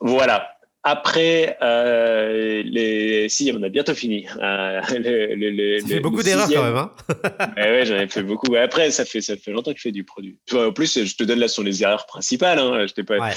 Voilà. 0.00 0.59
Après, 0.82 1.58
euh, 1.62 2.62
les... 2.64 3.28
si, 3.28 3.52
on 3.54 3.62
a 3.62 3.68
bientôt 3.68 3.94
fini. 3.94 4.26
Euh, 4.40 4.80
ça 4.80 5.88
fait 5.88 6.00
beaucoup 6.00 6.22
d'erreurs 6.22 6.48
quand 6.48 6.62
même. 6.62 6.76
Hein 6.76 6.90
ouais, 7.56 7.84
j'en 7.84 7.96
ai 7.96 8.08
fait 8.08 8.22
beaucoup. 8.22 8.54
Après, 8.54 8.90
ça 8.90 9.04
fait, 9.04 9.20
ça 9.20 9.36
fait 9.36 9.50
longtemps 9.50 9.72
que 9.72 9.78
je 9.78 9.82
fais 9.82 9.92
du 9.92 10.04
produit. 10.04 10.38
en 10.54 10.72
plus, 10.72 11.04
je 11.04 11.16
te 11.16 11.24
donne 11.24 11.38
là 11.38 11.48
sur 11.48 11.62
les 11.62 11.82
erreurs 11.82 12.06
principales. 12.06 12.58
Hein. 12.58 12.86
Je 12.86 13.02
pas... 13.02 13.30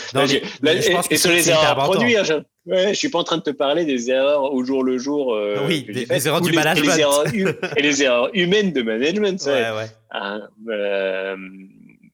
et, 1.10 1.18
sur 1.18 1.32
les 1.32 1.50
erreurs 1.50 1.76
produits, 1.76 2.16
hein, 2.16 2.24
je... 2.24 2.36
Ouais, 2.66 2.90
je 2.90 2.94
suis 2.94 3.10
pas 3.10 3.20
en 3.20 3.26
train 3.26 3.38
de 3.38 3.44
te 3.44 3.50
parler 3.50 3.84
des 3.84 4.10
erreurs 4.10 4.54
au 4.54 4.64
jour 4.64 4.84
le 4.86 4.98
jour. 4.98 5.34
Euh, 5.34 5.58
oui, 5.68 5.84
des, 5.84 6.28
erreurs 6.28 6.40
du 6.40 6.54
management. 6.54 6.86
Et 6.86 6.96
les 6.96 7.00
erreurs, 7.02 7.24
et 7.76 7.82
les 7.82 8.04
erreurs 8.04 8.30
humaines 8.34 8.72
de 8.72 8.82
management. 8.82 9.42
Ouais, 9.54 9.72
ouais. 9.72 9.88
Ah, 10.12 10.40
euh, 10.70 11.36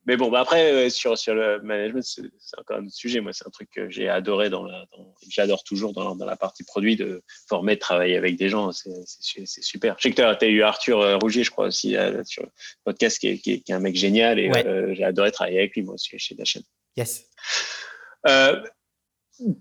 mais 0.05 0.17
bon, 0.17 0.29
bah 0.29 0.39
après, 0.39 0.71
euh, 0.71 0.89
sur, 0.89 1.17
sur 1.17 1.35
le 1.35 1.61
management, 1.61 2.01
c'est 2.03 2.59
encore 2.59 2.77
un 2.77 2.85
autre 2.85 2.95
sujet. 2.95 3.19
Moi, 3.19 3.33
c'est 3.33 3.45
un 3.45 3.51
truc 3.51 3.69
que 3.69 3.89
j'ai 3.89 4.07
adoré 4.07 4.49
dans 4.49 4.63
la, 4.63 4.85
j'adore 5.29 5.63
toujours 5.63 5.93
dans, 5.93 6.15
dans, 6.15 6.25
la 6.25 6.37
partie 6.37 6.63
produit 6.63 6.95
de 6.95 7.21
former, 7.47 7.75
de 7.75 7.79
travailler 7.79 8.15
avec 8.15 8.37
des 8.37 8.49
gens. 8.49 8.71
C'est 8.71 9.45
super. 9.45 9.95
Je 9.97 10.03
sais 10.03 10.11
que 10.11 10.15
tu 10.15 10.45
as, 10.45 10.47
eu 10.47 10.63
Arthur 10.63 11.01
euh, 11.01 11.17
Rougier, 11.17 11.43
je 11.43 11.51
crois, 11.51 11.67
aussi, 11.67 11.97
euh, 11.97 12.23
sur 12.23 12.43
le 12.43 12.49
podcast, 12.85 13.19
qui 13.19 13.27
est, 13.27 13.37
qui, 13.39 13.51
est, 13.67 13.71
un 13.71 13.79
mec 13.79 13.95
génial 13.95 14.39
et 14.39 14.51
j'ai 14.95 15.03
adoré 15.03 15.31
travailler 15.31 15.59
avec 15.59 15.75
lui, 15.75 15.83
moi 15.83 15.95
aussi, 15.95 16.17
chez 16.17 16.35
Dashen. 16.35 16.63
Yes. 16.97 17.25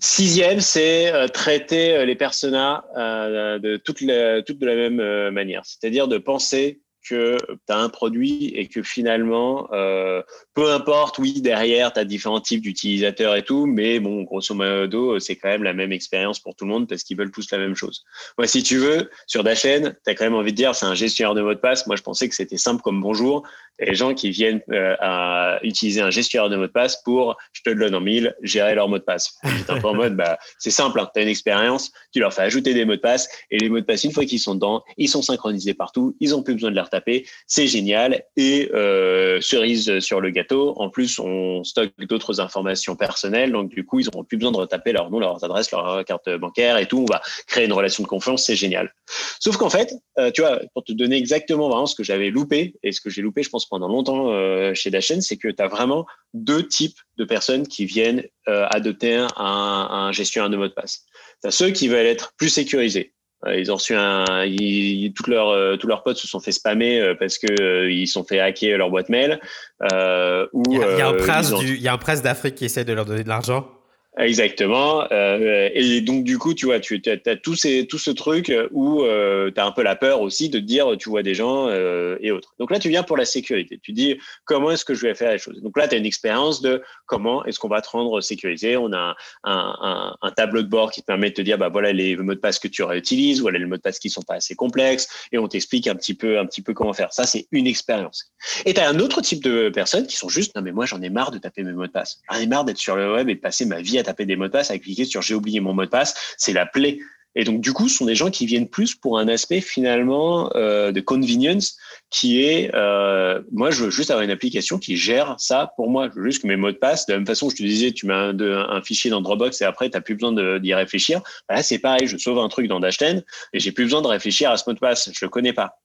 Sixième, 0.01 0.61
c'est 0.61 1.13
traiter 1.33 2.05
les 2.05 2.17
personas 2.17 2.85
de 2.97 3.77
toute, 3.77 4.01
la, 4.01 4.43
toute 4.43 4.59
de 4.59 4.67
la 4.67 4.75
même 4.75 5.31
manière, 5.31 5.65
c'est-à-dire 5.65 6.09
de 6.09 6.19
penser 6.19 6.81
que 7.09 7.39
tu 7.39 7.73
as 7.73 7.79
un 7.79 7.89
produit 7.89 8.53
et 8.55 8.67
que 8.67 8.83
finalement, 8.83 9.69
euh, 9.73 10.23
peu 10.55 10.71
importe, 10.71 11.19
oui, 11.19 11.41
derrière, 11.41 11.93
tu 11.93 12.01
as 12.01 12.05
différents 12.05 12.41
types 12.41 12.63
d'utilisateurs 12.63 13.37
et 13.37 13.43
tout, 13.43 13.67
mais 13.67 14.01
bon, 14.01 14.23
grosso 14.23 14.55
modo, 14.55 15.19
c'est 15.19 15.37
quand 15.37 15.49
même 15.49 15.63
la 15.63 15.73
même 15.73 15.93
expérience 15.93 16.39
pour 16.41 16.55
tout 16.55 16.65
le 16.65 16.71
monde 16.71 16.89
parce 16.89 17.03
qu'ils 17.03 17.17
veulent 17.17 17.31
tous 17.31 17.51
la 17.51 17.59
même 17.59 17.75
chose. 17.75 18.05
Moi, 18.37 18.47
si 18.47 18.63
tu 18.63 18.79
veux, 18.79 19.11
sur 19.27 19.45
Dashen, 19.45 19.97
tu 20.05 20.11
as 20.11 20.15
quand 20.15 20.25
même 20.25 20.35
envie 20.35 20.53
de 20.53 20.57
dire, 20.57 20.75
c'est 20.75 20.87
un 20.87 20.95
gestionnaire 20.95 21.35
de 21.35 21.43
mot 21.43 21.55
de 21.55 21.59
passe. 21.59 21.87
Moi, 21.87 21.97
je 21.97 22.03
pensais 22.03 22.29
que 22.29 22.35
c'était 22.35 22.57
simple 22.57 22.83
comme 22.83 23.01
bonjour. 23.01 23.47
Les 23.79 23.95
gens 23.95 24.15
qui 24.15 24.31
viennent 24.31 24.63
euh, 24.73 24.97
à 25.01 25.59
utiliser 25.63 26.01
un 26.01 26.11
gestionnaire 26.11 26.51
de 26.51 26.57
mot 26.57 26.67
de 26.67 26.73
passe 26.73 27.01
pour, 27.03 27.37
je 27.53 27.63
te 27.63 27.71
le 27.71 27.85
donne 27.85 27.95
en 27.95 28.01
mille, 28.01 28.35
gérer 28.43 28.75
leur 28.75 28.89
mot 28.89 28.99
de 28.99 29.05
passe. 29.05 29.35
C'est 29.45 29.71
un 29.71 29.81
peu 29.81 29.89
en 29.89 29.95
mode, 29.95 30.17
bah, 30.17 30.39
c'est 30.59 30.71
simple, 30.71 30.99
hein, 31.01 31.09
tu 31.13 31.21
as 31.21 31.23
une 31.23 31.29
expérience, 31.29 31.91
tu 32.13 32.21
leur 32.21 32.33
fais 32.33 32.43
ajouter 32.43 32.75
des 32.75 32.85
mots 32.85 32.97
de 32.97 33.01
passe 33.01 33.29
et 33.51 33.59
les 33.59 33.69
mots 33.69 33.81
de 33.81 33.85
passe, 33.85 34.05
une 34.05 34.13
fois 34.13 34.25
qu'ils 34.25 34.41
sont 34.41 34.55
dedans, 34.55 34.83
ils 34.97 35.09
sont 35.09 35.23
synchronisés 35.23 35.75
partout, 35.75 36.17
ils 36.21 36.35
ont 36.35 36.43
plus 36.43 36.55
besoin 36.55 36.71
de 36.71 36.75
les 36.75 36.81
retaper, 36.81 37.27
c'est 37.47 37.67
génial. 37.67 38.25
Et 38.37 38.71
euh, 38.75 39.41
cerise 39.41 40.01
sur 40.01 40.21
le 40.21 40.31
gâteau, 40.31 40.75
en 40.77 40.91
plus, 40.91 41.19
on 41.19 41.65
stocke 41.65 41.93
d'autres 42.01 42.41
informations 42.41 42.97
personnelles, 42.97 43.53
donc 43.53 43.71
du 43.71 43.85
coup, 43.85 44.01
ils 44.01 44.07
n'auront 44.07 44.25
plus 44.25 44.37
besoin 44.37 44.53
de 44.53 44.59
retaper 44.59 44.93
leur 44.93 45.11
nom, 45.11 45.19
leurs 45.19 45.45
adresses, 45.45 45.71
leur 45.71 46.05
carte 46.05 46.29
bancaire 46.37 46.79
et 46.79 46.87
tout. 46.87 46.99
On 46.99 47.13
va 47.13 47.21
créer 47.47 47.65
une 47.65 47.73
relation 47.73 48.03
de 48.03 48.09
confiance, 48.09 48.45
c'est 48.45 48.57
génial. 48.57 48.93
Sauf 49.41 49.57
qu'en 49.57 49.71
fait, 49.71 49.95
euh, 50.19 50.31
tu 50.31 50.41
vois, 50.41 50.61
pour 50.75 50.85
te 50.85 50.93
donner 50.93 51.17
exactement 51.17 51.69
vraiment 51.69 51.87
ce 51.87 51.95
que 51.95 52.03
j'avais 52.03 52.31
loupé 52.31 52.75
et 52.83 52.93
ce 52.93 53.01
que 53.01 53.11
j'ai 53.11 53.23
loupé, 53.23 53.43
je 53.43 53.51
pense, 53.51 53.67
pendant 53.69 53.89
longtemps 53.89 54.33
euh, 54.33 54.75
chez 54.75 54.91
Dashen, 54.91 55.21
c'est 55.21 55.37
que 55.37 55.49
tu 55.49 55.63
as 55.63 55.69
vraiment 55.69 56.07
deux 56.35 56.67
types 56.67 56.99
de 57.17 57.25
personnes 57.25 57.67
qui 57.67 57.85
viennent 57.85 58.25
euh, 58.49 58.67
adopter 58.71 59.15
un, 59.15 59.29
un 59.37 60.13
gestionnaire 60.13 60.51
de 60.51 60.57
mot 60.57 60.69
de 60.69 60.73
passe. 60.73 61.05
Tu 61.43 61.49
as 61.49 61.51
ceux 61.51 61.71
qui 61.71 61.89
veulent 61.89 62.07
être 62.07 62.33
plus 62.37 62.49
sécurisés. 62.49 63.13
Ils 63.47 63.71
ont 63.71 63.77
reçu 63.77 63.95
un, 63.95 64.45
ils, 64.45 65.13
toutes 65.15 65.29
leurs 65.29 65.79
tous 65.79 65.87
leurs 65.87 66.03
potes 66.03 66.17
se 66.17 66.27
sont 66.27 66.41
fait 66.41 66.51
spammer 66.51 67.15
parce 67.21 67.39
que 67.39 67.89
ils 67.89 68.09
sont 68.09 68.25
fait 68.25 68.41
hacker 68.41 68.77
leur 68.79 68.91
boîte 68.91 69.09
mail. 69.11 69.39
ou 69.81 70.63
il 70.73 70.79
y 70.79 70.83
a, 70.83 70.93
il 70.95 70.99
y 70.99 71.03
a 71.03 71.09
un 71.09 71.15
prince 71.15 71.55
du, 71.55 71.77
il 71.77 71.81
y 71.81 71.87
a 71.87 71.93
un 71.93 71.99
prince 71.99 72.21
d'Afrique 72.21 72.57
qui 72.57 72.65
essaie 72.65 72.85
de 72.85 72.93
leur 72.93 73.05
donner 73.05 73.23
de 73.23 73.29
l'argent. 73.29 73.78
Exactement. 74.17 75.05
Euh, 75.13 75.69
et 75.75 76.01
donc, 76.01 76.25
du 76.25 76.39
coup, 76.39 76.53
tu 76.53 76.67
vois, 76.67 76.81
tu 76.81 77.01
as, 77.07 77.37
tout, 77.37 77.55
ce 77.55 78.11
truc 78.11 78.53
où 78.73 79.03
euh, 79.03 79.51
tu 79.55 79.61
as 79.61 79.67
un 79.67 79.71
peu 79.71 79.83
la 79.83 79.95
peur 79.95 80.23
aussi 80.23 80.49
de 80.49 80.59
te 80.59 80.65
dire, 80.65 80.97
tu 80.99 81.09
vois 81.09 81.23
des 81.23 81.35
gens 81.35 81.69
euh, 81.69 82.17
et 82.21 82.33
autres. 82.33 82.55
Donc 82.59 82.73
là, 82.73 82.81
tu 82.81 82.89
viens 82.89 83.05
pour 83.05 83.17
la 83.17 83.25
sécurité. 83.25 83.79
Tu 83.81 83.93
dis, 83.93 84.19
comment 84.45 84.73
est-ce 84.73 84.85
que 84.85 84.95
je 84.95 85.03
vais 85.03 85.15
faire 85.15 85.31
les 85.31 85.39
choses? 85.39 85.63
Donc 85.63 85.77
là, 85.77 85.87
tu 85.87 85.95
as 85.95 85.99
une 85.99 86.07
expérience 86.07 86.61
de 86.61 86.83
comment 87.07 87.45
est-ce 87.45 87.61
qu'on 87.61 87.69
va 87.69 87.81
te 87.81 87.91
rendre 87.91 88.21
sécurisé. 88.21 88.77
On 88.77 88.93
a 88.93 89.15
un, 89.45 90.15
tableau 90.37 90.63
de 90.63 90.69
bord 90.69 90.91
qui 90.91 91.01
te 91.01 91.07
permet 91.07 91.31
de 91.31 91.35
te 91.35 91.43
dire, 91.43 91.59
bah 91.59 91.69
voilà 91.69 91.93
les 91.93 92.17
mots 92.17 92.35
de 92.35 92.39
passe 92.39 92.59
que 92.59 92.69
tu 92.69 92.83
réutilises, 92.83 93.41
voilà 93.41 93.59
les 93.59 93.67
mots 93.67 93.77
de 93.77 93.81
passe 93.81 93.99
qui 93.99 94.11
sont 94.11 94.23
pas 94.23 94.35
assez 94.35 94.55
complexes, 94.55 95.09
et 95.33 95.39
on 95.39 95.49
t'explique 95.49 95.89
un 95.89 95.97
petit 95.97 96.15
peu, 96.15 96.39
un 96.39 96.47
petit 96.47 96.63
peu 96.63 96.75
comment 96.75 96.93
faire. 96.93 97.13
Ça, 97.13 97.25
c'est 97.25 97.49
une 97.51 97.67
expérience. 97.67 98.33
Et 98.65 98.75
tu 98.75 98.81
as 98.81 98.89
un 98.89 98.99
autre 99.01 99.21
type 99.21 99.43
de 99.43 99.69
personnes 99.69 100.07
qui 100.07 100.17
sont 100.17 100.29
juste, 100.29 100.55
non 100.55 100.63
mais 100.63 100.73
moi, 100.73 100.87
j'en 100.87 101.01
ai 101.03 101.11
marre 101.11 101.31
de 101.31 101.39
taper 101.39 101.63
mes 101.63 101.73
mots 101.73 101.87
de 101.87 101.93
passe. 101.93 102.21
J'en 102.31 102.39
ai 102.39 102.47
marre 102.47 102.65
d'être 102.65 102.79
sur 102.79 102.97
le 102.97 103.13
web 103.13 103.29
et 103.29 103.35
de 103.35 103.41
passer 103.41 103.65
ma 103.65 103.81
vie 103.81 103.98
à 103.99 104.05
taper 104.05 104.27
des 104.27 104.37
mots 104.37 104.47
de 104.47 104.53
passe, 104.53 104.71
à 104.71 104.79
cliquer 104.79 105.05
sur 105.05 105.23
j'ai 105.23 105.35
oublié 105.35 105.61
mon 105.61 105.75
mot 105.75 105.85
de 105.85 105.91
passe, 105.91 106.35
c'est 106.37 106.53
la 106.53 106.67
plaie. 106.67 106.99
Et 107.35 107.45
donc, 107.45 107.61
du 107.61 107.73
coup, 107.73 107.89
ce 107.89 107.99
sont 107.99 108.07
des 108.07 108.15
gens 108.15 108.31
qui 108.31 108.47
viennent 108.47 108.69
plus 108.69 108.95
pour 108.95 109.19
un 109.19 109.29
aspect 109.29 109.61
finalement 109.61 110.51
euh, 110.57 110.91
de 110.91 111.01
convenience 111.01 111.77
qui 112.11 112.43
est, 112.43 112.75
euh, 112.75 113.43
moi, 113.53 113.71
je 113.71 113.85
veux 113.85 113.91
juste 113.91 114.11
avoir 114.11 114.25
une 114.25 114.31
application 114.31 114.79
qui 114.79 114.97
gère 114.97 115.37
ça 115.39 115.73
pour 115.77 115.91
moi. 115.91 116.09
Je 116.09 116.19
veux 116.19 116.25
juste 116.25 116.43
que 116.43 116.49
mes 116.49 116.57
mots 116.57 116.73
de 116.73 116.77
passe, 116.77 117.07
de 117.07 117.13
la 117.13 117.19
même 117.19 117.27
façon, 117.27 117.51
je 117.51 117.57
te 117.57 117.63
disais, 117.63 117.93
tu 117.93 118.07
mets 118.07 118.15
un, 118.15 118.83
fichier 118.83 119.11
dans 119.11 119.21
Dropbox 119.21 119.61
et 119.61 119.65
après, 119.65 119.91
tu 119.91 119.97
n'as 119.97 120.01
plus 120.01 120.15
besoin 120.15 120.59
d'y 120.59 120.75
réfléchir. 120.75 121.21
Bah 121.49 121.55
là, 121.55 121.63
c'est 121.63 121.79
pareil, 121.79 122.09
je 122.09 122.17
sauve 122.17 122.39
un 122.39 122.49
truc 122.49 122.67
dans 122.67 122.81
Dashten 122.81 123.23
et 123.53 123.61
j'ai 123.61 123.73
plus 123.73 123.85
besoin 123.85 124.03
de 124.03 124.09
réfléchir 124.09 124.51
à 124.51 124.57
ce 124.57 124.65
mot 124.67 124.75
de 124.75 124.81
passe. 124.81 125.11
Je 125.13 125.25
le 125.25 125.29
connais 125.29 125.53
pas. 125.53 125.79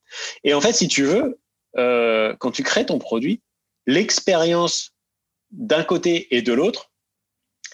Et 0.43 0.53
en 0.53 0.61
fait, 0.61 0.73
si 0.73 0.87
tu 0.87 1.03
veux, 1.03 1.39
euh, 1.77 2.35
quand 2.39 2.51
tu 2.51 2.63
crées 2.63 2.85
ton 2.85 2.99
produit, 2.99 3.41
l'expérience 3.85 4.93
d'un 5.51 5.83
côté 5.83 6.35
et 6.35 6.41
de 6.41 6.53
l'autre, 6.53 6.89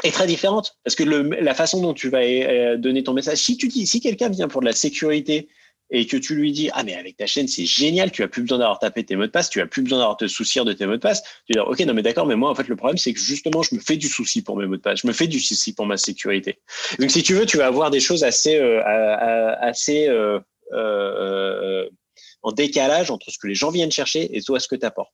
est 0.04 0.12
très 0.12 0.28
différente 0.28 0.78
parce 0.84 0.96
que 0.96 1.04
le, 1.04 1.24
la 1.24 1.54
façon 1.54 1.82
dont 1.82 1.94
tu 1.94 2.10
vas 2.10 2.22
euh, 2.22 2.78
donner 2.78 3.04
ton 3.04 3.14
message, 3.14 3.38
si 3.38 3.58
tu 3.58 3.68
dis, 3.68 3.86
si 3.86 4.00
quelqu'un 4.00 4.30
vient 4.30 4.48
pour 4.48 4.62
de 4.62 4.66
la 4.66 4.74
sécurité 4.74 5.50
et 5.92 6.06
que 6.06 6.18
tu 6.18 6.36
lui 6.36 6.52
dis 6.52 6.70
ah 6.74 6.84
mais 6.84 6.96
avec 6.96 7.18
ta 7.18 7.26
chaîne 7.26 7.48
c'est 7.48 7.66
génial, 7.66 8.12
tu 8.12 8.22
as 8.24 8.28
plus 8.28 8.44
besoin 8.44 8.60
d'avoir 8.60 8.80
tapé 8.80 9.04
tes 9.04 9.16
mots 9.16 9.26
de 9.26 9.32
passe, 9.32 9.50
tu 9.50 9.60
as 9.60 9.66
plus 9.66 9.82
besoin 9.82 10.00
d'avoir 10.00 10.18
te 10.18 10.28
soucier 10.28 10.64
de 10.64 10.74
tes 10.74 10.86
mots 10.86 10.94
de 10.94 11.02
passe, 11.02 11.24
tu 11.48 11.54
dis 11.54 11.60
ok 11.60 11.80
non 11.82 11.94
mais 11.94 12.04
d'accord 12.04 12.28
mais 12.28 12.36
moi 12.36 12.52
en 12.52 12.56
fait 12.56 12.68
le 12.68 12.76
problème 12.76 12.98
c'est 12.98 13.14
que 13.14 13.20
justement 13.20 13.64
je 13.64 13.74
me 13.76 13.80
fais 13.80 13.98
du 13.98 14.08
souci 14.08 14.44
pour 14.44 14.56
mes 14.58 14.68
mots 14.68 14.78
de 14.78 14.82
passe, 14.82 15.02
je 15.02 15.08
me 15.08 15.14
fais 15.14 15.28
du 15.28 15.40
souci 15.40 15.74
pour 15.74 15.86
ma 15.86 15.98
sécurité. 15.98 16.60
Donc 17.00 17.10
si 17.10 17.24
tu 17.24 17.34
veux 17.34 17.46
tu 17.46 17.58
vas 17.58 17.66
avoir 17.66 17.90
des 17.90 18.00
choses 18.00 18.24
assez 18.24 18.58
euh, 18.58 18.82
assez 19.60 20.08
euh, 20.08 20.40
euh, 20.74 21.90
en 22.44 22.52
décalage 22.52 23.10
entre 23.10 23.32
ce 23.32 23.40
que 23.40 23.48
les 23.48 23.56
gens 23.56 23.72
viennent 23.72 23.92
chercher 23.92 24.36
et 24.38 24.42
toi 24.42 24.60
ce 24.60 24.68
que 24.68 24.76
tu 24.76 24.86
apportes. 24.86 25.14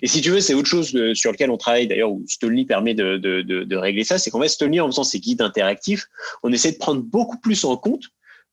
Et 0.00 0.06
si 0.06 0.20
tu 0.20 0.30
veux, 0.30 0.40
c'est 0.40 0.54
autre 0.54 0.68
chose 0.68 0.96
sur 1.14 1.32
lequel 1.32 1.50
on 1.50 1.56
travaille 1.56 1.86
d'ailleurs, 1.86 2.10
où 2.10 2.24
Stolny 2.26 2.64
permet 2.64 2.94
de, 2.94 3.16
de, 3.18 3.42
de, 3.42 3.64
de 3.64 3.76
régler 3.76 4.04
ça, 4.04 4.18
c'est 4.18 4.30
qu'en 4.30 4.40
fait, 4.40 4.48
Stolny, 4.48 4.80
en 4.80 4.86
faisant 4.86 5.04
ses 5.04 5.20
guides 5.20 5.42
interactifs, 5.42 6.06
on 6.42 6.52
essaie 6.52 6.72
de 6.72 6.78
prendre 6.78 7.02
beaucoup 7.02 7.38
plus 7.38 7.64
en 7.64 7.76
compte 7.76 8.04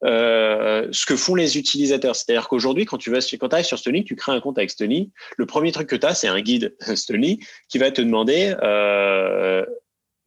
euh, 0.06 0.88
ce 0.92 1.06
que 1.06 1.18
font 1.18 1.36
les 1.36 1.58
utilisateurs. 1.58 2.16
C'est-à-dire 2.16 2.48
qu'aujourd'hui, 2.48 2.86
quand 2.86 2.98
tu 2.98 3.12
vas 3.12 3.20
quand 3.38 3.54
arrives 3.54 3.66
sur 3.66 3.78
Stolny, 3.78 4.06
tu 4.06 4.16
crées 4.16 4.32
un 4.32 4.40
compte 4.40 4.58
avec 4.58 4.70
Stolny, 4.70 5.12
le 5.38 5.46
premier 5.46 5.72
truc 5.72 5.90
que 5.90 5.96
tu 5.96 6.06
as, 6.06 6.16
c'est 6.16 6.28
un 6.28 6.40
guide 6.40 6.76
Stolny 6.96 7.40
qui 7.68 7.78
va 7.78 7.92
te 7.92 8.02
demander 8.02 8.56
euh, 8.64 9.66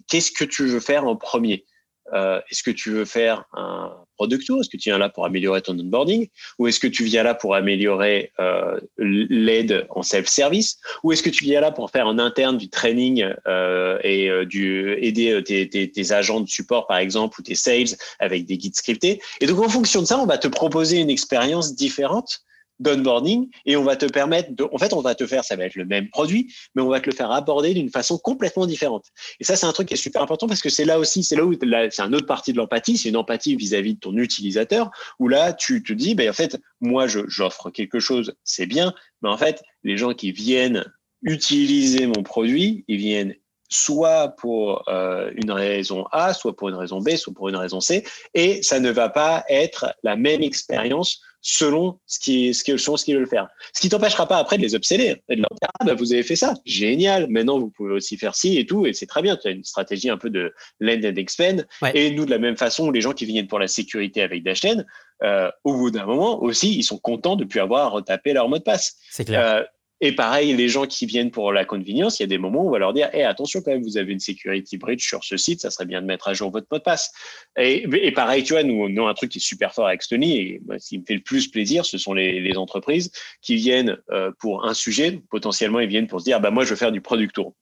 qu'est-ce 0.09 0.31
que 0.31 0.45
tu 0.45 0.67
veux 0.67 0.81
faire 0.81 1.07
en 1.07 1.17
premier? 1.17 1.65
Euh, 2.13 2.41
est-ce 2.51 2.63
que 2.63 2.71
tu 2.71 2.91
veux 2.91 3.07
faire 3.07 3.45
un 3.55 4.02
product 4.17 4.47
tour 4.47 4.61
Est-ce 4.61 4.69
que 4.69 4.77
tu 4.77 4.89
viens 4.89 4.99
là 4.99 5.09
pour 5.09 5.25
améliorer 5.25 5.63
ton 5.63 5.79
onboarding? 5.79 6.29
Ou 6.59 6.69
est-ce 6.69 6.81
que 6.81 6.87
tu 6.87 7.05
viens 7.05 7.23
là 7.23 7.35
pour 7.35 7.55
améliorer 7.55 8.33
euh, 8.41 8.79
l'aide 8.99 9.87
en 9.91 10.03
self-service? 10.03 10.79
Ou 11.03 11.13
est-ce 11.13 11.23
que 11.23 11.31
tu 11.31 11.45
viens 11.45 11.61
là 11.61 11.73
pour 11.73 11.91
faire 11.91 12.07
en 12.07 12.19
interne 12.19 12.57
du 12.59 12.69
training 12.69 13.27
euh, 13.47 13.99
et 14.03 14.31
du 14.47 14.93
aider 15.01 15.43
tes, 15.43 16.13
agents 16.13 16.41
de 16.41 16.49
support, 16.49 16.87
par 16.87 16.99
exemple, 16.99 17.41
ou 17.41 17.43
tes 17.43 17.55
sales 17.55 17.97
avec 18.19 18.47
des 18.47 18.59
guides 18.59 18.77
scriptés? 18.77 19.21
Et 19.41 19.47
donc, 19.47 19.61
en 19.61 19.69
fonction 19.69 20.01
de 20.01 20.07
ça, 20.07 20.19
on 20.19 20.27
va 20.27 20.39
te 20.39 20.49
proposer 20.49 20.99
une 20.99 21.11
expérience 21.11 21.75
différente 21.75 22.43
d'onboarding 22.83 23.49
et 23.67 23.77
on 23.77 23.85
va 23.85 23.97
te 23.97 24.07
permettre 24.07 24.53
de, 24.53 24.65
en 24.71 24.79
fait, 24.79 24.93
on 24.93 25.01
va 25.01 25.15
te 25.15 25.27
faire, 25.27 25.45
ça 25.45 25.57
va 25.57 25.65
être 25.65 25.77
le 25.77 25.85
même 25.85 26.09
produit, 26.11 26.53
mais 26.75 26.83
on 26.83 26.89
va 26.89 27.01
te 27.01 27.09
le 27.09 27.15
faire 27.15 27.31
aborder 27.31 27.75
d'une 27.75 27.91
façon 27.91 28.19
complètement 28.19 28.67
différente. 28.67 29.07
Et 29.41 29.45
ça, 29.45 29.57
c'est 29.57 29.67
un 29.67 29.73
truc 29.73 29.89
qui 29.89 29.95
est 29.95 29.99
super 29.99 30.23
important 30.23 30.47
parce 30.47 30.61
que 30.61 30.71
c'est 30.71 30.85
là 30.85 30.99
aussi, 30.99 31.25
c'est 31.25 31.37
là 31.37 31.45
où 31.45 31.55
c'est 31.55 32.03
un 32.03 32.13
autre 32.13 32.27
partie 32.27 32.53
de 32.53 32.59
l'empathie, 32.59 32.97
c'est 32.97 33.09
une 33.09 33.17
empathie 33.17 33.57
vis-à-vis 33.57 33.95
de 33.95 34.01
ton 34.01 34.17
utilisateur 34.17 34.91
où 35.19 35.29
là, 35.29 35.53
tu 35.53 35.83
te 35.83 35.93
dis, 35.93 36.15
ben, 36.15 36.29
en 36.29 36.35
fait, 36.35 36.61
moi, 36.81 37.07
j'offre 37.07 37.71
quelque 37.71 38.01
chose, 38.01 38.35
c'est 38.45 38.67
bien, 38.67 38.93
mais 39.23 39.29
en 39.29 39.39
fait, 39.39 39.63
les 39.85 39.97
gens 39.97 40.13
qui 40.13 40.33
viennent 40.33 40.85
utiliser 41.23 42.07
mon 42.07 42.23
produit, 42.23 42.85
ils 42.89 42.99
viennent 42.99 43.35
soit 43.69 44.29
pour 44.29 44.85
euh, 44.89 45.31
une 45.35 45.51
raison 45.51 46.05
A, 46.13 46.35
soit 46.35 46.55
pour 46.55 46.69
une 46.69 46.75
raison 46.75 47.01
B, 47.01 47.11
soit 47.17 47.33
pour 47.33 47.49
une 47.49 47.57
raison 47.57 47.81
C, 47.81 48.05
et 48.35 48.63
ça 48.63 48.81
ne 48.81 48.91
va 48.91 49.09
pas 49.09 49.45
être 49.49 49.95
la 50.03 50.17
même 50.17 50.43
expérience 50.43 51.23
selon 51.43 51.99
ce 52.07 52.19
qui, 52.21 52.55
ce 52.55 52.65
qui, 52.65 52.79
selon 52.79 52.97
ce 52.97 53.05
qu'ils 53.05 53.17
veulent 53.17 53.29
faire. 53.29 53.49
Ce 53.75 53.81
qui 53.81 53.89
t'empêchera 53.89 54.27
pas 54.27 54.39
après 54.39 54.57
de 54.57 54.63
les 54.63 54.75
obséder 54.75 55.23
et 55.29 55.37
de 55.37 55.41
leur 55.41 55.51
dire 55.51 55.69
ah, 55.81 55.85
bah, 55.85 55.95
vous 55.95 56.13
avez 56.13 56.23
fait 56.23 56.37
ça, 56.37 56.55
génial. 56.65 57.29
Maintenant 57.29 57.59
vous 57.59 57.71
pouvez 57.71 57.93
aussi 57.93 58.17
faire 58.17 58.35
ci 58.35 58.59
et 58.59 58.65
tout 58.65 58.87
et 58.87 58.93
c'est 58.93 59.07
très 59.07 59.23
bien. 59.23 59.37
Tu 59.37 59.49
as 59.49 59.51
une 59.51 59.65
stratégie 59.65 60.09
un 60.09 60.17
peu 60.17 60.31
de 60.31 60.55
lend 60.81 61.05
and 61.05 61.17
expand. 61.17 61.67
Et 61.95 62.13
nous 62.13 62.25
de 62.25 62.31
la 62.31 62.39
même 62.39 62.57
façon, 62.57 62.91
les 62.91 63.01
gens 63.01 63.13
qui 63.13 63.27
viennent 63.27 63.49
pour 63.49 63.59
la 63.59 63.69
sécurité 63.69 64.23
avec 64.23 64.45
Dashen, 64.45 64.87
euh, 65.25 65.51
au 65.65 65.75
bout 65.75 65.91
d'un 65.91 66.07
moment 66.07 66.43
aussi, 66.43 66.77
ils 66.77 66.85
sont 66.85 66.99
contents 66.99 67.37
de 67.37 67.45
plus 67.45 67.61
avoir 67.61 67.87
à 67.87 67.89
retaper 67.89 68.33
leur 68.33 68.49
mot 68.49 68.59
de 68.59 68.63
passe. 68.63 68.97
C'est 69.11 69.25
clair. 69.25 69.45
Euh, 69.45 69.63
et 70.05 70.11
pareil, 70.11 70.53
les 70.53 70.69
gens 70.69 70.87
qui 70.87 71.07
viennent 71.07 71.31
pour 71.31 71.53
la 71.53 71.65
convenience, 71.65 72.19
il 72.19 72.25
y 72.25 72.25
a 72.25 72.27
des 72.27 72.37
moments 72.37 72.65
où 72.65 72.69
on 72.69 72.73
va 72.73 72.81
leur 72.81 72.93
dire 72.93 73.09
hey, 73.13 73.23
attention 73.23 73.63
quand 73.63 73.71
même, 73.71 73.85
vous 73.85 73.97
avez 73.97 74.13
une 74.13 74.19
security 74.19 74.77
breach 74.77 75.07
sur 75.07 75.23
ce 75.23 75.37
site, 75.37 75.61
ça 75.61 75.71
serait 75.71 75.87
bien 75.87 76.03
de 76.03 76.07
mettre 76.07 76.27
à 76.27 76.35
jour 76.35 76.51
votre 76.51 76.67
mot 76.73 76.79
de 76.79 76.83
passe. 76.83 77.13
Et, 77.57 78.11
pareil, 78.11 78.43
tu 78.43 78.55
vois, 78.55 78.65
nous, 78.65 78.89
nous, 78.89 79.07
un 79.07 79.15
truc 79.15 79.31
qui 79.31 79.39
est 79.39 79.41
super 79.41 79.73
fort 79.73 79.87
avec 79.87 80.03
Stony, 80.03 80.39
et 80.39 80.61
ce 80.79 80.89
qui 80.89 80.99
me 80.99 81.05
fait 81.07 81.15
le 81.15 81.21
plus 81.21 81.47
plaisir, 81.47 81.87
ce 81.87 81.99
sont 81.99 82.15
les, 82.15 82.41
les 82.41 82.57
entreprises 82.57 83.13
qui 83.43 83.55
viennent 83.55 83.97
euh, 84.11 84.33
pour 84.41 84.67
un 84.67 84.75
sujet, 84.75 85.21
potentiellement, 85.31 85.79
ils 85.79 85.89
viennent 85.89 86.09
pour 86.09 86.19
se 86.19 86.25
dire 86.25 86.41
bah, 86.41 86.51
moi, 86.51 86.65
je 86.65 86.71
veux 86.71 86.77
faire 86.77 86.91
du 86.91 87.01
product 87.01 87.37
tour. 87.37 87.55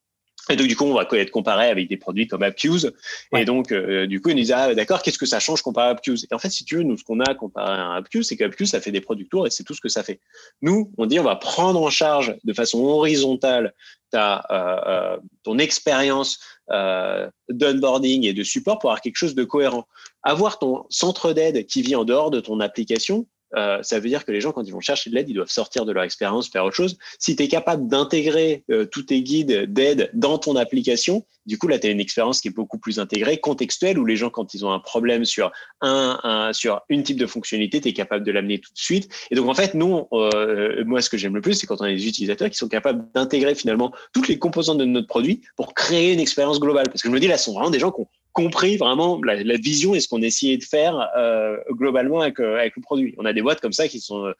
Et 0.48 0.56
donc, 0.56 0.66
du 0.66 0.76
coup, 0.76 0.84
on 0.84 0.94
va 0.94 1.06
être 1.12 1.30
comparé 1.30 1.68
avec 1.68 1.88
des 1.88 1.96
produits 1.96 2.26
comme 2.26 2.42
Appuse. 2.42 2.92
Et 3.36 3.44
donc, 3.44 3.72
euh, 3.72 4.06
du 4.06 4.20
coup, 4.20 4.30
ils 4.30 4.36
nous 4.36 4.42
disent, 4.42 4.52
ah, 4.52 4.74
d'accord, 4.74 5.02
qu'est-ce 5.02 5.18
que 5.18 5.26
ça 5.26 5.38
change 5.38 5.62
comparé 5.62 5.88
à 5.88 5.90
Appuse 5.90 6.26
Et 6.30 6.34
en 6.34 6.38
fait, 6.38 6.50
si 6.50 6.64
tu 6.64 6.76
veux, 6.76 6.82
nous, 6.82 6.96
ce 6.96 7.04
qu'on 7.04 7.20
a 7.20 7.34
comparé 7.34 7.80
à 7.80 7.94
Appuse, 7.94 8.26
c'est 8.28 8.36
qu'Appuse, 8.36 8.70
ça 8.70 8.80
fait 8.80 8.90
des 8.90 9.00
produits 9.00 9.28
tours 9.28 9.46
et 9.46 9.50
c'est 9.50 9.64
tout 9.64 9.74
ce 9.74 9.80
que 9.80 9.88
ça 9.88 10.02
fait. 10.02 10.20
Nous, 10.62 10.92
on 10.96 11.06
dit, 11.06 11.20
on 11.20 11.24
va 11.24 11.36
prendre 11.36 11.80
en 11.80 11.90
charge 11.90 12.34
de 12.42 12.52
façon 12.52 12.82
horizontale 12.84 13.74
ta, 14.10 14.44
euh, 14.50 15.14
euh 15.14 15.18
ton 15.42 15.58
expérience 15.58 16.38
euh, 16.70 17.28
d'onboarding 17.48 18.26
et 18.26 18.32
de 18.32 18.42
support 18.42 18.78
pour 18.78 18.90
avoir 18.90 19.00
quelque 19.00 19.16
chose 19.16 19.34
de 19.34 19.44
cohérent. 19.44 19.86
Avoir 20.22 20.58
ton 20.58 20.84
centre 20.90 21.32
d'aide 21.32 21.66
qui 21.66 21.82
vit 21.82 21.96
en 21.96 22.04
dehors 22.04 22.30
de 22.30 22.40
ton 22.40 22.60
application, 22.60 23.26
euh, 23.56 23.82
ça 23.82 23.98
veut 23.98 24.08
dire 24.08 24.24
que 24.24 24.32
les 24.32 24.40
gens, 24.40 24.52
quand 24.52 24.62
ils 24.62 24.72
vont 24.72 24.80
chercher 24.80 25.10
de 25.10 25.14
l'aide, 25.14 25.28
ils 25.28 25.34
doivent 25.34 25.50
sortir 25.50 25.84
de 25.84 25.92
leur 25.92 26.04
expérience, 26.04 26.48
faire 26.48 26.64
autre 26.64 26.76
chose. 26.76 26.98
Si 27.18 27.36
tu 27.36 27.42
es 27.42 27.48
capable 27.48 27.88
d'intégrer 27.88 28.64
euh, 28.70 28.84
tous 28.84 29.04
tes 29.04 29.22
guides 29.22 29.72
d'aide 29.72 30.10
dans 30.14 30.38
ton 30.38 30.56
application, 30.56 31.24
du 31.50 31.58
coup, 31.58 31.66
là, 31.66 31.80
tu 31.80 31.88
as 31.88 31.90
une 31.90 31.98
expérience 31.98 32.40
qui 32.40 32.46
est 32.46 32.52
beaucoup 32.52 32.78
plus 32.78 33.00
intégrée, 33.00 33.38
contextuelle, 33.38 33.98
où 33.98 34.04
les 34.04 34.14
gens, 34.14 34.30
quand 34.30 34.54
ils 34.54 34.64
ont 34.64 34.70
un 34.70 34.78
problème 34.78 35.24
sur 35.24 35.50
un, 35.80 36.50
sur 36.52 36.80
une 36.88 37.02
type 37.02 37.18
de 37.18 37.26
fonctionnalité, 37.26 37.80
tu 37.80 37.88
es 37.88 37.92
capable 37.92 38.24
de 38.24 38.30
l'amener 38.30 38.60
tout 38.60 38.72
de 38.72 38.78
suite. 38.78 39.12
Et 39.32 39.34
donc, 39.34 39.48
en 39.48 39.54
fait, 39.54 39.74
nous, 39.74 40.06
euh, 40.12 40.84
moi, 40.84 41.02
ce 41.02 41.10
que 41.10 41.18
j'aime 41.18 41.34
le 41.34 41.40
plus, 41.40 41.54
c'est 41.54 41.66
quand 41.66 41.80
on 41.80 41.84
a 41.86 41.88
des 41.88 42.06
utilisateurs 42.06 42.48
qui 42.50 42.56
sont 42.56 42.68
capables 42.68 43.04
d'intégrer 43.16 43.56
finalement 43.56 43.92
toutes 44.12 44.28
les 44.28 44.38
composantes 44.38 44.78
de 44.78 44.84
notre 44.84 45.08
produit 45.08 45.40
pour 45.56 45.74
créer 45.74 46.12
une 46.12 46.20
expérience 46.20 46.60
globale. 46.60 46.86
Parce 46.88 47.02
que 47.02 47.08
je 47.08 47.12
me 47.12 47.18
dis, 47.18 47.26
là, 47.26 47.36
ce 47.36 47.46
sont 47.46 47.54
vraiment 47.54 47.70
des 47.70 47.80
gens 47.80 47.90
qui 47.90 48.02
ont 48.02 48.08
compris 48.32 48.76
vraiment 48.76 49.20
la, 49.24 49.56
vision 49.56 49.96
et 49.96 49.98
ce 49.98 50.06
qu'on 50.06 50.22
essayait 50.22 50.56
de 50.56 50.62
faire 50.62 51.08
euh, 51.16 51.56
globalement 51.72 52.20
avec, 52.20 52.38
euh, 52.38 52.60
avec 52.60 52.76
le 52.76 52.82
produit. 52.82 53.12
On 53.18 53.24
a 53.24 53.32
des 53.32 53.42
boîtes 53.42 53.60
comme 53.60 53.72
ça 53.72 53.88
qui 53.88 53.98
sont 53.98 54.32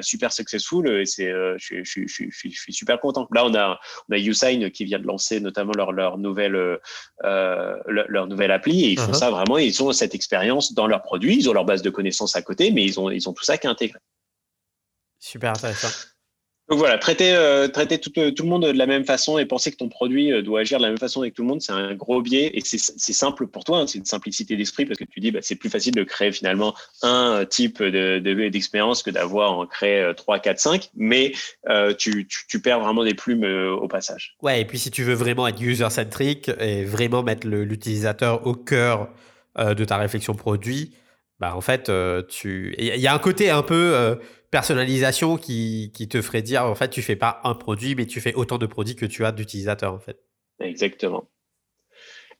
super 0.00 0.32
successful 0.32 0.88
et 0.88 1.06
c'est, 1.06 1.30
je, 1.58 1.84
suis 1.84 2.72
super 2.72 2.98
content. 2.98 3.28
Là, 3.32 3.46
on 3.46 3.54
a, 3.54 3.78
on 4.08 4.14
a 4.16 4.18
Usign 4.18 4.68
qui 4.72 4.84
vient 4.84 4.98
de 4.98 5.06
lancer 5.06 5.38
notamment 5.38 5.72
leur, 5.76 5.92
leur 5.92 6.18
nouvelle, 6.18 6.39
leur, 6.48 6.78
leur, 7.86 8.26
nouvelle 8.26 8.50
appli 8.50 8.84
et 8.84 8.90
ils 8.90 8.98
font 8.98 9.12
uh-huh. 9.12 9.18
ça 9.18 9.30
vraiment. 9.30 9.58
Ils 9.58 9.82
ont 9.82 9.92
cette 9.92 10.14
expérience 10.14 10.72
dans 10.72 10.86
leurs 10.86 11.02
produits, 11.02 11.36
ils 11.36 11.48
ont 11.48 11.52
leur 11.52 11.64
base 11.64 11.82
de 11.82 11.90
connaissances 11.90 12.36
à 12.36 12.42
côté, 12.42 12.70
mais 12.70 12.84
ils 12.84 12.98
ont, 12.98 13.10
ils 13.10 13.28
ont 13.28 13.32
tout 13.32 13.44
ça 13.44 13.58
qui 13.58 13.66
est 13.66 13.70
intégré. 13.70 13.98
Super 15.18 15.50
intéressant. 15.50 15.88
Donc 16.70 16.78
voilà, 16.78 16.98
traiter, 16.98 17.32
euh, 17.34 17.66
euh, 17.66 18.30
tout, 18.30 18.44
le 18.44 18.48
monde 18.48 18.64
de 18.64 18.78
la 18.78 18.86
même 18.86 19.04
façon 19.04 19.38
et 19.38 19.44
penser 19.44 19.72
que 19.72 19.76
ton 19.76 19.88
produit 19.88 20.32
euh, 20.32 20.40
doit 20.40 20.60
agir 20.60 20.78
de 20.78 20.84
la 20.84 20.90
même 20.90 20.98
façon 20.98 21.20
avec 21.20 21.34
tout 21.34 21.42
le 21.42 21.48
monde, 21.48 21.60
c'est 21.60 21.72
un 21.72 21.96
gros 21.96 22.22
biais 22.22 22.52
et 22.54 22.60
c'est 22.64 23.12
simple 23.12 23.48
pour 23.48 23.64
toi, 23.64 23.80
hein, 23.80 23.86
c'est 23.88 23.98
une 23.98 24.04
simplicité 24.04 24.56
d'esprit 24.56 24.86
parce 24.86 24.96
que 24.96 25.04
tu 25.04 25.18
dis 25.18 25.32
bah, 25.32 25.40
c'est 25.42 25.56
plus 25.56 25.68
facile 25.68 25.94
de 25.94 26.04
créer 26.04 26.30
finalement 26.30 26.76
un 27.02 27.44
type 27.44 27.82
d'expérience 27.82 29.02
de, 29.02 29.10
que 29.10 29.14
d'avoir 29.14 29.58
en 29.58 29.66
créer 29.66 30.12
3, 30.16 30.38
4, 30.38 30.58
5, 30.60 30.90
mais 30.94 31.32
tu, 31.98 32.28
perds 32.62 32.78
vraiment 32.78 33.02
des 33.02 33.14
plumes 33.14 33.44
au 33.44 33.88
passage. 33.88 34.36
Ouais, 34.40 34.60
et 34.60 34.64
puis 34.64 34.78
si 34.78 34.92
tu 34.92 35.02
veux 35.02 35.14
vraiment 35.14 35.48
être 35.48 35.60
user-centric 35.60 36.52
et 36.60 36.84
vraiment 36.84 37.24
mettre 37.24 37.48
l'utilisateur 37.48 38.46
au 38.46 38.54
cœur 38.54 39.08
de 39.58 39.84
ta 39.84 39.96
réflexion 39.96 40.34
produit, 40.34 40.92
bah 41.40 41.56
en 41.56 41.60
fait, 41.60 41.90
tu 42.28 42.74
il 42.78 43.00
y 43.00 43.08
a 43.08 43.14
un 43.14 43.18
côté 43.18 43.50
un 43.50 43.62
peu 43.62 44.18
personnalisation 44.50 45.36
qui, 45.36 45.92
qui, 45.94 46.08
te 46.08 46.20
ferait 46.22 46.42
dire 46.42 46.64
en 46.64 46.74
fait 46.74 46.88
tu 46.88 47.02
fais 47.02 47.16
pas 47.16 47.40
un 47.44 47.54
produit 47.54 47.94
mais 47.94 48.06
tu 48.06 48.20
fais 48.20 48.34
autant 48.34 48.58
de 48.58 48.66
produits 48.66 48.96
que 48.96 49.06
tu 49.06 49.24
as 49.24 49.32
d'utilisateurs 49.32 49.94
en 49.94 50.00
fait. 50.00 50.18
Exactement. 50.60 51.28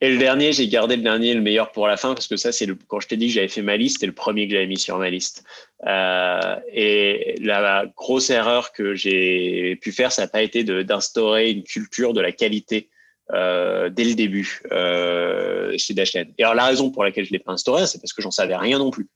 Et 0.03 0.11
le 0.11 0.17
dernier, 0.17 0.53
j'ai 0.53 0.67
gardé 0.67 0.97
le 0.97 1.03
dernier, 1.03 1.35
le 1.35 1.43
meilleur 1.43 1.73
pour 1.73 1.87
la 1.87 1.99
fin, 1.99 2.15
parce 2.15 2.27
que 2.27 2.37
ça, 2.37 2.53
c'est 2.53 2.67
quand 2.87 3.01
je 3.01 3.09
t'ai 3.09 3.19
dit 3.19 3.27
que 3.27 3.35
j'avais 3.35 3.49
fait 3.49 3.61
ma 3.61 3.77
liste, 3.77 3.97
c'était 3.97 4.07
le 4.07 4.15
premier 4.15 4.47
que 4.47 4.55
j'avais 4.55 4.67
mis 4.67 4.79
sur 4.79 4.97
ma 4.97 5.11
liste. 5.11 5.45
Euh, 5.87 6.57
et 6.73 7.35
la 7.43 7.85
grosse 7.97 8.31
erreur 8.31 8.73
que 8.73 8.95
j'ai 8.95 9.77
pu 9.83 9.93
faire, 9.93 10.11
ça 10.11 10.23
n'a 10.23 10.29
pas 10.29 10.41
été 10.43 10.65
d'instaurer 10.65 11.51
une 11.51 11.65
culture 11.65 12.15
de 12.15 12.23
la 12.23 12.33
qualité 12.33 12.89
euh, 13.35 13.91
dès 13.91 14.05
le 14.05 14.15
début 14.15 14.63
euh, 14.73 15.75
chez 15.77 15.93
Dashlane. 15.93 16.33
Et 16.39 16.45
alors, 16.45 16.55
la 16.55 16.65
raison 16.65 16.91
pour 16.91 17.05
laquelle 17.05 17.27
je 17.27 17.33
ne 17.33 17.39
l'ai 17.39 17.45
pas 17.45 17.53
instauré, 17.53 17.87
c'est 17.87 18.01
parce 18.01 18.15
que 18.15 18.23
j'en 18.23 18.31
savais 18.31 18.57
rien 18.57 18.79
non 18.79 18.91
plus. 18.91 19.07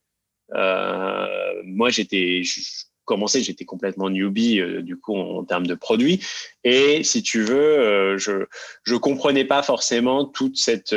Euh, 0.53 1.61
moi, 1.63 1.89
j'étais, 1.89 2.41
commencé, 3.05 3.41
j'étais 3.41 3.65
complètement 3.65 4.09
newbie 4.09 4.59
euh, 4.59 4.81
du 4.81 4.97
coup 4.97 5.15
en, 5.15 5.43
termes 5.43 5.67
de 5.67 5.75
produits. 5.75 6.23
Et 6.63 7.03
si 7.03 7.23
tu 7.23 7.41
veux, 7.41 7.55
euh, 7.55 8.17
je 8.17 8.45
je 8.83 8.95
comprenais 8.95 9.45
pas 9.45 9.63
forcément 9.63 10.25
toute 10.25 10.57
cette 10.57 10.95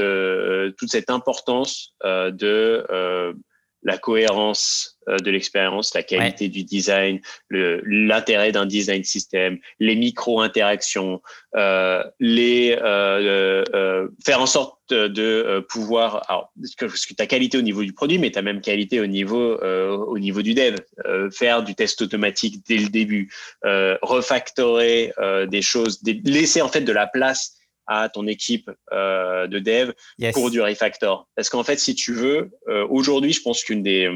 toute 0.76 0.90
cette 0.90 1.10
importance 1.10 1.94
de 2.04 2.84
la 3.82 3.98
cohérence 3.98 4.98
euh, 5.08 5.18
de 5.18 5.30
l'expérience, 5.30 5.94
la 5.94 6.02
qualité 6.02 6.48
du 6.48 6.64
design, 6.64 7.20
l'intérêt 7.50 8.52
d'un 8.52 8.66
design 8.66 9.04
système, 9.04 9.58
les 9.78 9.94
micro-interactions, 9.94 11.22
euh, 11.54 12.02
les 12.20 12.76
euh, 12.80 13.64
euh, 13.74 14.08
faire 14.24 14.40
en 14.40 14.46
sorte 14.46 14.76
de 14.90 15.64
pouvoir, 15.68 16.24
alors, 16.28 16.52
parce 16.60 16.74
que, 16.74 17.14
tu 17.14 17.22
as 17.22 17.26
qualité 17.26 17.58
au 17.58 17.62
niveau 17.62 17.84
du 17.84 17.92
produit, 17.92 18.18
mais 18.18 18.30
tu 18.30 18.38
as 18.38 18.42
même 18.42 18.60
qualité 18.60 19.00
au 19.00 19.06
niveau, 19.06 19.58
au 19.58 20.18
niveau 20.18 20.40
du 20.40 20.54
dev, 20.54 20.76
faire 21.30 21.62
du 21.62 21.74
test 21.74 22.00
automatique 22.00 22.62
dès 22.66 22.78
le 22.78 22.88
début, 22.88 23.30
refactorer 24.02 25.12
des 25.48 25.60
choses, 25.60 26.00
laisser 26.24 26.62
en 26.62 26.68
fait 26.68 26.80
de 26.80 26.92
la 26.92 27.06
place 27.06 27.57
à 27.88 28.08
ton 28.08 28.26
équipe 28.26 28.70
euh, 28.92 29.46
de 29.48 29.58
dev 29.58 29.92
pour 30.32 30.50
du 30.50 30.60
refactor. 30.60 31.26
Parce 31.34 31.50
qu'en 31.50 31.64
fait, 31.64 31.78
si 31.78 31.94
tu 31.94 32.12
veux, 32.12 32.50
euh, 32.68 32.86
aujourd'hui, 32.88 33.32
je 33.32 33.42
pense 33.42 33.64
qu'une 33.64 33.82
des, 33.82 34.08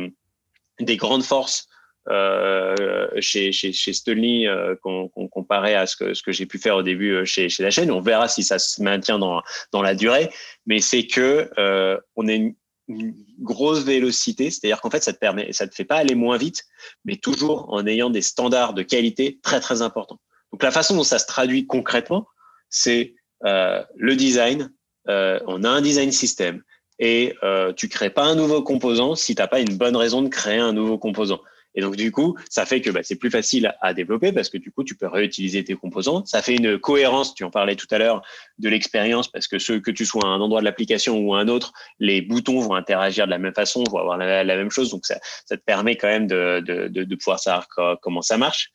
des 0.78 0.96
grandes 0.96 1.24
forces 1.24 1.66
euh, 2.08 3.08
chez, 3.20 3.52
chez, 3.52 3.72
chez 3.72 3.92
Stolny 3.92 4.46
euh, 4.46 4.74
qu'on 4.82 5.08
comparait 5.28 5.74
à 5.74 5.86
ce 5.86 5.96
que, 5.96 6.14
ce 6.14 6.22
que 6.22 6.32
j'ai 6.32 6.46
pu 6.46 6.58
faire 6.58 6.76
au 6.76 6.82
début 6.82 7.24
chez, 7.24 7.48
chez 7.48 7.62
la 7.62 7.70
chaîne, 7.70 7.90
on 7.90 8.00
verra 8.00 8.28
si 8.28 8.42
ça 8.42 8.58
se 8.58 8.82
maintient 8.82 9.18
dans, 9.18 9.40
dans 9.72 9.82
la 9.82 9.94
durée, 9.94 10.28
mais 10.66 10.80
c'est 10.80 11.06
que 11.06 11.48
euh, 11.58 11.96
on 12.16 12.28
a 12.28 12.32
une, 12.32 12.54
une 12.88 13.14
grosse 13.38 13.84
vélocité, 13.84 14.50
c'est-à-dire 14.50 14.80
qu'en 14.80 14.90
fait, 14.90 15.02
ça 15.02 15.12
te 15.12 15.18
permet, 15.18 15.52
ça 15.52 15.68
te 15.68 15.74
fait 15.74 15.84
pas 15.84 15.96
aller 15.96 16.16
moins 16.16 16.36
vite, 16.36 16.64
mais 17.04 17.16
toujours 17.16 17.72
en 17.72 17.86
ayant 17.86 18.10
des 18.10 18.22
standards 18.22 18.74
de 18.74 18.82
qualité 18.82 19.38
très 19.42 19.60
très 19.60 19.80
importants. 19.80 20.20
Donc 20.52 20.62
la 20.62 20.72
façon 20.72 20.96
dont 20.96 21.04
ça 21.04 21.18
se 21.18 21.26
traduit 21.26 21.66
concrètement, 21.66 22.26
c'est 22.68 23.14
le 23.42 24.14
design, 24.14 24.70
euh, 25.08 25.38
on 25.46 25.64
a 25.64 25.68
un 25.68 25.80
design 25.80 26.12
système 26.12 26.62
et 26.98 27.34
euh, 27.42 27.72
tu 27.72 27.88
crées 27.88 28.10
pas 28.10 28.24
un 28.24 28.36
nouveau 28.36 28.62
composant 28.62 29.14
si 29.14 29.34
tu 29.34 29.42
n'as 29.42 29.48
pas 29.48 29.60
une 29.60 29.76
bonne 29.76 29.96
raison 29.96 30.22
de 30.22 30.28
créer 30.28 30.58
un 30.58 30.72
nouveau 30.72 30.98
composant. 30.98 31.40
Et 31.74 31.80
donc, 31.80 31.96
du 31.96 32.12
coup, 32.12 32.36
ça 32.50 32.66
fait 32.66 32.82
que 32.82 32.90
bah, 32.90 33.00
c'est 33.02 33.16
plus 33.16 33.30
facile 33.30 33.74
à 33.80 33.94
développer 33.94 34.30
parce 34.30 34.50
que 34.50 34.58
du 34.58 34.70
coup, 34.70 34.84
tu 34.84 34.94
peux 34.94 35.06
réutiliser 35.06 35.64
tes 35.64 35.74
composants. 35.74 36.22
Ça 36.26 36.42
fait 36.42 36.54
une 36.54 36.78
cohérence, 36.78 37.34
tu 37.34 37.44
en 37.44 37.50
parlais 37.50 37.76
tout 37.76 37.86
à 37.90 37.98
l'heure, 37.98 38.22
de 38.58 38.68
l'expérience 38.68 39.28
parce 39.28 39.48
que 39.48 39.58
ce 39.58 39.74
que 39.74 39.90
tu 39.90 40.04
sois 40.04 40.24
à 40.24 40.28
un 40.28 40.40
endroit 40.40 40.60
de 40.60 40.64
l'application 40.64 41.18
ou 41.18 41.34
à 41.34 41.40
un 41.40 41.48
autre, 41.48 41.72
les 41.98 42.22
boutons 42.22 42.60
vont 42.60 42.74
interagir 42.74 43.26
de 43.26 43.30
la 43.30 43.38
même 43.38 43.54
façon, 43.54 43.84
vont 43.90 43.98
avoir 43.98 44.16
la, 44.16 44.44
même 44.44 44.70
chose. 44.70 44.90
Donc, 44.90 45.06
ça, 45.06 45.18
ça, 45.46 45.56
te 45.56 45.62
permet 45.62 45.96
quand 45.96 46.08
même 46.08 46.26
de, 46.26 46.62
de, 46.66 46.88
de, 46.88 47.04
de 47.04 47.16
pouvoir 47.16 47.40
savoir 47.40 47.66
comment 48.00 48.22
ça 48.22 48.38
marche 48.38 48.72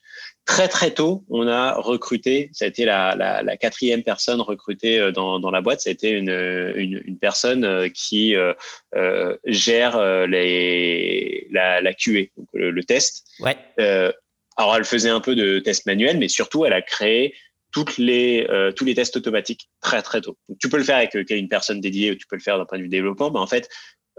très 0.48 0.66
très 0.66 0.90
tôt, 0.92 1.24
on 1.28 1.46
a 1.46 1.74
recruté, 1.74 2.48
ça 2.52 2.64
a 2.64 2.68
été 2.68 2.86
la, 2.86 3.14
la, 3.14 3.42
la 3.42 3.56
quatrième 3.58 4.02
personne 4.02 4.40
recrutée 4.40 4.98
euh, 4.98 5.12
dans, 5.12 5.38
dans, 5.38 5.50
la 5.50 5.60
boîte, 5.60 5.82
ça 5.82 5.90
a 5.90 5.92
été 5.92 6.08
une, 6.08 6.30
une, 6.30 7.02
une 7.04 7.18
personne 7.18 7.64
euh, 7.64 7.88
qui 7.90 8.34
euh, 8.34 8.54
euh, 8.94 9.36
gère 9.44 10.00
les, 10.26 11.46
la, 11.50 11.82
la 11.82 11.92
QA, 11.92 12.22
donc 12.36 12.48
le, 12.54 12.82
test. 12.82 13.26
Ouais. 13.40 13.58
Euh, 13.78 14.10
alors 14.56 14.74
elle 14.74 14.84
faisait 14.84 15.10
un 15.10 15.20
peu 15.20 15.36
de 15.36 15.58
test 15.58 15.84
manuel, 15.84 16.16
mais 16.18 16.28
surtout 16.28 16.64
elle 16.64 16.72
a 16.72 16.82
créé 16.82 17.34
toutes 17.70 17.98
les, 17.98 18.46
euh, 18.48 18.72
tous 18.72 18.84
les 18.84 18.94
tests 18.94 19.16
automatiques 19.16 19.68
très 19.80 20.02
très 20.02 20.20
tôt. 20.20 20.36
Donc, 20.48 20.58
tu 20.58 20.68
peux 20.68 20.78
le 20.78 20.84
faire 20.84 20.96
avec 20.96 21.14
une 21.30 21.48
personne 21.48 21.80
dédiée 21.80 22.12
ou 22.12 22.14
tu 22.14 22.26
peux 22.26 22.36
le 22.36 22.42
faire 22.42 22.58
d'un 22.58 22.64
point 22.64 22.78
de 22.78 22.84
vue 22.84 22.88
développement, 22.88 23.30
mais 23.30 23.38
en 23.38 23.46
fait, 23.46 23.68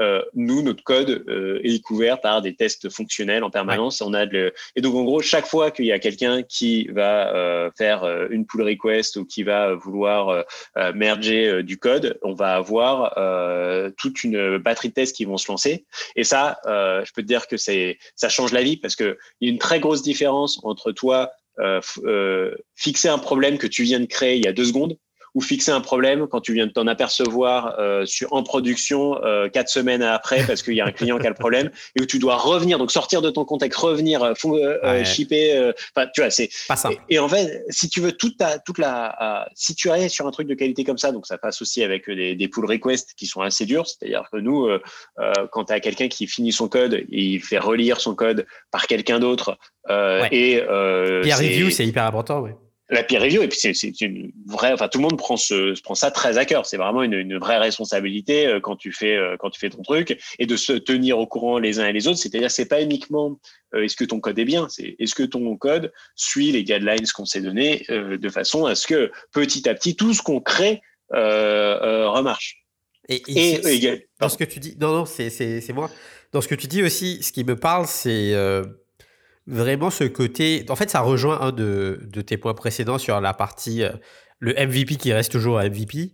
euh, 0.01 0.21
nous, 0.33 0.61
notre 0.61 0.83
code 0.83 1.25
euh, 1.27 1.59
est 1.63 1.81
couvert 1.81 2.21
par 2.21 2.41
des 2.41 2.55
tests 2.55 2.89
fonctionnels 2.89 3.43
en 3.43 3.49
permanence. 3.49 4.01
On 4.01 4.13
a 4.13 4.25
de 4.25 4.53
Et 4.75 4.81
donc, 4.81 4.95
en 4.95 5.03
gros, 5.03 5.21
chaque 5.21 5.45
fois 5.45 5.71
qu'il 5.71 5.85
y 5.85 5.91
a 5.91 5.99
quelqu'un 5.99 6.41
qui 6.43 6.87
va 6.87 7.35
euh, 7.35 7.69
faire 7.77 8.05
une 8.29 8.45
pull 8.45 8.61
request 8.61 9.17
ou 9.17 9.25
qui 9.25 9.43
va 9.43 9.73
vouloir 9.75 10.45
merger 10.93 11.63
du 11.63 11.77
code, 11.77 12.17
on 12.21 12.33
va 12.33 12.55
avoir 12.55 13.13
toute 13.97 14.23
une 14.23 14.57
batterie 14.57 14.89
de 14.89 14.93
tests 14.93 15.15
qui 15.15 15.25
vont 15.25 15.37
se 15.37 15.51
lancer. 15.51 15.85
Et 16.15 16.23
ça, 16.23 16.57
je 16.65 17.11
peux 17.13 17.21
te 17.21 17.27
dire 17.27 17.47
que 17.47 17.57
c'est 17.57 17.97
ça 18.15 18.29
change 18.29 18.53
la 18.53 18.61
vie 18.61 18.77
parce 18.77 18.95
que 18.95 19.17
il 19.41 19.47
y 19.47 19.51
a 19.51 19.53
une 19.53 19.59
très 19.59 19.79
grosse 19.79 20.01
différence 20.01 20.59
entre 20.63 20.91
toi 20.91 21.31
fixer 22.75 23.09
un 23.09 23.17
problème 23.17 23.57
que 23.57 23.67
tu 23.67 23.83
viens 23.83 23.99
de 23.99 24.05
créer 24.05 24.37
il 24.37 24.45
y 24.45 24.47
a 24.47 24.53
deux 24.53 24.65
secondes 24.65 24.97
ou 25.39 25.41
fixer 25.41 25.71
un 25.71 25.79
problème 25.79 26.27
quand 26.27 26.41
tu 26.41 26.53
viens 26.53 26.67
de 26.67 26.71
t'en 26.71 26.85
apercevoir 26.85 27.79
euh, 27.79 28.05
sur, 28.05 28.33
en 28.33 28.43
production 28.43 29.23
euh, 29.23 29.47
quatre 29.47 29.69
semaines 29.69 30.01
après 30.01 30.43
parce 30.45 30.61
qu'il 30.61 30.73
y 30.73 30.81
a 30.81 30.85
un 30.85 30.91
client 30.91 31.17
qui 31.17 31.27
a 31.27 31.29
le 31.29 31.35
problème 31.35 31.69
et 31.95 32.01
où 32.01 32.05
tu 32.05 32.19
dois 32.19 32.35
revenir, 32.35 32.77
donc 32.77 32.91
sortir 32.91 33.21
de 33.21 33.29
ton 33.29 33.45
contexte, 33.45 33.79
revenir, 33.79 34.21
euh, 34.21 34.33
euh 34.83 35.05
shipper. 35.05 35.55
Euh, 35.55 35.71
enfin, 35.95 36.09
tu 36.13 36.19
vois, 36.19 36.29
c'est 36.29 36.49
pas 36.67 36.75
simple. 36.75 36.97
Et, 37.07 37.15
et, 37.15 37.19
en 37.19 37.29
fait, 37.29 37.63
si 37.69 37.87
tu 37.87 38.01
veux 38.01 38.11
toute 38.11 38.35
ta, 38.35 38.59
toute 38.59 38.79
la, 38.79 39.47
si 39.55 39.75
tu 39.75 39.89
arrives 39.89 40.09
sur 40.09 40.27
un 40.27 40.31
truc 40.31 40.45
de 40.45 40.55
qualité 40.55 40.83
comme 40.83 40.97
ça, 40.97 41.13
donc 41.13 41.25
ça 41.25 41.37
passe 41.37 41.61
aussi 41.61 41.83
avec 41.83 42.09
des, 42.09 42.35
des 42.35 42.47
pull 42.49 42.65
requests 42.65 43.13
qui 43.15 43.25
sont 43.25 43.39
assez 43.39 43.65
durs, 43.65 43.87
c'est-à-dire 43.87 44.25
que 44.29 44.37
nous, 44.37 44.67
quand 45.51 45.65
tu 45.65 45.73
as 45.73 45.79
quelqu'un 45.79 46.09
qui 46.09 46.27
finit 46.27 46.51
son 46.51 46.67
code, 46.67 46.95
et 46.95 47.05
il 47.09 47.39
fait 47.39 47.59
relire 47.59 48.01
son 48.01 48.13
code 48.13 48.45
par 48.71 48.87
quelqu'un 48.87 49.19
d'autre 49.19 49.57
ouais. 49.87 50.27
et 50.31 50.57
peer 51.23 51.37
review, 51.37 51.69
c'est 51.69 51.87
hyper 51.87 52.05
important, 52.05 52.41
oui 52.41 52.51
la 52.89 53.03
peer 53.03 53.21
review 53.21 53.43
et 53.43 53.47
puis 53.47 53.59
c'est 53.59 54.01
une 54.01 54.31
vraie 54.47 54.73
enfin 54.73 54.87
tout 54.87 54.97
le 54.97 55.03
monde 55.03 55.17
prend 55.17 55.37
ce 55.37 55.79
prend 55.81 55.95
ça 55.95 56.09
très 56.09 56.37
à 56.37 56.45
cœur. 56.45 56.65
C'est 56.65 56.77
vraiment 56.77 57.03
une, 57.03 57.13
une, 57.13 57.37
vraie 57.37 57.57
responsabilité 57.57 58.47
euh, 58.47 58.59
quand 58.59 58.75
tu 58.75 58.91
fais 58.91 59.15
euh, 59.15 59.37
quand 59.37 59.51
tu 59.51 59.59
fais 59.59 59.69
ton 59.69 59.83
truc 59.83 60.19
et 60.39 60.45
de 60.45 60.55
se 60.57 60.73
tenir 60.73 61.19
au 61.19 61.27
courant 61.27 61.59
les 61.59 61.79
uns 61.79 61.87
et 61.87 61.93
les 61.93 62.07
autres. 62.07 62.17
C'est-à-dire 62.17 62.49
c'est 62.49 62.65
pas 62.67 62.81
uniquement 62.81 63.39
euh, 63.75 63.83
est-ce 63.83 63.95
que 63.95 64.05
ton 64.05 64.19
code 64.19 64.39
est 64.39 64.45
bien 64.45 64.67
c'est 64.69 64.95
est-ce 64.97 65.13
que 65.13 65.23
ton 65.23 65.55
code 65.55 65.91
suit 66.15 66.51
les 66.51 66.63
guidelines 66.63 67.05
qu'on 67.13 67.25
s'est 67.25 67.41
donné 67.41 67.85
de 67.89 68.29
façon 68.29 68.65
à 68.65 68.75
ce 68.75 68.87
que 68.87 69.11
petit 69.31 69.69
à 69.69 69.75
petit 69.75 69.95
tout 69.95 70.13
ce 70.13 70.21
qu'on 70.21 70.41
crée 70.41 70.81
remarche. 71.11 72.63
Et, 73.07 73.23
et, 73.27 74.07
dans 74.19 74.29
ce 74.29 74.37
que 74.37 74.43
tu 74.43 74.59
dis 74.59 74.75
non 74.79 74.93
non 74.93 75.05
c'est 75.05 75.73
moi. 75.73 75.89
Dans 76.31 76.41
ce 76.41 76.47
que 76.47 76.55
tu 76.55 76.67
dis 76.67 76.81
aussi 76.83 77.21
ce 77.21 77.31
qui 77.31 77.43
me 77.43 77.55
parle 77.55 77.85
c'est 77.85 78.33
vraiment 79.49 79.89
ce 79.89 80.03
côté. 80.03 80.65
En 80.69 80.75
fait, 80.75 80.89
ça 80.89 81.01
rejoint 81.01 81.41
un 81.41 81.51
de, 81.51 81.99
tes 82.25 82.37
points 82.37 82.53
précédents 82.53 82.97
sur 82.97 83.19
la 83.19 83.33
partie 83.33 83.83
euh, 83.83 83.91
le 84.39 84.53
MVP 84.53 84.95
qui 84.95 85.11
reste 85.11 85.31
toujours 85.31 85.59
MVP. 85.59 86.13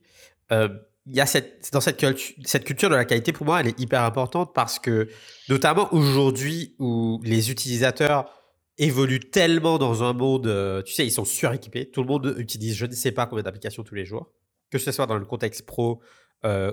Euh, 0.51 0.69
il 1.05 1.15
y 1.15 1.21
a 1.21 1.27
cette, 1.27 1.71
dans 1.71 1.81
cette, 1.81 1.97
culture, 1.97 2.35
cette 2.45 2.63
culture 2.63 2.89
de 2.89 2.95
la 2.95 3.05
qualité, 3.05 3.31
pour 3.31 3.45
moi, 3.45 3.59
elle 3.59 3.67
est 3.67 3.79
hyper 3.79 4.01
importante 4.01 4.55
parce 4.55 4.79
que, 4.79 5.09
notamment 5.49 5.93
aujourd'hui 5.93 6.75
où 6.79 7.21
les 7.23 7.51
utilisateurs 7.51 8.31
évoluent 8.77 9.29
tellement 9.29 9.77
dans 9.77 10.03
un 10.03 10.13
monde, 10.13 10.47
euh, 10.47 10.81
tu 10.81 10.93
sais, 10.93 11.05
ils 11.05 11.11
sont 11.11 11.25
suréquipés. 11.25 11.91
Tout 11.91 12.01
le 12.01 12.07
monde 12.07 12.35
utilise 12.39 12.75
je 12.75 12.87
ne 12.87 12.93
sais 12.93 13.11
pas 13.11 13.27
combien 13.27 13.43
d'applications 13.43 13.83
tous 13.83 13.95
les 13.95 14.05
jours, 14.05 14.31
que 14.71 14.79
ce 14.79 14.91
soit 14.91 15.05
dans 15.05 15.17
le 15.17 15.25
contexte 15.25 15.65
pro 15.65 16.01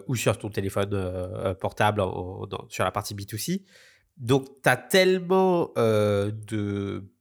ou 0.07 0.17
sur 0.17 0.37
ton 0.37 0.51
téléphone 0.51 1.57
portable 1.59 2.03
sur 2.69 2.85
la 2.85 2.91
partie 2.91 3.15
B2C. 3.15 3.63
Donc, 4.17 4.47
tu 4.63 4.69
as 4.69 4.77
tellement 4.77 5.73
de 5.77 7.13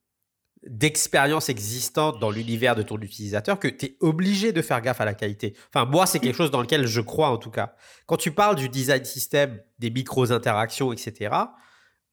d'expérience 0.64 1.50
existante 1.50 2.20
dans 2.20 2.30
l'univers 2.30 2.76
de 2.76 2.84
ton 2.84 3.00
utilisateur 3.00 3.58
que 3.60 3.68
tu 3.68 3.88
es 3.88 3.98
obligé 4.00 4.54
de 4.54 4.62
faire 4.62 4.82
gaffe 4.82 5.02
à 5.02 5.06
la 5.06 5.16
qualité. 5.16 5.56
Enfin, 5.74 5.86
moi, 5.86 6.06
c'est 6.06 6.20
quelque 6.20 6.36
chose 6.36 6.52
dans 6.52 6.62
lequel 6.62 6.86
je 6.86 7.02
crois 7.02 7.30
en 7.30 7.38
tout 7.38 7.50
cas. 7.50 7.76
Quand 8.06 8.18
tu 8.18 8.32
parles 8.32 8.56
du 8.56 8.70
design 8.70 9.04
system, 9.04 9.60
des 9.80 9.89
micro-interactions, 9.89 10.94
etc., 10.94 11.32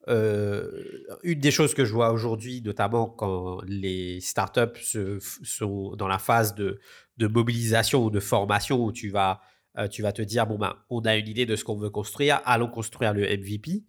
euh, 0.08 0.70
une 1.22 1.40
des 1.40 1.50
choses 1.50 1.74
que 1.74 1.84
je 1.84 1.92
vois 1.92 2.12
aujourd'hui, 2.12 2.62
notamment 2.62 3.06
quand 3.06 3.60
les 3.66 4.20
startups 4.20 4.96
sont 5.42 5.94
dans 5.96 6.08
la 6.08 6.18
phase 6.18 6.54
de, 6.54 6.80
de, 7.18 7.26
mobilisation 7.26 8.02
ou 8.04 8.10
de 8.10 8.20
formation 8.20 8.82
où 8.82 8.90
tu 8.90 9.10
vas, 9.10 9.42
euh, 9.76 9.86
tu 9.86 10.00
vas 10.00 10.12
te 10.12 10.22
dire 10.22 10.46
bon 10.46 10.56
ben, 10.56 10.74
on 10.88 11.00
a 11.00 11.16
une 11.16 11.28
idée 11.28 11.44
de 11.44 11.56
ce 11.56 11.64
qu'on 11.64 11.76
veut 11.76 11.90
construire, 11.90 12.40
allons 12.46 12.68
construire 12.68 13.12
le 13.12 13.22
MVP. 13.24 13.84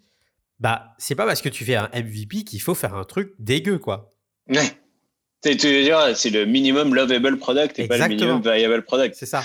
Bah, 0.60 0.93
c'est 0.97 1.16
pas 1.16 1.26
parce 1.26 1.41
que 1.41 1.49
tu 1.49 1.64
fais 1.64 1.76
un 1.76 1.89
MVP 1.93 2.43
qu'il 2.43 2.62
faut 2.62 2.76
faire 2.76 2.95
un 2.95 3.05
truc 3.05 3.34
dégueu, 3.39 3.80
quoi. 3.80 4.10
Ouais. 4.49 4.72
C'est 5.41 5.53
le 5.53 6.43
minimum 6.43 6.93
lovable 6.93 7.38
product 7.38 7.80
et 7.80 7.88
pas 7.88 7.97
le 7.97 8.07
minimum 8.10 8.41
viable 8.41 8.84
product. 8.84 9.16
C'est 9.18 9.26
ça. 9.26 9.43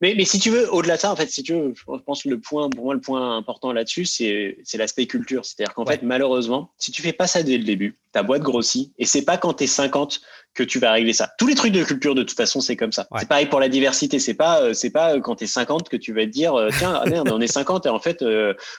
Mais, 0.00 0.14
mais, 0.16 0.24
si 0.24 0.38
tu 0.38 0.50
veux, 0.50 0.72
au-delà 0.72 0.96
de 0.96 1.00
ça, 1.00 1.10
en 1.10 1.16
fait, 1.16 1.28
si 1.28 1.42
tu 1.42 1.54
veux, 1.54 1.74
je 1.74 2.02
pense 2.04 2.22
que 2.22 2.28
le 2.28 2.38
point, 2.38 2.70
pour 2.70 2.84
moi, 2.84 2.94
le 2.94 3.00
point 3.00 3.36
important 3.36 3.72
là-dessus, 3.72 4.04
c'est, 4.04 4.56
l'aspect 4.74 5.06
culture. 5.06 5.44
C'est-à-dire 5.44 5.74
qu'en 5.74 5.84
fait, 5.84 6.02
malheureusement, 6.02 6.70
si 6.78 6.92
tu 6.92 7.02
fais 7.02 7.12
pas 7.12 7.26
ça 7.26 7.42
dès 7.42 7.58
le 7.58 7.64
début, 7.64 7.98
ta 8.12 8.22
boîte 8.22 8.42
grossit 8.42 8.92
et 8.98 9.04
c'est 9.04 9.24
pas 9.24 9.36
quand 9.36 9.54
tu 9.54 9.64
es 9.64 9.66
50 9.66 10.20
que 10.54 10.62
tu 10.62 10.78
vas 10.78 10.92
régler 10.92 11.12
ça. 11.12 11.30
Tous 11.38 11.46
les 11.46 11.54
trucs 11.54 11.72
de 11.72 11.84
culture, 11.84 12.14
de 12.14 12.22
toute 12.22 12.36
façon, 12.36 12.60
c'est 12.60 12.76
comme 12.76 12.92
ça. 12.92 13.06
C'est 13.18 13.28
pareil 13.28 13.46
pour 13.46 13.60
la 13.60 13.68
diversité. 13.68 14.18
C'est 14.18 14.34
pas, 14.34 14.62
euh, 14.62 14.72
c'est 14.72 14.90
pas 14.90 15.14
euh, 15.14 15.20
quand 15.20 15.36
tu 15.36 15.44
es 15.44 15.46
50 15.46 15.88
que 15.88 15.96
tu 15.96 16.12
vas 16.12 16.22
te 16.22 16.30
dire, 16.30 16.54
euh, 16.54 16.70
tiens, 16.76 17.00
ah 17.00 17.08
merde, 17.08 17.30
on 17.32 17.40
est 17.40 17.46
50 17.46 17.86
et 17.86 17.88
en 17.88 18.00
fait, 18.00 18.24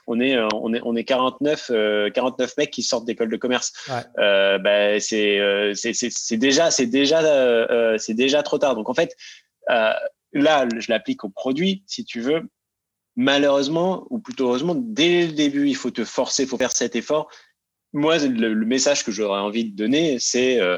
on 0.07 0.19
est, 0.19 0.37
on 0.53 0.73
est, 0.73 0.81
on 0.83 0.95
est 0.95 1.03
49, 1.03 1.71
49 2.13 2.57
mecs 2.57 2.71
qui 2.71 2.83
sortent 2.83 3.05
d'école 3.05 3.29
de 3.29 3.37
commerce. 3.37 3.73
bah, 3.87 4.99
c'est, 4.99 5.73
c'est, 5.73 5.93
c'est, 5.93 6.37
déjà, 6.37 6.71
c'est 6.71 6.87
déjà, 6.87 7.97
c'est 7.97 8.13
déjà 8.13 8.41
trop 8.43 8.57
tard. 8.57 8.75
Donc, 8.75 8.89
en 8.89 8.93
fait, 8.93 9.15
là, 10.33 10.67
je 10.77 10.91
l'applique 10.91 11.23
au 11.23 11.29
produit, 11.29 11.83
si 11.87 12.05
tu 12.05 12.21
veux. 12.21 12.49
Malheureusement, 13.15 14.05
ou 14.09 14.19
plutôt 14.19 14.47
heureusement, 14.47 14.75
dès 14.75 15.27
le 15.27 15.33
début, 15.33 15.67
il 15.67 15.75
faut 15.75 15.91
te 15.91 16.05
forcer, 16.05 16.43
il 16.43 16.49
faut 16.49 16.57
faire 16.57 16.71
cet 16.71 16.95
effort. 16.95 17.29
Moi, 17.91 18.17
le, 18.19 18.53
message 18.65 19.03
que 19.03 19.11
j'aurais 19.11 19.39
envie 19.39 19.65
de 19.65 19.75
donner, 19.75 20.19
c'est 20.19 20.59
euh, 20.61 20.77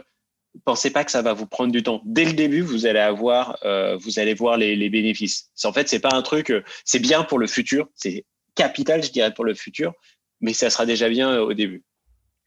pensez 0.65 0.91
pas 0.91 1.03
que 1.03 1.11
ça 1.11 1.21
va 1.21 1.33
vous 1.33 1.45
prendre 1.45 1.71
du 1.71 1.83
temps. 1.83 2.01
Dès 2.05 2.25
le 2.25 2.33
début, 2.33 2.61
vous 2.61 2.85
allez 2.85 2.99
avoir, 2.99 3.57
euh, 3.63 3.97
vous 3.97 4.19
allez 4.19 4.33
voir 4.33 4.57
les, 4.57 4.75
les 4.75 4.89
bénéfices. 4.89 5.49
En 5.63 5.73
fait, 5.73 5.87
c'est 5.87 5.99
pas 5.99 6.13
un 6.13 6.21
truc, 6.21 6.49
euh, 6.49 6.63
c'est 6.85 6.99
bien 6.99 7.23
pour 7.23 7.39
le 7.39 7.47
futur, 7.47 7.87
c'est 7.95 8.25
capital, 8.55 9.03
je 9.03 9.11
dirais, 9.11 9.33
pour 9.33 9.45
le 9.45 9.53
futur, 9.53 9.93
mais 10.41 10.53
ça 10.53 10.69
sera 10.69 10.85
déjà 10.85 11.09
bien 11.09 11.31
euh, 11.31 11.41
au 11.41 11.53
début. 11.53 11.83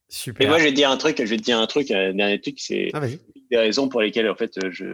Super. 0.08 0.46
Et 0.46 0.48
moi, 0.48 0.58
je 0.58 0.64
vais 0.64 0.70
te 0.70 0.76
dire 0.76 0.90
un 0.90 0.96
truc, 0.96 1.16
je 1.18 1.24
vais 1.24 1.36
te 1.36 1.42
dire 1.42 1.58
un 1.58 1.66
truc, 1.66 1.90
un 1.90 2.12
dernier 2.12 2.40
truc, 2.40 2.60
c'est 2.60 2.90
ah, 2.92 3.06
une 3.06 3.18
des 3.50 3.56
raisons 3.56 3.88
pour 3.88 4.02
lesquelles, 4.02 4.28
en 4.28 4.36
fait, 4.36 4.52
je, 4.70 4.86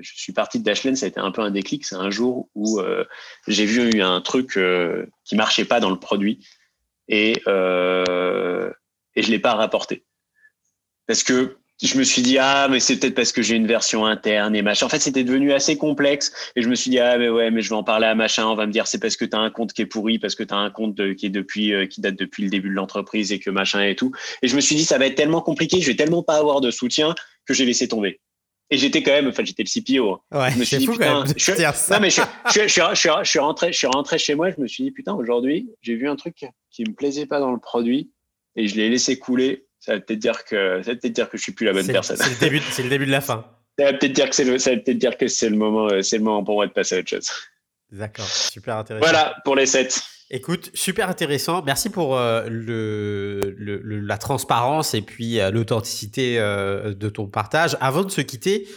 je 0.00 0.12
suis 0.14 0.32
parti 0.32 0.58
de 0.58 0.64
Dashlane, 0.64 0.96
ça 0.96 1.06
a 1.06 1.08
été 1.08 1.20
un 1.20 1.30
peu 1.30 1.42
un 1.42 1.50
déclic. 1.50 1.84
C'est 1.84 1.96
un 1.96 2.10
jour 2.10 2.48
où 2.54 2.80
euh, 2.80 3.04
j'ai 3.46 3.66
vu 3.66 4.02
un 4.02 4.20
truc 4.20 4.56
euh, 4.56 5.06
qui 5.24 5.36
marchait 5.36 5.64
pas 5.64 5.80
dans 5.80 5.90
le 5.90 5.98
produit 5.98 6.46
et, 7.08 7.42
euh, 7.46 8.70
et 9.14 9.22
je 9.22 9.30
l'ai 9.30 9.38
pas 9.38 9.54
rapporté. 9.54 10.04
Parce 11.06 11.22
que 11.22 11.56
je 11.82 11.96
me 11.96 12.02
suis 12.02 12.22
dit, 12.22 12.38
ah, 12.38 12.66
mais 12.68 12.80
c'est 12.80 12.98
peut-être 12.98 13.14
parce 13.14 13.30
que 13.30 13.40
j'ai 13.40 13.54
une 13.54 13.66
version 13.66 14.04
interne 14.04 14.56
et 14.56 14.62
machin. 14.62 14.86
En 14.86 14.88
fait, 14.88 14.98
c'était 14.98 15.22
devenu 15.22 15.52
assez 15.52 15.78
complexe 15.78 16.32
et 16.56 16.62
je 16.62 16.68
me 16.68 16.74
suis 16.74 16.90
dit, 16.90 16.98
ah, 16.98 17.16
mais 17.18 17.28
ouais, 17.28 17.50
mais 17.50 17.62
je 17.62 17.68
vais 17.68 17.76
en 17.76 17.84
parler 17.84 18.06
à 18.06 18.14
machin. 18.16 18.46
On 18.46 18.56
va 18.56 18.66
me 18.66 18.72
dire, 18.72 18.88
c'est 18.88 18.98
parce 18.98 19.16
que 19.16 19.24
tu 19.24 19.36
as 19.36 19.40
un 19.40 19.50
compte 19.50 19.72
qui 19.72 19.82
est 19.82 19.86
pourri, 19.86 20.18
parce 20.18 20.34
que 20.34 20.42
tu 20.42 20.52
as 20.52 20.56
un 20.56 20.70
compte 20.70 21.14
qui 21.14 21.26
est 21.26 21.30
depuis, 21.30 21.72
euh, 21.72 21.86
qui 21.86 22.00
date 22.00 22.16
depuis 22.16 22.42
le 22.42 22.50
début 22.50 22.68
de 22.68 22.74
l'entreprise 22.74 23.30
et 23.30 23.38
que 23.38 23.50
machin 23.50 23.80
et 23.82 23.94
tout. 23.94 24.12
Et 24.42 24.48
je 24.48 24.56
me 24.56 24.60
suis 24.60 24.74
dit, 24.74 24.84
ça 24.84 24.98
va 24.98 25.06
être 25.06 25.14
tellement 25.14 25.40
compliqué, 25.40 25.80
je 25.80 25.86
vais 25.86 25.96
tellement 25.96 26.24
pas 26.24 26.36
avoir 26.36 26.60
de 26.60 26.72
soutien 26.72 27.14
que 27.46 27.54
j'ai 27.54 27.64
laissé 27.64 27.86
tomber. 27.86 28.20
Et 28.70 28.76
j'étais 28.76 29.02
quand 29.02 29.12
même, 29.12 29.28
enfin, 29.28 29.44
j'étais 29.44 29.62
le 29.62 29.68
CPO. 29.68 30.12
Hein. 30.12 30.38
Ouais, 30.38 30.50
je 30.52 30.58
me 30.58 30.64
suis 30.64 30.76
dit, 30.76 30.86
putain, 30.86 31.24
je, 31.24 31.92
non, 31.92 32.00
mais 32.00 32.10
je, 32.10 32.20
je, 32.52 32.68
je, 32.68 32.82
je, 32.94 33.28
suis 33.28 33.38
rentré, 33.38 33.72
je 33.72 33.78
suis 33.78 33.86
rentré 33.86 34.18
chez 34.18 34.34
moi, 34.34 34.50
je 34.50 34.60
me 34.60 34.66
suis 34.66 34.84
dit, 34.84 34.90
putain, 34.90 35.14
aujourd'hui, 35.14 35.70
j'ai 35.80 35.94
vu 35.94 36.08
un 36.08 36.16
truc 36.16 36.44
qui 36.70 36.84
me 36.84 36.92
plaisait 36.92 37.26
pas 37.26 37.40
dans 37.40 37.52
le 37.52 37.58
produit 37.58 38.10
et 38.56 38.68
je 38.68 38.76
l'ai 38.76 38.90
laissé 38.90 39.18
couler. 39.18 39.66
Ça 39.80 39.94
va 39.94 40.00
peut-être 40.00 40.18
dire 40.18 40.44
que, 40.44 40.82
ça 40.82 40.92
va 40.92 40.96
peut-être 40.98 41.14
dire 41.14 41.30
que 41.30 41.38
je 41.38 41.42
suis 41.42 41.52
plus 41.52 41.64
la 41.64 41.72
bonne 41.72 41.86
personne. 41.86 42.16
C'est 42.16 42.30
le 42.30 42.40
début, 42.40 42.60
c'est 42.70 42.82
le 42.82 42.90
début 42.90 43.06
de 43.06 43.12
la 43.12 43.20
fin. 43.20 43.46
Ça 43.78 43.84
va 43.84 43.92
peut-être 43.92 44.12
dire 44.12 44.28
que 44.28 44.34
c'est 44.34 44.42
le, 44.42 44.58
ça 44.58 44.72
va 44.72 44.76
peut-être 44.78 44.98
dire 44.98 45.16
que 45.16 45.28
c'est 45.28 45.48
le 45.48 45.56
moment, 45.56 45.86
euh, 45.86 46.02
c'est 46.02 46.18
le 46.18 46.24
moment 46.24 46.42
pour 46.42 46.56
moi 46.56 46.66
de 46.66 46.72
passer 46.72 46.96
à 46.96 46.98
autre 46.98 47.10
chose. 47.10 47.30
D'accord, 47.92 48.26
super 48.26 48.78
intéressant. 48.78 49.06
Voilà 49.06 49.36
pour 49.44 49.54
les 49.54 49.66
7. 49.66 50.02
Écoute, 50.30 50.70
super 50.74 51.08
intéressant. 51.08 51.62
Merci 51.64 51.88
pour 51.88 52.18
euh, 52.18 52.46
le, 52.50 53.40
le, 53.56 53.80
la 53.80 54.18
transparence 54.18 54.92
et 54.92 55.00
puis 55.00 55.40
euh, 55.40 55.50
l'authenticité 55.50 56.38
euh, 56.38 56.92
de 56.92 57.08
ton 57.08 57.26
partage. 57.26 57.78
Avant 57.80 58.04
de 58.04 58.10
se 58.10 58.20
quitter, 58.20 58.68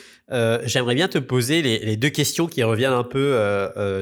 j'aimerais 0.64 0.96
bien 0.96 1.10
te 1.10 1.18
poser 1.18 1.62
les, 1.62 1.80
les, 1.80 1.98
deux 1.98 2.10
questions 2.10 2.48
qui 2.48 2.64
reviennent 2.64 2.94
un 2.94 3.04
peu 3.04 3.38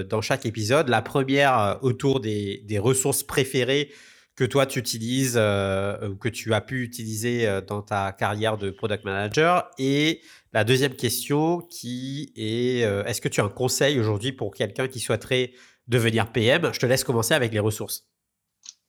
dans 0.08 0.22
chaque 0.22 0.46
épisode. 0.46 0.88
La 0.88 1.02
première 1.02 1.80
autour 1.82 2.20
des, 2.20 2.62
des, 2.68 2.78
ressources 2.78 3.24
préférées 3.24 3.90
que 4.36 4.44
toi 4.44 4.68
tu 4.68 4.78
utilises 4.78 5.38
ou 5.38 6.16
que 6.18 6.30
tu 6.30 6.54
as 6.54 6.62
pu 6.62 6.84
utiliser 6.84 7.50
dans 7.66 7.82
ta 7.82 8.12
carrière 8.12 8.60
de 8.60 8.70
product 8.70 9.06
manager. 9.06 9.72
Et 9.80 10.22
la 10.54 10.64
deuxième 10.64 10.94
question 10.94 11.62
qui 11.62 12.32
est 12.36 12.82
est-ce 13.08 13.22
que 13.22 13.28
tu 13.28 13.42
as 13.42 13.46
un 13.46 13.50
conseil 13.50 14.00
aujourd'hui 14.00 14.32
pour 14.32 14.54
quelqu'un 14.54 14.88
qui 14.88 15.00
souhaiterait 15.00 15.54
devenir 15.90 16.32
PM. 16.32 16.72
Je 16.74 16.80
te 16.80 16.86
laisse 16.86 17.04
commencer 17.04 17.34
avec 17.34 17.52
les 17.52 17.60
ressources. 17.60 18.06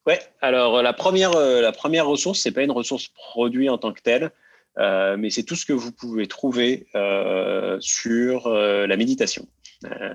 Ouais, 0.07 0.21
alors 0.41 0.79
euh, 0.79 0.83
la 0.83 0.93
première, 0.93 1.35
euh, 1.37 1.61
la 1.61 1.73
première 1.73 2.07
ressource, 2.07 2.41
c'est 2.41 2.53
pas 2.53 2.63
une 2.63 2.71
ressource 2.71 3.09
produit 3.09 3.69
en 3.69 3.77
tant 3.77 3.93
que 3.93 4.01
telle, 4.01 4.31
euh, 4.79 5.17
mais 5.19 5.31
c'est 5.31 5.43
tout 5.43 5.57
ce 5.57 5.67
que 5.67 5.73
vous 5.73 5.93
pouvez 5.93 6.27
trouver 6.27 6.87
sur 7.81 8.49
la 8.49 8.97
méditation. 8.97 9.47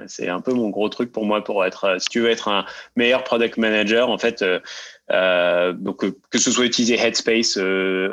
c'est 0.07 0.29
un 0.29 0.41
peu 0.41 0.53
mon 0.53 0.69
gros 0.69 0.89
truc 0.89 1.11
pour 1.11 1.25
moi 1.25 1.43
pour 1.43 1.65
être, 1.65 1.97
si 1.99 2.07
tu 2.09 2.19
veux 2.21 2.29
être 2.29 2.47
un 2.47 2.65
meilleur 2.95 3.23
product 3.23 3.57
manager, 3.57 4.09
en 4.09 4.17
fait, 4.17 4.43
euh, 5.11 5.71
donc 5.73 6.03
euh, 6.03 6.17
que 6.31 6.39
ce 6.39 6.49
soit 6.51 6.65
utiliser 6.65 6.95
Headspace 6.95 7.57
euh, 7.57 8.11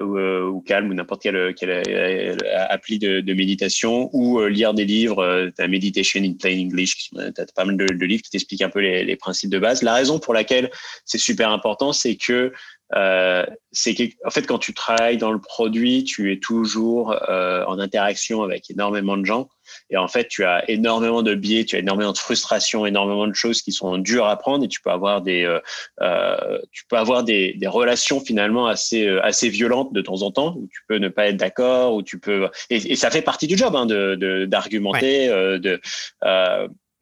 ou, 0.51 0.57
ou, 0.57 0.61
Calm 0.61 0.90
ou 0.90 0.95
n'importe 0.95 1.22
quelle, 1.22 1.55
quelle, 1.55 2.36
appli 2.68 2.99
de, 2.99 3.20
de, 3.20 3.34
méditation 3.34 4.11
ou 4.12 4.45
lire 4.45 4.74
des 4.74 4.84
livres, 4.84 5.51
as 5.59 5.68
Meditation 5.68 6.22
in 6.22 6.34
Plain 6.34 6.59
English, 6.59 7.11
tu 7.11 7.18
as 7.18 7.47
pas 7.55 7.64
mal 7.64 7.76
de, 7.76 7.86
de 7.86 8.05
livres 8.05 8.22
qui 8.22 8.30
t'expliquent 8.30 8.62
un 8.62 8.68
peu 8.68 8.80
les, 8.80 9.05
les, 9.05 9.16
principes 9.16 9.51
de 9.51 9.59
base. 9.59 9.82
La 9.82 9.95
raison 9.95 10.18
pour 10.18 10.34
laquelle 10.34 10.70
c'est 11.07 11.18
super 11.18 11.51
important, 11.51 11.93
c'est 11.93 12.16
que 12.16 12.53
euh, 12.95 13.47
c'est 13.70 13.95
qu'en 13.95 14.30
fait, 14.30 14.47
quand 14.47 14.59
tu 14.59 14.74
travailles 14.74 15.16
dans 15.16 15.32
le 15.32 15.40
produit, 15.40 16.05
tu 16.05 16.30
es 16.32 16.38
toujours 16.38 17.16
euh, 17.28 17.64
en 17.66 17.78
interaction 17.78 18.43
avec 18.43 18.70
énormément 18.70 19.16
de 19.16 19.24
gens. 19.24 19.49
Et 19.88 19.97
en 19.97 20.09
fait, 20.09 20.28
tu 20.28 20.45
as 20.45 20.68
énormément 20.68 21.22
de 21.22 21.34
biais, 21.34 21.64
tu 21.64 21.76
as 21.76 21.78
énormément 21.78 22.12
de 22.12 22.18
frustration, 22.18 22.84
énormément 22.84 23.26
de 23.26 23.34
choses 23.34 23.62
qui 23.62 23.72
sont 23.72 23.97
dures 23.97 24.26
à 24.26 24.36
prendre 24.36 24.64
et 24.64 24.68
tu 24.68 24.82
peux 24.82 24.90
avoir 24.90 25.22
des, 25.22 25.45
euh, 25.45 25.61
euh 26.03 26.59
tu 26.83 26.87
peux 26.89 26.97
avoir 26.97 27.22
des, 27.22 27.55
des, 27.55 27.68
relations 27.68 28.20
finalement 28.20 28.66
assez, 28.66 29.07
euh, 29.07 29.22
assez 29.22 29.49
violentes 29.49 29.93
de 29.93 30.01
temps 30.01 30.22
en 30.22 30.33
temps 30.33 30.57
où 30.57 30.68
tu 30.72 30.80
peux 30.89 30.97
ne 30.97 31.09
pas 31.09 31.28
être 31.28 31.37
d'accord, 31.37 31.95
où 31.95 32.03
tu 32.03 32.18
peux, 32.18 32.49
et, 32.70 32.76
et, 32.93 32.97
ça 32.97 33.11
fait 33.11 33.22
partie 33.22 33.47
du 33.47 33.57
job 33.57 33.76
hein, 33.76 33.87
de, 33.87 34.47
d'argumenter, 34.47 35.28
de, 35.28 35.59
de 35.59 35.80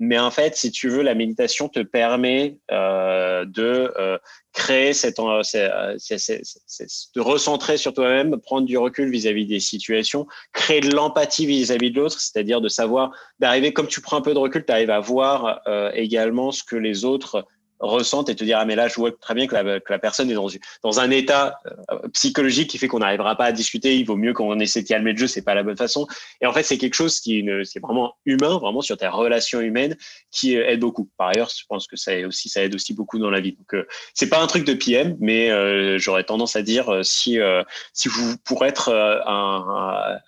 mais 0.03 0.18
en 0.18 0.31
fait, 0.31 0.57
si 0.57 0.72
tu 0.72 0.89
veux, 0.89 1.03
la 1.03 1.14
méditation 1.14 1.68
te 1.68 1.81
permet 1.81 2.57
euh, 2.72 3.45
de 3.45 3.93
euh, 3.99 4.16
créer 4.55 4.95
cette, 4.95 5.18
euh, 5.20 5.43
de 7.14 7.20
recentrer 7.20 7.76
sur 7.76 7.93
toi-même, 7.93 8.41
prendre 8.41 8.66
du 8.66 8.78
recul 8.78 9.11
vis-à-vis 9.11 9.45
des 9.45 9.61
situations, 9.61 10.26
créer 10.55 10.81
de 10.81 10.95
l'empathie 10.95 11.45
vis-à-vis 11.45 11.91
de 11.91 12.01
l'autre, 12.01 12.18
c'est-à-dire 12.18 12.62
de 12.62 12.70
savoir, 12.70 13.12
d'arriver, 13.41 13.74
comme 13.74 13.89
tu 13.89 14.01
prends 14.01 14.16
un 14.16 14.22
peu 14.22 14.33
de 14.33 14.39
recul, 14.39 14.64
tu 14.64 14.72
arrives 14.72 14.91
à 14.91 15.01
voir 15.01 15.61
également 15.93 16.51
ce 16.51 16.64
que 16.64 16.76
les 16.76 17.05
autres 17.05 17.47
ressentent 17.81 18.28
et 18.28 18.37
te 18.37 18.45
dire 18.45 18.59
ah 18.61 18.64
mais 18.64 18.76
là 18.76 18.89
je 18.89 18.95
vois 18.95 19.11
très 19.12 19.35
bien 19.35 19.47
que 19.47 19.55
la, 19.55 19.81
que 19.81 19.93
la 19.93 19.99
personne 19.99 20.31
est 20.31 20.35
dans, 20.35 20.49
dans 20.83 21.01
un 21.01 21.11
état 21.11 21.59
euh, 21.91 22.09
psychologique 22.12 22.70
qui 22.70 22.78
fait 22.78 22.89
qu'on 22.89 22.99
n'arrivera 22.99 23.37
pas 23.37 23.47
à 23.47 23.53
discuter. 23.53 23.97
Il 23.97 24.07
vaut 24.07 24.16
mieux 24.16 24.33
qu'on 24.33 24.59
essaie 24.61 24.83
de 24.83 24.89
calmer 24.89 25.12
le 25.12 25.18
jeu. 25.18 25.26
C'est 25.26 25.43
pas 25.43 25.55
la 25.55 25.62
bonne 25.62 25.76
façon. 25.76 26.07
Et 26.41 26.47
en 26.47 26.53
fait 26.53 26.62
c'est 26.62 26.78
quelque 26.78 26.95
chose 26.95 27.20
qui, 27.20 27.39
est 27.41 27.81
vraiment 27.81 28.14
humain 28.26 28.59
vraiment 28.59 28.83
sur 28.83 28.97
tes 28.97 29.09
relations 29.09 29.61
humaines 29.61 29.97
qui 30.31 30.57
euh, 30.57 30.68
aide 30.68 30.81
beaucoup. 30.81 31.09
Par 31.16 31.28
ailleurs 31.28 31.51
je 31.57 31.64
pense 31.68 31.87
que 31.87 31.97
ça 31.97 32.14
aide 32.14 32.26
aussi 32.26 32.49
ça 32.49 32.62
aide 32.62 32.74
aussi 32.74 32.95
beaucoup 32.95 33.18
dans 33.18 33.31
la 33.31 33.41
vie. 33.41 33.53
Donc 33.53 33.74
euh, 33.74 33.87
c'est 34.14 34.28
pas 34.28 34.41
un 34.41 34.47
truc 34.47 34.64
de 34.64 34.74
PM 34.74 35.16
mais 35.20 35.51
euh, 35.51 35.99
j'aurais 35.99 36.24
tendance 36.24 36.57
à 36.57 36.62
dire 36.62 37.01
si 37.03 37.39
si 37.93 38.09
vous 38.09 38.37
pour 38.45 38.64
être 38.64 38.93
un, 38.93 40.18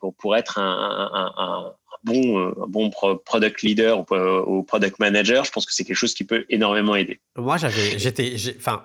pour, 0.00 0.14
pour 0.14 0.36
être 0.36 0.58
un, 0.58 1.10
un, 1.12 1.32
un 1.36 1.74
bon, 2.04 2.38
euh, 2.38 2.52
bon 2.68 2.90
product 2.90 3.62
leader 3.62 4.04
ou, 4.48 4.62
product 4.62 4.98
manager, 4.98 5.44
je 5.44 5.50
pense 5.50 5.66
que 5.66 5.72
c'est 5.72 5.84
quelque 5.84 5.96
chose 5.96 6.14
qui 6.14 6.24
peut 6.24 6.44
énormément 6.48 6.94
aider. 6.94 7.20
Moi, 7.36 7.56
j'avais, 7.56 7.98
j'étais, 7.98 8.34
enfin, 8.56 8.84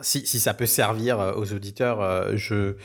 si, 0.00 0.26
si, 0.26 0.40
ça 0.40 0.54
peut 0.54 0.66
servir 0.66 1.34
aux 1.36 1.52
auditeurs, 1.52 2.36
je, 2.36 2.76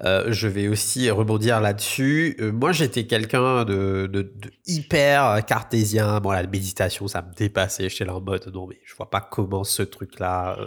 je 0.00 0.48
vais 0.48 0.68
aussi 0.68 1.10
rebondir 1.10 1.60
là-dessus. 1.60 2.36
moi, 2.52 2.72
j'étais 2.72 3.06
quelqu'un 3.06 3.64
de, 3.64 4.08
de, 4.10 4.32
hyper 4.66 5.44
cartésien. 5.46 6.20
Bon, 6.20 6.30
la 6.30 6.46
méditation, 6.46 7.06
ça 7.06 7.22
me 7.22 7.32
dépassait. 7.34 7.88
J'étais 7.88 8.06
là 8.06 8.16
en 8.16 8.20
mode, 8.20 8.50
non, 8.52 8.66
mais 8.66 8.80
je 8.84 8.94
vois 8.96 9.10
pas 9.10 9.20
comment 9.20 9.64
ce 9.64 9.82
truc-là. 9.82 10.58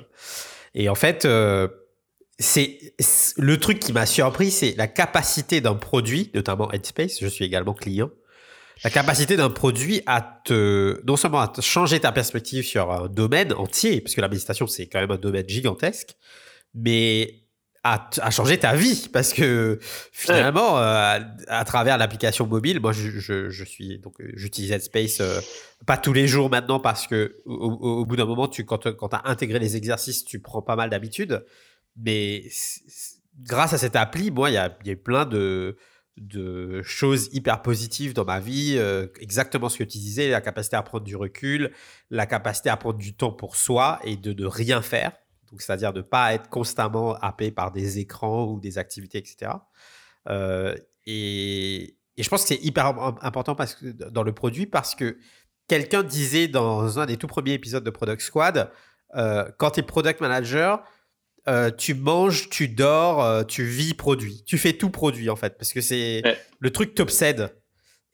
Et 0.75 0.87
en 0.87 0.95
fait, 0.95 1.27
c'est 2.39 2.79
le 3.37 3.57
truc 3.57 3.79
qui 3.79 3.93
m'a 3.93 4.05
surpris, 4.05 4.51
c'est 4.51 4.75
la 4.77 4.87
capacité 4.87 5.61
d'un 5.61 5.75
produit, 5.75 6.31
notamment 6.35 6.71
Headspace. 6.71 7.19
Je 7.19 7.27
suis 7.27 7.45
également 7.45 7.73
client. 7.73 8.11
La 8.83 8.89
capacité 8.89 9.37
d'un 9.37 9.49
produit 9.49 10.01
à 10.05 10.41
te, 10.45 11.01
non 11.05 11.17
seulement 11.17 11.41
à 11.41 11.47
te 11.47 11.61
changer 11.61 11.99
ta 11.99 12.11
perspective 12.11 12.63
sur 12.63 12.91
un 12.91 13.07
domaine 13.07 13.53
entier, 13.53 14.01
parce 14.01 14.15
que 14.15 14.21
la 14.21 14.29
méditation 14.29 14.67
c'est 14.67 14.87
quand 14.87 14.99
même 14.99 15.11
un 15.11 15.17
domaine 15.17 15.47
gigantesque, 15.47 16.15
mais 16.73 17.47
à, 17.83 18.09
à 18.21 18.31
changer 18.31 18.57
ta 18.57 18.75
vie, 18.75 19.07
parce 19.13 19.33
que 19.33 19.79
finalement, 20.11 20.77
euh, 20.79 21.19
à, 21.47 21.65
travers 21.65 21.97
l'application 21.97 22.45
mobile, 22.45 22.79
moi 22.79 22.91
je, 22.91 23.09
je, 23.09 23.49
je 23.49 23.63
suis 23.63 23.99
donc 23.99 24.15
j'utilise 24.33 24.71
Headspace 24.71 25.21
euh, 25.21 25.39
pas 25.85 25.97
tous 25.97 26.13
les 26.13 26.27
jours 26.27 26.49
maintenant 26.49 26.79
parce 26.79 27.07
que 27.07 27.37
au, 27.45 27.53
au, 27.53 28.05
bout 28.05 28.15
d'un 28.15 28.25
moment, 28.25 28.47
tu 28.47 28.65
quand 28.65 28.91
quand 28.95 29.13
as 29.13 29.21
intégré 29.25 29.59
les 29.59 29.75
exercices, 29.75 30.25
tu 30.25 30.39
prends 30.39 30.61
pas 30.61 30.75
mal 30.75 30.89
d'habitude. 30.89 31.45
Mais 31.95 32.43
grâce 33.39 33.73
à 33.73 33.77
cette 33.77 33.95
appli, 33.95 34.31
moi, 34.31 34.49
il 34.49 34.53
y 34.53 34.57
a, 34.57 34.75
y 34.85 34.91
a 34.91 34.95
plein 34.95 35.25
de, 35.25 35.77
de 36.17 36.81
choses 36.81 37.29
hyper 37.31 37.61
positives 37.61 38.13
dans 38.13 38.25
ma 38.25 38.39
vie. 38.39 38.75
Euh, 38.77 39.07
exactement 39.19 39.69
ce 39.69 39.77
que 39.77 39.83
tu 39.83 39.97
disais, 39.97 40.29
la 40.29 40.41
capacité 40.41 40.75
à 40.75 40.81
prendre 40.81 41.03
du 41.03 41.15
recul, 41.15 41.71
la 42.09 42.25
capacité 42.25 42.69
à 42.69 42.77
prendre 42.77 42.97
du 42.97 43.15
temps 43.15 43.31
pour 43.31 43.55
soi 43.55 43.99
et 44.03 44.17
de 44.17 44.33
ne 44.33 44.45
rien 44.45 44.81
faire. 44.81 45.11
Donc, 45.51 45.61
c'est-à-dire 45.61 45.93
de 45.93 45.99
ne 45.99 46.03
pas 46.03 46.33
être 46.33 46.49
constamment 46.49 47.15
happé 47.15 47.51
par 47.51 47.71
des 47.71 47.99
écrans 47.99 48.45
ou 48.45 48.59
des 48.59 48.77
activités, 48.77 49.17
etc. 49.17 49.51
Euh, 50.29 50.75
et, 51.05 51.95
je 52.17 52.27
pense 52.29 52.41
que 52.41 52.47
c'est 52.47 52.63
hyper 52.63 52.87
important 53.21 53.55
parce 53.55 53.75
que, 53.75 53.85
dans 53.85 54.23
le 54.23 54.33
produit 54.33 54.65
parce 54.65 54.95
que 54.95 55.19
quelqu'un 55.67 56.01
disait 56.01 56.47
dans 56.47 56.99
un 56.99 57.05
des 57.05 57.17
tout 57.17 57.27
premiers 57.27 57.53
épisodes 57.53 57.83
de 57.83 57.89
Product 57.91 58.21
Squad, 58.21 58.71
euh, 59.15 59.49
quand 59.57 59.71
tu 59.71 59.81
es 59.81 59.83
product 59.83 60.19
manager, 60.19 60.83
euh, 61.47 61.71
tu 61.71 61.93
manges, 61.93 62.49
tu 62.49 62.67
dors, 62.67 63.23
euh, 63.23 63.43
tu 63.43 63.63
vis 63.63 63.93
produit. 63.93 64.43
Tu 64.45 64.57
fais 64.57 64.73
tout 64.73 64.89
produit 64.89 65.29
en 65.29 65.35
fait, 65.35 65.57
parce 65.57 65.73
que 65.73 65.81
c'est 65.81 66.21
le 66.59 66.69
truc 66.71 66.95
t'obsède. 66.95 67.55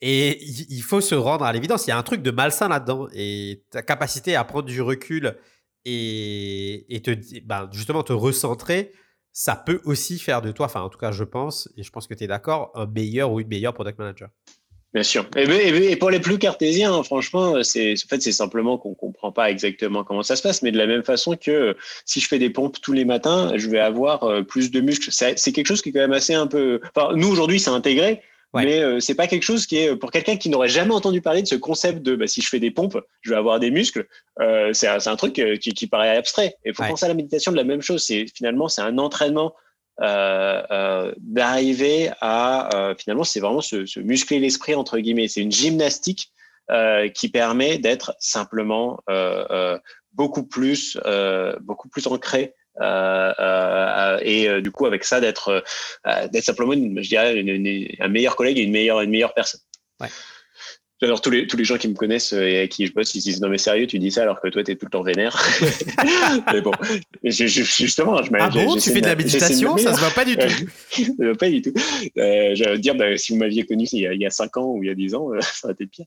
Et 0.00 0.44
il 0.44 0.82
faut 0.82 1.00
se 1.00 1.14
rendre 1.14 1.44
à 1.44 1.52
l'évidence, 1.52 1.86
il 1.86 1.90
y 1.90 1.92
a 1.92 1.98
un 1.98 2.02
truc 2.02 2.20
de 2.22 2.30
malsain 2.30 2.68
là-dedans. 2.68 3.08
Et 3.14 3.64
ta 3.70 3.82
capacité 3.82 4.36
à 4.36 4.44
prendre 4.44 4.66
du 4.66 4.82
recul 4.82 5.36
et, 5.84 6.94
et 6.94 7.00
te, 7.00 7.10
ben, 7.44 7.68
justement 7.72 8.02
te 8.02 8.12
recentrer, 8.12 8.92
ça 9.32 9.56
peut 9.56 9.80
aussi 9.84 10.18
faire 10.18 10.42
de 10.42 10.52
toi, 10.52 10.66
enfin 10.66 10.82
en 10.82 10.88
tout 10.88 10.98
cas 10.98 11.10
je 11.10 11.24
pense, 11.24 11.68
et 11.76 11.82
je 11.82 11.90
pense 11.90 12.06
que 12.06 12.14
tu 12.14 12.24
es 12.24 12.26
d'accord, 12.26 12.70
un 12.74 12.86
meilleur 12.86 13.32
ou 13.32 13.40
une 13.40 13.48
meilleure 13.48 13.74
product 13.74 13.98
manager. 13.98 14.28
Bien 14.94 15.02
sûr. 15.02 15.26
Et, 15.36 15.96
pour 15.96 16.10
les 16.10 16.20
plus 16.20 16.38
cartésiens, 16.38 17.02
franchement, 17.02 17.64
c'est 17.64 17.94
en 17.94 18.08
fait 18.08 18.22
c'est 18.22 18.30
simplement 18.30 18.78
qu'on 18.78 18.94
comprend 18.94 19.32
pas 19.32 19.50
exactement 19.50 20.04
comment 20.04 20.22
ça 20.22 20.36
se 20.36 20.42
passe, 20.42 20.62
mais 20.62 20.70
de 20.70 20.78
la 20.78 20.86
même 20.86 21.02
façon 21.02 21.36
que 21.36 21.76
si 22.04 22.20
je 22.20 22.28
fais 22.28 22.38
des 22.38 22.48
pompes 22.48 22.80
tous 22.80 22.92
les 22.92 23.04
matins, 23.04 23.52
je 23.56 23.68
vais 23.68 23.80
avoir 23.80 24.22
euh, 24.22 24.42
plus 24.42 24.70
de 24.70 24.80
muscles. 24.80 25.08
C'est 25.10 25.52
quelque 25.52 25.66
chose 25.66 25.82
qui 25.82 25.88
est 25.88 25.92
quand 25.92 25.98
même 25.98 26.12
assez 26.12 26.32
un 26.32 26.46
peu. 26.46 26.80
Enfin, 26.94 27.12
nous 27.16 27.28
aujourd'hui, 27.28 27.58
c'est 27.58 27.70
intégré. 27.70 28.22
Mais 28.56 28.78
euh, 28.78 29.00
c'est 29.00 29.16
pas 29.16 29.26
quelque 29.26 29.42
chose 29.42 29.66
qui 29.66 29.78
est 29.78 29.96
pour 29.96 30.12
quelqu'un 30.12 30.36
qui 30.36 30.48
n'aurait 30.48 30.68
jamais 30.68 30.94
entendu 30.94 31.20
parler 31.20 31.42
de 31.42 31.48
ce 31.48 31.56
concept 31.56 32.02
de 32.02 32.14
bah, 32.14 32.28
si 32.28 32.40
je 32.40 32.48
fais 32.48 32.60
des 32.60 32.70
pompes, 32.70 32.96
je 33.22 33.30
vais 33.30 33.36
avoir 33.36 33.58
des 33.58 33.72
muscles. 33.72 34.06
Euh, 34.40 34.72
c'est 34.72 34.86
un, 34.86 35.16
truc 35.16 35.32
qui, 35.32 35.72
qui, 35.72 35.86
paraît 35.88 36.16
abstrait. 36.16 36.54
Il 36.64 36.72
faut 36.72 36.84
penser 36.84 37.04
à 37.04 37.08
la 37.08 37.14
méditation 37.14 37.50
de 37.50 37.56
la 37.56 37.64
même 37.64 37.82
chose. 37.82 38.04
C'est 38.04 38.26
finalement 38.32 38.68
c'est 38.68 38.82
un 38.82 38.98
entraînement 38.98 39.46
euh, 39.46 39.48
euh, 39.48 39.63
d'arriver 40.00 42.10
à 42.20 42.68
euh, 42.74 42.94
finalement 42.98 43.24
c'est 43.24 43.40
vraiment 43.40 43.60
se, 43.60 44.00
muscler 44.00 44.40
l'esprit 44.40 44.74
entre 44.74 44.98
guillemets 44.98 45.28
c'est 45.28 45.40
une 45.40 45.52
gymnastique 45.52 46.30
qui 47.14 47.28
permet 47.28 47.76
d'être 47.76 48.16
simplement 48.18 48.98
beaucoup 50.14 50.44
plus 50.44 50.98
beaucoup 51.60 51.90
plus 51.90 52.06
ancré 52.06 52.54
et 52.80 54.48
du 54.62 54.70
coup 54.72 54.86
avec 54.86 55.04
ça 55.04 55.20
d'être 55.20 55.62
d'être 56.32 56.44
simplement 56.44 56.72
je 56.72 57.08
dirais 57.08 57.96
un 58.00 58.08
meilleur 58.08 58.34
collègue 58.34 58.58
et 58.58 58.62
une 58.62 58.72
meilleure 58.72 59.02
une 59.02 59.10
meilleure 59.10 59.34
personne 59.34 59.60
ouais. 60.00 60.08
Alors, 61.02 61.20
tous 61.20 61.30
les, 61.30 61.46
tous 61.46 61.56
les 61.56 61.64
gens 61.64 61.76
qui 61.76 61.88
me 61.88 61.94
connaissent 61.94 62.32
euh, 62.32 62.46
et 62.46 62.60
à 62.60 62.68
qui 62.68 62.86
je 62.86 62.92
bosse, 62.92 63.14
ils 63.14 63.20
disent 63.20 63.40
Non, 63.40 63.48
mais 63.48 63.58
sérieux, 63.58 63.86
tu 63.86 63.98
dis 63.98 64.10
ça 64.10 64.22
alors 64.22 64.40
que 64.40 64.48
toi, 64.48 64.62
tu 64.62 64.70
es 64.70 64.76
tout 64.76 64.86
le 64.86 64.90
temps 64.90 65.02
vénère. 65.02 65.36
mais 66.52 66.60
bon, 66.60 66.70
justement, 67.24 68.22
je 68.22 68.30
Ah 68.38 68.48
bon, 68.48 68.76
tu 68.76 68.90
fais 68.90 69.00
de 69.00 69.06
la 69.06 69.16
méditation? 69.16 69.76
Ça 69.76 69.92
se 69.92 70.00
voit 70.00 70.10
pas 70.10 70.24
du 70.24 70.36
tout. 70.36 70.46
voit 71.18 71.34
pas 71.34 71.50
du 71.50 71.62
tout. 71.62 71.72
Euh, 72.16 72.54
je 72.54 72.76
dire, 72.76 72.94
bah, 72.94 73.16
si 73.16 73.32
vous 73.32 73.38
m'aviez 73.38 73.64
connu 73.64 73.86
il 73.92 74.00
y, 74.00 74.06
a, 74.06 74.12
il 74.14 74.20
y, 74.20 74.26
a, 74.26 74.30
5 74.30 74.56
ans 74.56 74.72
ou 74.72 74.82
il 74.82 74.86
y 74.86 74.90
a 74.90 74.94
10 74.94 75.14
ans, 75.14 75.32
euh, 75.32 75.40
ça 75.42 75.66
aurait 75.66 75.74
été 75.74 75.86
pire. 75.86 76.06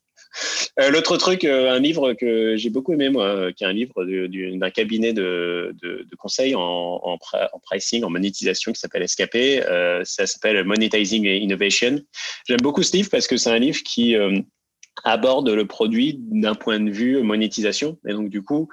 Euh, 0.80 0.90
L'autre 0.90 1.18
truc, 1.18 1.44
euh, 1.44 1.72
un 1.72 1.80
livre 1.80 2.14
que 2.14 2.56
j'ai 2.56 2.70
beaucoup 2.70 2.94
aimé, 2.94 3.10
moi, 3.10 3.52
qui 3.54 3.64
est 3.64 3.68
un 3.68 3.74
livre 3.74 4.06
d'un 4.06 4.70
cabinet 4.70 5.14
de, 5.14 5.76
de, 5.82 6.06
de 6.10 6.16
conseil 6.16 6.56
en, 6.56 6.62
en, 6.62 7.14
en, 7.14 7.60
pricing, 7.60 8.04
en 8.04 8.10
monétisation 8.10 8.72
qui 8.72 8.80
s'appelle 8.80 9.04
Escapé. 9.04 9.62
ça 10.04 10.26
s'appelle 10.26 10.64
Monetizing 10.64 11.26
Innovation. 11.26 12.00
J'aime 12.48 12.62
beaucoup 12.62 12.84
ce 12.84 12.96
livre 12.96 13.10
parce 13.10 13.28
que 13.28 13.38
c'est 13.38 13.50
un 13.50 13.60
livre 13.60 13.80
qui 13.84 14.16
aborde 15.04 15.50
le 15.50 15.66
produit 15.66 16.20
d'un 16.20 16.56
point 16.56 16.80
de 16.80 16.90
vue 16.90 17.22
monétisation. 17.22 17.98
Et 18.08 18.14
donc, 18.14 18.30
du 18.30 18.44
coup, 18.44 18.70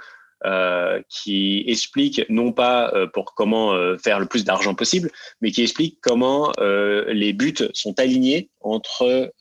euh, 0.47 1.01
qui 1.09 1.65
explique 1.69 2.21
non 2.29 2.53
pas 2.53 2.93
euh, 2.93 3.07
pour 3.07 3.35
comment 3.35 3.73
euh, 3.73 3.97
faire 3.97 4.21
le 4.21 4.27
plus 4.27 4.45
d'argent 4.45 4.75
possible, 4.75 5.11
mais 5.41 5.51
qui 5.51 5.63
explique 5.63 6.01
comment 6.03 6.53
les 6.59 7.33
buts 7.33 7.55
sont 7.73 7.99
alignés 7.99 8.51
entre 8.61 9.33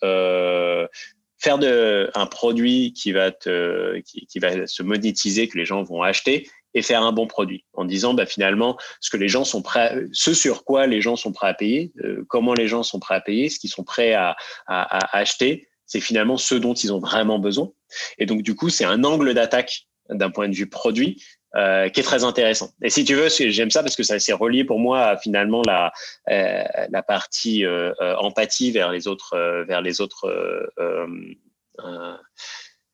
faire 1.37 1.57
de, 1.57 2.09
un 2.15 2.25
produit 2.25 2.93
qui 2.93 3.11
va, 3.11 3.31
te, 3.31 3.99
qui, 3.99 4.25
qui, 4.27 4.39
va 4.39 4.65
se 4.65 4.81
monétiser, 4.81 5.49
que 5.49 5.57
les 5.57 5.65
gens 5.65 5.83
vont 5.83 6.03
acheter, 6.03 6.49
et 6.73 6.81
faire 6.81 7.03
un 7.03 7.11
bon 7.11 7.27
produit 7.27 7.65
en 7.73 7.83
disant 7.83 8.13
bah, 8.13 8.25
finalement 8.25 8.77
ce 9.01 9.09
que 9.09 9.17
les 9.17 9.27
gens 9.27 9.43
sont 9.43 9.61
prêts, 9.61 10.05
ce 10.13 10.33
sur 10.33 10.63
quoi 10.63 10.87
les 10.87 11.01
gens 11.01 11.17
sont 11.17 11.33
prêts 11.33 11.49
à 11.49 11.53
payer, 11.53 11.91
comment 12.29 12.53
les 12.53 12.69
gens 12.69 12.81
sont 12.81 13.01
prêts 13.01 13.15
à 13.15 13.21
payer, 13.21 13.49
ce 13.49 13.59
qu'ils 13.59 13.69
sont 13.69 13.83
prêts 13.83 14.13
à, 14.13 14.37
à, 14.67 14.83
à 14.95 15.17
acheter, 15.17 15.67
c'est 15.85 15.99
finalement 15.99 16.37
ce 16.37 16.55
dont 16.55 16.73
ils 16.73 16.93
ont 16.93 16.99
vraiment 16.99 17.39
besoin. 17.39 17.71
Et 18.17 18.25
donc, 18.25 18.41
du 18.41 18.55
coup, 18.55 18.69
c'est 18.69 18.85
un 18.85 19.03
angle 19.03 19.33
d'attaque 19.33 19.87
d'un 20.09 20.29
point 20.29 20.49
de 20.49 20.55
vue 20.55 20.69
produit 20.69 21.23
euh, 21.55 21.87
qui 21.89 21.99
est 21.99 22.03
très 22.03 22.23
intéressant. 22.23 22.71
Et 22.81 22.89
si 22.89 23.05
tu 23.05 23.13
veux, 23.13 23.27
j'aime 23.29 23.69
ça 23.69 23.83
parce 23.83 23.95
que 23.95 24.03
ça 24.03 24.19
s'est 24.19 24.33
relié 24.33 24.63
pour 24.63 24.79
moi 24.79 25.01
à 25.01 25.17
finalement 25.17 25.61
la, 25.65 25.91
euh, 26.29 26.63
la 26.89 27.03
partie 27.03 27.63
euh, 27.65 27.93
empathie 28.17 28.71
vers 28.71 28.91
les 28.91 29.07
autres, 29.07 29.63
vers 29.67 29.81
les 29.81 30.01
autres 30.01 30.27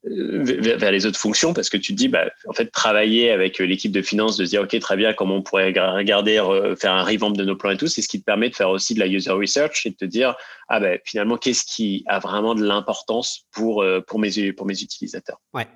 vers 0.04 0.92
les 0.92 1.06
autres 1.06 1.20
fonctions 1.20 1.54
parce 1.54 1.70
que 1.70 1.76
tu 1.76 1.94
te 1.94 1.98
dis 1.98 2.08
bah, 2.08 2.30
en 2.48 2.54
fait 2.54 2.72
travailler 2.72 3.32
avec 3.32 3.60
l'équipe 3.60 3.92
de 3.92 4.02
finance 4.02 4.38
de 4.38 4.46
se 4.46 4.52
dire 4.52 4.62
ok 4.62 4.80
très 4.80 4.96
bien 4.96 5.14
comment 5.14 5.36
on 5.36 5.42
pourrait 5.42 5.66
regarder 5.68 6.36
faire 6.80 6.94
un 6.94 7.04
revamp 7.04 7.32
de 7.32 7.44
nos 7.44 7.58
plans 7.58 7.72
et 7.72 7.78
tout 7.78 7.88
c'est 7.88 8.02
ce 8.02 8.08
qui 8.08 8.20
te 8.20 8.24
permet 8.24 8.50
de 8.50 8.56
faire 8.56 8.70
aussi 8.70 8.94
de 8.94 9.00
la 9.00 9.08
user 9.08 9.32
research 9.32 9.86
et 9.86 9.90
de 9.90 9.96
te 9.96 10.06
dire 10.06 10.36
ah 10.70 10.80
ben 10.80 11.00
finalement 11.04 11.36
qu'est-ce 11.36 11.66
qui 11.66 12.04
a 12.08 12.20
vraiment 12.20 12.56
de 12.56 12.64
l'importance 12.64 13.46
pour 13.52 13.84
euh, 13.84 14.00
pour 14.00 14.20
mes 14.20 14.54
pour 14.54 14.66
mes 14.66 14.82
utilisateurs? 14.82 15.42
Ouais. 15.54 15.68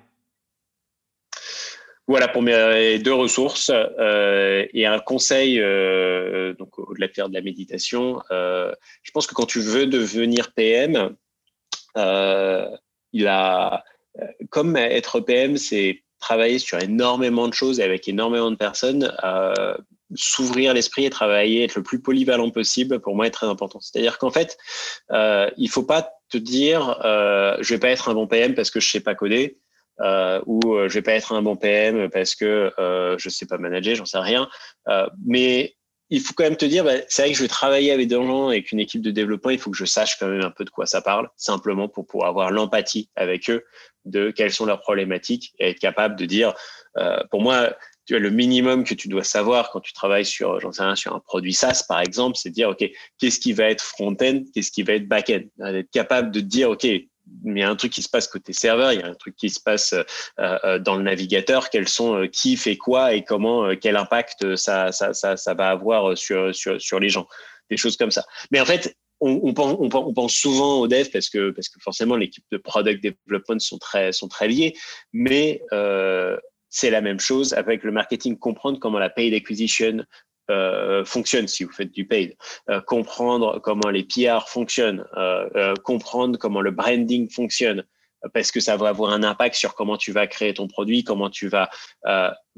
Voilà 2.06 2.28
pour 2.28 2.42
mes 2.42 2.98
deux 2.98 3.14
ressources 3.14 3.70
euh, 3.74 4.66
et 4.72 4.86
un 4.86 5.00
conseil 5.00 5.60
euh, 5.60 6.54
donc 6.54 6.78
au-delà 6.78 7.08
de 7.08 7.12
faire 7.12 7.28
de 7.28 7.34
la 7.34 7.42
méditation 7.42 8.22
je 8.30 9.10
pense 9.12 9.26
que 9.26 9.34
quand 9.34 9.46
tu 9.46 9.60
veux 9.60 9.86
devenir 9.86 10.52
PM 10.54 11.14
il 13.12 13.28
a 13.28 13.84
comme 14.50 14.76
être 14.76 15.20
PM, 15.20 15.56
c'est 15.56 16.04
travailler 16.24 16.58
sur 16.58 16.78
énormément 16.82 17.48
de 17.48 17.54
choses 17.54 17.80
avec 17.80 18.08
énormément 18.08 18.50
de 18.50 18.56
personnes, 18.56 19.14
euh, 19.22 19.76
s'ouvrir 20.14 20.72
l'esprit 20.72 21.04
et 21.04 21.10
travailler, 21.10 21.64
être 21.64 21.74
le 21.74 21.82
plus 21.82 22.00
polyvalent 22.00 22.50
possible, 22.50 23.00
pour 23.00 23.14
moi, 23.14 23.26
est 23.26 23.30
très 23.30 23.46
important. 23.46 23.78
C'est-à-dire 23.80 24.16
qu'en 24.18 24.30
fait, 24.30 24.56
euh, 25.10 25.50
il 25.58 25.68
faut 25.68 25.82
pas 25.82 26.12
te 26.30 26.38
dire, 26.38 26.98
euh, 27.04 27.56
je 27.60 27.74
vais 27.74 27.80
pas 27.80 27.90
être 27.90 28.08
un 28.08 28.14
bon 28.14 28.26
PM 28.26 28.54
parce 28.54 28.70
que 28.70 28.80
je 28.80 28.90
sais 28.90 29.00
pas 29.00 29.14
coder, 29.14 29.58
euh, 30.00 30.40
ou 30.46 30.60
euh, 30.74 30.88
je 30.88 30.94
vais 30.94 31.02
pas 31.02 31.12
être 31.12 31.32
un 31.32 31.42
bon 31.42 31.56
PM 31.56 32.08
parce 32.10 32.34
que 32.34 32.72
euh, 32.78 33.16
je 33.18 33.28
sais 33.28 33.46
pas 33.46 33.58
manager, 33.58 33.94
j'en 33.94 34.06
sais 34.06 34.18
rien. 34.18 34.48
Euh, 34.88 35.06
mais 35.26 35.76
il 36.10 36.20
faut 36.20 36.34
quand 36.34 36.44
même 36.44 36.56
te 36.56 36.64
dire, 36.64 36.84
bah, 36.84 36.92
c'est 37.08 37.22
vrai 37.22 37.32
que 37.32 37.36
je 37.36 37.42
vais 37.42 37.48
travailler 37.48 37.90
avec 37.90 38.08
des 38.08 38.14
gens, 38.14 38.48
avec 38.48 38.72
une 38.72 38.80
équipe 38.80 39.02
de 39.02 39.10
développement, 39.10 39.50
il 39.50 39.58
faut 39.58 39.70
que 39.70 39.76
je 39.76 39.84
sache 39.84 40.18
quand 40.18 40.28
même 40.28 40.42
un 40.42 40.50
peu 40.50 40.64
de 40.64 40.70
quoi 40.70 40.86
ça 40.86 41.00
parle, 41.00 41.28
simplement 41.36 41.88
pour 41.88 42.06
pouvoir 42.06 42.28
avoir 42.28 42.50
l'empathie 42.50 43.08
avec 43.16 43.48
eux 43.50 43.64
de 44.04 44.30
quelles 44.30 44.52
sont 44.52 44.66
leurs 44.66 44.80
problématiques 44.80 45.54
et 45.58 45.70
être 45.70 45.78
capable 45.78 46.16
de 46.16 46.26
dire, 46.26 46.54
euh, 46.98 47.18
pour 47.30 47.40
moi, 47.40 47.74
tu 48.06 48.14
as 48.14 48.18
le 48.18 48.30
minimum 48.30 48.84
que 48.84 48.94
tu 48.94 49.08
dois 49.08 49.24
savoir 49.24 49.70
quand 49.70 49.80
tu 49.80 49.94
travailles 49.94 50.26
sur, 50.26 50.60
j'en 50.60 50.72
sais 50.72 50.82
rien, 50.82 50.94
sur 50.94 51.14
un 51.14 51.20
produit 51.20 51.54
SaaS, 51.54 51.84
par 51.88 52.00
exemple, 52.00 52.36
c'est 52.36 52.50
de 52.50 52.54
dire, 52.54 52.68
OK, 52.68 52.84
qu'est-ce 53.18 53.40
qui 53.40 53.54
va 53.54 53.64
être 53.64 53.82
front-end, 53.82 54.42
qu'est-ce 54.52 54.70
qui 54.70 54.82
va 54.82 54.92
être 54.94 55.08
back-end? 55.08 55.44
Être 55.64 55.90
capable 55.90 56.30
de 56.30 56.40
dire, 56.40 56.70
OK, 56.70 56.86
il 57.44 57.58
y 57.58 57.62
a 57.62 57.68
un 57.68 57.76
truc 57.76 57.92
qui 57.92 58.02
se 58.02 58.08
passe 58.08 58.28
côté 58.28 58.52
serveur, 58.52 58.92
il 58.92 59.00
y 59.00 59.02
a 59.02 59.06
un 59.06 59.14
truc 59.14 59.36
qui 59.36 59.50
se 59.50 59.60
passe 59.60 59.94
dans 60.38 60.96
le 60.96 61.02
navigateur, 61.02 61.70
quels 61.70 61.88
sont 61.88 62.28
qui 62.32 62.56
fait 62.56 62.76
quoi 62.76 63.14
et 63.14 63.22
comment, 63.24 63.74
quel 63.76 63.96
impact 63.96 64.56
ça, 64.56 64.92
ça, 64.92 65.12
ça, 65.14 65.36
ça 65.36 65.54
va 65.54 65.70
avoir 65.70 66.16
sur, 66.16 66.54
sur, 66.54 66.80
sur 66.80 67.00
les 67.00 67.08
gens, 67.08 67.26
des 67.70 67.76
choses 67.76 67.96
comme 67.96 68.10
ça. 68.10 68.24
Mais 68.50 68.60
en 68.60 68.64
fait, 68.64 68.96
on, 69.20 69.54
pense, 69.54 69.76
on, 69.78 70.12
pense, 70.12 70.34
souvent 70.34 70.80
au 70.80 70.88
dev 70.88 71.08
parce 71.12 71.28
que, 71.30 71.50
parce 71.50 71.68
que 71.68 71.80
forcément 71.80 72.16
l'équipe 72.16 72.44
de 72.50 72.58
product 72.58 73.02
development 73.02 73.60
sont 73.60 73.78
très, 73.78 74.12
sont 74.12 74.28
très 74.28 74.48
liées, 74.48 74.74
mais 75.12 75.62
euh, 75.72 76.36
c'est 76.68 76.90
la 76.90 77.00
même 77.00 77.20
chose 77.20 77.52
avec 77.54 77.84
le 77.84 77.92
marketing, 77.92 78.36
comprendre 78.38 78.78
comment 78.78 78.98
la 78.98 79.10
paid 79.10 79.32
acquisition 79.34 80.04
euh, 80.50 81.04
fonctionne 81.04 81.48
si 81.48 81.64
vous 81.64 81.72
faites 81.72 81.92
du 81.92 82.06
paid, 82.06 82.36
euh, 82.68 82.80
comprendre 82.80 83.60
comment 83.60 83.90
les 83.90 84.04
PR 84.04 84.46
fonctionnent, 84.46 85.04
comprendre 85.82 86.38
comment 86.38 86.60
le 86.60 86.70
branding 86.70 87.30
fonctionne, 87.30 87.84
parce 88.32 88.50
que 88.50 88.60
ça 88.60 88.76
va 88.76 88.88
avoir 88.88 89.12
un 89.12 89.22
impact 89.22 89.56
sur 89.56 89.74
comment 89.74 89.96
tu 89.96 90.12
vas 90.12 90.26
créer 90.26 90.54
ton 90.54 90.68
produit, 90.68 91.04
comment 91.04 91.30
tu 91.30 91.48
vas 91.48 91.68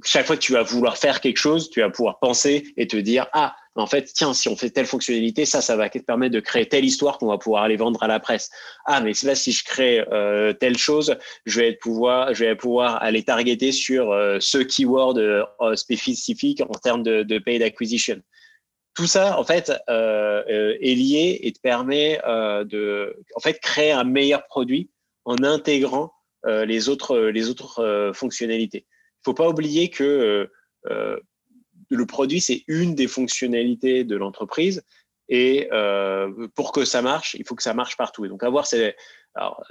chaque 0.04 0.26
fois 0.26 0.36
que 0.36 0.42
tu 0.42 0.52
vas 0.52 0.62
vouloir 0.62 0.98
faire 0.98 1.20
quelque 1.20 1.38
chose, 1.38 1.70
tu 1.70 1.80
vas 1.80 1.90
pouvoir 1.90 2.18
penser 2.18 2.66
et 2.76 2.86
te 2.86 2.96
dire 2.96 3.26
ah 3.32 3.56
en 3.76 3.86
fait 3.86 4.04
tiens 4.14 4.34
si 4.34 4.48
on 4.48 4.56
fait 4.56 4.70
telle 4.70 4.86
fonctionnalité 4.86 5.44
ça 5.44 5.60
ça 5.60 5.76
va 5.76 5.88
te 5.88 5.98
permettre 5.98 6.34
de 6.34 6.40
créer 6.40 6.66
telle 6.66 6.84
histoire 6.84 7.18
qu'on 7.18 7.28
va 7.28 7.38
pouvoir 7.38 7.62
aller 7.62 7.76
vendre 7.76 8.02
à 8.02 8.06
la 8.06 8.20
presse. 8.20 8.50
Ah 8.86 9.00
mais 9.00 9.12
là 9.22 9.34
si 9.34 9.52
je 9.52 9.64
crée 9.64 10.04
euh, 10.12 10.52
telle 10.52 10.76
chose 10.76 11.16
je 11.46 11.60
vais 11.60 11.72
pouvoir 11.74 12.34
je 12.34 12.44
vais 12.44 12.56
pouvoir 12.56 13.02
aller 13.02 13.22
targeter 13.22 13.72
sur 13.72 14.12
euh, 14.12 14.38
ce 14.40 14.58
keyword 14.58 15.18
euh, 15.18 15.76
spécifique 15.76 16.60
en 16.60 16.78
termes 16.78 17.02
de, 17.02 17.22
de 17.22 17.38
paid 17.38 17.62
acquisition 17.62 18.20
tout 18.94 19.06
ça 19.06 19.38
en 19.38 19.44
fait 19.44 19.72
est 19.88 20.94
lié 20.94 21.40
et 21.42 21.52
te 21.52 21.60
permet 21.60 22.18
de 22.26 23.14
en 23.34 23.40
fait 23.40 23.60
créer 23.60 23.92
un 23.92 24.04
meilleur 24.04 24.46
produit 24.46 24.88
en 25.26 25.42
intégrant 25.42 26.12
les 26.44 26.88
autres 26.88 27.18
les 27.18 27.50
autres 27.50 28.12
fonctionnalités 28.14 28.86
faut 29.26 29.34
pas 29.34 29.48
oublier 29.48 29.90
que 29.90 30.04
euh, 30.04 30.46
euh, 30.90 31.18
le 31.90 32.06
produit, 32.06 32.40
c'est 32.40 32.62
une 32.68 32.94
des 32.94 33.08
fonctionnalités 33.08 34.04
de 34.04 34.16
l'entreprise. 34.16 34.84
Et 35.28 35.68
euh, 35.72 36.46
pour 36.54 36.70
que 36.70 36.84
ça 36.84 37.02
marche, 37.02 37.34
il 37.34 37.44
faut 37.44 37.56
que 37.56 37.62
ça 37.62 37.74
marche 37.74 37.96
partout. 37.96 38.24
Et 38.24 38.28
donc 38.28 38.44
avoir 38.44 38.66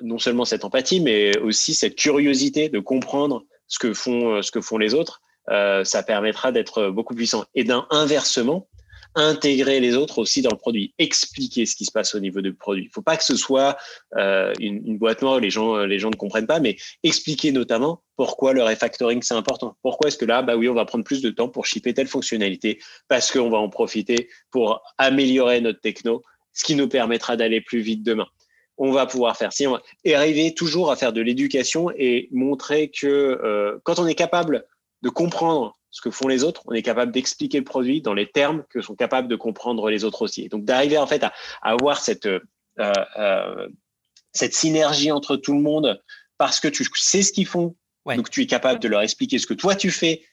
non 0.01 0.19
seulement 0.19 0.43
cette 0.43 0.65
empathie, 0.65 0.99
mais 0.99 1.37
aussi 1.39 1.73
cette 1.73 1.95
curiosité 1.95 2.67
de 2.67 2.79
comprendre 2.79 3.45
ce 3.67 3.79
que 3.79 3.93
font, 3.93 4.41
ce 4.41 4.51
que 4.51 4.59
font 4.59 4.77
les 4.77 4.93
autres, 4.93 5.21
ça 5.47 6.03
permettra 6.05 6.51
d'être 6.51 6.89
beaucoup 6.89 7.15
puissant. 7.15 7.45
Et 7.55 7.63
d'un 7.63 7.87
inversement, 7.89 8.67
intégrer 9.15 9.79
les 9.79 9.95
autres 9.95 10.19
aussi 10.19 10.41
dans 10.41 10.51
le 10.51 10.57
produit, 10.57 10.93
expliquer 10.99 11.65
ce 11.65 11.75
qui 11.75 11.85
se 11.85 11.91
passe 11.91 12.15
au 12.15 12.19
niveau 12.19 12.41
du 12.41 12.53
produit. 12.53 12.83
Il 12.83 12.87
ne 12.87 12.91
faut 12.91 13.01
pas 13.01 13.17
que 13.17 13.23
ce 13.23 13.35
soit 13.35 13.77
euh, 14.17 14.53
une, 14.59 14.97
boîte 14.97 15.21
noire 15.21 15.37
où 15.37 15.39
les 15.39 15.49
gens, 15.49 15.77
les 15.85 15.99
gens 15.99 16.09
ne 16.09 16.15
comprennent 16.15 16.47
pas, 16.47 16.59
mais 16.59 16.75
expliquer 17.03 17.51
notamment 17.51 18.01
pourquoi 18.17 18.53
le 18.53 18.63
refactoring 18.63 19.21
c'est 19.21 19.33
important. 19.33 19.77
Pourquoi 19.81 20.09
est-ce 20.09 20.17
que 20.17 20.25
là, 20.25 20.41
bah 20.41 20.55
oui, 20.55 20.69
on 20.69 20.73
va 20.73 20.85
prendre 20.85 21.03
plus 21.03 21.21
de 21.21 21.29
temps 21.29 21.49
pour 21.49 21.65
shipper 21.65 21.93
telle 21.93 22.07
fonctionnalité 22.07 22.79
parce 23.07 23.31
qu'on 23.31 23.49
va 23.49 23.57
en 23.57 23.69
profiter 23.69 24.29
pour 24.51 24.81
améliorer 24.97 25.61
notre 25.61 25.79
techno, 25.79 26.21
ce 26.53 26.63
qui 26.63 26.75
nous 26.75 26.87
permettra 26.87 27.37
d'aller 27.37 27.61
plus 27.61 27.79
vite 27.79 28.03
demain. 28.03 28.27
On 28.77 28.91
va 28.91 29.05
pouvoir 29.05 29.37
faire 29.37 29.53
si 29.53 29.65
et 30.03 30.15
arriver 30.15 30.53
toujours 30.53 30.91
à 30.91 30.97
faire 30.97 31.13
de 31.13 31.21
l'éducation 31.21 31.89
et 31.97 32.27
montrer 32.31 32.89
que 32.89 33.07
euh, 33.07 33.79
quand 33.83 33.99
on 33.99 34.07
est 34.07 34.15
capable 34.15 34.65
de 35.01 35.09
comprendre 35.09 35.77
ce 35.95 36.01
que 36.01 36.11
font 36.11 36.27
les 36.27 36.43
autres, 36.43 36.61
on 36.65 36.73
est 36.73 36.81
capable 36.81 37.13
d'expliquer 37.13 37.57
le 37.59 37.63
produit 37.63 38.01
dans 38.01 38.13
les 38.13 38.29
termes 38.29 38.65
que 38.69 38.81
sont 38.81 38.95
capables 38.95 39.29
de 39.29 39.37
comprendre 39.37 39.89
les 39.89 40.03
autres 40.03 40.23
aussi. 40.23 40.43
Et 40.43 40.49
donc 40.49 40.65
d'arriver 40.65 40.97
en 40.97 41.07
fait 41.07 41.23
à, 41.23 41.31
avoir 41.61 42.01
cette, 42.01 42.25
euh, 42.25 42.41
euh, 42.77 43.69
cette 44.33 44.53
synergie 44.53 45.09
entre 45.09 45.37
tout 45.37 45.53
le 45.53 45.61
monde 45.61 46.03
parce 46.37 46.59
que 46.59 46.67
tu 46.67 46.85
sais 46.95 47.21
ce 47.21 47.31
qu'ils 47.31 47.47
font, 47.47 47.77
donc 48.05 48.29
tu 48.29 48.41
es 48.41 48.45
capable 48.45 48.81
de 48.81 48.89
leur 48.89 49.03
expliquer 49.03 49.39
ce 49.39 49.47
que 49.47 49.53
toi 49.53 49.73
tu 49.73 49.89
fais 49.89 50.25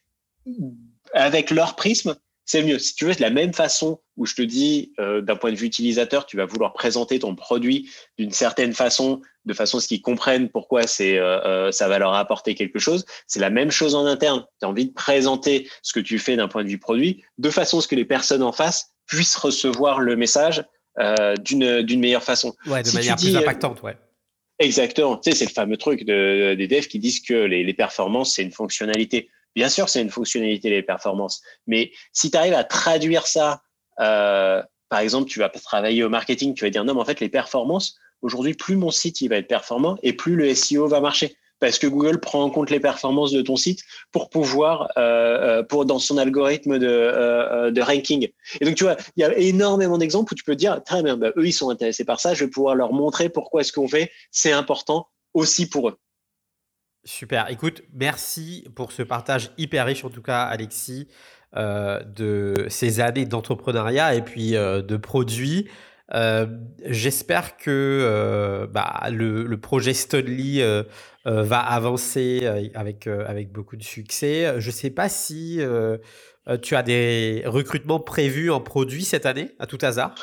avec 1.14 1.52
leur 1.52 1.76
prisme, 1.76 2.16
c'est 2.44 2.62
mieux. 2.62 2.78
Si 2.78 2.94
tu 2.94 3.05
veux, 3.05 3.14
de 3.14 3.20
la 3.20 3.31
même 3.31 3.52
façon 3.52 4.01
où 4.16 4.27
je 4.27 4.35
te 4.35 4.43
dis, 4.43 4.93
euh, 4.98 5.20
d'un 5.20 5.36
point 5.36 5.52
de 5.52 5.56
vue 5.56 5.66
utilisateur, 5.66 6.27
tu 6.27 6.36
vas 6.36 6.44
vouloir 6.44 6.73
présenter 6.73 7.19
ton 7.19 7.35
produit 7.35 7.90
d'une 8.19 8.32
certaine 8.32 8.73
façon, 8.73 9.23
de 9.44 9.55
façon 9.55 9.78
à 9.78 9.81
ce 9.81 9.89
qu'ils 9.89 10.02
comprennent 10.02 10.48
pourquoi 10.48 10.86
c'est, 10.86 11.19
euh, 11.19 11.40
euh, 11.44 11.73
ça 11.73 11.89
va 11.89 11.98
leur 11.98 12.14
apporter 12.14 12.55
quelque 12.55 12.78
chose. 12.78 13.05
C'est 13.27 13.40
la 13.40 13.51
même 13.51 13.70
chose 13.70 13.94
en 13.94 14.06
interne. 14.06 14.44
Tu 14.60 14.66
as 14.66 14.69
envie 14.69 14.86
de 14.86 14.93
présenter 14.93 15.69
ce 15.82 15.93
que 15.93 16.01
tu 16.01 16.19
fais 16.19 16.36
d'un 16.36 16.48
point 16.48 16.64
de 16.64 16.69
vue 16.69 16.78
produit, 16.78 17.23
de 17.39 17.51
façon 17.51 17.78
à 17.78 17.81
ce 17.81 17.89
que 17.89 17.97
les 17.97 18.05
personnes 18.05 18.43
en 18.43 18.52
face 18.52 18.93
puissent 19.06 19.36
recevoir 19.36 20.01
le 20.01 20.16
message 20.16 20.64
d'une, 21.40 21.81
d'une 21.81 22.01
meilleure 22.01 22.23
façon. 22.23 22.55
Ouais, 22.66 22.82
de 22.82 22.90
manière 22.90 23.16
plus 23.16 23.35
impactante, 23.35 23.82
ouais. 23.82 23.97
Exactement. 24.59 25.16
Tu 25.16 25.31
sais, 25.31 25.36
c'est 25.39 25.44
le 25.47 25.51
fameux 25.51 25.77
truc 25.77 26.05
de, 26.05 26.55
des 26.55 26.69
devs 26.69 26.86
qui 26.86 26.98
disent 26.98 27.20
que 27.20 27.32
les, 27.32 27.64
les 27.64 27.74
performances, 27.74 28.35
c'est 28.35 28.43
une 28.43 28.52
fonctionnalité. 28.52 29.31
Bien 29.55 29.69
sûr, 29.69 29.89
c'est 29.89 30.01
une 30.01 30.11
fonctionnalité 30.11 30.70
les 30.70 30.83
performances, 30.83 31.43
mais 31.66 31.93
si 32.12 32.31
tu 32.31 32.37
arrives 32.37 32.55
à 32.55 32.65
traduire 32.65 33.27
ça, 33.27 33.62
euh, 34.01 34.62
par 34.89 35.01
exemple, 35.01 35.29
tu 35.29 35.39
vas 35.39 35.49
travailler 35.49 36.05
au 36.05 36.09
marketing, 36.09 36.55
tu 36.55 36.65
vas 36.65 36.70
dire 36.70 36.85
non, 36.85 36.95
mais 36.95 37.01
en 37.01 37.05
fait, 37.05 37.20
les 37.20 37.29
performances, 37.29 37.97
aujourd'hui, 38.23 38.55
plus 38.55 38.77
mon 38.77 38.91
site 38.91 39.20
il 39.20 39.29
va 39.29 39.37
être 39.37 39.49
performant 39.49 39.99
et 40.03 40.12
plus 40.12 40.37
le 40.37 40.55
SEO 40.55 40.87
va 40.87 41.01
marcher. 41.01 41.37
Parce 41.61 41.79
que 41.79 41.87
Google 41.87 42.19
prend 42.19 42.43
en 42.43 42.51
compte 42.51 42.70
les 42.70 42.81
performances 42.81 43.31
de 43.31 43.41
ton 43.41 43.55
site 43.55 43.83
pour 44.11 44.31
pouvoir, 44.31 44.91
euh, 44.99 45.61
euh 45.61 45.62
pour 45.62 45.87
dans 45.87 46.01
son 46.01 46.19
algorithme 46.19 46.77
de, 46.77 46.89
euh, 46.89 47.69
euh, 47.69 47.70
de 47.70 47.81
ranking. 47.81 48.29
Et 48.61 48.65
donc, 48.65 48.74
tu 48.74 48.83
vois, 48.83 48.97
il 49.16 49.20
y 49.20 49.24
a 49.24 49.33
énormément 49.39 49.97
d'exemples 49.97 50.33
où 50.33 50.37
tu 50.37 50.43
peux 50.43 50.57
dire, 50.57 50.83
très 50.83 51.05
bien, 51.05 51.16
bah, 51.16 51.31
eux, 51.37 51.47
ils 51.47 51.53
sont 51.53 51.70
intéressés 51.70 52.05
par 52.05 52.19
ça, 52.19 52.35
je 52.35 52.45
vais 52.45 52.51
pouvoir 52.51 52.74
leur 52.74 52.93
montrer 52.93 53.29
pourquoi 53.29 53.61
est-ce 53.61 53.73
qu'on 53.73 53.87
fait, 53.87 54.11
c'est 54.33 54.51
important 54.51 55.07
aussi 55.35 55.69
pour 55.69 55.89
eux. 55.89 55.97
Super. 57.05 57.51
Écoute, 57.51 57.83
merci 57.93 58.65
pour 58.77 58.93
ce 58.93 59.03
partage 59.03 59.51
hyper 59.59 59.87
riche, 59.87 60.05
en 60.05 60.11
tout 60.11 60.23
cas, 60.23 60.43
Alexis, 60.43 61.09
euh, 61.57 62.01
de 62.05 62.66
ces 62.69 63.01
années 63.01 63.27
d'entrepreneuriat 63.27 64.15
et 64.15 64.23
puis 64.23 64.55
euh, 64.55 64.83
de 64.83 64.97
produits. 64.97 65.69
Euh, 66.15 66.47
j'espère 66.85 67.57
que 67.57 68.69
bah, 68.73 69.09
le, 69.11 69.57
projet 69.57 69.95
Stonely 69.95 70.62
va 71.24 71.59
avancer 71.59 72.70
avec, 72.74 73.09
avec 73.09 73.51
beaucoup 73.51 73.77
de 73.77 73.83
succès. 73.83 74.55
Je 74.59 74.66
ne 74.69 74.73
sais 74.73 74.91
pas 74.91 75.09
si 75.09 75.61
tu 76.62 76.77
as 76.77 76.83
des 76.85 77.43
recrutements 77.47 78.01
prévus 78.01 78.51
en 78.51 78.61
produits 78.61 79.05
cette 79.05 79.27
année, 79.27 79.51
à 79.59 79.66
tout 79.66 79.79
hasard? 79.83 80.15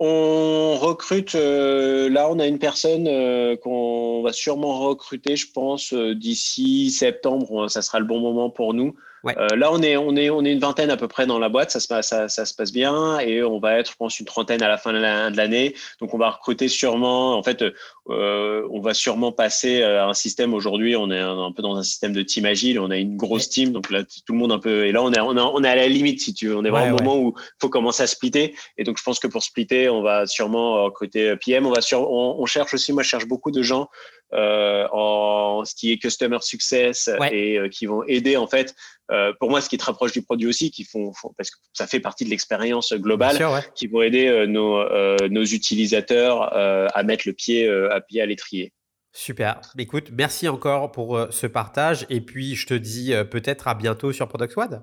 On 0.00 0.76
recrute, 0.78 1.34
euh, 1.34 2.08
là 2.08 2.30
on 2.30 2.38
a 2.38 2.46
une 2.46 2.60
personne 2.60 3.08
euh, 3.08 3.56
qu'on 3.56 4.22
va 4.22 4.32
sûrement 4.32 4.78
recruter, 4.86 5.34
je 5.34 5.50
pense, 5.50 5.92
euh, 5.92 6.14
d'ici 6.14 6.90
septembre, 6.92 7.68
ça 7.68 7.82
sera 7.82 7.98
le 7.98 8.04
bon 8.06 8.20
moment 8.20 8.48
pour 8.48 8.74
nous. 8.74 8.94
Euh, 9.36 9.56
là, 9.56 9.70
on 9.72 9.82
est, 9.82 9.96
on, 9.96 10.16
est, 10.16 10.30
on 10.30 10.44
est 10.44 10.52
une 10.52 10.58
vingtaine 10.60 10.90
à 10.90 10.96
peu 10.96 11.08
près 11.08 11.26
dans 11.26 11.38
la 11.38 11.48
boîte, 11.48 11.70
ça 11.70 11.80
se, 11.80 11.88
passe, 11.88 12.08
ça, 12.08 12.28
se 12.28 12.54
passe 12.54 12.72
bien 12.72 13.18
et 13.18 13.42
on 13.42 13.58
va 13.58 13.78
être, 13.78 13.90
je 13.90 13.96
pense, 13.96 14.18
une 14.20 14.26
trentaine 14.26 14.62
à 14.62 14.68
la 14.68 14.78
fin 14.78 14.92
de 14.92 15.36
l'année. 15.36 15.74
Donc, 16.00 16.14
on 16.14 16.18
va 16.18 16.30
recruter 16.30 16.68
sûrement, 16.68 17.36
en 17.36 17.42
fait, 17.42 17.62
euh, 18.10 18.66
on 18.70 18.80
va 18.80 18.94
sûrement 18.94 19.32
passer 19.32 19.82
à 19.82 20.06
un 20.06 20.14
système 20.14 20.54
aujourd'hui. 20.54 20.96
On 20.96 21.10
est 21.10 21.18
un, 21.18 21.52
peu 21.52 21.62
dans 21.62 21.76
un 21.76 21.82
système 21.82 22.12
de 22.12 22.22
team 22.22 22.46
agile, 22.46 22.80
on 22.80 22.90
a 22.90 22.96
une 22.96 23.16
grosse 23.16 23.48
team, 23.48 23.72
donc 23.72 23.90
là, 23.90 24.02
tout 24.02 24.32
le 24.32 24.38
monde 24.38 24.52
un 24.52 24.58
peu. 24.58 24.86
Et 24.86 24.92
là, 24.92 25.02
on 25.02 25.12
est, 25.12 25.20
on, 25.20 25.64
est 25.64 25.68
à 25.68 25.76
la 25.76 25.88
limite, 25.88 26.20
si 26.20 26.34
tu 26.34 26.48
veux. 26.48 26.56
On 26.56 26.64
est 26.64 26.70
vraiment 26.70 26.96
au 26.96 27.02
moment 27.02 27.18
où 27.18 27.34
il 27.36 27.60
faut 27.60 27.68
commencer 27.68 28.02
à 28.02 28.06
splitter. 28.06 28.54
Et 28.76 28.84
donc, 28.84 28.98
je 28.98 29.02
pense 29.02 29.18
que 29.18 29.26
pour 29.26 29.42
splitter, 29.42 29.88
on 29.88 30.02
va 30.02 30.26
sûrement 30.26 30.84
recruter 30.84 31.34
PM. 31.44 31.66
On, 31.66 31.72
va 31.72 31.80
sur, 31.80 32.10
on 32.10 32.44
cherche 32.46 32.74
aussi, 32.74 32.92
moi, 32.92 33.02
je 33.02 33.08
cherche 33.08 33.26
beaucoup 33.26 33.50
de 33.50 33.62
gens 33.62 33.82
euh, 33.82 34.17
en 34.32 35.64
ce 35.64 35.74
qui 35.74 35.92
est 35.92 35.98
customer 35.98 36.38
success 36.40 37.08
et 37.30 37.58
euh, 37.58 37.68
qui 37.68 37.86
vont 37.86 38.04
aider 38.04 38.36
en 38.36 38.46
fait. 38.46 38.74
Euh, 39.10 39.32
pour 39.40 39.50
moi, 39.50 39.60
ce 39.60 39.68
qui 39.68 39.76
est 39.76 39.78
très 39.78 39.92
proche 39.92 40.12
du 40.12 40.22
produit 40.22 40.46
aussi, 40.46 40.70
qui 40.70 40.84
font, 40.84 41.12
parce 41.36 41.50
que 41.50 41.56
ça 41.72 41.86
fait 41.86 42.00
partie 42.00 42.24
de 42.24 42.30
l'expérience 42.30 42.92
globale, 42.92 43.38
qui 43.74 43.86
vont 43.86 44.02
aider 44.02 44.46
nos, 44.46 44.84
nos 45.28 45.44
utilisateurs 45.44 46.54
à 46.54 47.02
mettre 47.02 47.26
le 47.26 47.32
pied 47.32 47.68
à 47.68 48.00
pied 48.00 48.20
à 48.20 48.26
l'étrier. 48.26 48.72
Super. 49.12 49.60
Écoute, 49.78 50.10
merci 50.12 50.46
encore 50.46 50.92
pour 50.92 51.28
ce 51.30 51.46
partage 51.46 52.06
et 52.10 52.20
puis 52.20 52.54
je 52.54 52.66
te 52.66 52.74
dis 52.74 53.12
peut-être 53.30 53.66
à 53.66 53.74
bientôt 53.74 54.12
sur 54.12 54.28
Product 54.28 54.50
Squad. 54.50 54.82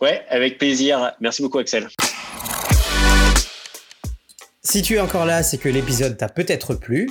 Ouais, 0.00 0.24
avec 0.28 0.58
plaisir. 0.58 1.12
Merci 1.20 1.42
beaucoup, 1.42 1.58
Axel. 1.58 1.88
Si 4.62 4.82
tu 4.82 4.94
es 4.94 5.00
encore 5.00 5.24
là, 5.24 5.42
c'est 5.42 5.58
que 5.58 5.68
l'épisode 5.68 6.16
t'a 6.16 6.28
peut-être 6.28 6.74
plu. 6.74 7.10